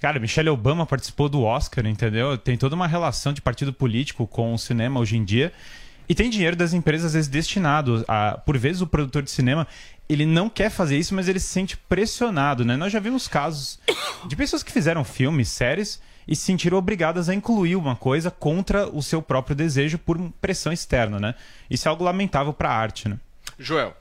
Cara, 0.02 0.20
Michelle 0.20 0.50
Obama 0.50 0.86
participou 0.86 1.28
do 1.28 1.44
Oscar, 1.44 1.86
entendeu? 1.86 2.38
Tem 2.38 2.58
toda 2.58 2.76
uma 2.76 2.88
relação 2.88 3.34
de 3.34 3.42
partido 3.42 3.74
político 3.74 4.26
com 4.26 4.54
o 4.54 4.58
cinema 4.58 5.00
hoje 5.00 5.18
em 5.18 5.24
dia. 5.24 5.52
E 6.10 6.16
tem 6.16 6.30
dinheiro 6.30 6.56
das 6.56 6.74
empresas, 6.74 7.06
às 7.06 7.14
vezes, 7.14 7.30
destinado 7.30 8.04
a. 8.08 8.40
Por 8.44 8.58
vezes, 8.58 8.82
o 8.82 8.88
produtor 8.88 9.22
de 9.22 9.30
cinema 9.30 9.68
ele 10.10 10.26
não 10.26 10.50
quer 10.50 10.72
fazer 10.72 10.98
isso, 10.98 11.14
mas 11.14 11.28
ele 11.28 11.40
se 11.40 11.50
sente 11.50 11.78
pressionado, 11.78 12.66
né? 12.66 12.76
Nós 12.76 12.92
já 12.92 13.00
vimos 13.00 13.28
casos 13.28 13.80
de 14.28 14.36
pessoas 14.36 14.64
que 14.64 14.72
fizeram 14.72 15.04
filmes, 15.04 15.50
séries, 15.50 16.02
e 16.28 16.36
se 16.36 16.42
sentiram 16.42 16.80
obrigadas 16.80 17.30
a 17.30 17.36
incluir 17.36 17.76
uma 17.76 17.96
coisa 17.96 18.32
contra 18.32 18.90
o 18.90 19.04
seu 19.04 19.22
próprio 19.22 19.56
desejo 19.56 20.00
por 20.00 20.20
pressão 20.42 20.74
externa, 20.74 21.20
né? 21.20 21.36
Isso 21.70 21.88
é 21.88 21.90
algo 21.90 22.04
lamentável 22.04 22.52
para 22.52 22.70
a 22.70 22.76
arte, 22.76 23.08
né? 23.08 23.20
Joel. 23.60 23.96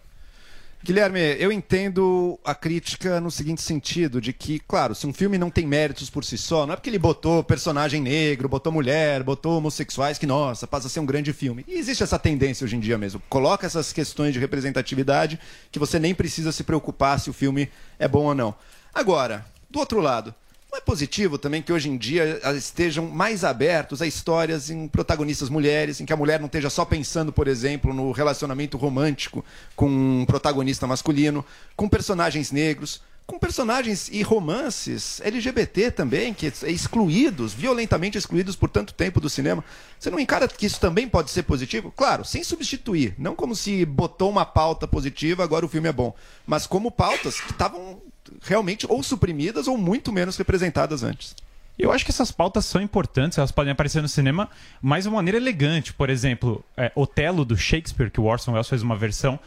Guilherme, 0.82 1.20
eu 1.40 1.50
entendo 1.50 2.38
a 2.44 2.54
crítica 2.54 3.20
no 3.20 3.32
seguinte 3.32 3.60
sentido, 3.60 4.20
de 4.20 4.32
que, 4.32 4.60
claro, 4.60 4.94
se 4.94 5.06
um 5.08 5.12
filme 5.12 5.36
não 5.36 5.50
tem 5.50 5.66
méritos 5.66 6.08
por 6.08 6.24
si 6.24 6.38
só, 6.38 6.64
não 6.64 6.72
é 6.72 6.76
porque 6.76 6.88
ele 6.88 7.00
botou 7.00 7.42
personagem 7.42 8.00
negro, 8.00 8.48
botou 8.48 8.72
mulher, 8.72 9.24
botou 9.24 9.58
homossexuais, 9.58 10.18
que, 10.18 10.26
nossa, 10.26 10.68
passa 10.68 10.86
a 10.86 10.90
ser 10.90 11.00
um 11.00 11.06
grande 11.06 11.32
filme. 11.32 11.64
E 11.66 11.74
existe 11.74 12.04
essa 12.04 12.18
tendência 12.18 12.64
hoje 12.64 12.76
em 12.76 12.80
dia 12.80 12.96
mesmo. 12.96 13.20
Coloca 13.28 13.66
essas 13.66 13.92
questões 13.92 14.32
de 14.32 14.38
representatividade 14.38 15.38
que 15.72 15.80
você 15.80 15.98
nem 15.98 16.14
precisa 16.14 16.52
se 16.52 16.62
preocupar 16.62 17.18
se 17.18 17.28
o 17.28 17.34
filme 17.34 17.68
é 17.98 18.06
bom 18.06 18.26
ou 18.26 18.34
não. 18.34 18.54
Agora, 18.94 19.44
do 19.68 19.80
outro 19.80 20.00
lado, 20.00 20.32
não 20.70 20.78
é 20.78 20.80
positivo 20.80 21.38
também 21.38 21.62
que 21.62 21.72
hoje 21.72 21.88
em 21.88 21.96
dia 21.96 22.40
elas 22.42 22.58
estejam 22.58 23.06
mais 23.06 23.42
abertos 23.42 24.02
a 24.02 24.06
histórias 24.06 24.68
em 24.68 24.86
protagonistas 24.86 25.48
mulheres, 25.48 26.00
em 26.00 26.04
que 26.04 26.12
a 26.12 26.16
mulher 26.16 26.38
não 26.38 26.46
esteja 26.46 26.68
só 26.68 26.84
pensando, 26.84 27.32
por 27.32 27.48
exemplo, 27.48 27.94
no 27.94 28.12
relacionamento 28.12 28.76
romântico 28.76 29.44
com 29.74 29.88
um 29.88 30.24
protagonista 30.26 30.86
masculino, 30.86 31.44
com 31.74 31.88
personagens 31.88 32.52
negros, 32.52 33.00
com 33.26 33.38
personagens 33.38 34.08
e 34.10 34.22
romances 34.22 35.20
LGBT 35.20 35.90
também, 35.90 36.32
que 36.32 36.46
é 36.46 36.70
excluídos, 36.70 37.52
violentamente 37.52 38.16
excluídos 38.16 38.56
por 38.56 38.70
tanto 38.70 38.94
tempo 38.94 39.20
do 39.20 39.28
cinema. 39.28 39.62
Você 39.98 40.10
não 40.10 40.18
encara 40.18 40.48
que 40.48 40.64
isso 40.64 40.80
também 40.80 41.06
pode 41.06 41.30
ser 41.30 41.42
positivo? 41.42 41.92
Claro, 41.94 42.24
sem 42.24 42.42
substituir. 42.42 43.14
Não 43.18 43.34
como 43.34 43.54
se 43.54 43.84
botou 43.84 44.30
uma 44.30 44.46
pauta 44.46 44.88
positiva, 44.88 45.44
agora 45.44 45.66
o 45.66 45.68
filme 45.68 45.90
é 45.90 45.92
bom. 45.92 46.14
Mas 46.46 46.66
como 46.66 46.90
pautas 46.90 47.38
que 47.38 47.52
estavam 47.52 48.00
realmente 48.42 48.86
ou 48.88 49.02
suprimidas 49.02 49.66
ou 49.66 49.76
muito 49.76 50.12
menos 50.12 50.36
representadas 50.36 51.02
antes. 51.02 51.34
Eu 51.78 51.92
acho 51.92 52.04
que 52.04 52.10
essas 52.10 52.32
pautas 52.32 52.66
são 52.66 52.82
importantes, 52.82 53.38
elas 53.38 53.52
podem 53.52 53.70
aparecer 53.70 54.02
no 54.02 54.08
cinema, 54.08 54.50
mas 54.82 55.04
de 55.04 55.08
uma 55.08 55.16
maneira 55.16 55.38
elegante. 55.38 55.92
Por 55.92 56.10
exemplo, 56.10 56.64
é, 56.76 56.90
Otelo 56.94 57.44
do 57.44 57.56
Shakespeare, 57.56 58.10
que 58.10 58.20
o 58.20 58.24
Orson 58.24 58.52
Welles 58.52 58.68
fez 58.68 58.82
uma 58.82 58.96
versão, 58.96 59.38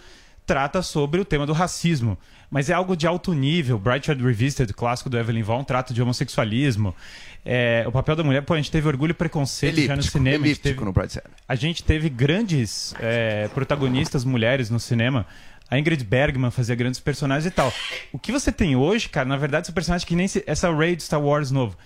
trata 0.45 0.81
sobre 0.81 1.19
o 1.19 1.25
tema 1.25 1.45
do 1.45 1.51
racismo, 1.51 2.17
mas 2.49 2.69
é 2.69 2.73
algo 2.73 2.95
de 2.95 3.05
alto 3.05 3.33
nível. 3.33 3.77
Bright 3.77 4.07
Red 4.07 4.23
Revisited, 4.23 4.73
clássico 4.73 5.09
do 5.09 5.17
Evelyn 5.17 5.43
Vaughn, 5.43 5.63
trata 5.63 5.93
de 5.93 6.01
homossexualismo. 6.01 6.95
É, 7.43 7.83
o 7.87 7.91
papel 7.91 8.15
da 8.15 8.23
mulher, 8.23 8.43
pô, 8.43 8.53
a 8.53 8.57
gente 8.57 8.71
teve 8.71 8.87
orgulho 8.87 9.11
e 9.11 9.13
preconceito 9.13 9.75
já 9.75 9.87
no 9.87 9.93
Elíptico, 9.93 10.17
cinema. 10.17 10.35
A 10.35 10.37
gente 10.37 10.47
elíptico 10.47 10.69
teve, 10.69 10.85
no 10.85 10.93
Brightside. 10.93 11.25
a 11.47 11.55
gente 11.55 11.83
teve 11.83 12.09
grandes 12.09 12.93
é, 12.99 13.47
protagonistas 13.49 14.23
mulheres 14.23 14.69
no 14.69 14.79
cinema. 14.79 15.25
A 15.71 15.79
Ingrid 15.79 16.03
Bergman 16.03 16.51
fazia 16.51 16.75
grandes 16.75 16.99
personagens 16.99 17.45
e 17.45 17.49
tal. 17.49 17.73
O 18.11 18.19
que 18.19 18.29
você 18.29 18.51
tem 18.51 18.75
hoje, 18.75 19.07
cara, 19.07 19.27
na 19.27 19.37
verdade, 19.37 19.67
são 19.67 19.73
personagens 19.73 20.03
que 20.03 20.17
nem 20.17 20.27
essa 20.45 20.69
Ray 20.69 20.97
de 20.97 21.03
Star 21.03 21.21
Wars 21.21 21.49
novo. 21.49 21.77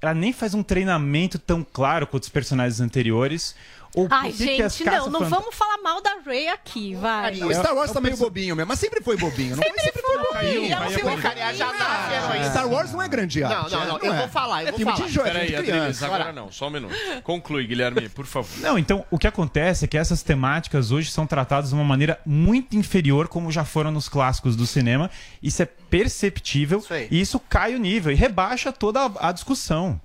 Ela 0.00 0.14
nem 0.14 0.32
faz 0.32 0.54
um 0.54 0.62
treinamento 0.62 1.40
tão 1.40 1.64
claro 1.64 2.06
quanto 2.06 2.22
os 2.22 2.28
personagens 2.28 2.80
anteriores. 2.80 3.56
Ou 3.94 4.08
Ai, 4.10 4.30
por 4.30 4.38
que 4.38 4.56
que 4.56 4.62
as 4.62 4.76
gente, 4.76 4.90
não, 4.90 5.10
não 5.10 5.24
vamos 5.28 5.54
falar 5.54 5.76
mal 5.78 6.00
da 6.00 6.16
Ray 6.24 6.48
aqui, 6.48 6.94
vai. 6.94 7.42
O 7.42 7.52
Star 7.52 7.74
Wars 7.74 7.92
tá 7.92 8.00
meio 8.00 8.16
bobinho 8.16 8.56
mesmo, 8.56 8.68
mas 8.68 8.78
sempre 8.78 9.02
foi 9.02 9.18
bobinho. 9.18 9.54
Não 9.54 9.62
Sempre 9.62 9.92
foi 9.92 10.18
bobinho. 10.18 10.78
Sempre 10.88 11.02
foi 11.02 11.16
Sacanear 11.16 11.54
já 11.54 11.72
dá. 11.72 12.50
Star 12.50 12.68
Wars 12.68 12.92
não 12.92 13.02
é 13.02 13.08
grande 13.08 13.40
Não, 13.40 13.50
arte. 13.50 13.72
não, 13.72 13.86
não, 13.86 13.96
é, 13.98 14.08
eu 14.08 14.14
é. 14.14 14.18
vou 14.18 14.28
falar, 14.28 14.62
eu 14.62 14.68
é 14.68 14.70
vou 14.70 14.78
filme 14.78 14.92
falar. 14.92 15.06
de 15.06 15.12
joia, 15.12 15.32
Peraí, 15.32 15.48
filme 15.48 15.62
de 15.64 15.70
Adriles, 15.72 16.02
agora 16.02 16.32
não, 16.32 16.50
só 16.50 16.68
um 16.68 16.70
minuto. 16.70 16.94
Conclui, 17.22 17.66
Guilherme, 17.66 18.08
por 18.08 18.24
favor. 18.24 18.48
Não, 18.60 18.78
então 18.78 19.04
o 19.10 19.18
que 19.18 19.26
acontece 19.26 19.84
é 19.84 19.88
que 19.88 19.98
essas 19.98 20.22
temáticas 20.22 20.90
hoje 20.90 21.10
são 21.10 21.26
tratadas 21.26 21.68
de 21.68 21.74
uma 21.74 21.84
maneira 21.84 22.18
muito 22.24 22.76
inferior, 22.76 23.28
como 23.28 23.52
já 23.52 23.64
foram 23.64 23.90
nos 23.90 24.08
clássicos 24.08 24.56
do 24.56 24.66
cinema. 24.66 25.10
Isso 25.42 25.62
é 25.62 25.66
perceptível 25.66 26.82
e 27.10 27.20
isso 27.20 27.38
cai 27.38 27.74
o 27.74 27.78
nível 27.78 28.10
e 28.10 28.14
rebaixa 28.14 28.72
toda 28.72 29.00
a, 29.00 29.28
a 29.28 29.32
discussão. 29.32 30.00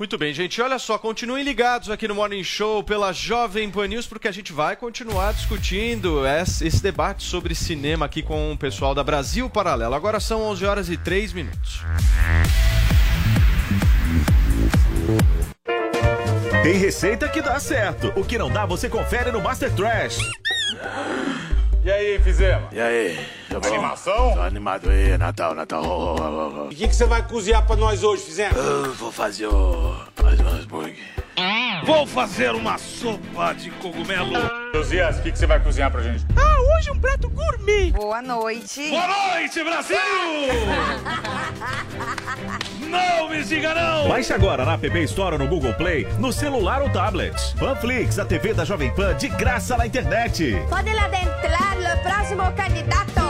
Muito 0.00 0.16
bem, 0.16 0.32
gente. 0.32 0.62
Olha 0.62 0.78
só, 0.78 0.96
continuem 0.96 1.44
ligados 1.44 1.90
aqui 1.90 2.08
no 2.08 2.14
Morning 2.14 2.42
Show 2.42 2.82
pela 2.82 3.12
Jovem 3.12 3.70
Pan 3.70 3.86
News, 3.86 4.06
porque 4.06 4.28
a 4.28 4.32
gente 4.32 4.50
vai 4.50 4.74
continuar 4.74 5.34
discutindo 5.34 6.26
esse, 6.26 6.82
debate 6.82 7.22
sobre 7.22 7.54
cinema 7.54 8.06
aqui 8.06 8.22
com 8.22 8.50
o 8.50 8.56
pessoal 8.56 8.94
da 8.94 9.04
Brasil 9.04 9.50
Paralelo. 9.50 9.94
Agora 9.94 10.18
são 10.18 10.40
11 10.40 10.64
horas 10.64 10.88
e 10.88 10.96
3 10.96 11.34
minutos. 11.34 11.82
Tem 16.62 16.78
receita 16.78 17.28
que 17.28 17.42
dá 17.42 17.60
certo. 17.60 18.10
O 18.16 18.24
que 18.24 18.38
não 18.38 18.50
dá, 18.50 18.64
você 18.64 18.88
confere 18.88 19.30
no 19.30 19.42
Master 19.42 19.70
Trash. 19.70 20.16
E 21.84 21.90
aí, 21.90 22.18
fizemos? 22.20 22.72
E 22.72 22.80
aí? 22.80 23.39
Bom? 23.58 23.66
Animação? 23.66 24.34
Tô 24.34 24.40
animado 24.40 24.90
aí, 24.90 25.18
Natal, 25.18 25.54
Natal. 25.54 25.82
Oh, 25.84 26.16
oh, 26.20 26.66
oh. 26.66 26.70
E 26.70 26.74
o 26.74 26.76
que, 26.76 26.88
que 26.88 26.94
você 26.94 27.04
vai 27.04 27.26
cozinhar 27.26 27.66
pra 27.66 27.76
nós 27.76 28.04
hoje, 28.04 28.22
fizemos? 28.22 28.56
Eu 28.56 28.94
vou 28.94 29.10
fazer 29.10 29.46
o... 29.46 29.96
mais 30.22 30.38
um 30.40 30.48
hambúrguer. 30.48 30.96
Vou 31.84 32.06
fazer 32.06 32.50
uma 32.50 32.78
sopa 32.78 33.54
de 33.54 33.70
cogumelo. 33.72 34.32
Josias, 34.74 35.18
o 35.18 35.22
que, 35.22 35.32
que 35.32 35.38
você 35.38 35.46
vai 35.46 35.58
cozinhar 35.58 35.90
pra 35.90 36.02
gente? 36.02 36.24
Ah, 36.36 36.76
hoje 36.76 36.90
um 36.90 36.98
prato 36.98 37.28
gourmet. 37.30 37.90
Boa 37.90 38.22
noite. 38.22 38.88
Boa 38.90 39.08
noite, 39.08 39.64
Brasil! 39.64 39.96
não 42.88 43.28
me 43.28 43.42
diga 43.42 43.74
não! 43.74 44.08
Baixe 44.08 44.32
agora 44.32 44.64
na 44.64 44.74
App 44.74 45.02
Store 45.04 45.34
ou 45.34 45.38
no 45.38 45.48
Google 45.48 45.74
Play, 45.74 46.06
no 46.18 46.32
celular 46.32 46.82
ou 46.82 46.90
tablet. 46.90 47.34
Panflix, 47.58 48.18
a 48.18 48.24
TV 48.24 48.52
da 48.52 48.64
Jovem 48.64 48.94
Pan, 48.94 49.16
de 49.16 49.28
graça 49.28 49.76
na 49.76 49.86
internet. 49.86 50.54
Pode 50.68 50.90
adentrar 50.90 51.76
o 51.78 52.02
próximo 52.02 52.52
candidato. 52.52 53.29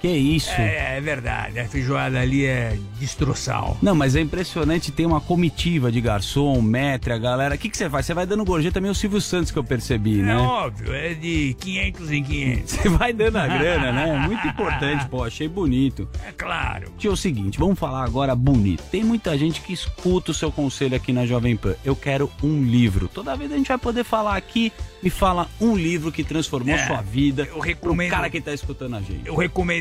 Que 0.00 0.08
isso? 0.08 0.50
É, 0.52 0.96
é 0.96 1.00
verdade, 1.00 1.58
a 1.58 1.66
feijoada 1.68 2.20
ali 2.20 2.44
é 2.46 2.78
destroçal. 3.00 3.76
Não, 3.82 3.94
mas 3.94 4.14
é 4.14 4.20
impressionante, 4.20 4.92
tem 4.92 5.04
uma 5.06 5.20
comitiva 5.20 5.90
de 5.90 6.00
garçom, 6.00 6.60
metre, 6.62 7.12
a 7.12 7.18
galera. 7.18 7.54
O 7.54 7.58
que, 7.58 7.68
que 7.68 7.76
você 7.76 7.88
faz? 7.90 8.06
Você 8.06 8.14
vai 8.14 8.26
dando 8.26 8.44
gorjeta 8.44 8.74
também 8.74 8.90
o 8.90 8.94
Silvio 8.94 9.20
Santos 9.20 9.50
que 9.50 9.58
eu 9.58 9.64
percebi, 9.64 10.20
É 10.20 10.22
né? 10.24 10.36
óbvio, 10.36 10.92
é 10.94 11.14
de 11.14 11.56
500 11.58 12.12
em 12.12 12.22
500. 12.22 12.72
Você 12.72 12.88
vai 12.90 13.12
dando 13.12 13.36
a 13.36 13.46
grana, 13.48 13.90
né? 13.92 14.18
Muito 14.26 14.46
importante, 14.46 15.06
pô, 15.08 15.24
achei 15.24 15.48
bonito. 15.48 16.08
É 16.26 16.32
claro. 16.32 16.92
Tio, 16.98 17.10
é 17.10 17.14
o 17.14 17.16
seguinte, 17.16 17.58
vamos 17.58 17.78
falar 17.78 18.04
agora 18.04 18.34
bonito. 18.34 18.82
Tem 18.90 19.02
muita 19.02 19.36
gente 19.36 19.60
que 19.60 19.72
escuta 19.72 20.30
o 20.30 20.34
seu 20.34 20.52
conselho 20.52 20.94
aqui 20.94 21.12
na 21.12 21.26
Jovem 21.26 21.56
Pan. 21.56 21.74
Eu 21.84 21.96
quero 21.96 22.30
um 22.42 22.62
livro. 22.62 23.08
Toda 23.08 23.34
vez 23.36 23.50
a 23.50 23.56
gente 23.56 23.68
vai 23.68 23.78
poder 23.78 24.04
falar 24.04 24.36
aqui, 24.36 24.72
me 25.02 25.10
fala 25.10 25.48
um 25.60 25.76
livro 25.76 26.12
que 26.12 26.22
transformou 26.22 26.74
É, 26.74 26.86
sua 26.86 27.00
vida. 27.00 27.48
eu 27.50 27.58
recomendo- 27.58 28.08
Pro 28.10 28.16
cara 28.16 28.30
que 28.30 28.40
tá 28.40 28.52
escutando 28.52 28.94
a 28.96 29.00
gente. 29.00 29.22
Eu 29.24 29.34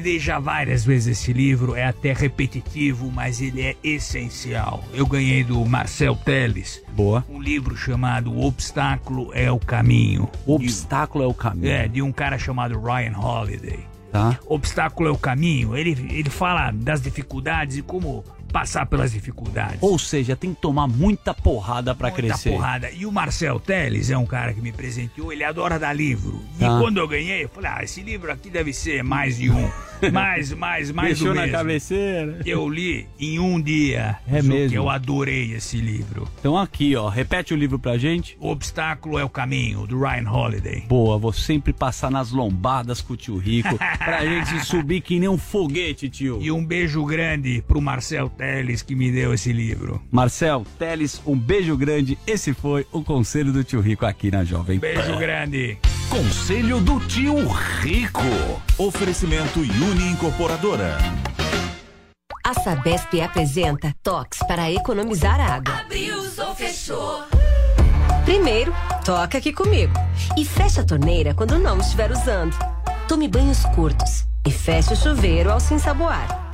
recomendei 0.07 0.19
já 0.19 0.39
várias 0.39 0.85
vezes 0.85 1.19
esse 1.19 1.33
livro, 1.33 1.75
é 1.75 1.85
até 1.85 2.13
repetitivo, 2.13 3.11
mas 3.11 3.41
ele 3.41 3.61
é 3.61 3.75
essencial. 3.83 4.83
Eu 4.93 5.05
ganhei 5.05 5.43
do 5.43 5.63
Marcel 5.65 6.15
Teles. 6.15 6.81
Boa. 6.93 7.25
Um 7.29 7.41
livro 7.41 7.75
chamado 7.75 8.31
O 8.31 8.45
Obstáculo 8.45 9.31
é 9.33 9.51
o 9.51 9.59
Caminho. 9.59 10.29
O 10.45 10.55
Obstáculo 10.55 11.23
é 11.23 11.27
o 11.27 11.33
Caminho. 11.33 11.71
É, 11.71 11.87
de 11.87 12.01
um 12.01 12.11
cara 12.11 12.37
chamado 12.37 12.79
Ryan 12.79 13.17
Holiday. 13.17 13.79
Tá? 14.11 14.39
Obstáculo 14.45 15.09
é 15.09 15.11
o 15.11 15.17
caminho. 15.17 15.75
Ele, 15.75 15.91
ele 16.09 16.29
fala 16.29 16.71
das 16.71 17.01
dificuldades 17.01 17.77
e 17.77 17.81
como 17.81 18.23
passar 18.57 18.87
pelas 18.87 19.11
dificuldades. 19.11 19.77
Ou 19.81 19.99
seja, 19.99 20.35
tem 20.35 20.51
que 20.51 20.59
tomar 20.59 20.87
muita 20.87 21.31
porrada 21.31 21.93
pra 21.93 22.07
Muita 22.09 22.23
crescer. 22.23 22.49
porrada. 22.49 22.89
E 22.89 23.05
o 23.05 23.11
Marcel 23.11 23.59
Teles 23.59 24.09
é 24.09 24.17
um 24.17 24.25
cara 24.25 24.51
que 24.51 24.59
me 24.59 24.71
presenteou, 24.71 25.31
ele 25.31 25.43
adora 25.43 25.77
dar 25.77 25.93
livro. 25.93 26.41
E 26.55 26.61
Tá. 26.61 26.79
quando 26.79 26.97
eu 26.97 27.07
ganhei, 27.07 27.43
eu 27.43 27.49
falei, 27.49 27.69
ah, 27.71 27.83
esse 27.83 28.01
livro 28.01 28.31
aqui 28.31 28.49
deve 28.49 28.73
ser 28.73 29.03
mais 29.03 29.37
de 29.37 29.51
um. 29.51 29.69
mais, 30.11 30.51
mais, 30.53 30.91
mais 30.91 31.09
Deixou 31.09 31.29
do 31.29 31.33
na 31.35 31.41
mesmo. 31.41 31.55
cabeceira. 31.57 32.39
Eu 32.45 32.67
li 32.67 33.07
em 33.19 33.37
um 33.39 33.61
dia. 33.61 34.17
É 34.27 34.41
mesmo? 34.41 34.75
Eu 34.75 34.89
adorei 34.89 35.53
esse 35.53 35.77
livro. 35.77 36.27
Então 36.39 36.57
aqui, 36.57 36.95
ó, 36.95 37.09
repete 37.09 37.53
o 37.53 37.57
livro 37.57 37.77
pra 37.77 37.95
gente. 37.97 38.35
O 38.39 38.49
Obstáculo 38.49 39.19
é 39.19 39.23
o 39.23 39.29
Caminho, 39.29 39.85
do 39.85 39.99
Ryan 39.99 40.29
Holiday. 40.31 40.81
Boa, 40.87 41.17
vou 41.19 41.33
sempre 41.33 41.73
passar 41.73 42.09
nas 42.09 42.31
lombadas 42.31 43.01
com 43.01 43.13
o 43.13 43.17
tio 43.17 43.37
Rico 43.37 43.77
pra 44.03 44.25
gente 44.25 44.65
subir 44.65 45.01
que 45.01 45.19
nem 45.19 45.29
um 45.29 45.37
foguete, 45.37 46.09
tio. 46.09 46.39
E 46.41 46.51
um 46.51 46.63
beijo 46.65 47.03
grande 47.05 47.63
pro 47.67 47.79
Marcel 47.81 48.29
Teles 48.29 48.46
que 48.85 48.95
me 48.95 49.11
deu 49.11 49.33
esse 49.33 49.51
livro. 49.51 50.01
Marcel, 50.11 50.65
Teles, 50.77 51.21
um 51.25 51.37
beijo 51.37 51.75
grande. 51.75 52.17
Esse 52.25 52.53
foi 52.53 52.85
o 52.91 53.03
conselho 53.03 53.51
do 53.51 53.63
tio 53.63 53.81
Rico 53.81 54.05
aqui 54.05 54.31
na 54.31 54.43
Jovem 54.43 54.79
Pan. 54.79 54.87
Beijo 54.87 55.17
grande. 55.17 55.77
Conselho 56.09 56.79
do 56.79 56.99
Tio 57.01 57.35
Rico. 57.81 58.21
Oferecimento 58.77 59.59
Uni 59.59 60.07
Incorporadora. 60.11 60.97
A 62.45 62.53
Sabesp 62.53 63.19
apresenta 63.21 63.93
toques 64.01 64.39
para 64.47 64.71
economizar 64.71 65.39
água. 65.39 65.81
Abriu, 65.81 66.15
ou 66.15 66.55
fechou. 66.55 67.23
Primeiro, 68.23 68.73
toca 69.03 69.37
aqui 69.37 69.51
comigo. 69.51 69.93
E 70.37 70.45
feche 70.45 70.79
a 70.79 70.85
torneira 70.85 71.33
quando 71.33 71.59
não 71.59 71.77
estiver 71.79 72.11
usando. 72.11 72.57
Tome 73.07 73.27
banhos 73.27 73.65
curtos. 73.75 74.25
E 74.45 74.51
feche 74.51 74.93
o 74.93 74.95
chuveiro 74.95 75.51
ao 75.51 75.59
se 75.59 75.73
ensaboar. 75.73 76.46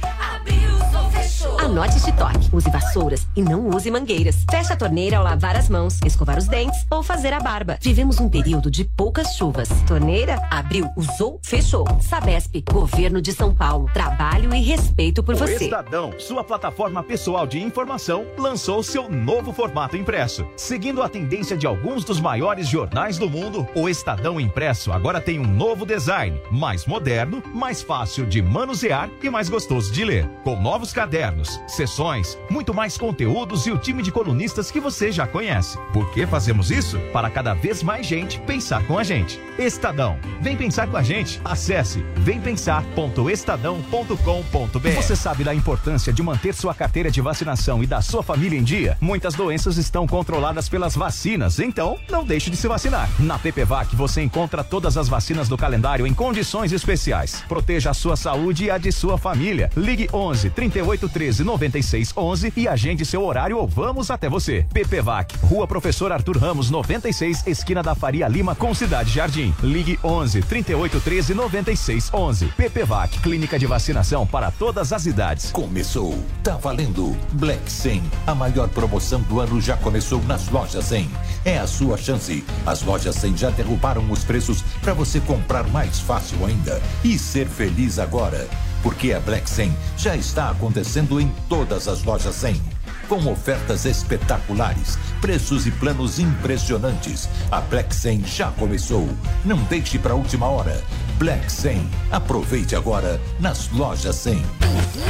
Anote 1.64 1.96
este 1.96 2.12
toque. 2.12 2.50
Use 2.52 2.70
vassouras 2.70 3.26
e 3.38 3.42
não 3.42 3.70
use 3.70 3.90
mangueiras. 3.90 4.44
Feche 4.52 4.74
a 4.74 4.76
torneira 4.76 5.18
ao 5.18 5.24
lavar 5.24 5.56
as 5.56 5.70
mãos, 5.70 5.98
escovar 6.06 6.38
os 6.38 6.46
dentes 6.46 6.86
ou 6.92 7.02
fazer 7.02 7.32
a 7.32 7.40
barba. 7.40 7.78
Vivemos 7.82 8.20
um 8.20 8.28
período 8.28 8.70
de 8.70 8.84
poucas 8.84 9.38
chuvas. 9.38 9.70
Torneira, 9.88 10.42
abriu, 10.52 10.90
usou, 10.98 11.40
fechou. 11.42 11.86
Sabesp, 12.02 12.62
Governo 12.70 13.22
de 13.22 13.32
São 13.32 13.56
Paulo. 13.56 13.90
Trabalho 13.94 14.54
e 14.54 14.62
respeito 14.62 15.24
por 15.24 15.36
O 15.36 15.38
você. 15.38 15.64
Estadão, 15.64 16.14
sua 16.20 16.44
plataforma 16.44 17.02
pessoal 17.02 17.48
de 17.48 17.62
informação, 17.62 18.26
lançou 18.38 18.84
seu 18.84 19.10
novo 19.10 19.54
formato 19.54 19.96
impresso. 19.96 20.46
Seguindo 20.58 21.02
a 21.02 21.08
tendência 21.08 21.56
de 21.56 21.66
alguns 21.66 22.04
dos 22.04 22.20
maiores 22.20 22.68
jornais 22.68 23.18
do 23.18 23.30
mundo, 23.30 23.66
o 23.74 23.88
Estadão 23.88 24.38
Impresso 24.38 24.92
agora 24.92 25.22
tem 25.22 25.40
um 25.40 25.48
novo 25.48 25.86
design, 25.86 26.42
mais 26.52 26.86
moderno, 26.86 27.42
mais 27.54 27.82
fácil 27.82 28.26
de 28.26 28.42
manusear 28.42 29.10
e 29.22 29.30
mais 29.30 29.48
gostoso 29.48 29.94
de 29.94 30.04
ler. 30.04 30.28
Com 30.44 30.60
novos 30.60 30.92
cadernos, 30.92 31.53
sessões, 31.68 32.38
muito 32.50 32.74
mais 32.74 32.98
conteúdos 32.98 33.66
e 33.66 33.72
o 33.72 33.78
time 33.78 34.02
de 34.02 34.12
colunistas 34.12 34.72
que 34.72 34.80
você 34.80 35.12
já 35.12 35.28
conhece. 35.28 35.78
Por 35.92 36.10
que 36.12 36.26
fazemos 36.26 36.72
isso? 36.72 37.00
Para 37.12 37.30
cada 37.30 37.54
vez 37.54 37.84
mais 37.84 38.06
gente 38.06 38.40
pensar 38.42 38.86
com 38.88 38.98
a 38.98 39.04
gente. 39.04 39.40
Estadão, 39.58 40.18
vem 40.42 40.56
pensar 40.56 40.88
com 40.88 40.98
a 40.98 41.04
gente. 41.04 41.40
Acesse 41.44 42.04
vempensar.estadão.com.br. 42.18 44.90
Você 44.96 45.16
sabe 45.16 45.44
da 45.44 45.54
importância 45.54 46.12
de 46.12 46.24
manter 46.24 46.54
sua 46.54 46.74
carteira 46.74 47.12
de 47.12 47.22
vacinação 47.22 47.84
e 47.84 47.88
da 47.88 48.02
sua 48.02 48.24
família 48.24 48.58
em 48.58 48.64
dia? 48.64 48.98
Muitas 49.00 49.34
doenças 49.34 49.78
estão 49.78 50.08
controladas 50.08 50.70
pelas 50.70 50.96
vacinas, 50.96 51.60
então 51.60 52.00
não 52.10 52.24
deixe 52.24 52.50
de 52.50 52.58
se 52.58 52.68
vacinar. 52.68 53.10
Na 53.20 53.38
PPVAC 53.38 53.96
você 53.96 54.22
encontra 54.22 54.64
todas 54.64 54.98
as 54.98 55.08
vacinas 55.08 55.48
do 55.48 55.58
calendário 55.58 56.08
em 56.08 56.14
condições 56.14 56.72
especiais. 56.72 57.44
Proteja 57.48 57.92
a 57.92 57.94
sua 57.94 58.16
saúde 58.16 58.66
e 58.66 58.72
a 58.72 58.78
de 58.78 58.92
sua 58.92 59.18
família. 59.18 59.70
Ligue 59.76 60.10
11 60.14 60.50
38 60.50 61.10
13 61.10 61.43
96 61.44 62.14
11 62.16 62.54
e 62.56 62.68
agende 62.68 63.06
seu 63.06 63.24
horário 63.24 63.58
ou 63.58 63.68
vamos 63.68 64.10
até 64.10 64.30
você. 64.30 64.66
PPVAC, 64.74 65.36
Rua 65.44 65.68
Professor 65.68 66.12
Arthur 66.12 66.38
Ramos 66.38 66.70
96, 66.70 67.48
esquina 67.48 67.82
da 67.82 67.96
Faria 67.96 68.28
Lima 68.28 68.56
com 68.56 68.74
Cidade 68.74 69.12
Jardim. 69.12 69.54
Ligue 69.62 70.00
11 70.04 70.42
38 70.42 71.00
13 71.00 71.34
96 71.34 72.14
11. 72.14 72.46
PPVAC, 72.48 73.20
clínica 73.20 73.60
de 73.60 73.66
vacinação 73.66 74.26
para 74.26 74.52
todas 74.52 74.94
as 74.94 75.06
idades. 75.06 75.52
Começou, 75.52 76.18
tá 76.44 76.56
valendo. 76.58 77.16
Black 77.34 77.72
100, 77.72 78.04
a 78.28 78.36
maior 78.36 78.70
promoção 78.70 79.22
do 79.22 79.40
ano 79.40 79.60
já 79.62 79.78
começou 79.78 80.22
nas 80.24 80.50
lojas 80.50 80.86
100. 80.86 81.10
É 81.46 81.58
a 81.58 81.68
sua 81.68 81.98
chance. 81.98 82.44
As 82.66 82.82
lojas 82.82 83.16
100 83.16 83.38
já 83.38 83.50
derrubaram 83.50 84.10
os 84.12 84.24
preços 84.24 84.62
para 84.82 84.94
você 84.94 85.20
comprar 85.20 85.68
mais 85.68 86.00
fácil 86.00 86.46
ainda 86.46 86.82
e 87.04 87.18
ser 87.18 87.48
feliz 87.48 88.00
agora. 88.00 88.48
Porque 88.84 89.14
a 89.14 89.20
Black 89.20 89.50
100 89.50 89.76
já 89.98 90.16
está 90.16 90.52
acontecendo 90.52 91.20
em 91.20 91.34
todas 91.50 91.88
as 91.88 92.04
lojas 92.04 92.36
100 92.36 92.62
com 93.08 93.32
ofertas 93.32 93.86
espetaculares, 93.86 94.98
preços 95.22 95.66
e 95.68 95.72
planos 95.72 96.20
impressionantes. 96.20 97.30
A 97.52 97.62
Black 97.62 97.96
100 97.96 98.26
já 98.26 98.52
começou. 98.52 99.08
Não 99.46 99.58
deixe 99.64 99.98
para 100.00 100.12
a 100.14 100.16
última 100.16 100.48
hora. 100.48 100.82
Black 101.18 101.52
100. 101.52 101.86
Aproveite 102.12 102.76
agora 102.76 103.20
nas 103.40 103.70
lojas 103.70 104.16
100. 104.16 104.44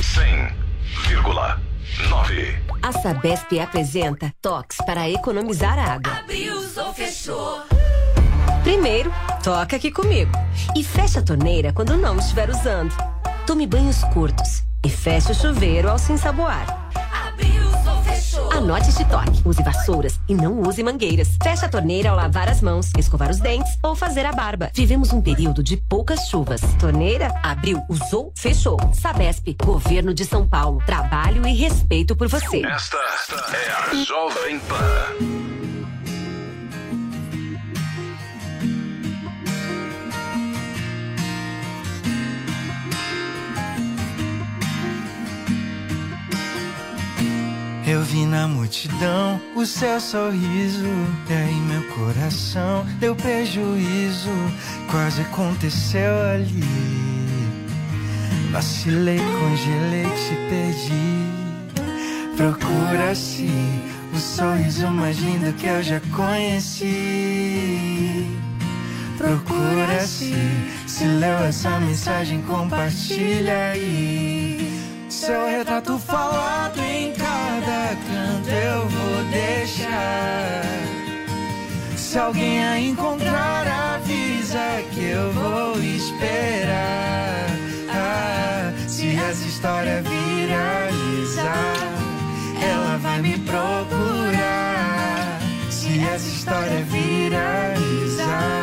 100,9. 0.02 2.64
A 2.82 2.92
Sabesp 2.92 3.58
apresenta 3.60 4.34
toques 4.42 4.78
para 4.86 5.10
economizar 5.10 5.80
água. 5.80 6.12
Abriu, 6.20 6.56
ou 6.78 6.94
fechou. 6.94 7.62
Primeiro, 8.64 9.10
toca 9.44 9.78
aqui 9.78 9.92
comigo. 9.92 10.32
E 10.76 10.84
feche 10.84 11.20
a 11.20 11.22
torneira 11.22 11.72
quando 11.72 11.96
não 11.96 12.18
estiver 12.18 12.50
usando. 12.50 12.96
Tome 13.46 13.68
banhos 13.68 14.02
curtos 14.14 14.64
e 14.86 14.90
feche 14.90 15.32
o 15.32 15.36
chuveiro 15.36 15.90
ao 15.90 16.00
se 16.00 16.14
ensaboar. 16.14 16.90
Anote 18.56 18.90
este 18.90 19.04
toque. 19.06 19.42
Use 19.46 19.62
vassouras 19.62 20.20
e 20.30 20.34
não 20.34 20.62
use 20.62 20.82
mangueiras. 20.82 21.38
Feche 21.42 21.66
a 21.66 21.70
torneira 21.70 22.10
ao 22.12 22.16
lavar 22.16 22.48
as 22.48 22.62
mãos, 22.62 22.90
escovar 22.98 23.30
os 23.30 23.40
dentes 23.40 23.78
ou 23.84 23.96
fazer 23.96 24.26
a 24.26 24.32
barba. 24.32 24.72
Vivemos 24.74 25.12
um 25.12 25.22
período 25.22 25.62
de 25.62 25.76
poucas 25.76 26.28
chuvas. 26.30 26.62
Torneira, 26.80 27.34
abriu, 27.44 27.84
usou, 27.90 28.32
fechou. 28.36 28.78
Sabesp, 28.94 29.56
Governo 29.62 30.14
de 30.14 30.24
São 30.24 30.48
Paulo. 30.48 30.82
Trabalho 30.86 31.46
e 31.46 31.54
respeito 31.54 32.16
por 32.16 32.30
você. 32.30 32.66
Esta 32.66 32.98
é 32.98 33.72
a 33.72 34.04
Jovem 34.06 34.60
Pan. 34.60 35.63
Eu 47.94 48.02
vi 48.02 48.26
na 48.26 48.48
multidão 48.48 49.40
o 49.56 49.64
seu 49.68 50.02
sorriso, 50.02 50.88
e 51.30 51.34
aí 51.34 51.54
meu 51.54 51.84
coração 51.90 52.84
deu 53.00 53.16
prejuízo. 53.16 54.32
Quase 54.90 55.22
aconteceu 55.22 56.12
ali. 56.34 56.64
Vacilei, 58.52 59.20
congelei, 59.20 60.06
te 60.06 60.36
perdi. 60.50 61.22
Procura-se 62.36 63.52
o 64.12 64.18
sorriso 64.18 64.88
mais 64.88 65.20
lindo 65.20 65.54
que 65.54 65.68
eu 65.68 65.84
já 65.84 66.02
conheci. 66.16 66.88
Procura-se, 69.20 70.34
se 70.88 71.04
leu 71.06 71.38
essa 71.46 71.80
mensagem, 71.80 72.42
compartilha 72.42 73.70
aí. 73.74 74.82
Seu 75.10 75.46
retrato 75.46 76.00
falado 76.00 76.83
Se 82.14 82.20
alguém 82.20 82.64
a 82.64 82.80
encontrar, 82.80 83.66
avisa 83.96 84.84
que 84.92 85.04
eu 85.04 85.32
vou 85.32 85.80
esperar. 85.80 87.48
Ah, 87.90 88.72
se 88.88 89.16
essa 89.16 89.48
história 89.48 90.04
viralizar, 90.04 91.74
ela 92.62 92.98
vai 92.98 93.20
me 93.20 93.36
procurar. 93.40 95.40
Se 95.72 96.00
essa 96.00 96.28
história 96.28 96.84
viralizar, 96.84 98.62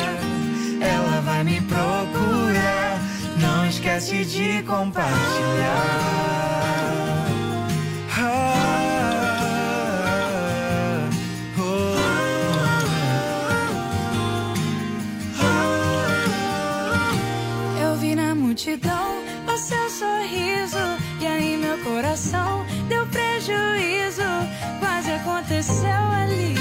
ela 0.81 1.21
vai 1.23 1.43
me 1.43 1.61
procurar. 1.63 3.01
Não 3.37 3.67
esquece 3.67 4.25
de 4.25 4.63
compartilhar. 4.63 6.70
Aconteceu 25.61 26.05
ali. 26.13 26.55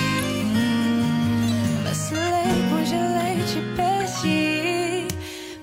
Vacilei, 1.83 2.69
congelei, 2.69 3.43
te 3.45 3.61
perdi 3.75 5.07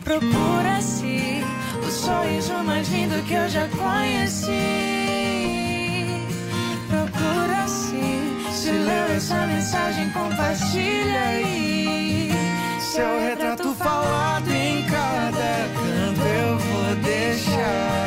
Procura-se 0.03 1.45
o 1.87 1.91
sorriso 1.91 2.55
mais 2.65 2.89
lindo 2.89 3.23
que 3.25 3.35
eu 3.35 3.49
já 3.49 3.69
conheci. 3.69 4.53
Procura-se 6.89 8.53
se 8.53 8.71
leu 8.71 9.17
essa 9.17 9.47
mensagem, 9.47 10.11
compartilha 10.11 11.21
aí. 11.21 12.31
Seu 12.81 13.21
retrato 13.21 13.75
falado 13.75 14.51
em 14.51 14.83
cada 14.85 15.69
canto 15.75 16.21
eu 16.23 16.59
vou 16.59 16.97
deixar. 17.03 18.06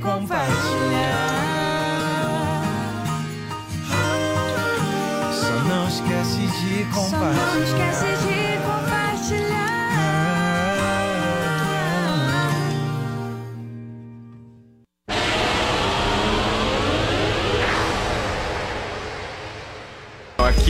Compartilhar. 0.00 0.50
Só 5.32 5.52
não 5.68 5.88
esquece 5.88 6.46
de 6.46 6.84
Só 6.92 7.00
compartilhar. 7.00 7.54
não 7.54 7.62
esquece 7.62 8.06
de 8.06 8.24
compartilhar 8.24 8.39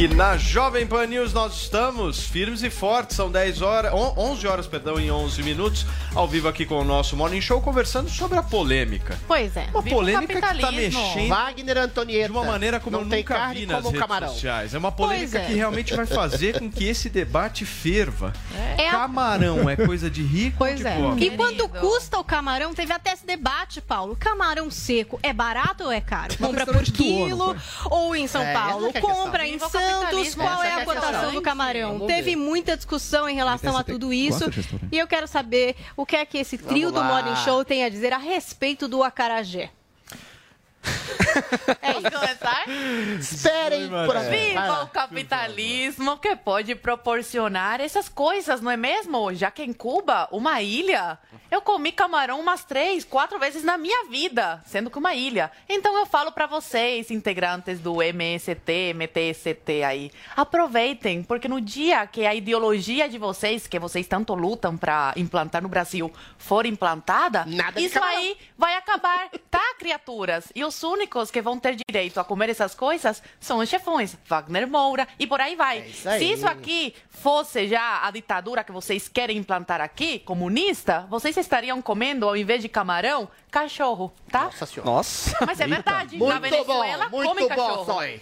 Aqui 0.01 0.09
na 0.15 0.39
Jovem 0.39 0.87
Pan 0.87 1.05
News 1.05 1.35
nós 1.35 1.55
estamos 1.61 2.25
firmes 2.25 2.63
e 2.63 2.71
fortes, 2.71 3.15
são 3.15 3.31
10 3.31 3.61
horas, 3.61 3.93
on- 3.93 4.15
11 4.17 4.47
horas, 4.47 4.67
perdão, 4.67 4.99
em 4.99 5.11
11 5.11 5.43
minutos, 5.43 5.85
ao 6.15 6.27
vivo 6.27 6.49
aqui 6.49 6.65
com 6.65 6.77
o 6.81 6.85
nosso 6.85 7.15
Morning 7.19 7.43
Show, 7.43 7.61
conversando 7.61 8.09
sobre 8.09 8.39
a 8.39 8.43
polêmica. 8.43 9.19
Pois 9.29 9.55
é. 9.59 9.67
Uma 9.75 9.83
polêmica 9.83 10.27
que 10.37 10.41
tá 10.41 10.47
capitalismo. 10.49 11.03
mexendo 11.03 11.29
Wagner 11.29 11.77
Antonieta. 11.77 12.25
de 12.29 12.33
uma 12.33 12.45
maneira 12.45 12.81
como 12.81 12.93
não 12.97 13.01
eu 13.03 13.05
nunca 13.19 13.49
vi 13.53 13.67
nas 13.67 13.85
redes 13.85 14.01
camarão. 14.01 14.29
sociais. 14.29 14.73
É 14.73 14.79
uma 14.79 14.91
polêmica 14.91 15.39
é. 15.39 15.45
que 15.45 15.53
realmente 15.53 15.95
vai 15.95 16.07
fazer 16.07 16.59
com 16.59 16.71
que 16.73 16.85
esse 16.89 17.11
debate 17.11 17.67
ferva. 17.67 18.33
É 18.79 18.89
a- 18.89 18.93
Camarão 18.93 19.69
é 19.69 19.77
coisa 19.77 20.09
de 20.09 20.23
rico 20.23 20.65
ou 20.65 20.69
Pois 20.71 20.81
de 20.81 20.87
é. 20.87 20.97
pobre? 20.97 21.27
E 21.27 21.37
quanto 21.37 21.69
custa 21.69 22.19
o 22.19 22.25
camarão? 22.25 22.73
Teve 22.73 22.95
até 22.95 23.13
esse 23.13 23.27
debate, 23.27 23.83
Paulo. 23.83 24.17
Camarão 24.19 24.71
seco 24.71 25.21
é 25.23 25.35
barato 25.35 25.85
ou 25.85 25.93
é 25.93 26.01
caro? 26.01 26.35
Compra 26.39 26.65
por 26.65 26.83
quilo 26.85 27.55
ou 27.91 28.17
em 28.17 28.27
São 28.27 28.41
É, 28.41 28.55
Paulo? 28.55 28.91
que 28.91 28.97
é. 28.97 29.01
Compra 29.03 29.47
em 29.47 29.59
capitalismo 29.59 29.90
Santos, 29.91 30.35
qual 30.35 30.63
é 30.63 30.73
a 30.73 30.81
é 30.81 30.85
cotação 30.85 31.33
do 31.33 31.43
camarão? 31.43 32.07
Teve 32.07 32.37
muita 32.37 32.77
discussão 32.77 33.29
em 33.29 33.35
relação 33.35 33.77
a 33.77 33.85
tudo 33.85 34.13
isso. 34.13 34.45
E 34.91 34.99
eu 34.99 35.07
quero 35.07 35.27
saber 35.27 35.77
o 35.97 36.07
que 36.07 36.17
é 36.17 36.25
que 36.25 36.39
esse 36.39 36.57
trio 36.57 36.91
do. 36.91 37.01
Morning 37.01 37.37
Show 37.45 37.65
tem 37.65 37.85
a 37.85 37.89
dizer 37.89 38.13
a 38.13 38.19
respeito 38.19 38.87
do 38.87 39.03
acarajé. 39.03 39.71
Posso 41.81 42.11
começar? 42.11 42.65
Esperem 43.19 43.89
por 43.89 44.19
Viva 44.31 44.83
o 44.85 44.89
capitalismo 44.89 46.19
que 46.19 46.37
pode 46.37 46.75
proporcionar 46.75 47.81
essas 47.81 48.09
coisas, 48.09 48.61
não 48.61 48.71
é 48.71 48.77
mesmo? 48.77 49.33
Já 49.35 49.51
que 49.51 49.63
em 49.63 49.73
Cuba, 49.73 50.29
uma 50.31 50.63
ilha, 50.63 51.19
eu 51.51 51.61
comi 51.61 51.93
camarão 51.93 52.41
umas 52.41 52.65
três, 52.65 53.05
quatro 53.05 53.39
vezes 53.39 53.65
na 53.65 53.77
minha 53.77 54.09
vida, 54.09 54.63
sendo 54.65 54.91
que 54.91 54.99
uma 54.99 55.15
ilha. 55.15 55.51
Então 55.69 55.97
eu 55.97 56.07
falo 56.07 56.31
pra 56.33 56.47
vocês, 56.47 57.11
integrantes 57.11 57.81
do 57.81 58.03
MST, 58.03 58.95
MTST 58.95 59.83
aí, 59.83 60.11
aproveitem, 60.37 61.23
porque 61.23 61.49
no 61.49 61.61
dia 61.61 62.07
que 62.07 62.25
a 62.25 62.35
ideologia 62.35 63.09
de 63.09 63.19
vocês, 63.19 63.67
que 63.67 63.79
vocês 63.79 64.07
tanto 64.07 64.35
lutam 64.35 64.77
pra 64.77 65.13
implantar 65.17 65.63
no 65.63 65.69
Brasil, 65.69 66.13
for 66.39 66.67
implantada, 66.67 67.45
Nada 67.47 67.81
de 67.81 67.87
isso 67.87 68.03
aí 68.03 68.37
vai 68.57 68.75
acabar, 68.77 69.29
tá, 69.51 69.75
criaturas? 69.79 70.53
E 70.55 70.65
os 70.65 70.75
únicos 71.01 71.31
que 71.31 71.41
vão 71.41 71.59
ter 71.59 71.77
direito 71.89 72.21
a 72.21 72.25
comer 72.25 72.51
essas 72.51 72.75
coisas 72.75 73.23
são 73.41 73.59
os 73.59 73.69
chefões, 73.69 74.17
Wagner 74.27 74.69
Moura 74.69 75.09
e 75.19 75.27
por 75.27 75.41
aí 75.41 75.57
vai. 75.57 75.81
isso 75.81 76.09
aí. 76.09 76.19
Se 76.19 76.33
isso 76.33 76.47
aqui 76.47 76.95
fosse 77.09 77.67
já 77.67 78.07
a 78.07 78.11
ditadura 78.11 78.63
que 78.63 78.71
vocês 78.71 79.09
querem 79.09 79.39
implantar 79.39 79.81
aqui, 79.81 80.19
comunista, 80.19 81.07
vocês 81.09 81.37
estariam 81.37 81.81
comendo, 81.81 82.29
ao 82.29 82.37
invés 82.37 82.61
de 82.61 82.69
camarão, 82.69 83.29
cachorro, 83.51 84.13
tá? 84.31 84.45
Nossa 84.45 84.67
senhora. 84.67 84.91
Nossa. 84.91 85.37
Mas 85.47 85.61
é 85.61 85.67
verdade. 85.67 86.17
Muito 86.19 86.33
Na 86.33 86.39
Venezuela, 86.39 87.09
bom, 87.09 87.23
muito 87.23 87.41
bom, 87.41 87.49
cachorro. 87.49 88.21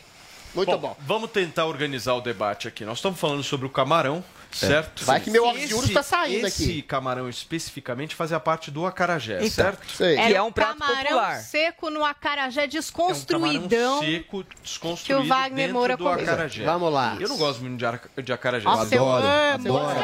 Muito 0.55 0.79
bom. 0.79 0.97
Vamos 1.01 1.31
tentar 1.31 1.67
organizar 1.67 2.15
o 2.15 2.21
debate 2.21 2.69
aqui. 2.69 2.85
Nós 2.85 2.99
estamos 2.99 3.19
falando 3.19 3.43
sobre 3.43 3.67
o 3.67 3.71
camarão, 3.71 4.25
certo? 4.53 5.05
Vai 5.05 5.21
que 5.21 5.31
meu 5.31 5.45
Esse- 5.51 5.63
Orgiuro 5.63 5.87
está 5.87 6.03
saindo 6.03 6.47
esse 6.47 6.63
aqui. 6.65 6.83
camarão 6.83 7.29
especificamente 7.29 8.15
fazia 8.15 8.39
parte 8.41 8.71
do 8.71 8.87
acarajé, 8.87 9.37
Então, 9.39 9.51
certo? 9.51 9.87
Sei. 9.93 10.17
Que 10.17 10.35
é 10.35 10.43
um 10.43 10.51
prato 10.53 10.79
camarão 10.79 11.03
popular. 11.03 11.37
seco 11.41 11.91
no 11.91 12.05
acarajé 12.05 12.63
É 12.63 12.65
um 12.65 12.69
desconstruidão. 12.69 13.99
camarão 14.01 14.01
seco, 14.01 14.45
desconstruído 14.63 15.21
que 15.23 15.27
o 15.27 15.29
Wagner 15.29 15.57
dentro 15.57 15.73
Moura 15.75 15.97
do 15.97 16.05
comeu. 16.05 16.21
acarajé. 16.23 16.65
Vamos 16.65 16.93
lá. 16.93 17.17
Eu 17.21 17.29
não 17.29 17.37
gosto 17.37 17.61
muito 17.61 17.77
de, 17.79 17.87
ar- 17.87 18.01
de 18.17 18.33
acarajé. 18.33 18.65
Nossa, 18.65 18.95
eu 18.95 19.09
adoro, 19.09 19.27
amo. 19.27 19.79
adoro. 19.79 20.01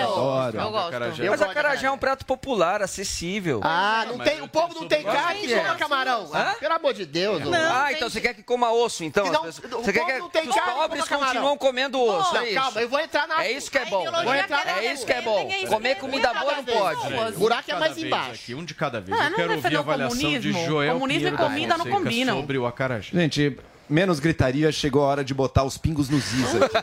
Adoro. 0.00 0.58
Eu 0.58 0.70
gosto. 0.70 0.88
Acarajé. 0.88 1.22
Eu 1.26 1.30
Mas 1.30 1.40
gosto 1.40 1.50
a 1.50 1.54
carajé 1.54 1.86
é 1.86 1.90
um 1.90 1.98
prato 1.98 2.24
popular, 2.26 2.82
acessível. 2.82 3.60
Ah, 3.62 4.04
não 4.08 4.18
tem, 4.18 4.38
eu 4.38 4.44
o 4.44 4.48
povo 4.48 4.74
não 4.74 4.88
tem 4.88 5.02
carne 5.02 5.40
que 5.40 5.52
É. 5.52 5.60
coma 5.62 5.74
camarão. 5.76 6.30
Ah, 6.32 6.56
pelo 6.58 6.74
amor 6.74 6.94
de 6.94 7.06
Deus. 7.06 7.42
ah, 7.54 7.92
então 7.92 8.08
você 8.10 8.20
quer 8.20 8.34
que 8.34 8.42
coma 8.42 8.72
osso, 8.72 9.04
então? 9.04 9.24
Você 9.26 9.92
quer 9.92 10.00
povo 10.00 10.12
que, 10.12 10.18
não 10.18 10.28
tem 10.30 10.42
que 10.42 10.48
os 10.50 10.56
pobres 10.60 11.08
continuam 11.08 11.56
comendo 11.56 12.00
osso, 12.00 12.36
é 12.36 12.44
isso? 12.46 12.54
calma, 12.54 12.80
eu 12.80 12.88
vou 12.88 13.00
entrar 13.00 13.26
na... 13.26 13.44
É 13.44 13.52
isso 13.52 13.69
que 13.70 13.78
é 13.78 13.84
bom. 13.86 14.00
ideologia 14.02 14.24
Vou 14.24 14.34
entrar- 14.34 14.62
que 14.62 14.68
É 14.86 14.92
isso 14.92 15.06
que 15.06 15.12
é 15.12 15.22
bom. 15.22 15.48
Comer 15.68 15.90
isso. 15.92 16.00
comida 16.00 16.34
boa 16.34 16.56
não 16.56 16.64
pode. 16.64 17.14
O 17.36 17.38
buraco 17.38 17.70
é 17.70 17.74
mais 17.78 17.96
embaixo. 17.98 18.30
Aqui, 18.42 18.54
um 18.54 18.64
de 18.64 18.74
cada 18.74 19.00
vez. 19.00 19.18
Ah, 19.18 19.24
eu 19.24 19.30
não 19.30 19.36
quero 19.36 19.48
ouvir 19.50 19.56
defendeu 19.62 19.78
a 19.80 19.82
avaliação 19.82 20.16
de 20.18 20.24
comunismo. 20.24 20.66
Joel 20.66 20.92
Comunismo 20.94 21.28
e 21.28 21.30
Pinheiro 21.30 21.36
da 21.68 21.76
não 21.78 21.84
Fonseca 21.84 22.02
combinam. 22.04 22.40
sobre 22.40 22.58
o 22.58 22.66
acarajé. 22.66 23.10
Gente, 23.12 23.56
menos 23.90 24.20
gritaria, 24.20 24.70
chegou 24.72 25.02
a 25.02 25.06
hora 25.06 25.24
de 25.24 25.34
botar 25.34 25.64
os 25.64 25.76
pingos 25.76 26.08
nos 26.08 26.32
is 26.32 26.54
aqui. 26.54 26.74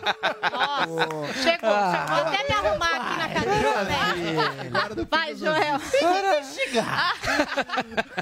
Nossa, 0.51 0.87
chegou, 0.87 1.25
chegou. 1.43 1.69
Vou 1.69 2.17
até 2.25 2.43
me 2.47 2.53
arrumar 2.53 2.89
aqui 2.95 3.19
na 3.19 3.29
cadeira. 3.29 3.83
né? 3.85 5.07
Vai, 5.09 5.35
Joel. 5.35 5.79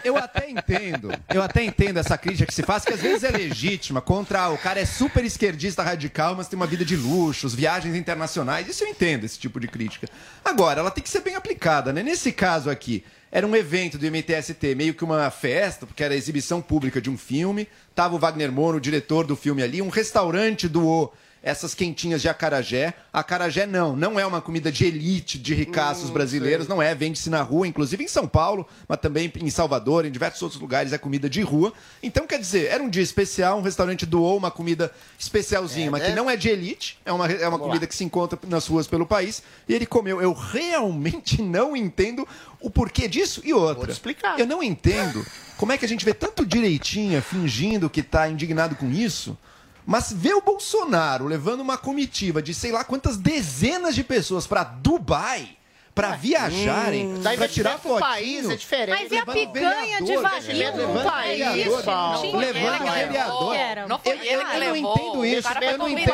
Eu 0.04 0.18
até 0.18 0.50
entendo, 0.50 1.12
eu 1.34 1.42
até 1.42 1.64
entendo 1.64 1.98
essa 1.98 2.18
crítica 2.18 2.46
que 2.46 2.54
se 2.54 2.64
faz, 2.64 2.84
que 2.86 2.94
às 2.94 3.02
vezes 3.02 3.24
é 3.24 3.32
legítima, 3.32 4.02
contra 4.02 4.50
o 4.50 4.58
cara 4.58 4.80
é 4.80 4.86
super 4.86 5.24
esquerdista 5.24 5.82
radical, 5.84 6.36
mas 6.36 6.48
tem 6.48 6.56
uma 6.58 6.68
vida 6.68 6.86
de 6.86 6.96
luxos, 6.96 7.54
viagens 7.56 7.96
internacionais. 7.96 8.68
Isso 8.68 8.84
eu 8.84 8.88
entendo, 8.88 9.24
esse 9.24 9.40
tipo 9.40 9.60
de 9.60 9.68
crítica. 9.68 10.08
Agora, 10.44 10.80
ela 10.80 10.92
tem 10.92 11.04
que 11.04 11.10
ser 11.10 11.22
bem 11.22 11.36
aplicada, 11.36 11.92
né? 11.92 12.04
Nesse 12.04 12.32
caso 12.32 12.70
aqui, 12.70 13.04
era 13.32 13.46
um 13.46 13.56
evento 13.56 13.98
do 13.98 14.06
MTST, 14.06 14.76
meio 14.76 14.94
que 14.94 15.04
uma 15.04 15.30
festa, 15.30 15.86
porque 15.86 16.04
era 16.04 16.14
a 16.14 16.18
exibição 16.18 16.62
pública 16.62 17.02
de 17.02 17.10
um 17.10 17.18
filme. 17.18 17.68
Tava 17.94 18.16
o 18.16 18.20
Wagner 18.20 18.52
Moura, 18.52 18.78
o 18.78 18.82
diretor 18.82 19.26
do 19.26 19.36
filme 19.36 19.62
ali, 19.62 19.82
um 19.82 19.90
restaurante 19.90 20.68
doou 20.68 21.14
essas 21.46 21.76
quentinhas 21.76 22.24
de 22.24 22.28
acarajé. 22.28 22.96
Acarajé 23.14 23.68
não, 23.68 23.96
não 23.96 24.20
é 24.20 24.26
uma 24.26 24.42
comida 24.42 24.72
de 24.72 24.84
elite 24.84 25.38
de 25.38 25.54
ricaços 25.54 26.10
brasileiros, 26.10 26.68
não 26.68 26.82
é, 26.82 26.96
vende-se 26.96 27.30
na 27.30 27.44
rua, 27.44 27.68
inclusive 27.68 28.04
em 28.04 28.08
São 28.08 28.28
Paulo, 28.28 28.68
mas 28.88 29.00
também 29.00 29.32
em 29.36 29.50
Salvador, 29.52 30.06
em 30.06 30.12
diversos 30.12 30.42
outros 30.42 30.60
lugares 30.60 30.92
é 30.92 30.98
comida 30.98 31.30
de 31.30 31.44
rua. 31.44 31.72
Então, 32.02 32.26
quer 32.26 32.40
dizer, 32.40 32.72
era 32.72 32.82
um 32.82 32.90
dia 32.90 33.04
especial, 33.04 33.60
um 33.60 33.62
restaurante 33.62 34.08
doou 34.08 34.36
uma 34.36 34.50
comida 34.50 34.92
especialzinha, 35.20 35.92
mas 35.92 36.02
que 36.02 36.14
não 36.14 36.28
é 36.28 36.36
de 36.36 36.50
elite, 36.50 36.98
é 37.06 37.14
uma, 37.14 37.32
é 37.32 37.48
uma 37.48 37.60
comida 37.60 37.86
que 37.86 37.94
se 37.94 38.04
encontra 38.04 38.40
nas 38.48 38.66
ruas 38.66 38.88
pelo 38.88 39.06
país, 39.06 39.44
e 39.70 39.76
ele 39.76 39.86
comeu. 39.86 40.20
Eu 40.20 40.34
realmente 40.34 41.40
não 41.46 41.78
entendo 41.78 42.28
o 42.60 42.72
porquê 42.72 43.08
disso 43.08 43.44
e 43.46 43.54
outra. 43.54 43.92
explicar. 43.92 44.40
Eu 44.40 44.48
não 44.48 44.64
entendo 44.64 45.24
como 45.58 45.72
é 45.72 45.78
que 45.78 45.86
a 45.86 45.88
gente 45.88 46.04
vê 46.04 46.14
tanto 46.16 46.44
direitinha 46.44 47.22
fingindo 47.22 47.88
que 47.88 48.02
tá 48.02 48.28
indignado 48.28 48.76
com 48.76 48.90
isso. 48.90 49.38
Mas 49.86 50.12
ver 50.12 50.34
o 50.34 50.42
Bolsonaro 50.42 51.28
levando 51.28 51.62
uma 51.62 51.78
comitiva 51.78 52.42
de 52.42 52.54
sei 52.54 52.72
lá 52.72 52.84
quantas 52.84 53.18
dezenas 53.18 53.94
de 53.94 54.04
pessoas 54.04 54.48
pra 54.48 54.64
Dubai 54.64 55.58
pra 55.96 56.12
viajarem, 56.12 57.16
Hum, 57.16 57.22
pra 57.38 57.48
tirar 57.48 57.80
fotinho. 57.80 58.00
país, 58.00 58.50
é 58.50 58.56
diferente. 58.58 59.00
Mas 59.02 59.12
e 59.14 59.18
a 59.18 59.26
picanha 59.26 60.02
de 60.02 60.18
levando 60.54 60.94
Não 60.94 61.04
país, 61.04 61.42
é 61.42 61.86
não. 61.86 62.36
Levando 62.36 62.84
que 62.84 62.90
vereador. 62.92 63.56
Não 63.88 64.00
foi 64.00 64.12
Eu, 64.12 64.18
ele 64.22 64.46
que 64.46 64.52
não 64.52 64.60
levou. 64.60 64.76
entendo 64.98 65.20
O 65.20 65.26
isso. 65.26 65.48
Eu 65.62 65.78
não 65.78 65.88
entendo, 65.90 66.12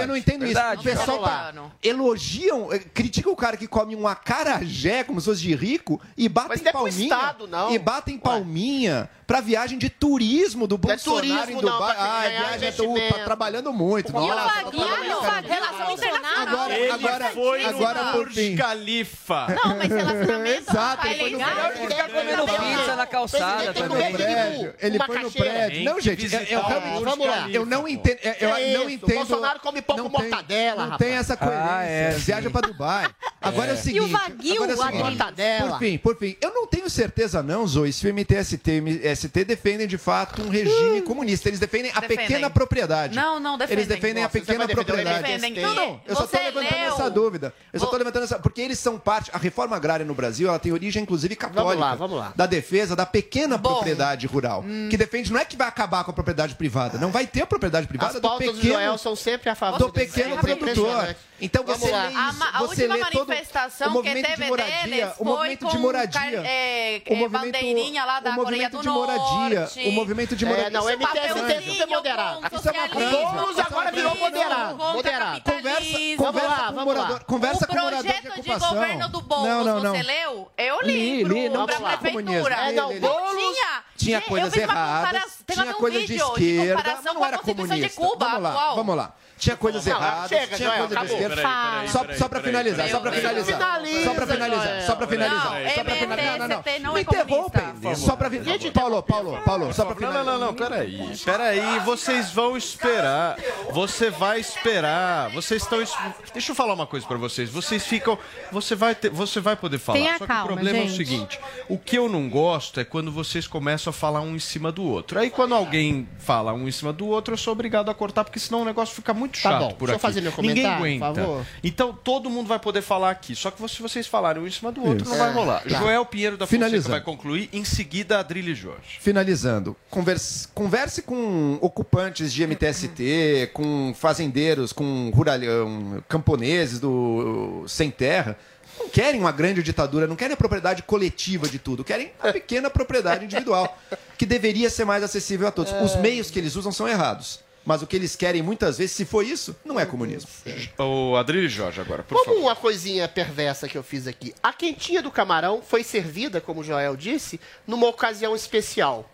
eu 0.00 0.06
não 0.06 0.16
não 0.16 0.16
isso. 0.46 0.60
O 0.78 0.82
pessoal 0.82 1.18
tá, 1.22 1.52
elogiam, 1.82 2.72
eh, 2.72 2.78
criticam 2.78 3.32
o 3.32 3.36
cara 3.36 3.56
que 3.56 3.66
come 3.66 3.96
um 3.96 4.06
acarajé 4.06 5.02
como 5.02 5.20
se 5.20 5.24
fosse 5.26 5.42
de 5.42 5.54
rico 5.56 6.00
e 6.16 6.28
batem 6.28 6.62
não 6.62 6.70
é 6.70 6.72
palminha. 6.72 7.14
Estado, 7.14 7.46
não. 7.48 7.74
E 7.74 7.78
batem 7.78 8.16
palminha 8.16 9.10
pra 9.26 9.40
viagem 9.40 9.76
de 9.78 9.90
turismo 9.90 10.66
do 10.66 10.78
Não 10.82 10.90
é 10.90 10.96
Bolsonaro 10.96 11.26
turismo, 11.26 11.60
em 11.60 11.64
não, 11.64 11.72
Dubai. 11.72 11.94
pra 11.94 12.04
ah, 12.04 12.28
viagem 12.28 12.68
é 12.68 13.10
tá 13.12 13.24
trabalhando 13.24 13.72
muito. 13.72 14.10
E 14.10 14.16
o 14.16 14.20
Vaguinho, 14.20 14.86
o 14.86 15.20
Relação 15.20 15.86
Bolsonaro. 15.86 16.48
Agora, 16.48 16.94
agora, 16.94 17.30
foi 17.30 17.64
agora 17.64 18.04
no 18.04 18.12
por 18.12 18.30
fim. 18.30 18.56
Khalifa. 18.68 19.46
Não, 19.64 19.76
mas 19.76 19.88
relacionamento 19.90 20.70
Exato, 20.70 21.06
é 21.06 21.12
ele 21.14 21.36
legal. 21.36 21.72
Que 21.72 21.86
ficar 21.86 22.08
comendo 22.08 22.44
pizza 22.46 22.96
na 22.96 23.06
calçada 23.06 23.72
também. 23.74 23.88
não 23.88 23.96
é 24.06 24.10
prédio. 24.12 24.74
Ele 24.80 24.98
foi 24.98 25.18
no 25.18 25.30
prédio. 25.30 25.84
Não, 25.84 26.00
gente, 26.00 26.34
eu, 26.50 26.62
realmente 26.62 27.04
vamos 27.04 27.26
lá. 27.26 27.50
Eu 27.50 27.64
não 27.66 27.88
entendo. 27.88 28.18
Eu, 28.40 28.78
não 28.80 28.90
entendo. 28.90 29.14
Bolsonaro 29.16 29.60
come 29.60 29.80
pão 29.82 29.96
não 29.96 30.10
com 30.10 30.18
tem- 30.18 30.28
mortadela, 30.28 30.82
Não 30.82 30.90
rapaz. 30.90 31.08
tem 31.08 31.18
essa 31.18 31.36
coerência. 31.36 31.68
Ah, 31.68 31.84
é, 31.84 32.10
Viaja 32.10 32.50
pra 32.50 32.60
Dubai. 32.60 33.08
Agora 33.40 33.70
é, 33.70 33.72
o 33.72 33.74
É. 33.74 33.76
seguinte. 33.76 33.98
E 33.98 34.00
o 34.00 34.08
Vaguinho, 34.08 34.54
agora 34.64 34.72
é 34.72 34.74
o 34.76 34.82
a 34.82 34.86
seguinte, 34.86 35.02
mortadela. 35.04 35.70
Por 35.70 35.78
fim, 35.78 35.98
por 35.98 36.16
fim. 36.18 36.36
Eu 36.40 36.52
não 36.52 36.66
tenho 36.66 36.90
certeza, 36.90 37.42
não, 37.42 37.66
Zoe, 37.66 37.92
se 37.92 38.06
o 38.06 38.12
MTST 38.12 38.70
e 38.70 38.80
o 38.80 38.88
MST 38.88 39.44
defendem 39.44 39.86
de 39.86 39.96
fato 39.96 40.42
um 40.42 40.48
regime 40.48 41.02
comunista. 41.02 41.48
Eles 41.48 41.60
defendem 41.60 41.90
a 41.94 42.00
Defendem. 42.00 42.26
pequena 42.26 42.50
propriedade. 42.50 43.14
Não, 43.14 43.38
não, 43.38 43.56
defendem. 43.56 43.84
Eles 43.84 43.88
defendem 43.88 44.24
a 44.24 44.28
pequena 44.28 44.66
propriedade. 44.68 45.50
Não, 45.60 45.74
não. 45.74 46.00
Eu 46.06 46.16
só 46.16 46.26
tô 46.26 46.36
levantando 46.36 46.74
essa 46.74 47.10
dúvida. 47.10 47.54
Eu 47.72 47.80
só 47.80 47.86
tô 47.86 47.96
levantando 47.96 48.24
essa. 48.24 48.38
Porque 48.38 48.57
eles 48.60 48.78
são 48.78 48.98
parte. 48.98 49.30
A 49.32 49.38
reforma 49.38 49.76
agrária 49.76 50.04
no 50.04 50.14
Brasil, 50.14 50.48
ela 50.48 50.58
tem 50.58 50.72
origem, 50.72 51.02
inclusive, 51.02 51.34
católica. 51.36 51.80
lá, 51.80 51.94
vamos 51.94 52.18
lá. 52.18 52.32
Da 52.34 52.46
defesa 52.46 52.94
da 52.94 53.06
pequena 53.06 53.56
Bom. 53.56 53.74
propriedade 53.74 54.26
rural. 54.26 54.64
Que 54.90 54.96
defende, 54.96 55.32
não 55.32 55.40
é 55.40 55.44
que 55.44 55.56
vai 55.56 55.68
acabar 55.68 56.04
com 56.04 56.10
a 56.10 56.14
propriedade 56.14 56.54
privada. 56.54 56.98
Não 56.98 57.10
vai 57.10 57.26
ter 57.26 57.42
a 57.42 57.46
propriedade 57.46 57.86
privada 57.86 58.14
As 58.16 58.20
do 58.20 58.36
pequeno 58.36 58.62
Joel 58.62 58.98
são 58.98 59.16
sempre 59.16 59.50
a 59.50 59.54
favor 59.54 59.78
do 59.78 59.92
pequeno 59.92 60.34
é 60.34 60.38
produtor. 60.38 61.16
Então 61.40 61.62
Vamos 61.64 61.80
você 61.80 61.90
lá. 61.92 62.02
lê 62.04 62.08
isso, 62.10 62.18
A, 62.18 62.28
a 62.48 62.58
você 62.58 62.82
última 62.82 62.94
lê 62.96 63.04
todo 63.12 63.26
manifestação 63.28 63.86
o 63.88 63.90
que 63.90 63.96
movimento 63.98 64.26
teve 64.26 64.42
de 64.42 64.48
moradia, 64.50 64.82
deles 64.82 65.08
o 65.10 65.14
foi 65.14 65.24
movimento 65.26 65.64
com 65.64 65.70
de 65.70 65.78
moradia, 65.78 66.20
car- 66.20 66.32
é, 66.44 67.02
o 67.08 67.12
é, 67.12 67.16
movimento, 67.16 67.30
bandeirinha 67.44 68.04
lá 68.04 68.20
da 68.20 68.30
o 68.30 68.34
Coreia 68.34 68.50
movimento 68.68 68.76
do 68.76 68.82
de 68.82 68.88
moradia, 68.88 69.60
Norte. 69.60 69.88
o 69.88 69.92
movimento 69.92 70.36
de 70.36 70.44
É, 70.44 70.48
moradia. 70.48 70.70
não, 70.70 70.84
o 70.84 70.88
é 70.90 70.92
MTST 70.96 71.18
é 71.18 71.28
super 71.60 71.86
moderado. 71.86 72.40
com 72.50 72.56
Isso 72.56 72.68
é 72.68 72.72
uma 72.72 72.88
coisa. 72.88 73.10
Boulos 73.16 73.58
agora 73.58 73.90
virou 73.92 74.14
moderado. 74.16 74.76
Moderado. 74.76 75.40
Conversa 75.42 75.98
Vamos 76.18 76.42
lá, 76.42 76.56
com 76.58 76.64
vamos 76.74 76.84
morador, 76.84 77.24
conversa 77.24 77.64
o 77.64 77.68
com 77.68 77.74
morador 77.74 78.02
de 78.02 78.08
projeto 78.12 78.22
de, 78.34 78.40
ocupação. 78.40 78.74
governo 78.74 79.08
do 79.08 79.20
Boulos, 79.20 79.48
não, 79.48 79.64
não, 79.64 79.80
não. 79.80 79.90
você 79.94 80.02
leu? 80.02 80.50
Eu 80.58 80.80
Li, 80.82 81.22
li, 81.22 81.24
li, 81.24 81.48
não 81.48 81.66
prefeitura. 81.66 82.54
É, 82.56 82.72
não. 82.72 82.98
Boulos 82.98 83.56
Tinha 83.96 84.20
coisas 84.20 84.52
erradas, 84.56 85.38
tinha 85.46 85.66
um 85.70 85.72
coisas 85.74 86.00
de 86.02 86.06
vídeo 86.08 86.26
esquerda, 86.26 86.98
não 87.04 87.14
com 87.14 87.24
a 87.24 87.28
era 87.28 87.38
Constituição 87.38 87.66
comunista. 87.76 87.88
de 88.02 88.08
Cuba 88.10 88.26
vamos 88.26 88.42
lá, 88.42 88.50
atual. 88.50 88.76
vamos 88.76 88.96
lá. 88.96 89.14
Tinha 89.38 89.56
coisas 89.56 89.86
Não, 89.86 89.96
erradas, 89.96 90.28
chega, 90.28 90.56
tinha 90.56 90.68
Joel, 90.68 90.78
coisa 90.80 90.94
acabou. 90.94 91.18
besteira. 91.18 91.36
Peraí, 91.36 91.88
Só, 91.88 91.98
só 92.18 92.28
pra 92.28 92.40
finalizar, 92.42 92.76
peraí, 92.76 92.90
só 92.90 93.00
pra 93.00 93.10
peraí. 93.10 93.20
finalizar. 93.28 93.56
Finaliza, 93.58 94.04
Só 94.04 94.14
pra 94.14 94.26
finalizar, 94.26 94.82
só 94.82 94.96
pra 94.96 95.06
finalizar. 95.06 95.72
Só 95.74 95.84
pra 95.84 95.94
finalizar. 95.96 96.38
Não, 96.38 96.48
não, 96.48 96.56
MTST 96.58 96.78
não 96.80 96.92
Me 96.94 96.98
é 96.98 97.02
interrompem. 97.02 97.62
comunista. 97.62 97.94
Só 98.06 98.16
pra 98.16 98.30
finalizar. 98.30 98.72
Paulo, 98.72 99.02
Paulo, 99.02 99.40
Paulo, 99.44 99.72
só 99.72 99.84
pra 99.84 99.94
Não, 99.94 99.96
finalizar. 100.00 100.24
não, 100.24 100.38
não, 100.38 100.46
não, 100.48 100.54
peraí. 100.54 101.16
Peraí, 101.24 101.78
vocês 101.80 102.30
vão 102.32 102.56
esperar. 102.56 103.36
Você 103.72 104.10
vai 104.10 104.40
esperar. 104.40 105.30
Vocês 105.30 105.62
estão. 105.62 105.80
es- 105.80 105.94
Deixa 106.32 106.50
eu 106.52 106.56
falar 106.56 106.74
uma 106.74 106.86
coisa 106.86 107.06
pra 107.06 107.16
vocês. 107.16 107.48
Vocês 107.50 107.86
ficam. 107.86 108.18
Você 108.50 108.74
vai, 108.74 108.94
ter, 108.94 109.10
você 109.10 109.40
vai 109.40 109.56
poder 109.56 109.78
falar. 109.78 109.98
Tenha 109.98 110.12
Só 110.18 110.18
que 110.20 110.26
calma, 110.26 110.44
o 110.44 110.46
problema 110.48 110.78
é 110.78 110.82
o 110.82 110.88
gente. 110.88 110.96
seguinte: 110.96 111.40
o 111.68 111.78
que 111.78 111.96
eu 111.96 112.08
não 112.08 112.28
gosto 112.28 112.80
é 112.80 112.84
quando 112.84 113.10
vocês 113.12 113.46
começam 113.46 113.90
a 113.90 113.94
falar 113.94 114.20
um 114.20 114.34
em 114.34 114.38
cima 114.40 114.72
do 114.72 114.82
outro. 114.84 115.18
Aí 115.18 115.30
quando 115.30 115.54
alguém 115.54 116.08
fala 116.18 116.52
um 116.52 116.66
em 116.66 116.72
cima 116.72 116.92
do 116.92 117.06
outro, 117.06 117.34
eu 117.34 117.38
sou 117.38 117.52
obrigado 117.52 117.88
a 117.90 117.94
cortar, 117.94 118.24
porque 118.24 118.38
senão 118.38 118.62
o 118.62 118.64
negócio 118.64 118.94
fica 118.94 119.12
muito 119.14 119.27
Tá 119.28 119.38
chato 119.50 119.58
bom, 119.60 119.72
por 119.72 119.90
aqui. 119.90 119.98
fazer 120.00 120.20
meu 120.20 120.32
Ninguém 120.38 120.64
comentário, 120.64 120.78
por 120.78 120.84
aguenta. 121.06 121.20
favor. 121.22 121.46
Então 121.62 121.92
todo 121.92 122.28
mundo 122.30 122.46
vai 122.46 122.58
poder 122.58 122.82
falar 122.82 123.10
aqui. 123.10 123.34
Só 123.34 123.50
que 123.50 123.68
se 123.68 123.82
vocês 123.82 124.06
falarem 124.06 124.42
um 124.42 124.46
em 124.46 124.50
cima 124.50 124.70
do 124.72 124.82
outro, 124.84 125.02
Isso. 125.04 125.10
não 125.10 125.18
vai 125.18 125.28
É, 125.28 125.32
rolar. 125.32 125.62
tá. 125.62 125.68
Joel 125.68 126.04
Pinheiro 126.06 126.36
da 126.36 126.46
Fonseca 126.46 126.80
vai 126.88 127.00
concluir. 127.00 127.48
Em 127.52 127.64
seguida, 127.64 128.18
Adrilho 128.18 128.54
Jorge. 128.54 128.98
Finalizando, 129.00 129.76
converse, 129.90 130.48
converse 130.48 131.02
com 131.02 131.58
ocupantes 131.60 132.32
de 132.32 132.42
MTST, 132.46 133.50
com 133.52 133.92
fazendeiros, 133.94 134.72
com 134.72 135.10
ruralhão, 135.14 136.02
camponeses 136.08 136.80
do 136.80 137.64
sem 137.66 137.90
terra. 137.90 138.36
Não 138.78 138.88
querem 138.88 139.20
uma 139.20 139.32
grande 139.32 139.60
ditadura, 139.60 140.06
não 140.06 140.14
querem 140.14 140.34
a 140.34 140.36
propriedade 140.36 140.82
coletiva 140.84 141.48
de 141.48 141.58
tudo, 141.58 141.82
querem 141.82 142.12
a 142.20 142.32
pequena 142.32 142.70
propriedade 142.70 143.24
individual, 143.24 143.76
que 144.16 144.24
deveria 144.24 144.70
ser 144.70 144.84
mais 144.84 145.02
acessível 145.02 145.48
a 145.48 145.50
todos. 145.50 145.72
Os 145.82 145.96
meios 145.96 146.30
que 146.30 146.38
eles 146.38 146.54
usam 146.54 146.70
são 146.70 146.86
errados. 146.86 147.40
Mas 147.64 147.82
o 147.82 147.86
que 147.86 147.96
eles 147.96 148.16
querem 148.16 148.40
muitas 148.40 148.78
vezes, 148.78 148.92
se 148.96 149.04
for 149.04 149.22
isso, 149.24 149.54
não 149.64 149.78
é 149.78 149.84
comunismo. 149.84 150.30
O 150.78 151.16
Adrilho 151.16 151.48
Jorge 151.50 151.80
agora, 151.80 152.02
por 152.02 152.14
Como 152.14 152.24
favor. 152.24 152.40
uma 152.40 152.56
coisinha 152.56 153.06
perversa 153.06 153.68
que 153.68 153.76
eu 153.76 153.82
fiz 153.82 154.06
aqui. 154.06 154.34
A 154.42 154.52
quentinha 154.54 155.02
do 155.02 155.10
camarão 155.10 155.60
foi 155.60 155.84
servida, 155.84 156.40
como 156.40 156.60
o 156.60 156.64
Joel 156.64 156.96
disse, 156.96 157.38
numa 157.66 157.86
ocasião 157.86 158.34
especial. 158.34 159.10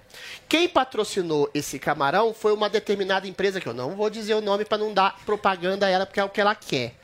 Quem 0.49 0.69
patrocinou 0.69 1.51
esse 1.53 1.79
camarão 1.81 2.33
foi 2.33 2.53
uma 2.53 2.71
determinada 2.71 3.27
empresa, 3.27 3.61
que 3.61 3.67
eu 3.67 3.75
não 3.75 3.97
vou 3.97 4.09
dizer 4.09 4.35
o 4.35 4.41
nome 4.41 4.65
para 4.65 4.79
não 4.79 4.95
dar 4.95 5.19
propaganda 5.27 5.87
a 5.87 5.91
ela, 5.91 6.07
porque 6.07 6.21
é 6.21 6.25
o 6.25 6.29
que 6.29 6.41
ela 6.41 6.55
quer. 6.55 6.95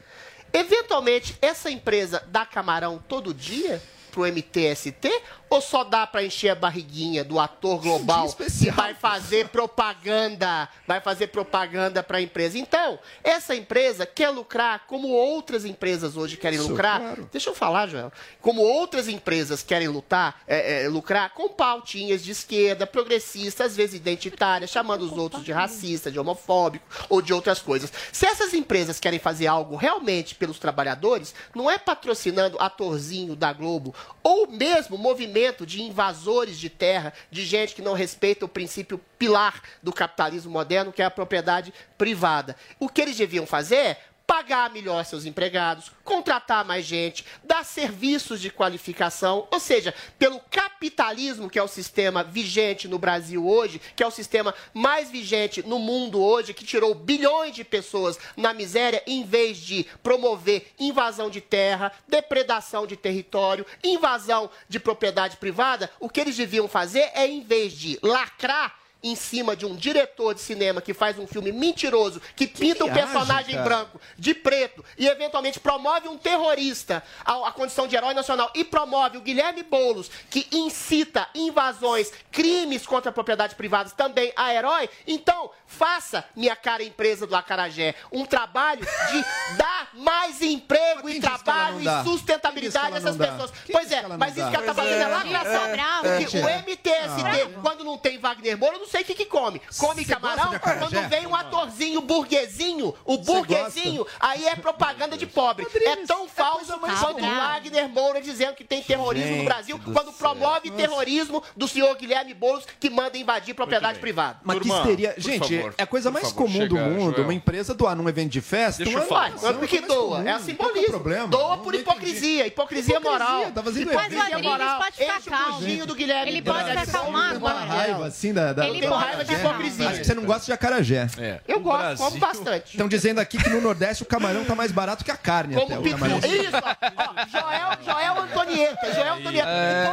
Eventualmente, 0.52 1.36
essa 1.42 1.70
empresa 1.70 2.22
dá 2.28 2.44
camarão 2.46 3.02
todo 3.08 3.34
dia 3.34 3.82
pro 4.11 4.27
MTST 4.27 5.11
ou 5.51 5.61
só 5.61 5.82
dá 5.82 6.07
para 6.07 6.24
encher 6.24 6.51
a 6.51 6.55
barriguinha 6.55 7.24
do 7.24 7.41
ator 7.41 7.81
global 7.82 8.32
que 8.32 8.70
vai 8.70 8.95
fazer 8.95 9.49
propaganda, 9.49 10.69
vai 10.87 11.01
fazer 11.01 11.27
propaganda 11.27 12.03
para 12.03 12.19
a 12.19 12.23
empresa? 12.23 12.57
Então, 12.57 12.99
essa 13.24 13.55
empresa 13.55 14.07
quer 14.07 14.31
lucrar 14.31 14.87
como 14.87 15.09
outras 15.09 15.65
empresas 15.65 16.16
hoje 16.16 16.37
querem 16.37 16.59
Isso, 16.59 16.69
lucrar. 16.69 17.01
claro. 17.01 17.28
Deixa 17.32 17.51
eu 17.51 17.55
falar, 17.55 17.89
Joel. 17.89 18.12
Como 18.41 18.62
outras 18.62 19.09
empresas 19.09 19.62
querem 19.62 19.89
lutar, 19.89 20.41
é, 20.47 20.85
é, 20.85 20.89
lucrar 20.89 21.31
com 21.31 21.49
pautinhas 21.49 22.23
de 22.23 22.31
esquerda, 22.31 22.87
progressistas, 22.87 23.73
às 23.73 23.77
vezes 23.77 23.97
identitárias, 23.97 24.70
chamando 24.70 25.03
os 25.03 25.12
outros 25.12 25.45
de 25.45 25.51
racista, 25.51 26.11
de 26.11 26.19
homofóbico 26.19 26.87
ou 27.09 27.20
de 27.20 27.32
outras 27.32 27.61
coisas. 27.61 27.93
Se 28.12 28.24
essas 28.24 28.55
empresas 28.55 29.01
querem 29.01 29.19
fazer 29.19 29.49
algo 29.49 29.74
realmente 29.74 30.35
pelos 30.35 30.59
trabalhadores, 30.59 31.35
não 31.55 31.69
é 31.69 31.77
patrocinando 31.77 32.57
atorzinho 32.61 33.35
da 33.35 33.53
Globo 33.53 33.95
ou 34.22 34.47
mesmo 34.47 34.98
movimento 34.98 35.66
de 35.66 35.82
invasores 35.82 36.59
de 36.59 36.68
terra, 36.68 37.12
de 37.31 37.44
gente 37.44 37.74
que 37.74 37.82
não 37.82 37.94
respeita 37.94 38.44
o 38.44 38.48
princípio 38.48 39.01
pilar 39.18 39.62
do 39.82 39.93
capitalismo 39.93 40.51
moderno, 40.51 40.93
que 40.93 41.02
é 41.02 41.05
a 41.05 41.10
propriedade 41.10 41.72
privada. 41.97 42.56
O 42.78 42.89
que 42.89 43.01
eles 43.01 43.16
deviam 43.16 43.47
fazer 43.47 43.97
pagar 44.31 44.70
melhor 44.70 45.05
seus 45.05 45.27
empregados, 45.27 45.90
contratar 46.05 46.65
mais 46.65 46.86
gente, 46.86 47.27
dar 47.43 47.65
serviços 47.65 48.40
de 48.40 48.48
qualificação, 48.48 49.48
ou 49.51 49.59
seja, 49.59 49.93
pelo 50.20 50.39
capitalismo, 50.39 51.51
que 51.51 51.59
é 51.59 51.62
o 51.62 51.66
sistema 51.66 52.23
vigente 52.23 52.86
no 52.86 52.97
Brasil 52.97 53.44
hoje, 53.44 53.81
que 53.97 54.05
é 54.05 54.07
o 54.07 54.11
sistema 54.11 54.55
mais 54.73 55.11
vigente 55.11 55.66
no 55.66 55.81
mundo 55.81 56.23
hoje, 56.23 56.55
que 56.55 56.65
tirou 56.65 56.94
bilhões 56.94 57.57
de 57.57 57.65
pessoas 57.65 58.20
na 58.36 58.55
miséria, 58.55 59.02
em 59.05 59.24
vez 59.24 59.57
de 59.57 59.85
promover 60.01 60.74
invasão 60.78 61.28
de 61.28 61.40
terra, 61.40 61.90
depredação 62.07 62.86
de 62.86 62.97
território, 62.97 63.66
invasão 63.82 64.48
de 64.69 64.78
propriedade 64.78 65.39
privada, 65.39 65.90
o 65.98 66.09
que 66.09 66.20
eles 66.20 66.36
deviam 66.36 66.69
fazer 66.69 67.11
é, 67.15 67.27
em 67.27 67.43
vez 67.43 67.73
de 67.73 67.98
lacrar 68.01 68.80
em 69.02 69.14
cima 69.14 69.56
de 69.56 69.66
um 69.66 69.74
diretor 69.74 70.35
de 70.35 70.40
cinema 70.40 70.81
que 70.81 70.94
faz 70.94 71.18
um 71.18 71.27
filme 71.27 71.52
mentiroso, 71.52 72.20
que 72.36 72.47
pinta 72.47 72.85
um 72.85 72.93
personagem 72.93 73.55
cara. 73.55 73.64
branco 73.64 74.01
de 74.18 74.35
preto 74.35 74.85
e 74.98 75.06
eventualmente 75.06 75.59
promove 75.59 76.09
um 76.09 76.16
terrorista 76.16 77.02
à, 77.24 77.48
à 77.48 77.52
condição 77.52 77.86
de 77.86 77.97
herói 77.97 78.14
nacional 78.14 78.51
e 78.55 78.64
promove 78.64 79.18
o 79.18 79.20
Guilherme 79.20 79.62
Boulos, 79.62 80.10
que 80.28 80.47
incita 80.52 81.28
invasões, 81.35 82.12
crimes 82.31 82.86
contra 82.86 83.10
a 83.10 83.12
propriedade 83.12 83.55
privada 83.55 83.90
também 83.90 84.32
a 84.36 84.55
herói, 84.55 84.89
então 85.06 85.51
faça, 85.66 86.24
minha 86.35 86.56
cara 86.56 86.82
empresa 86.82 87.27
do 87.27 87.35
Acarajé, 87.35 87.94
um 88.12 88.24
trabalho 88.24 88.81
de 88.81 89.24
dar 89.56 89.90
mais 89.94 90.43
emprego 90.43 91.09
e 91.09 91.20
trabalho 91.20 91.81
e 91.81 92.05
sustentabilidade 92.05 92.94
a 92.94 92.98
essas 92.98 93.16
pessoas. 93.16 93.51
Quem 93.64 93.72
Pois 93.72 93.90
é, 93.93 94.06
mas 94.16 94.36
isso 94.36 94.51
que 94.51 94.56
ela 94.56 94.66
tá 94.66 94.74
Pois 94.74 94.89
fazendo 94.89 95.01
é 95.01 95.02
é. 95.02 95.09
lacração. 95.09 95.62
É, 95.64 96.18
Porque 96.18 96.36
é, 96.36 96.40
o 96.40 96.48
é. 96.48 96.59
MTST, 96.59 97.60
quando 97.62 97.85
não 97.85 97.98
tem 97.98 98.18
Wagner 98.18 98.59
Moura, 98.59 98.78
não 98.78 98.86
sei 98.90 99.02
o 99.02 99.04
que, 99.04 99.14
que 99.14 99.24
come. 99.26 99.60
Come 99.78 100.04
Você 100.04 100.12
camarão, 100.12 100.58
quando 100.58 101.08
vem 101.08 101.26
um 101.26 101.34
atorzinho 101.34 102.00
burguesinho, 102.00 102.94
o 103.04 103.18
burguesinho, 103.18 104.06
aí 104.18 104.46
é 104.46 104.56
propaganda 104.56 105.16
de 105.16 105.26
pobre. 105.26 105.66
É 105.84 105.96
tão 106.06 106.28
falso 106.28 106.78
quanto 106.78 107.18
o 107.18 107.20
Wagner 107.20 107.88
Moura 107.88 108.20
dizendo 108.20 108.54
que 108.54 108.64
tem 108.64 108.82
terrorismo 108.82 109.36
no 109.36 109.44
Brasil, 109.44 109.78
do 109.78 109.92
quando 109.92 110.06
céu. 110.12 110.14
promove 110.18 110.70
terrorismo 110.70 111.42
do 111.56 111.66
senhor 111.68 111.94
Guilherme 111.96 112.34
Boulos, 112.34 112.64
que 112.78 112.90
manda 112.90 113.16
invadir 113.16 113.54
propriedade 113.54 113.98
privada. 113.98 114.38
Mas 114.42 114.58
que 114.58 114.62
Turma, 114.64 114.78
histeria. 114.80 115.12
por 115.12 115.20
Gente, 115.20 115.56
favor, 115.56 115.74
é 115.78 115.82
a 115.82 115.86
coisa 115.86 116.10
mais 116.10 116.26
favor, 116.30 116.44
comum 116.46 116.66
do 116.66 116.76
mundo. 116.76 117.14
Joel. 117.16 117.24
Uma 117.24 117.34
empresa 117.34 117.74
doar 117.74 117.94
num 117.96 118.08
evento 118.08 118.30
de 118.30 118.40
festa. 118.40 118.82
Deixa 118.84 118.98
eu 118.98 119.06
falar. 119.06 119.30
Ué, 119.30 119.38
mas 119.42 119.56
por 119.56 119.68
que 119.68 119.80
doa? 119.80 120.28
É 120.28 120.38
simbolismo. 120.38 120.88
problema. 120.88 121.28
Doa 121.28 121.58
por 121.58 121.74
hipocrisia, 121.74 122.46
hipocrisia 122.46 123.00
moral. 123.00 123.50
Tá 123.52 123.62
fazendo 123.62 123.92
Mas 123.92 124.12
o 124.12 124.16
evento. 124.16 124.34
Adriles 124.34 124.72
pode 124.78 124.96
ficar 124.96 125.18
Enche 125.18 125.30
calmo. 125.30 125.86
do 125.86 125.94
Guilherme 125.94 126.30
Ele 126.30 126.42
pode 126.42 126.64
se 126.72 126.78
acalmar 126.90 127.36
Uma 127.36 127.50
agora. 127.50 127.64
raiva, 127.64 128.06
assim, 128.06 128.32
da... 128.32 128.52
da 128.52 128.66
Ele 128.68 128.80
pode 128.89 129.05
raiva 129.05 129.24
de 129.24 129.35
acarajé. 129.35 129.48
hipocrisia. 129.48 129.89
Acho 129.89 129.98
que 130.01 130.05
você 130.07 130.15
não 130.15 130.24
gosta 130.24 130.44
de 130.47 130.52
acarajé. 130.52 131.07
É. 131.19 131.40
Eu 131.47 131.57
O 131.59 131.61
gosto, 131.61 131.78
Brasil- 131.81 132.05
como 132.07 132.19
bastante. 132.19 132.70
Estão 132.73 132.89
dizendo 132.89 133.19
aqui 133.20 133.39
que 133.39 133.48
no 133.51 133.61
Nordeste 133.61 134.02
o 134.02 134.07
camarão 134.07 134.44
tá 134.44 134.55
mais 134.55 134.73
barato 134.73 135.05
que 135.05 135.11
a 135.11 135.16
carne 135.16 135.55
até. 135.57 135.66
Como 135.66 135.81
O 135.81 135.82
pitu. 135.82 135.97
camarão. 135.98 136.19
Isso, 136.19 136.57
ó, 136.57 137.27
Joel, 137.28 137.78
Joel 137.85 138.23
Antonieta. 138.23 138.94
Joel 138.94 139.15
Antonieta. 139.15 139.48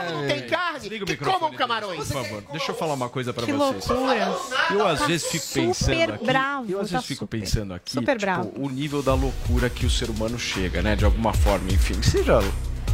Como 0.07 0.21
não 0.21 0.27
tem 0.27 0.41
carne, 0.47 0.79
Desliga 0.79 1.03
o 1.03 1.07
que 1.07 1.17
comam 1.17 1.51
camarões. 1.53 1.97
Por 1.97 2.23
favor, 2.23 2.43
deixa 2.51 2.71
eu 2.71 2.75
falar 2.75 2.93
uma 2.93 3.09
coisa 3.09 3.33
pra 3.33 3.45
Que 3.45 3.53
vocês. 3.53 3.87
loucura. 3.87 4.35
Eu 4.71 4.87
às 4.87 4.99
Tá 4.99 5.05
vezes 5.07 5.27
fico 5.27 5.45
super 5.45 5.67
pensando 5.67 6.13
aqui. 6.13 6.25
bravo, 6.25 6.71
eu 6.71 6.79
às 6.81 6.87
tá 6.89 6.97
vezes 6.97 7.07
fico 7.07 7.19
super- 7.25 7.39
pensando 7.39 7.73
aqui, 7.73 7.91
super 7.91 8.11
tipo, 8.17 8.21
bravo. 8.21 8.53
o 8.57 8.69
nível 8.69 9.01
da 9.01 9.13
loucura 9.13 9.69
que 9.69 9.85
o 9.85 9.89
ser 9.89 10.09
humano 10.09 10.37
chega, 10.37 10.81
né? 10.81 10.95
De 10.95 11.05
alguma 11.05 11.33
forma, 11.33 11.71
enfim. 11.71 12.01
Seja. 12.01 12.39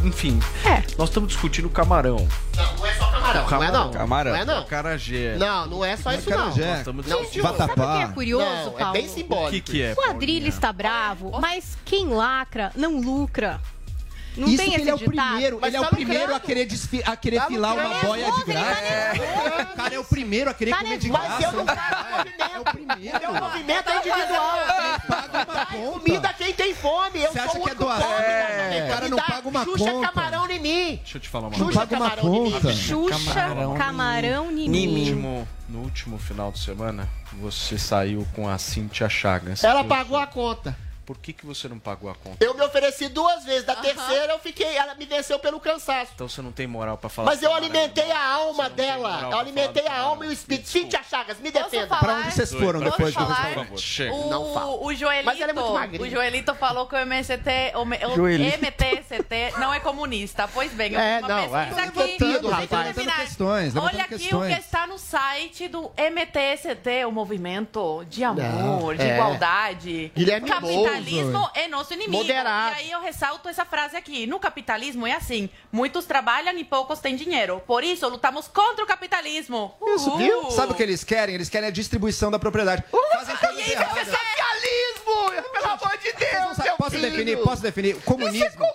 Enfim, 0.04 0.38
É. 0.66 0.84
nós 0.98 1.08
estamos 1.10 1.30
discutindo 1.30 1.70
camarão. 1.70 2.28
Não, 2.58 2.76
não 2.76 2.86
é 2.86 2.93
camarão. 3.42 3.50
Não 3.60 3.64
é 3.64 3.72
não. 3.72 3.92
Camarão. 3.92 4.32
Não 4.34 4.40
é 4.40 4.46
não. 4.46 4.58
Acarajé. 4.60 5.36
Não, 5.38 5.66
não 5.68 5.86
é 5.86 5.98
só 5.98 6.14
isso 6.14 6.30
não. 6.30 6.50
Estamos 6.50 7.06
Não. 7.08 7.26
Diogo. 7.26 7.58
Sabe 7.58 7.72
o 7.72 7.76
que 7.76 8.04
é 8.04 8.08
curioso, 8.08 8.46
Não, 8.46 8.76
é 8.76 8.80
Paulo? 8.80 8.94
bem 8.94 9.06
O 9.06 9.08
que, 9.08 9.14
simbólico. 9.14 9.72
que 9.72 9.82
é? 9.82 9.96
O 9.98 10.10
Adriles 10.10 10.54
está 10.54 10.72
bravo, 10.72 11.32
mas 11.40 11.78
quem 11.86 12.08
lacra 12.10 12.72
não 12.76 13.00
lucra. 13.00 13.60
Não 14.36 14.48
Isso 14.48 14.58
tem 14.58 14.70
que 14.72 14.76
esse 14.78 14.82
ele 14.82 14.90
é 14.90 14.96
o 14.96 14.98
primeiro, 14.98 15.60
ele 15.64 15.78
é 15.78 15.80
o 15.80 15.86
primeiro 15.86 16.34
a 16.36 16.40
querer, 16.40 16.66
desfi- 16.66 17.04
a 17.06 17.16
querer 17.16 17.38
Tá 17.40 17.46
filar 17.46 17.76
uma 17.76 17.94
boia 18.00 18.32
de 18.32 18.40
tá 18.40 18.46
graça. 18.52 19.64
O 19.72 19.76
cara 19.76 19.94
é 19.96 20.00
o 20.00 20.04
primeiro 20.04 20.50
a 20.50 20.54
querer 20.56 20.72
Tá 20.72 20.78
comer 20.78 20.98
de 20.98 21.12
nervoso. 21.12 21.30
Mas 21.30 21.38
graça. 21.40 21.56
eu 21.56 21.60
não 21.60 21.66
pago 21.68 21.96
o 22.02 22.18
movimento. 22.18 22.52
É 22.56 22.60
o 22.60 22.64
primeiro. 22.64 23.20
Meu 23.20 23.34
movimento 23.44 23.90
é 23.90 23.98
individual. 23.98 24.58
Conta. 25.74 26.00
Comida 26.00 26.34
quem 26.38 26.54
tem 26.54 26.74
fome. 26.74 27.20
Eu 27.22 27.32
Você 27.32 27.40
sou 27.40 27.50
acha 27.50 27.60
o 27.60 27.64
que 27.64 27.70
é 27.70 27.76
doação? 27.76 28.08
pobre, 28.08 28.24
É. 28.26 28.86
O 28.86 28.94
cara 28.94 29.10
não 29.10 29.18
paga 29.18 29.48
uma 29.50 29.64
Xuxa 29.64 29.92
conta. 29.92 30.08
camarão 30.08 30.50
em 30.50 30.60
mim. 30.60 30.96
Deixa 30.98 31.18
eu 31.18 31.22
te 31.22 31.30
falar 31.30 31.48
uma 31.48 31.54
Xuxa 31.58 31.64
coisa. 31.66 31.80
paga 31.80 31.96
uma 31.96 32.10
camarão 32.10 32.36
em 32.36 32.42
mim. 32.44 32.52
conta. 32.52 32.74
Xuxa, 32.74 33.76
camarão, 33.78 34.46
No 34.46 34.52
nini. 34.52 35.00
último, 35.00 35.48
no 35.70 35.80
último 35.80 36.18
final 36.18 36.52
de 36.52 36.60
semana, 36.60 37.08
você 37.34 37.78
saiu 37.78 38.28
com 38.34 38.48
a 38.48 38.58
Cintia 38.58 39.10
Chagas. 39.10 39.64
Ela 39.64 39.84
pagou 39.84 40.18
a 40.18 40.28
conta. 40.28 40.76
Por 41.06 41.18
que, 41.18 41.34
que 41.34 41.46
você 41.46 41.68
não 41.68 41.80
pagou 41.80 42.10
a 42.10 42.16
conta? 42.16 42.44
Eu 42.44 42.54
me 42.54 42.62
ofereci 42.64 43.08
duas 43.10 43.44
vezes. 43.44 43.64
Da 43.66 43.76
terceira 43.76 44.34
eu 44.34 44.40
fiquei. 44.40 44.76
Ela 44.78 44.96
me 44.96 45.06
venceu 45.06 45.38
pelo 45.40 45.60
cansaço. 45.60 46.12
Então 46.16 46.28
você 46.30 46.42
não 46.42 46.52
tem 46.52 46.66
moral 46.66 46.98
pra 46.98 47.10
falar. 47.10 47.30
Mas 47.32 47.44
eu 47.44 47.54
alimentei 47.54 48.10
a 48.12 48.26
alma 48.36 48.70
dela. 48.70 49.30
Eu 49.32 49.38
alimentei 49.40 49.86
a 49.88 50.00
alma 50.00 50.26
e 50.26 50.30
o 50.30 50.32
espírito. 50.32 50.70
Cíntia 50.70 51.02
Chagas, 51.04 51.40
me 51.40 51.52
defenda. 51.52 51.96
Pra 51.98 52.16
onde 52.16 52.32
vocês 52.32 52.52
foram 52.54 52.80
depois 52.80 53.14
do 53.14 53.20
falar? 53.20 53.34
restaurante? 53.36 53.82
Chega. 53.82 54.14
O, 54.14 54.30
Não 54.30 54.54
fala. 54.54 54.72
o 54.84 54.94
Joelito, 54.94 55.26
Mas 55.26 55.42
ela 55.42 55.52
é 55.52 55.54
muito 55.54 55.74
magrinha. 55.74 56.02
o 56.04 56.10
Joelito 56.10 56.56
falou 56.56 56.88
que 56.88 56.96
o 56.96 56.98
MST, 57.00 57.50
o, 57.76 57.82
o. 57.82 58.28
MTST 58.28 59.60
não 59.60 59.74
é 59.74 59.80
comunista. 59.80 60.48
Pois 60.48 60.72
bem, 60.72 60.94
eu 60.94 61.00
É, 61.00 61.18
fiz 61.20 61.28
uma 61.28 61.36
não, 61.36 61.50
pesquisa 61.50 61.82
é. 61.82 61.84
aqui. 61.84 62.00
Levantando, 62.00 62.50
rapaz. 62.50 62.86
Levantando 62.98 63.16
questões, 63.18 63.74
levantando 63.74 63.94
Olha 63.96 64.04
aqui 64.06 64.16
o 64.16 64.20
questões. 64.20 64.54
que 64.56 64.60
está 64.62 64.88
no 64.88 64.98
site 64.98 65.68
do 65.68 65.92
MTST, 65.98 67.06
o 67.08 67.12
movimento 67.12 68.06
de 68.10 68.24
amor, 68.24 68.44
Não, 68.44 68.96
de 68.96 69.02
é. 69.02 69.14
igualdade. 69.16 70.12
Guilherme 70.16 70.50
Capitalismo 70.98 71.50
é 71.54 71.68
nosso 71.68 71.94
inimigo. 71.94 72.18
Moderado. 72.18 72.76
E 72.76 72.80
aí 72.80 72.92
eu 72.92 73.02
ressalto 73.02 73.48
essa 73.50 73.66
frase 73.66 73.96
aqui. 73.96 74.26
No 74.28 74.40
capitalismo 74.40 75.06
é 75.08 75.14
assim, 75.14 75.50
muitos 75.72 76.06
trabalham 76.06 76.58
e 76.58 76.64
poucos 76.64 77.00
têm 77.00 77.16
dinheiro. 77.16 77.62
Por 77.66 77.84
isso, 77.84 78.08
lutamos 78.08 78.48
contra 78.48 78.84
o 78.84 78.88
capitalismo. 78.88 79.74
Isso, 79.96 80.10
Uhul. 80.10 80.18
viu? 80.18 80.52
Sabe 80.52 80.72
o 80.74 80.76
que 80.76 80.84
eles 80.84 81.04
querem? 81.04 81.36
Eles 81.36 81.50
querem 81.50 81.68
a 81.70 81.72
distribuição 81.72 82.30
da 82.32 82.40
propriedade. 82.40 82.84
Fazem 83.14 83.36
coisas 83.38 83.68
erradas. 83.70 84.08
Socialismo! 84.08 85.44
Pelo 85.54 85.66
amor 85.66 85.98
de 85.98 86.12
Deus, 86.14 86.58
meu 86.58 86.78
Posso 86.78 86.92
filho. 86.92 87.10
definir? 87.12 87.38
Posso 87.38 87.62
definir? 87.62 87.96
Comunismo. 88.02 88.68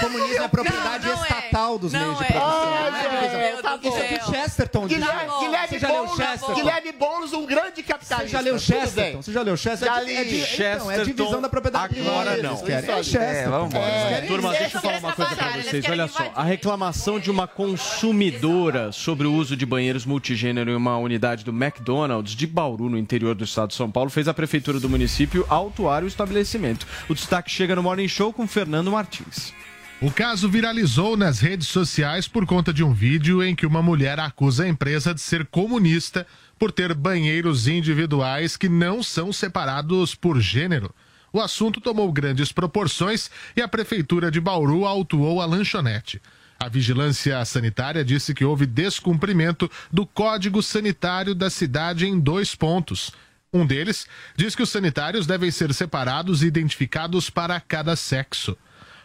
Comunismo 0.00 0.44
é 0.44 0.48
propriedade 0.48 1.06
Não, 1.06 1.16
não 1.16 1.24
é. 1.24 1.28
estatal 1.28 1.78
dos 1.78 1.92
Não 1.92 2.00
meios 2.00 2.18
de 2.18 2.24
é. 2.24 2.26
produção. 2.26 2.74
É 2.76 2.90
divisão. 2.90 3.38
meu 3.38 3.62
Deus 3.62 3.80
do 3.80 3.88
Isso 3.88 3.96
é 3.98 4.18
do 4.18 4.30
Chesterton. 4.30 4.86
diz. 4.86 4.98
Guilherme. 4.98 5.32
Guilherme 5.40 5.68
Você 5.68 5.78
já 5.78 5.88
leu 5.88 6.08
Chesterton? 6.16 6.54
Guilherme 6.54 6.92
Boulos, 6.92 7.32
um 7.32 7.46
grande 7.46 7.82
capitalista. 7.82 8.26
Você 8.26 8.32
já 8.32 8.40
leu 8.40 8.58
Chesterton? 8.58 9.22
Você 9.22 9.32
já 9.32 9.42
leu 9.42 9.56
Chesterton? 9.56 9.94
Já 9.94 10.00
É 10.00 10.04
li. 10.04 10.16
é 10.16 10.24
di- 10.24 10.54
então, 10.54 10.90
é 10.90 10.98
divisão 11.04 11.40
da 11.40 11.48
propriedade 11.48 11.65
Agora 11.74 12.36
não. 12.42 12.52
eles 12.52 12.62
querem. 12.62 12.90
É. 12.90 13.42
É, 13.42 13.48
vamos 13.48 13.74
embora. 13.74 14.08
Querem 14.08 14.28
Turma, 14.28 14.50
deixa 14.50 14.76
eu 14.76 14.80
falar 14.80 14.98
uma 14.98 15.12
coisa 15.12 15.36
eles 15.54 15.66
vocês. 15.66 15.84
Olha 15.88 16.08
só, 16.08 16.32
a 16.34 16.42
reclamação 16.42 17.18
de 17.18 17.30
uma 17.30 17.46
consumidora 17.46 18.92
sobre 18.92 19.26
o 19.26 19.32
uso 19.32 19.56
de 19.56 19.66
banheiros 19.66 20.04
multigênero 20.04 20.70
em 20.70 20.74
uma 20.74 20.96
unidade 20.98 21.44
do 21.44 21.50
McDonald's 21.50 22.34
de 22.34 22.46
Bauru, 22.46 22.88
no 22.88 22.98
interior 22.98 23.34
do 23.34 23.44
estado 23.44 23.68
de 23.70 23.74
São 23.74 23.90
Paulo, 23.90 24.10
fez 24.10 24.28
a 24.28 24.34
prefeitura 24.34 24.80
do 24.80 24.88
município 24.88 25.44
autuar 25.48 26.04
o 26.04 26.06
estabelecimento. 26.06 26.86
O 27.08 27.14
destaque 27.14 27.50
chega 27.50 27.74
no 27.76 27.82
Morning 27.82 28.08
Show 28.08 28.32
com 28.32 28.46
Fernando 28.46 28.90
Martins. 28.90 29.52
O 30.00 30.10
caso 30.10 30.46
viralizou 30.46 31.16
nas 31.16 31.40
redes 31.40 31.68
sociais 31.68 32.28
por 32.28 32.44
conta 32.44 32.70
de 32.70 32.84
um 32.84 32.92
vídeo 32.92 33.42
em 33.42 33.54
que 33.54 33.64
uma 33.64 33.80
mulher 33.80 34.20
acusa 34.20 34.64
a 34.64 34.68
empresa 34.68 35.14
de 35.14 35.22
ser 35.22 35.46
comunista 35.46 36.26
por 36.58 36.70
ter 36.70 36.92
banheiros 36.92 37.66
individuais 37.66 38.58
que 38.58 38.68
não 38.68 39.02
são 39.02 39.32
separados 39.32 40.14
por 40.14 40.38
gênero. 40.38 40.94
O 41.36 41.40
assunto 41.42 41.82
tomou 41.82 42.10
grandes 42.10 42.50
proporções 42.50 43.30
e 43.54 43.60
a 43.60 43.68
prefeitura 43.68 44.30
de 44.30 44.40
Bauru 44.40 44.86
autuou 44.86 45.42
a 45.42 45.44
lanchonete. 45.44 46.18
A 46.58 46.66
vigilância 46.66 47.44
sanitária 47.44 48.02
disse 48.02 48.32
que 48.32 48.42
houve 48.42 48.64
descumprimento 48.64 49.70
do 49.92 50.06
Código 50.06 50.62
Sanitário 50.62 51.34
da 51.34 51.50
cidade 51.50 52.06
em 52.06 52.18
dois 52.18 52.54
pontos. 52.54 53.12
Um 53.52 53.66
deles 53.66 54.06
diz 54.34 54.54
que 54.54 54.62
os 54.62 54.70
sanitários 54.70 55.26
devem 55.26 55.50
ser 55.50 55.74
separados 55.74 56.42
e 56.42 56.46
identificados 56.46 57.28
para 57.28 57.60
cada 57.60 57.94
sexo. 57.96 58.56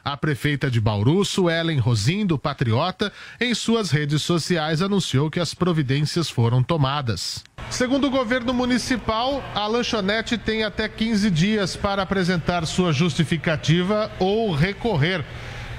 A 0.03 0.17
prefeita 0.17 0.69
de 0.69 0.81
Bauru, 0.81 1.23
Suelen 1.23 1.77
Rosindo 1.77 2.37
Patriota, 2.37 3.13
em 3.39 3.53
suas 3.53 3.91
redes 3.91 4.23
sociais 4.23 4.81
anunciou 4.81 5.29
que 5.29 5.39
as 5.39 5.53
providências 5.53 6.29
foram 6.29 6.63
tomadas. 6.63 7.43
Segundo 7.69 8.07
o 8.07 8.11
governo 8.11 8.53
municipal, 8.53 9.43
a 9.53 9.67
lanchonete 9.67 10.37
tem 10.37 10.63
até 10.63 10.89
15 10.89 11.29
dias 11.29 11.75
para 11.75 12.01
apresentar 12.01 12.65
sua 12.65 12.91
justificativa 12.91 14.11
ou 14.19 14.51
recorrer. 14.51 15.23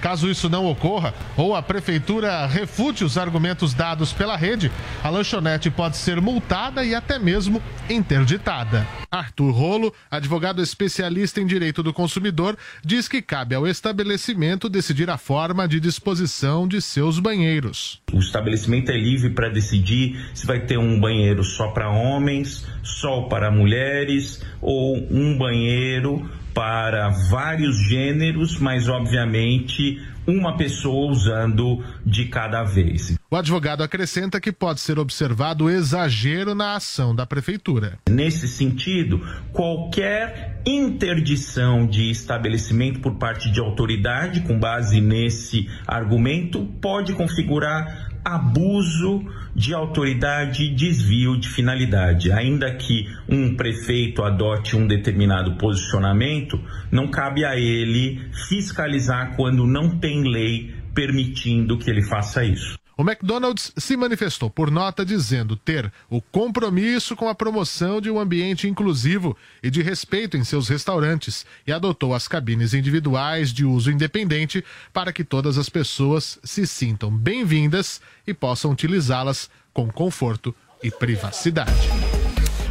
Caso 0.02 0.28
isso 0.28 0.48
não 0.48 0.66
ocorra, 0.66 1.14
ou 1.36 1.54
a 1.54 1.62
prefeitura 1.62 2.44
refute 2.44 3.04
os 3.04 3.16
argumentos 3.16 3.72
dados 3.72 4.12
pela 4.12 4.36
rede, 4.36 4.68
a 5.00 5.08
lanchonete 5.08 5.70
pode 5.70 5.96
ser 5.96 6.20
multada 6.20 6.84
e 6.84 6.92
até 6.92 7.20
mesmo 7.20 7.62
interditada. 7.88 8.84
Arthur 9.08 9.52
Rolo, 9.52 9.94
advogado 10.10 10.60
especialista 10.60 11.40
em 11.40 11.46
direito 11.46 11.84
do 11.84 11.92
consumidor, 11.92 12.58
diz 12.84 13.06
que 13.06 13.22
cabe 13.22 13.54
ao 13.54 13.64
estabelecimento 13.64 14.68
decidir 14.68 15.08
a 15.08 15.16
forma 15.16 15.68
de 15.68 15.78
disposição 15.78 16.66
de 16.66 16.82
seus 16.82 17.20
banheiros. 17.20 18.02
O 18.12 18.18
estabelecimento 18.18 18.90
é 18.90 18.96
livre 18.96 19.30
para 19.30 19.50
decidir 19.50 20.20
se 20.34 20.44
vai 20.44 20.66
ter 20.66 20.78
um 20.78 20.98
banheiro 20.98 21.44
só 21.44 21.68
para 21.68 21.88
homens, 21.88 22.66
só 22.82 23.22
para 23.22 23.52
mulheres 23.52 24.42
ou 24.60 24.96
um 24.96 25.38
banheiro 25.38 26.28
para 26.54 27.08
vários 27.30 27.76
gêneros, 27.76 28.58
mas 28.58 28.88
obviamente 28.88 30.00
uma 30.26 30.56
pessoa 30.56 31.10
usando 31.10 31.84
de 32.04 32.26
cada 32.26 32.62
vez. 32.62 33.16
O 33.30 33.36
advogado 33.36 33.82
acrescenta 33.82 34.40
que 34.40 34.52
pode 34.52 34.80
ser 34.80 34.98
observado 34.98 35.68
exagero 35.68 36.54
na 36.54 36.76
ação 36.76 37.14
da 37.14 37.26
prefeitura. 37.26 37.98
Nesse 38.08 38.46
sentido, 38.46 39.20
qualquer 39.52 40.60
interdição 40.64 41.86
de 41.86 42.10
estabelecimento 42.10 43.00
por 43.00 43.14
parte 43.16 43.50
de 43.50 43.58
autoridade, 43.58 44.40
com 44.42 44.58
base 44.58 45.00
nesse 45.00 45.68
argumento, 45.86 46.66
pode 46.80 47.14
configurar 47.14 48.10
abuso 48.24 49.24
de 49.54 49.74
autoridade 49.74 50.64
e 50.64 50.74
desvio 50.74 51.38
de 51.38 51.48
finalidade. 51.48 52.32
Ainda 52.32 52.74
que 52.74 53.06
um 53.28 53.54
prefeito 53.54 54.22
adote 54.22 54.76
um 54.76 54.86
determinado 54.86 55.56
posicionamento, 55.56 56.60
não 56.90 57.08
cabe 57.08 57.44
a 57.44 57.56
ele 57.56 58.20
fiscalizar 58.48 59.36
quando 59.36 59.66
não 59.66 59.98
tem 59.98 60.22
lei 60.22 60.74
permitindo 60.94 61.78
que 61.78 61.90
ele 61.90 62.02
faça 62.02 62.44
isso. 62.44 62.81
O 63.02 63.04
McDonald's 63.04 63.72
se 63.76 63.96
manifestou 63.96 64.48
por 64.48 64.70
nota 64.70 65.04
dizendo 65.04 65.56
ter 65.56 65.92
o 66.08 66.22
compromisso 66.22 67.16
com 67.16 67.28
a 67.28 67.34
promoção 67.34 68.00
de 68.00 68.08
um 68.08 68.16
ambiente 68.16 68.68
inclusivo 68.68 69.36
e 69.60 69.68
de 69.72 69.82
respeito 69.82 70.36
em 70.36 70.44
seus 70.44 70.68
restaurantes 70.68 71.44
e 71.66 71.72
adotou 71.72 72.14
as 72.14 72.28
cabines 72.28 72.74
individuais 72.74 73.52
de 73.52 73.64
uso 73.64 73.90
independente 73.90 74.64
para 74.92 75.12
que 75.12 75.24
todas 75.24 75.58
as 75.58 75.68
pessoas 75.68 76.38
se 76.44 76.64
sintam 76.64 77.10
bem-vindas 77.10 78.00
e 78.24 78.32
possam 78.32 78.70
utilizá-las 78.70 79.50
com 79.74 79.90
conforto 79.90 80.54
e 80.80 80.88
privacidade. 80.88 82.01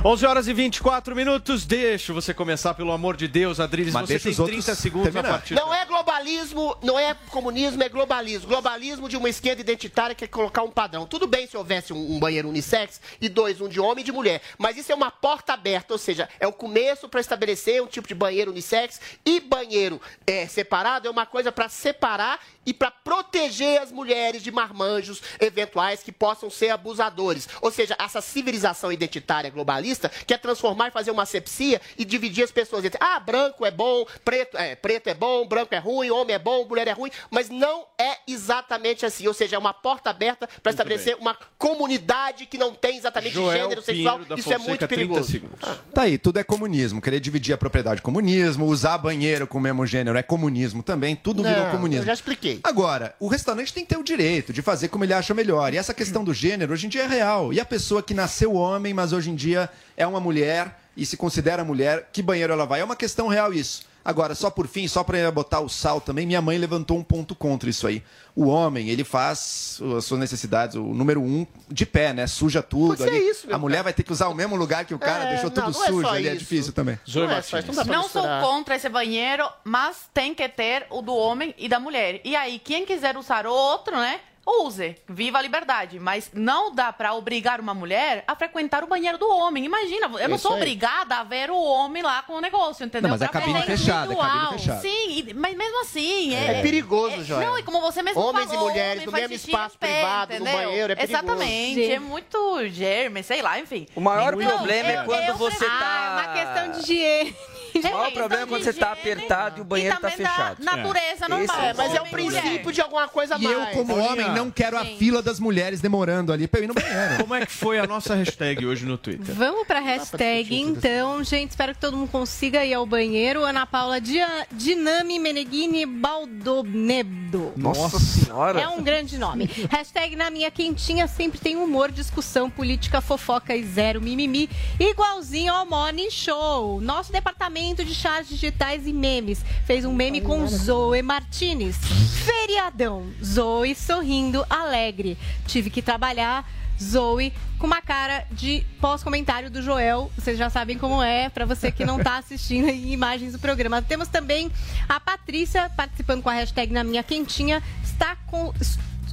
11 0.04 0.26
horas 0.26 0.48
e 0.48 0.54
24 0.54 1.16
minutos. 1.16 1.64
Deixa 1.64 2.12
você 2.12 2.34
começar, 2.34 2.74
pelo 2.74 2.92
amor 2.92 3.16
de 3.16 3.28
Deus, 3.28 3.60
Adriles. 3.60 3.94
Mas 3.94 4.08
Você 4.08 4.14
deixa 4.14 4.24
tem 4.24 4.32
os 4.32 4.40
outros 4.40 4.66
30 4.66 4.76
segundos 4.76 5.08
a 5.10 5.12
terminar. 5.12 5.38
partir 5.38 5.54
Não 5.54 5.72
é 5.72 5.86
globalismo, 5.86 6.76
não 6.82 6.98
é 6.98 7.14
comunismo, 7.30 7.84
é 7.84 7.88
globalismo. 7.88 8.48
Globalismo 8.48 9.08
de 9.08 9.16
uma 9.16 9.30
esquerda 9.30 9.62
identitária 9.62 10.16
que 10.16 10.26
quer 10.26 10.32
colocar 10.32 10.64
um 10.64 10.72
padrão. 10.72 11.06
Tudo 11.06 11.28
bem 11.28 11.46
se 11.46 11.56
houvesse 11.56 11.94
um, 11.94 12.16
um 12.16 12.20
banheiro 12.20 12.50
unissex 12.50 13.00
e 13.22 13.30
dois, 13.30 13.62
um 13.62 13.70
de 13.70 13.80
homem 13.80 14.02
e 14.02 14.04
de 14.04 14.12
mulher. 14.12 14.42
Mas 14.58 14.76
isso 14.76 14.92
é 14.92 14.96
uma 14.96 15.12
porta 15.12 15.54
aberta, 15.54 15.94
ou 15.94 16.00
seja, 16.00 16.28
é 16.40 16.48
o 16.48 16.52
começo 16.52 17.08
para 17.08 17.22
estabelecer 17.22 17.80
um 17.84 17.88
tipo 17.88 18.08
de 18.08 18.16
banheiro 18.16 18.50
unissex 18.50 19.00
e 19.24 19.40
banheiro 19.40 20.02
é, 20.26 20.48
separado 20.48 21.08
é 21.08 21.12
uma 21.12 21.28
coisa 21.28 21.52
para 21.52 21.70
separar 21.70 22.40
e 22.66 22.74
para 22.74 22.90
proteger 22.90 23.80
as 23.80 23.92
mulheres 23.92 24.42
de 24.42 24.52
marmanjos 24.52 25.22
eventuais 25.40 26.02
que 26.02 26.12
possam 26.12 26.50
ser 26.50 26.70
abusadores. 26.70 27.48
Ou 27.62 27.72
seja, 27.72 27.96
essa 28.00 28.20
civilização 28.20 28.92
identitária 28.92 29.50
globalista 29.52 29.91
quer 30.26 30.38
transformar 30.40 30.88
e 30.90 30.92
fazer 30.92 31.12
uma 31.12 31.24
asepsia 31.24 31.82
e 31.98 32.06
dividir 32.06 32.44
as 32.44 32.52
pessoas 32.52 32.84
entre 32.86 33.00
ah, 33.02 33.20
branco 33.20 33.66
é 33.66 33.72
bom, 33.72 34.06
preto 34.24 34.58
é, 34.58 34.76
preto 34.76 35.08
é 35.08 35.14
bom, 35.14 35.48
branco 35.48 35.74
é 35.74 35.78
ruim, 35.78 36.10
homem 36.10 36.36
é 36.36 36.40
bom, 36.40 36.66
mulher 36.66 36.88
é 36.88 36.92
ruim, 36.92 37.12
mas 37.30 37.50
não 37.50 37.86
é 37.98 38.18
exatamente 38.28 39.06
assim. 39.06 39.28
Ou 39.28 39.34
seja, 39.34 39.56
é 39.56 39.60
uma 39.60 39.74
porta 39.74 40.10
aberta 40.10 40.48
para 40.62 40.72
estabelecer 40.72 41.16
uma 41.20 41.38
comunidade 41.58 42.46
que 42.46 42.58
não 42.58 42.74
tem 42.74 42.98
exatamente 42.98 43.34
Joel 43.34 43.64
gênero 43.64 43.82
sexual. 43.82 44.20
Pinheiro 44.20 44.40
Isso 44.40 44.54
é 44.54 44.58
muito 44.58 44.80
30 44.80 44.88
perigoso. 44.88 45.32
segundos. 45.32 45.60
Tá 45.94 46.04
aí, 46.04 46.18
tudo 46.18 46.40
é 46.40 46.44
comunismo. 46.44 47.02
Querer 47.02 47.20
dividir 47.20 47.54
a 47.54 47.58
propriedade 47.58 48.02
comunismo, 48.02 48.66
usar 48.66 48.98
banheiro 48.98 49.48
com 49.48 49.58
o 49.58 49.62
mesmo 49.62 49.86
gênero 49.86 50.18
é 50.18 50.24
comunismo 50.24 50.84
também, 50.84 51.16
tudo 51.16 51.44
virou 51.44 51.64
Não, 51.66 51.72
comunismo. 51.72 52.04
eu 52.04 52.08
já 52.08 52.14
expliquei. 52.14 52.60
Agora, 52.64 53.16
o 53.20 53.28
restaurante 53.28 53.74
tem 53.74 53.84
que 53.84 53.90
ter 53.90 54.00
o 54.00 54.04
direito 54.04 54.52
de 54.54 54.62
fazer 54.62 54.88
como 54.88 55.04
ele 55.04 55.14
acha 55.14 55.34
melhor. 55.34 55.74
E 55.74 55.78
essa 55.78 55.94
questão 55.94 56.24
do 56.24 56.34
gênero 56.34 56.74
hoje 56.74 56.86
em 56.88 56.90
dia 56.90 57.04
é 57.04 57.08
real. 57.08 57.54
E 57.54 57.60
a 57.60 57.66
pessoa 57.66 58.02
que 58.04 58.14
nasceu 58.14 58.54
homem, 58.54 58.94
mas 58.94 59.14
hoje 59.14 59.30
em 59.30 59.36
dia 59.36 59.70
é 59.96 60.06
uma 60.06 60.20
mulher 60.20 60.80
e 60.96 61.06
se 61.06 61.16
considera 61.18 61.64
mulher, 61.64 62.10
que 62.12 62.22
banheiro 62.22 62.52
ela 62.54 62.66
vai? 62.66 62.82
É 62.82 62.84
uma 62.84 62.96
questão 62.96 63.28
real 63.28 63.54
isso. 63.54 63.90
Agora, 64.04 64.34
só 64.34 64.50
por 64.50 64.68
fim, 64.68 64.88
só 64.88 65.04
para 65.04 65.32
botar 65.32 65.60
o 65.60 65.70
sal 65.70 66.02
também, 66.02 66.26
minha 66.26 66.42
mãe 66.42 66.58
levantou 66.58 66.98
um 66.98 67.04
ponto 67.04 67.36
contra 67.36 67.70
isso 67.70 67.86
aí. 67.86 68.02
O 68.36 68.48
homem, 68.48 68.90
ele 68.90 69.04
faz 69.04 69.80
as 69.96 70.06
suas 70.06 70.20
necessidades, 70.20 70.76
o 70.76 70.82
número 70.82 71.22
um, 71.22 71.46
de 71.70 71.86
pé, 71.86 72.12
né? 72.12 72.26
Suja 72.26 72.64
tudo. 72.64 72.98
Pode 72.98 73.04
ser 73.04 73.10
ali. 73.16 73.30
isso, 73.30 73.46
meu 73.46 73.56
a 73.56 73.60
mulher 73.60 73.84
vai 73.84 73.94
ter 73.94 74.02
que 74.02 74.12
usar 74.12 74.28
o 74.30 74.34
mesmo 74.34 74.56
lugar 74.56 74.86
que 74.86 74.94
o 74.96 74.98
cara, 74.98 75.26
É, 75.26 75.30
deixou 75.30 75.52
não, 75.52 75.52
tudo 75.52 75.72
não 75.72 75.84
é 75.84 75.88
sujo, 75.88 76.02
só 76.02 76.14
ali 76.16 76.28
é 76.28 76.32
isso. 76.32 76.40
difícil 76.40 76.74
também. 76.74 76.98
Não 77.14 77.30
é 77.32 77.42
só 77.44 77.60
isso, 77.60 77.68
não 77.68 77.76
dá 77.76 77.86
pra 77.86 77.94
Não 77.96 78.10
sou 78.10 78.24
misturar. 78.24 78.42
contra 78.42 78.76
esse 78.76 78.90
banheiro, 78.90 79.48
mas 79.64 79.98
tem 80.12 80.34
que 80.34 80.50
ter 80.50 80.88
o 80.90 81.04
do 81.04 81.14
homem 81.14 81.54
e 81.56 81.70
da 81.70 81.80
mulher. 81.80 82.22
E 82.24 82.36
aí, 82.36 82.58
quem 82.58 82.88
quiser 82.88 83.16
usar 83.16 83.46
o 83.46 83.52
outro, 83.54 83.96
né? 83.96 84.20
Use, 84.46 84.96
viva 85.08 85.38
a 85.38 85.42
liberdade, 85.42 86.00
mas 86.00 86.32
não 86.34 86.74
dá 86.74 86.92
pra 86.92 87.14
obrigar 87.14 87.60
uma 87.60 87.74
mulher 87.74 88.24
a 88.28 88.36
frequentar 88.36 88.84
o 88.84 88.88
banheiro 88.88 89.18
do 89.18 89.30
homem. 89.30 89.64
Imagina, 89.66 90.08
eu 90.20 90.28
não 90.28 90.36
Isso 90.36 90.44
sou 90.48 90.54
aí. 90.54 90.58
obrigada 90.58 91.18
a 91.18 91.24
ver 91.24 91.52
o 91.52 91.56
homem 91.62 92.02
lá 92.02 92.24
com 92.24 92.34
o 92.34 92.42
negócio, 92.42 92.84
entendeu? 92.86 93.04
Não, 93.10 93.18
mas 93.18 93.22
é 93.22 93.28
Pra 93.28 93.40
cabine 93.40 93.60
fazer 93.60 93.78
fechada, 93.78 94.14
é 94.14 94.16
cabine 94.16 94.52
fechada. 94.60 94.80
Sim, 94.82 95.08
e- 95.28 95.34
mas 95.36 95.56
mesmo 95.56 95.82
assim... 95.82 96.36
É, 96.36 96.60
É 96.60 96.62
perigoso, 96.62 97.24
Joel. 97.24 97.42
Não, 97.50 97.58
e 97.60 97.64
como 97.64 97.80
você 97.82 98.02
mesmo 98.02 98.20
Homens 98.22 98.50
falou, 98.50 98.68
e 98.68 98.72
mulheres 98.72 99.04
homem 99.04 99.06
no 99.06 99.30
mesmo 99.30 99.36
espaço 99.36 99.78
pé, 99.78 99.88
privado, 99.88 100.34
no 100.34 100.36
entendeu? 100.42 100.54
banheiro, 100.68 100.94
é 100.94 100.96
perigoso. 100.96 101.24
Exatamente, 101.24 101.86
Sim. 101.86 101.92
é 101.92 102.00
muito 102.00 102.68
germe, 102.70 103.24
sei 103.24 103.42
lá, 103.42 103.60
enfim. 103.60 103.88
O 103.96 104.02
maior 104.02 104.34
Então, 104.34 104.58
problema 104.58 104.90
é 104.92 104.98
eu- 105.02 105.06
quando 105.06 105.24
eu 105.30 105.36
você 105.38 105.58
prefiro- 105.58 105.80
tá- 105.80 105.92
Ah, 105.92 106.06
é 106.06 106.10
uma 106.12 106.34
questão 106.34 106.72
de 106.72 106.80
higiene. 106.92 107.36
O 107.92 107.94
maior 107.94 108.12
problema 108.14 108.44
é 108.44 108.46
quando 108.46 108.64
você 108.64 108.74
tá 108.74 108.92
apertado 108.92 109.60
e 109.60 109.62
o 109.62 109.64
banheiro 109.64 109.96
tá 110.00 110.10
também 110.10 110.26
da 110.26 110.30
fechado. 110.32 110.64
natureza 110.64 111.28
normal. 111.28 111.58
Esse 111.58 111.66
É, 111.66 111.74
mas 111.74 111.94
é 111.96 112.02
o 112.02 112.06
princípio 112.06 112.72
de 112.72 112.82
alguma 112.82 113.08
coisa 113.08 113.36
a 113.36 113.38
E 113.40 113.44
mais. 113.44 113.58
eu, 113.58 113.66
como 113.74 113.98
homem, 113.98 114.30
não 114.32 114.50
quero 114.52 114.78
a 114.78 114.86
fila 114.86 115.22
das 115.22 115.40
mulheres 115.40 115.82
demorando 115.82 116.32
ali 116.34 116.48
pra 116.48 116.60
eu 116.60 116.64
ir 116.66 116.68
no 116.68 116.74
banheiro. 116.74 117.18
Como 117.22 117.36
é 117.36 117.46
que 117.46 117.52
foi 117.52 117.80
a 117.80 117.86
nossa 117.88 118.16
hashtag 118.16 118.66
hoje 118.66 118.86
no 118.86 118.98
Twitter? 118.98 119.34
Vamos 119.36 119.66
pra 119.68 119.80
hashtag, 119.80 120.56
então, 120.60 121.24
gente. 121.24 121.52
Espero 121.52 121.74
que 121.74 121.80
todo 121.82 121.96
mundo 121.98 122.10
consiga 122.10 122.66
ir 122.66 122.74
ao 122.74 122.86
banheiro. 122.86 123.44
Ana 123.44 123.66
Paula 123.66 124.00
Dinami 124.00 125.20
Meneghini 125.20 125.86
Baldonebdo. 125.86 127.54
Nossa 127.56 128.00
senhora. 128.00 128.60
É 128.62 128.68
um 128.68 128.82
grande 128.84 129.18
nome. 129.18 129.50
Hashtag 129.70 130.16
na 130.16 130.30
minha 130.30 130.50
quentinha 130.52 131.08
sempre 131.08 131.40
tem 131.40 131.56
humor, 131.56 131.92
discussão, 131.92 132.50
política, 132.50 133.02
fofoca 133.02 133.56
e 133.56 133.64
zero 133.64 134.02
mimimi. 134.02 134.50
Igualzinho 134.80 135.54
ao 135.54 135.66
Morning 135.66 136.10
Show. 136.10 136.82
Nosso 136.82 137.12
departamento 137.12 137.61
de 137.62 137.94
chats 137.94 138.28
digitais 138.28 138.88
e 138.88 138.92
memes 138.92 139.46
fez 139.66 139.86
um 139.86 139.94
meme 139.94 140.20
com 140.20 140.48
Zoe 140.48 141.02
Martinez. 141.04 141.78
Feriadão. 142.26 143.06
Zoe 143.24 143.76
sorrindo, 143.76 144.44
alegre. 144.50 145.18
Tive 145.46 145.70
que 145.70 145.82
trabalhar. 145.82 146.50
Zoe 146.82 147.32
com 147.60 147.68
uma 147.68 147.80
cara 147.82 148.26
de 148.32 148.66
pós-comentário 148.80 149.52
do 149.52 149.62
Joel. 149.62 150.12
Vocês 150.18 150.38
já 150.38 150.50
sabem 150.50 150.78
como 150.78 151.04
é, 151.04 151.30
pra 151.30 151.46
você 151.46 151.72
que 151.72 151.86
não 151.86 152.00
tá 152.00 152.18
assistindo 152.18 152.68
aí 152.68 152.92
imagens 152.92 153.34
do 153.34 153.40
programa. 153.40 153.82
Temos 153.82 154.08
também 154.08 154.52
a 154.90 155.00
Patrícia 155.00 155.70
participando 155.70 156.24
com 156.24 156.30
a 156.30 156.34
hashtag 156.34 156.74
na 156.74 156.84
minha 156.84 157.04
quentinha. 157.04 157.62
Está 157.84 158.16
com. 158.26 158.52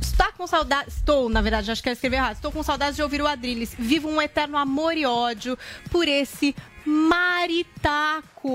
Está 0.01 0.33
com 0.33 0.47
saudade. 0.47 0.89
Estou, 0.89 1.29
na 1.29 1.41
verdade, 1.41 1.71
acho 1.71 1.83
que 1.83 1.89
eu 1.89 1.93
escrevi 1.93 2.17
errado. 2.17 2.37
Estou 2.37 2.53
com 2.53 2.63
saudades 2.63 2.97
de 2.97 3.03
ouvir 3.03 3.21
o 3.21 3.27
Adrilles. 3.27 3.75
Vivo 3.79 4.09
um 4.09 4.21
eterno 4.21 4.57
amor 4.57 4.97
e 4.97 5.07
ódio 5.07 5.59
por 5.91 6.07
esse 6.07 6.55
maritaco. 6.89 8.49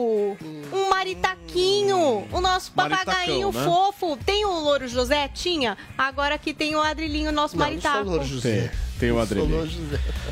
Um 0.72 0.90
maritaquinho. 0.90 2.28
O 2.32 2.42
nosso 2.42 2.72
Maritacão, 2.76 3.06
papagainho 3.06 3.52
né? 3.52 3.64
fofo. 3.64 4.18
Tem 4.18 4.46
o 4.46 4.60
Louro 4.60 4.88
José? 4.88 5.28
Tinha. 5.28 5.78
Agora 5.98 6.36
aqui 6.36 6.54
tem 6.54 6.76
o 6.76 6.82
Adrilinho, 6.82 7.32
nosso 7.32 7.56
Não, 7.56 7.66
não 7.66 7.72
sou 7.72 7.92
maritaco. 7.92 8.10
Louro 8.10 8.26
José. 8.26 8.72
Tem 9.04 9.12
o 9.12 9.20
Adriano. 9.20 9.70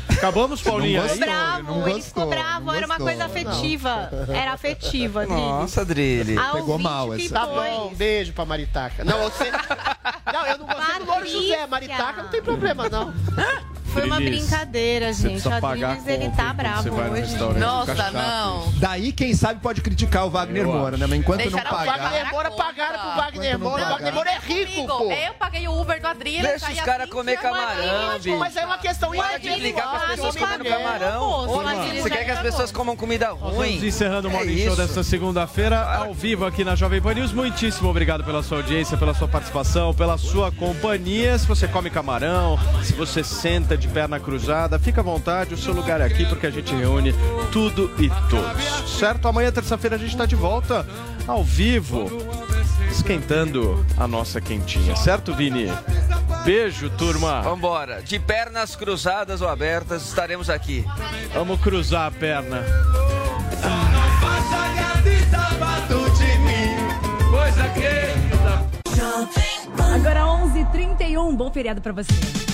Acabamos, 0.08 0.62
Paulinha? 0.62 1.02
Não 1.02 1.08
Ficou 1.08 1.26
gostou, 1.26 1.34
bravo, 1.34 1.62
não 1.62 1.88
ele 1.88 2.02
ficou 2.02 2.24
gostou, 2.24 2.26
bravo, 2.28 2.66
não 2.66 2.74
era 2.74 2.86
uma 2.86 2.98
gostou. 2.98 3.06
coisa 3.06 3.24
afetiva. 3.26 4.10
Era 4.28 4.52
afetiva, 4.52 5.22
Adriles. 5.22 5.42
Nossa, 5.42 5.80
Adrilho. 5.82 6.40
Ao 6.40 6.54
Pegou 6.54 6.76
20 6.78 6.84
mal 6.84 7.14
essa. 7.14 7.34
Tá 7.34 7.46
bom, 7.46 7.92
beijo 7.94 8.32
pra 8.32 8.44
Maritaca. 8.46 9.04
Não, 9.04 9.18
você... 9.18 9.50
não 9.50 10.46
eu 10.46 10.58
não 10.58 10.66
gostei 10.66 10.98
do 10.98 11.04
Louro 11.04 11.26
José. 11.26 11.66
Maritaca 11.66 12.22
não 12.22 12.30
tem 12.30 12.42
problema, 12.42 12.88
não. 12.88 13.12
Foi 13.92 14.06
uma 14.06 14.16
brincadeira, 14.16 15.12
você 15.12 15.22
gente. 15.22 15.32
precisa 15.32 15.58
O 15.58 15.60
pagar 15.60 15.90
Adriles, 15.92 16.06
ele 16.08 16.30
tá 16.30 16.52
bravo 16.52 16.82
você 16.82 16.90
vai 16.90 17.08
no 17.08 17.16
hoje. 17.16 17.58
Nossa, 17.58 18.10
não. 18.10 18.72
Daí, 18.78 19.12
quem 19.12 19.34
sabe, 19.34 19.60
pode 19.60 19.80
criticar 19.80 20.26
o 20.26 20.30
Wagner 20.30 20.66
Moura, 20.66 20.96
né? 20.96 21.06
Mas 21.06 21.18
enquanto 21.18 21.38
Deixaram 21.42 21.64
não 21.64 21.70
o 21.70 21.74
O 21.74 21.76
pagar. 21.86 22.02
Wagner 22.02 22.30
Moura 22.30 22.50
pagaram 22.52 22.98
pro 22.98 23.08
Wagner 23.22 23.58
Moura. 23.58 23.74
O 23.74 23.84
pagar. 23.84 23.92
Wagner 23.92 24.14
Moura 24.14 24.30
é 24.30 24.38
rico, 24.38 24.72
Amigo, 24.72 24.98
pô. 24.98 25.12
eu 25.12 25.34
paguei 25.34 25.68
o 25.68 25.80
Uber 25.80 26.00
do 26.00 26.06
Adriano. 26.06 26.48
Deixa 26.48 26.72
os 26.72 26.80
caras 26.80 27.10
comer 27.10 27.36
camarão, 27.38 28.18
bicho. 28.18 28.38
Mas 28.38 28.56
é 28.56 28.64
uma 28.64 28.78
questão 28.78 29.10
Para 29.10 29.38
de 29.38 29.48
implicar 29.48 29.90
com 29.90 29.96
as 29.96 30.04
pessoas 30.04 30.36
comendo 30.36 30.64
camarão. 30.64 31.46
Você 31.46 32.10
quer 32.10 32.24
que 32.24 32.30
as 32.30 32.40
pessoas 32.40 32.72
comam 32.72 32.96
comida 32.96 33.30
ruim? 33.30 33.74
Estamos 33.74 33.82
encerrando 33.84 34.28
o 34.28 34.30
É 34.30 34.34
Morning 34.34 34.64
Show 34.64 34.76
desta 34.76 35.02
segunda-feira, 35.02 35.82
ao 35.82 36.14
vivo 36.14 36.46
aqui 36.46 36.64
na 36.64 36.74
Jovem 36.74 37.00
Pan 37.00 37.14
News. 37.14 37.32
Muitíssimo 37.32 37.88
obrigado 37.90 38.24
pela 38.24 38.42
sua 38.42 38.58
audiência, 38.58 38.96
pela 38.96 39.12
sua 39.14 39.28
participação, 39.28 39.92
pela 39.92 40.16
sua 40.16 40.50
companhia. 40.50 41.38
Se 41.38 41.46
você 41.46 41.68
come 41.68 41.90
camarão, 41.90 42.58
se 42.82 42.92
você 42.94 43.22
senta 43.22 43.76
de 43.82 43.88
perna 43.88 44.20
cruzada, 44.20 44.78
fica 44.78 45.00
à 45.00 45.04
vontade, 45.04 45.54
o 45.54 45.58
seu 45.58 45.74
lugar 45.74 46.00
é 46.00 46.04
aqui, 46.04 46.24
porque 46.24 46.46
a 46.46 46.50
gente 46.50 46.72
reúne 46.72 47.12
tudo 47.50 47.90
e 47.98 48.08
todos. 48.30 48.98
Certo? 48.98 49.26
Amanhã, 49.26 49.50
terça-feira, 49.50 49.96
a 49.96 49.98
gente 49.98 50.12
está 50.12 50.24
de 50.24 50.36
volta, 50.36 50.86
ao 51.26 51.42
vivo, 51.42 52.08
esquentando 52.88 53.84
a 53.98 54.06
nossa 54.06 54.40
quentinha. 54.40 54.94
Certo, 54.94 55.34
Vini? 55.34 55.66
Beijo, 56.44 56.90
turma. 56.90 57.42
Vambora. 57.42 58.00
De 58.02 58.20
pernas 58.20 58.76
cruzadas 58.76 59.40
ou 59.40 59.48
abertas, 59.48 60.06
estaremos 60.06 60.48
aqui. 60.48 60.84
Vamos 61.34 61.60
cruzar 61.60 62.06
a 62.06 62.10
perna. 62.10 62.62
Agora 69.92 70.20
11h31, 70.20 71.36
bom 71.36 71.52
feriado 71.52 71.80
pra 71.80 71.92
você. 71.92 72.51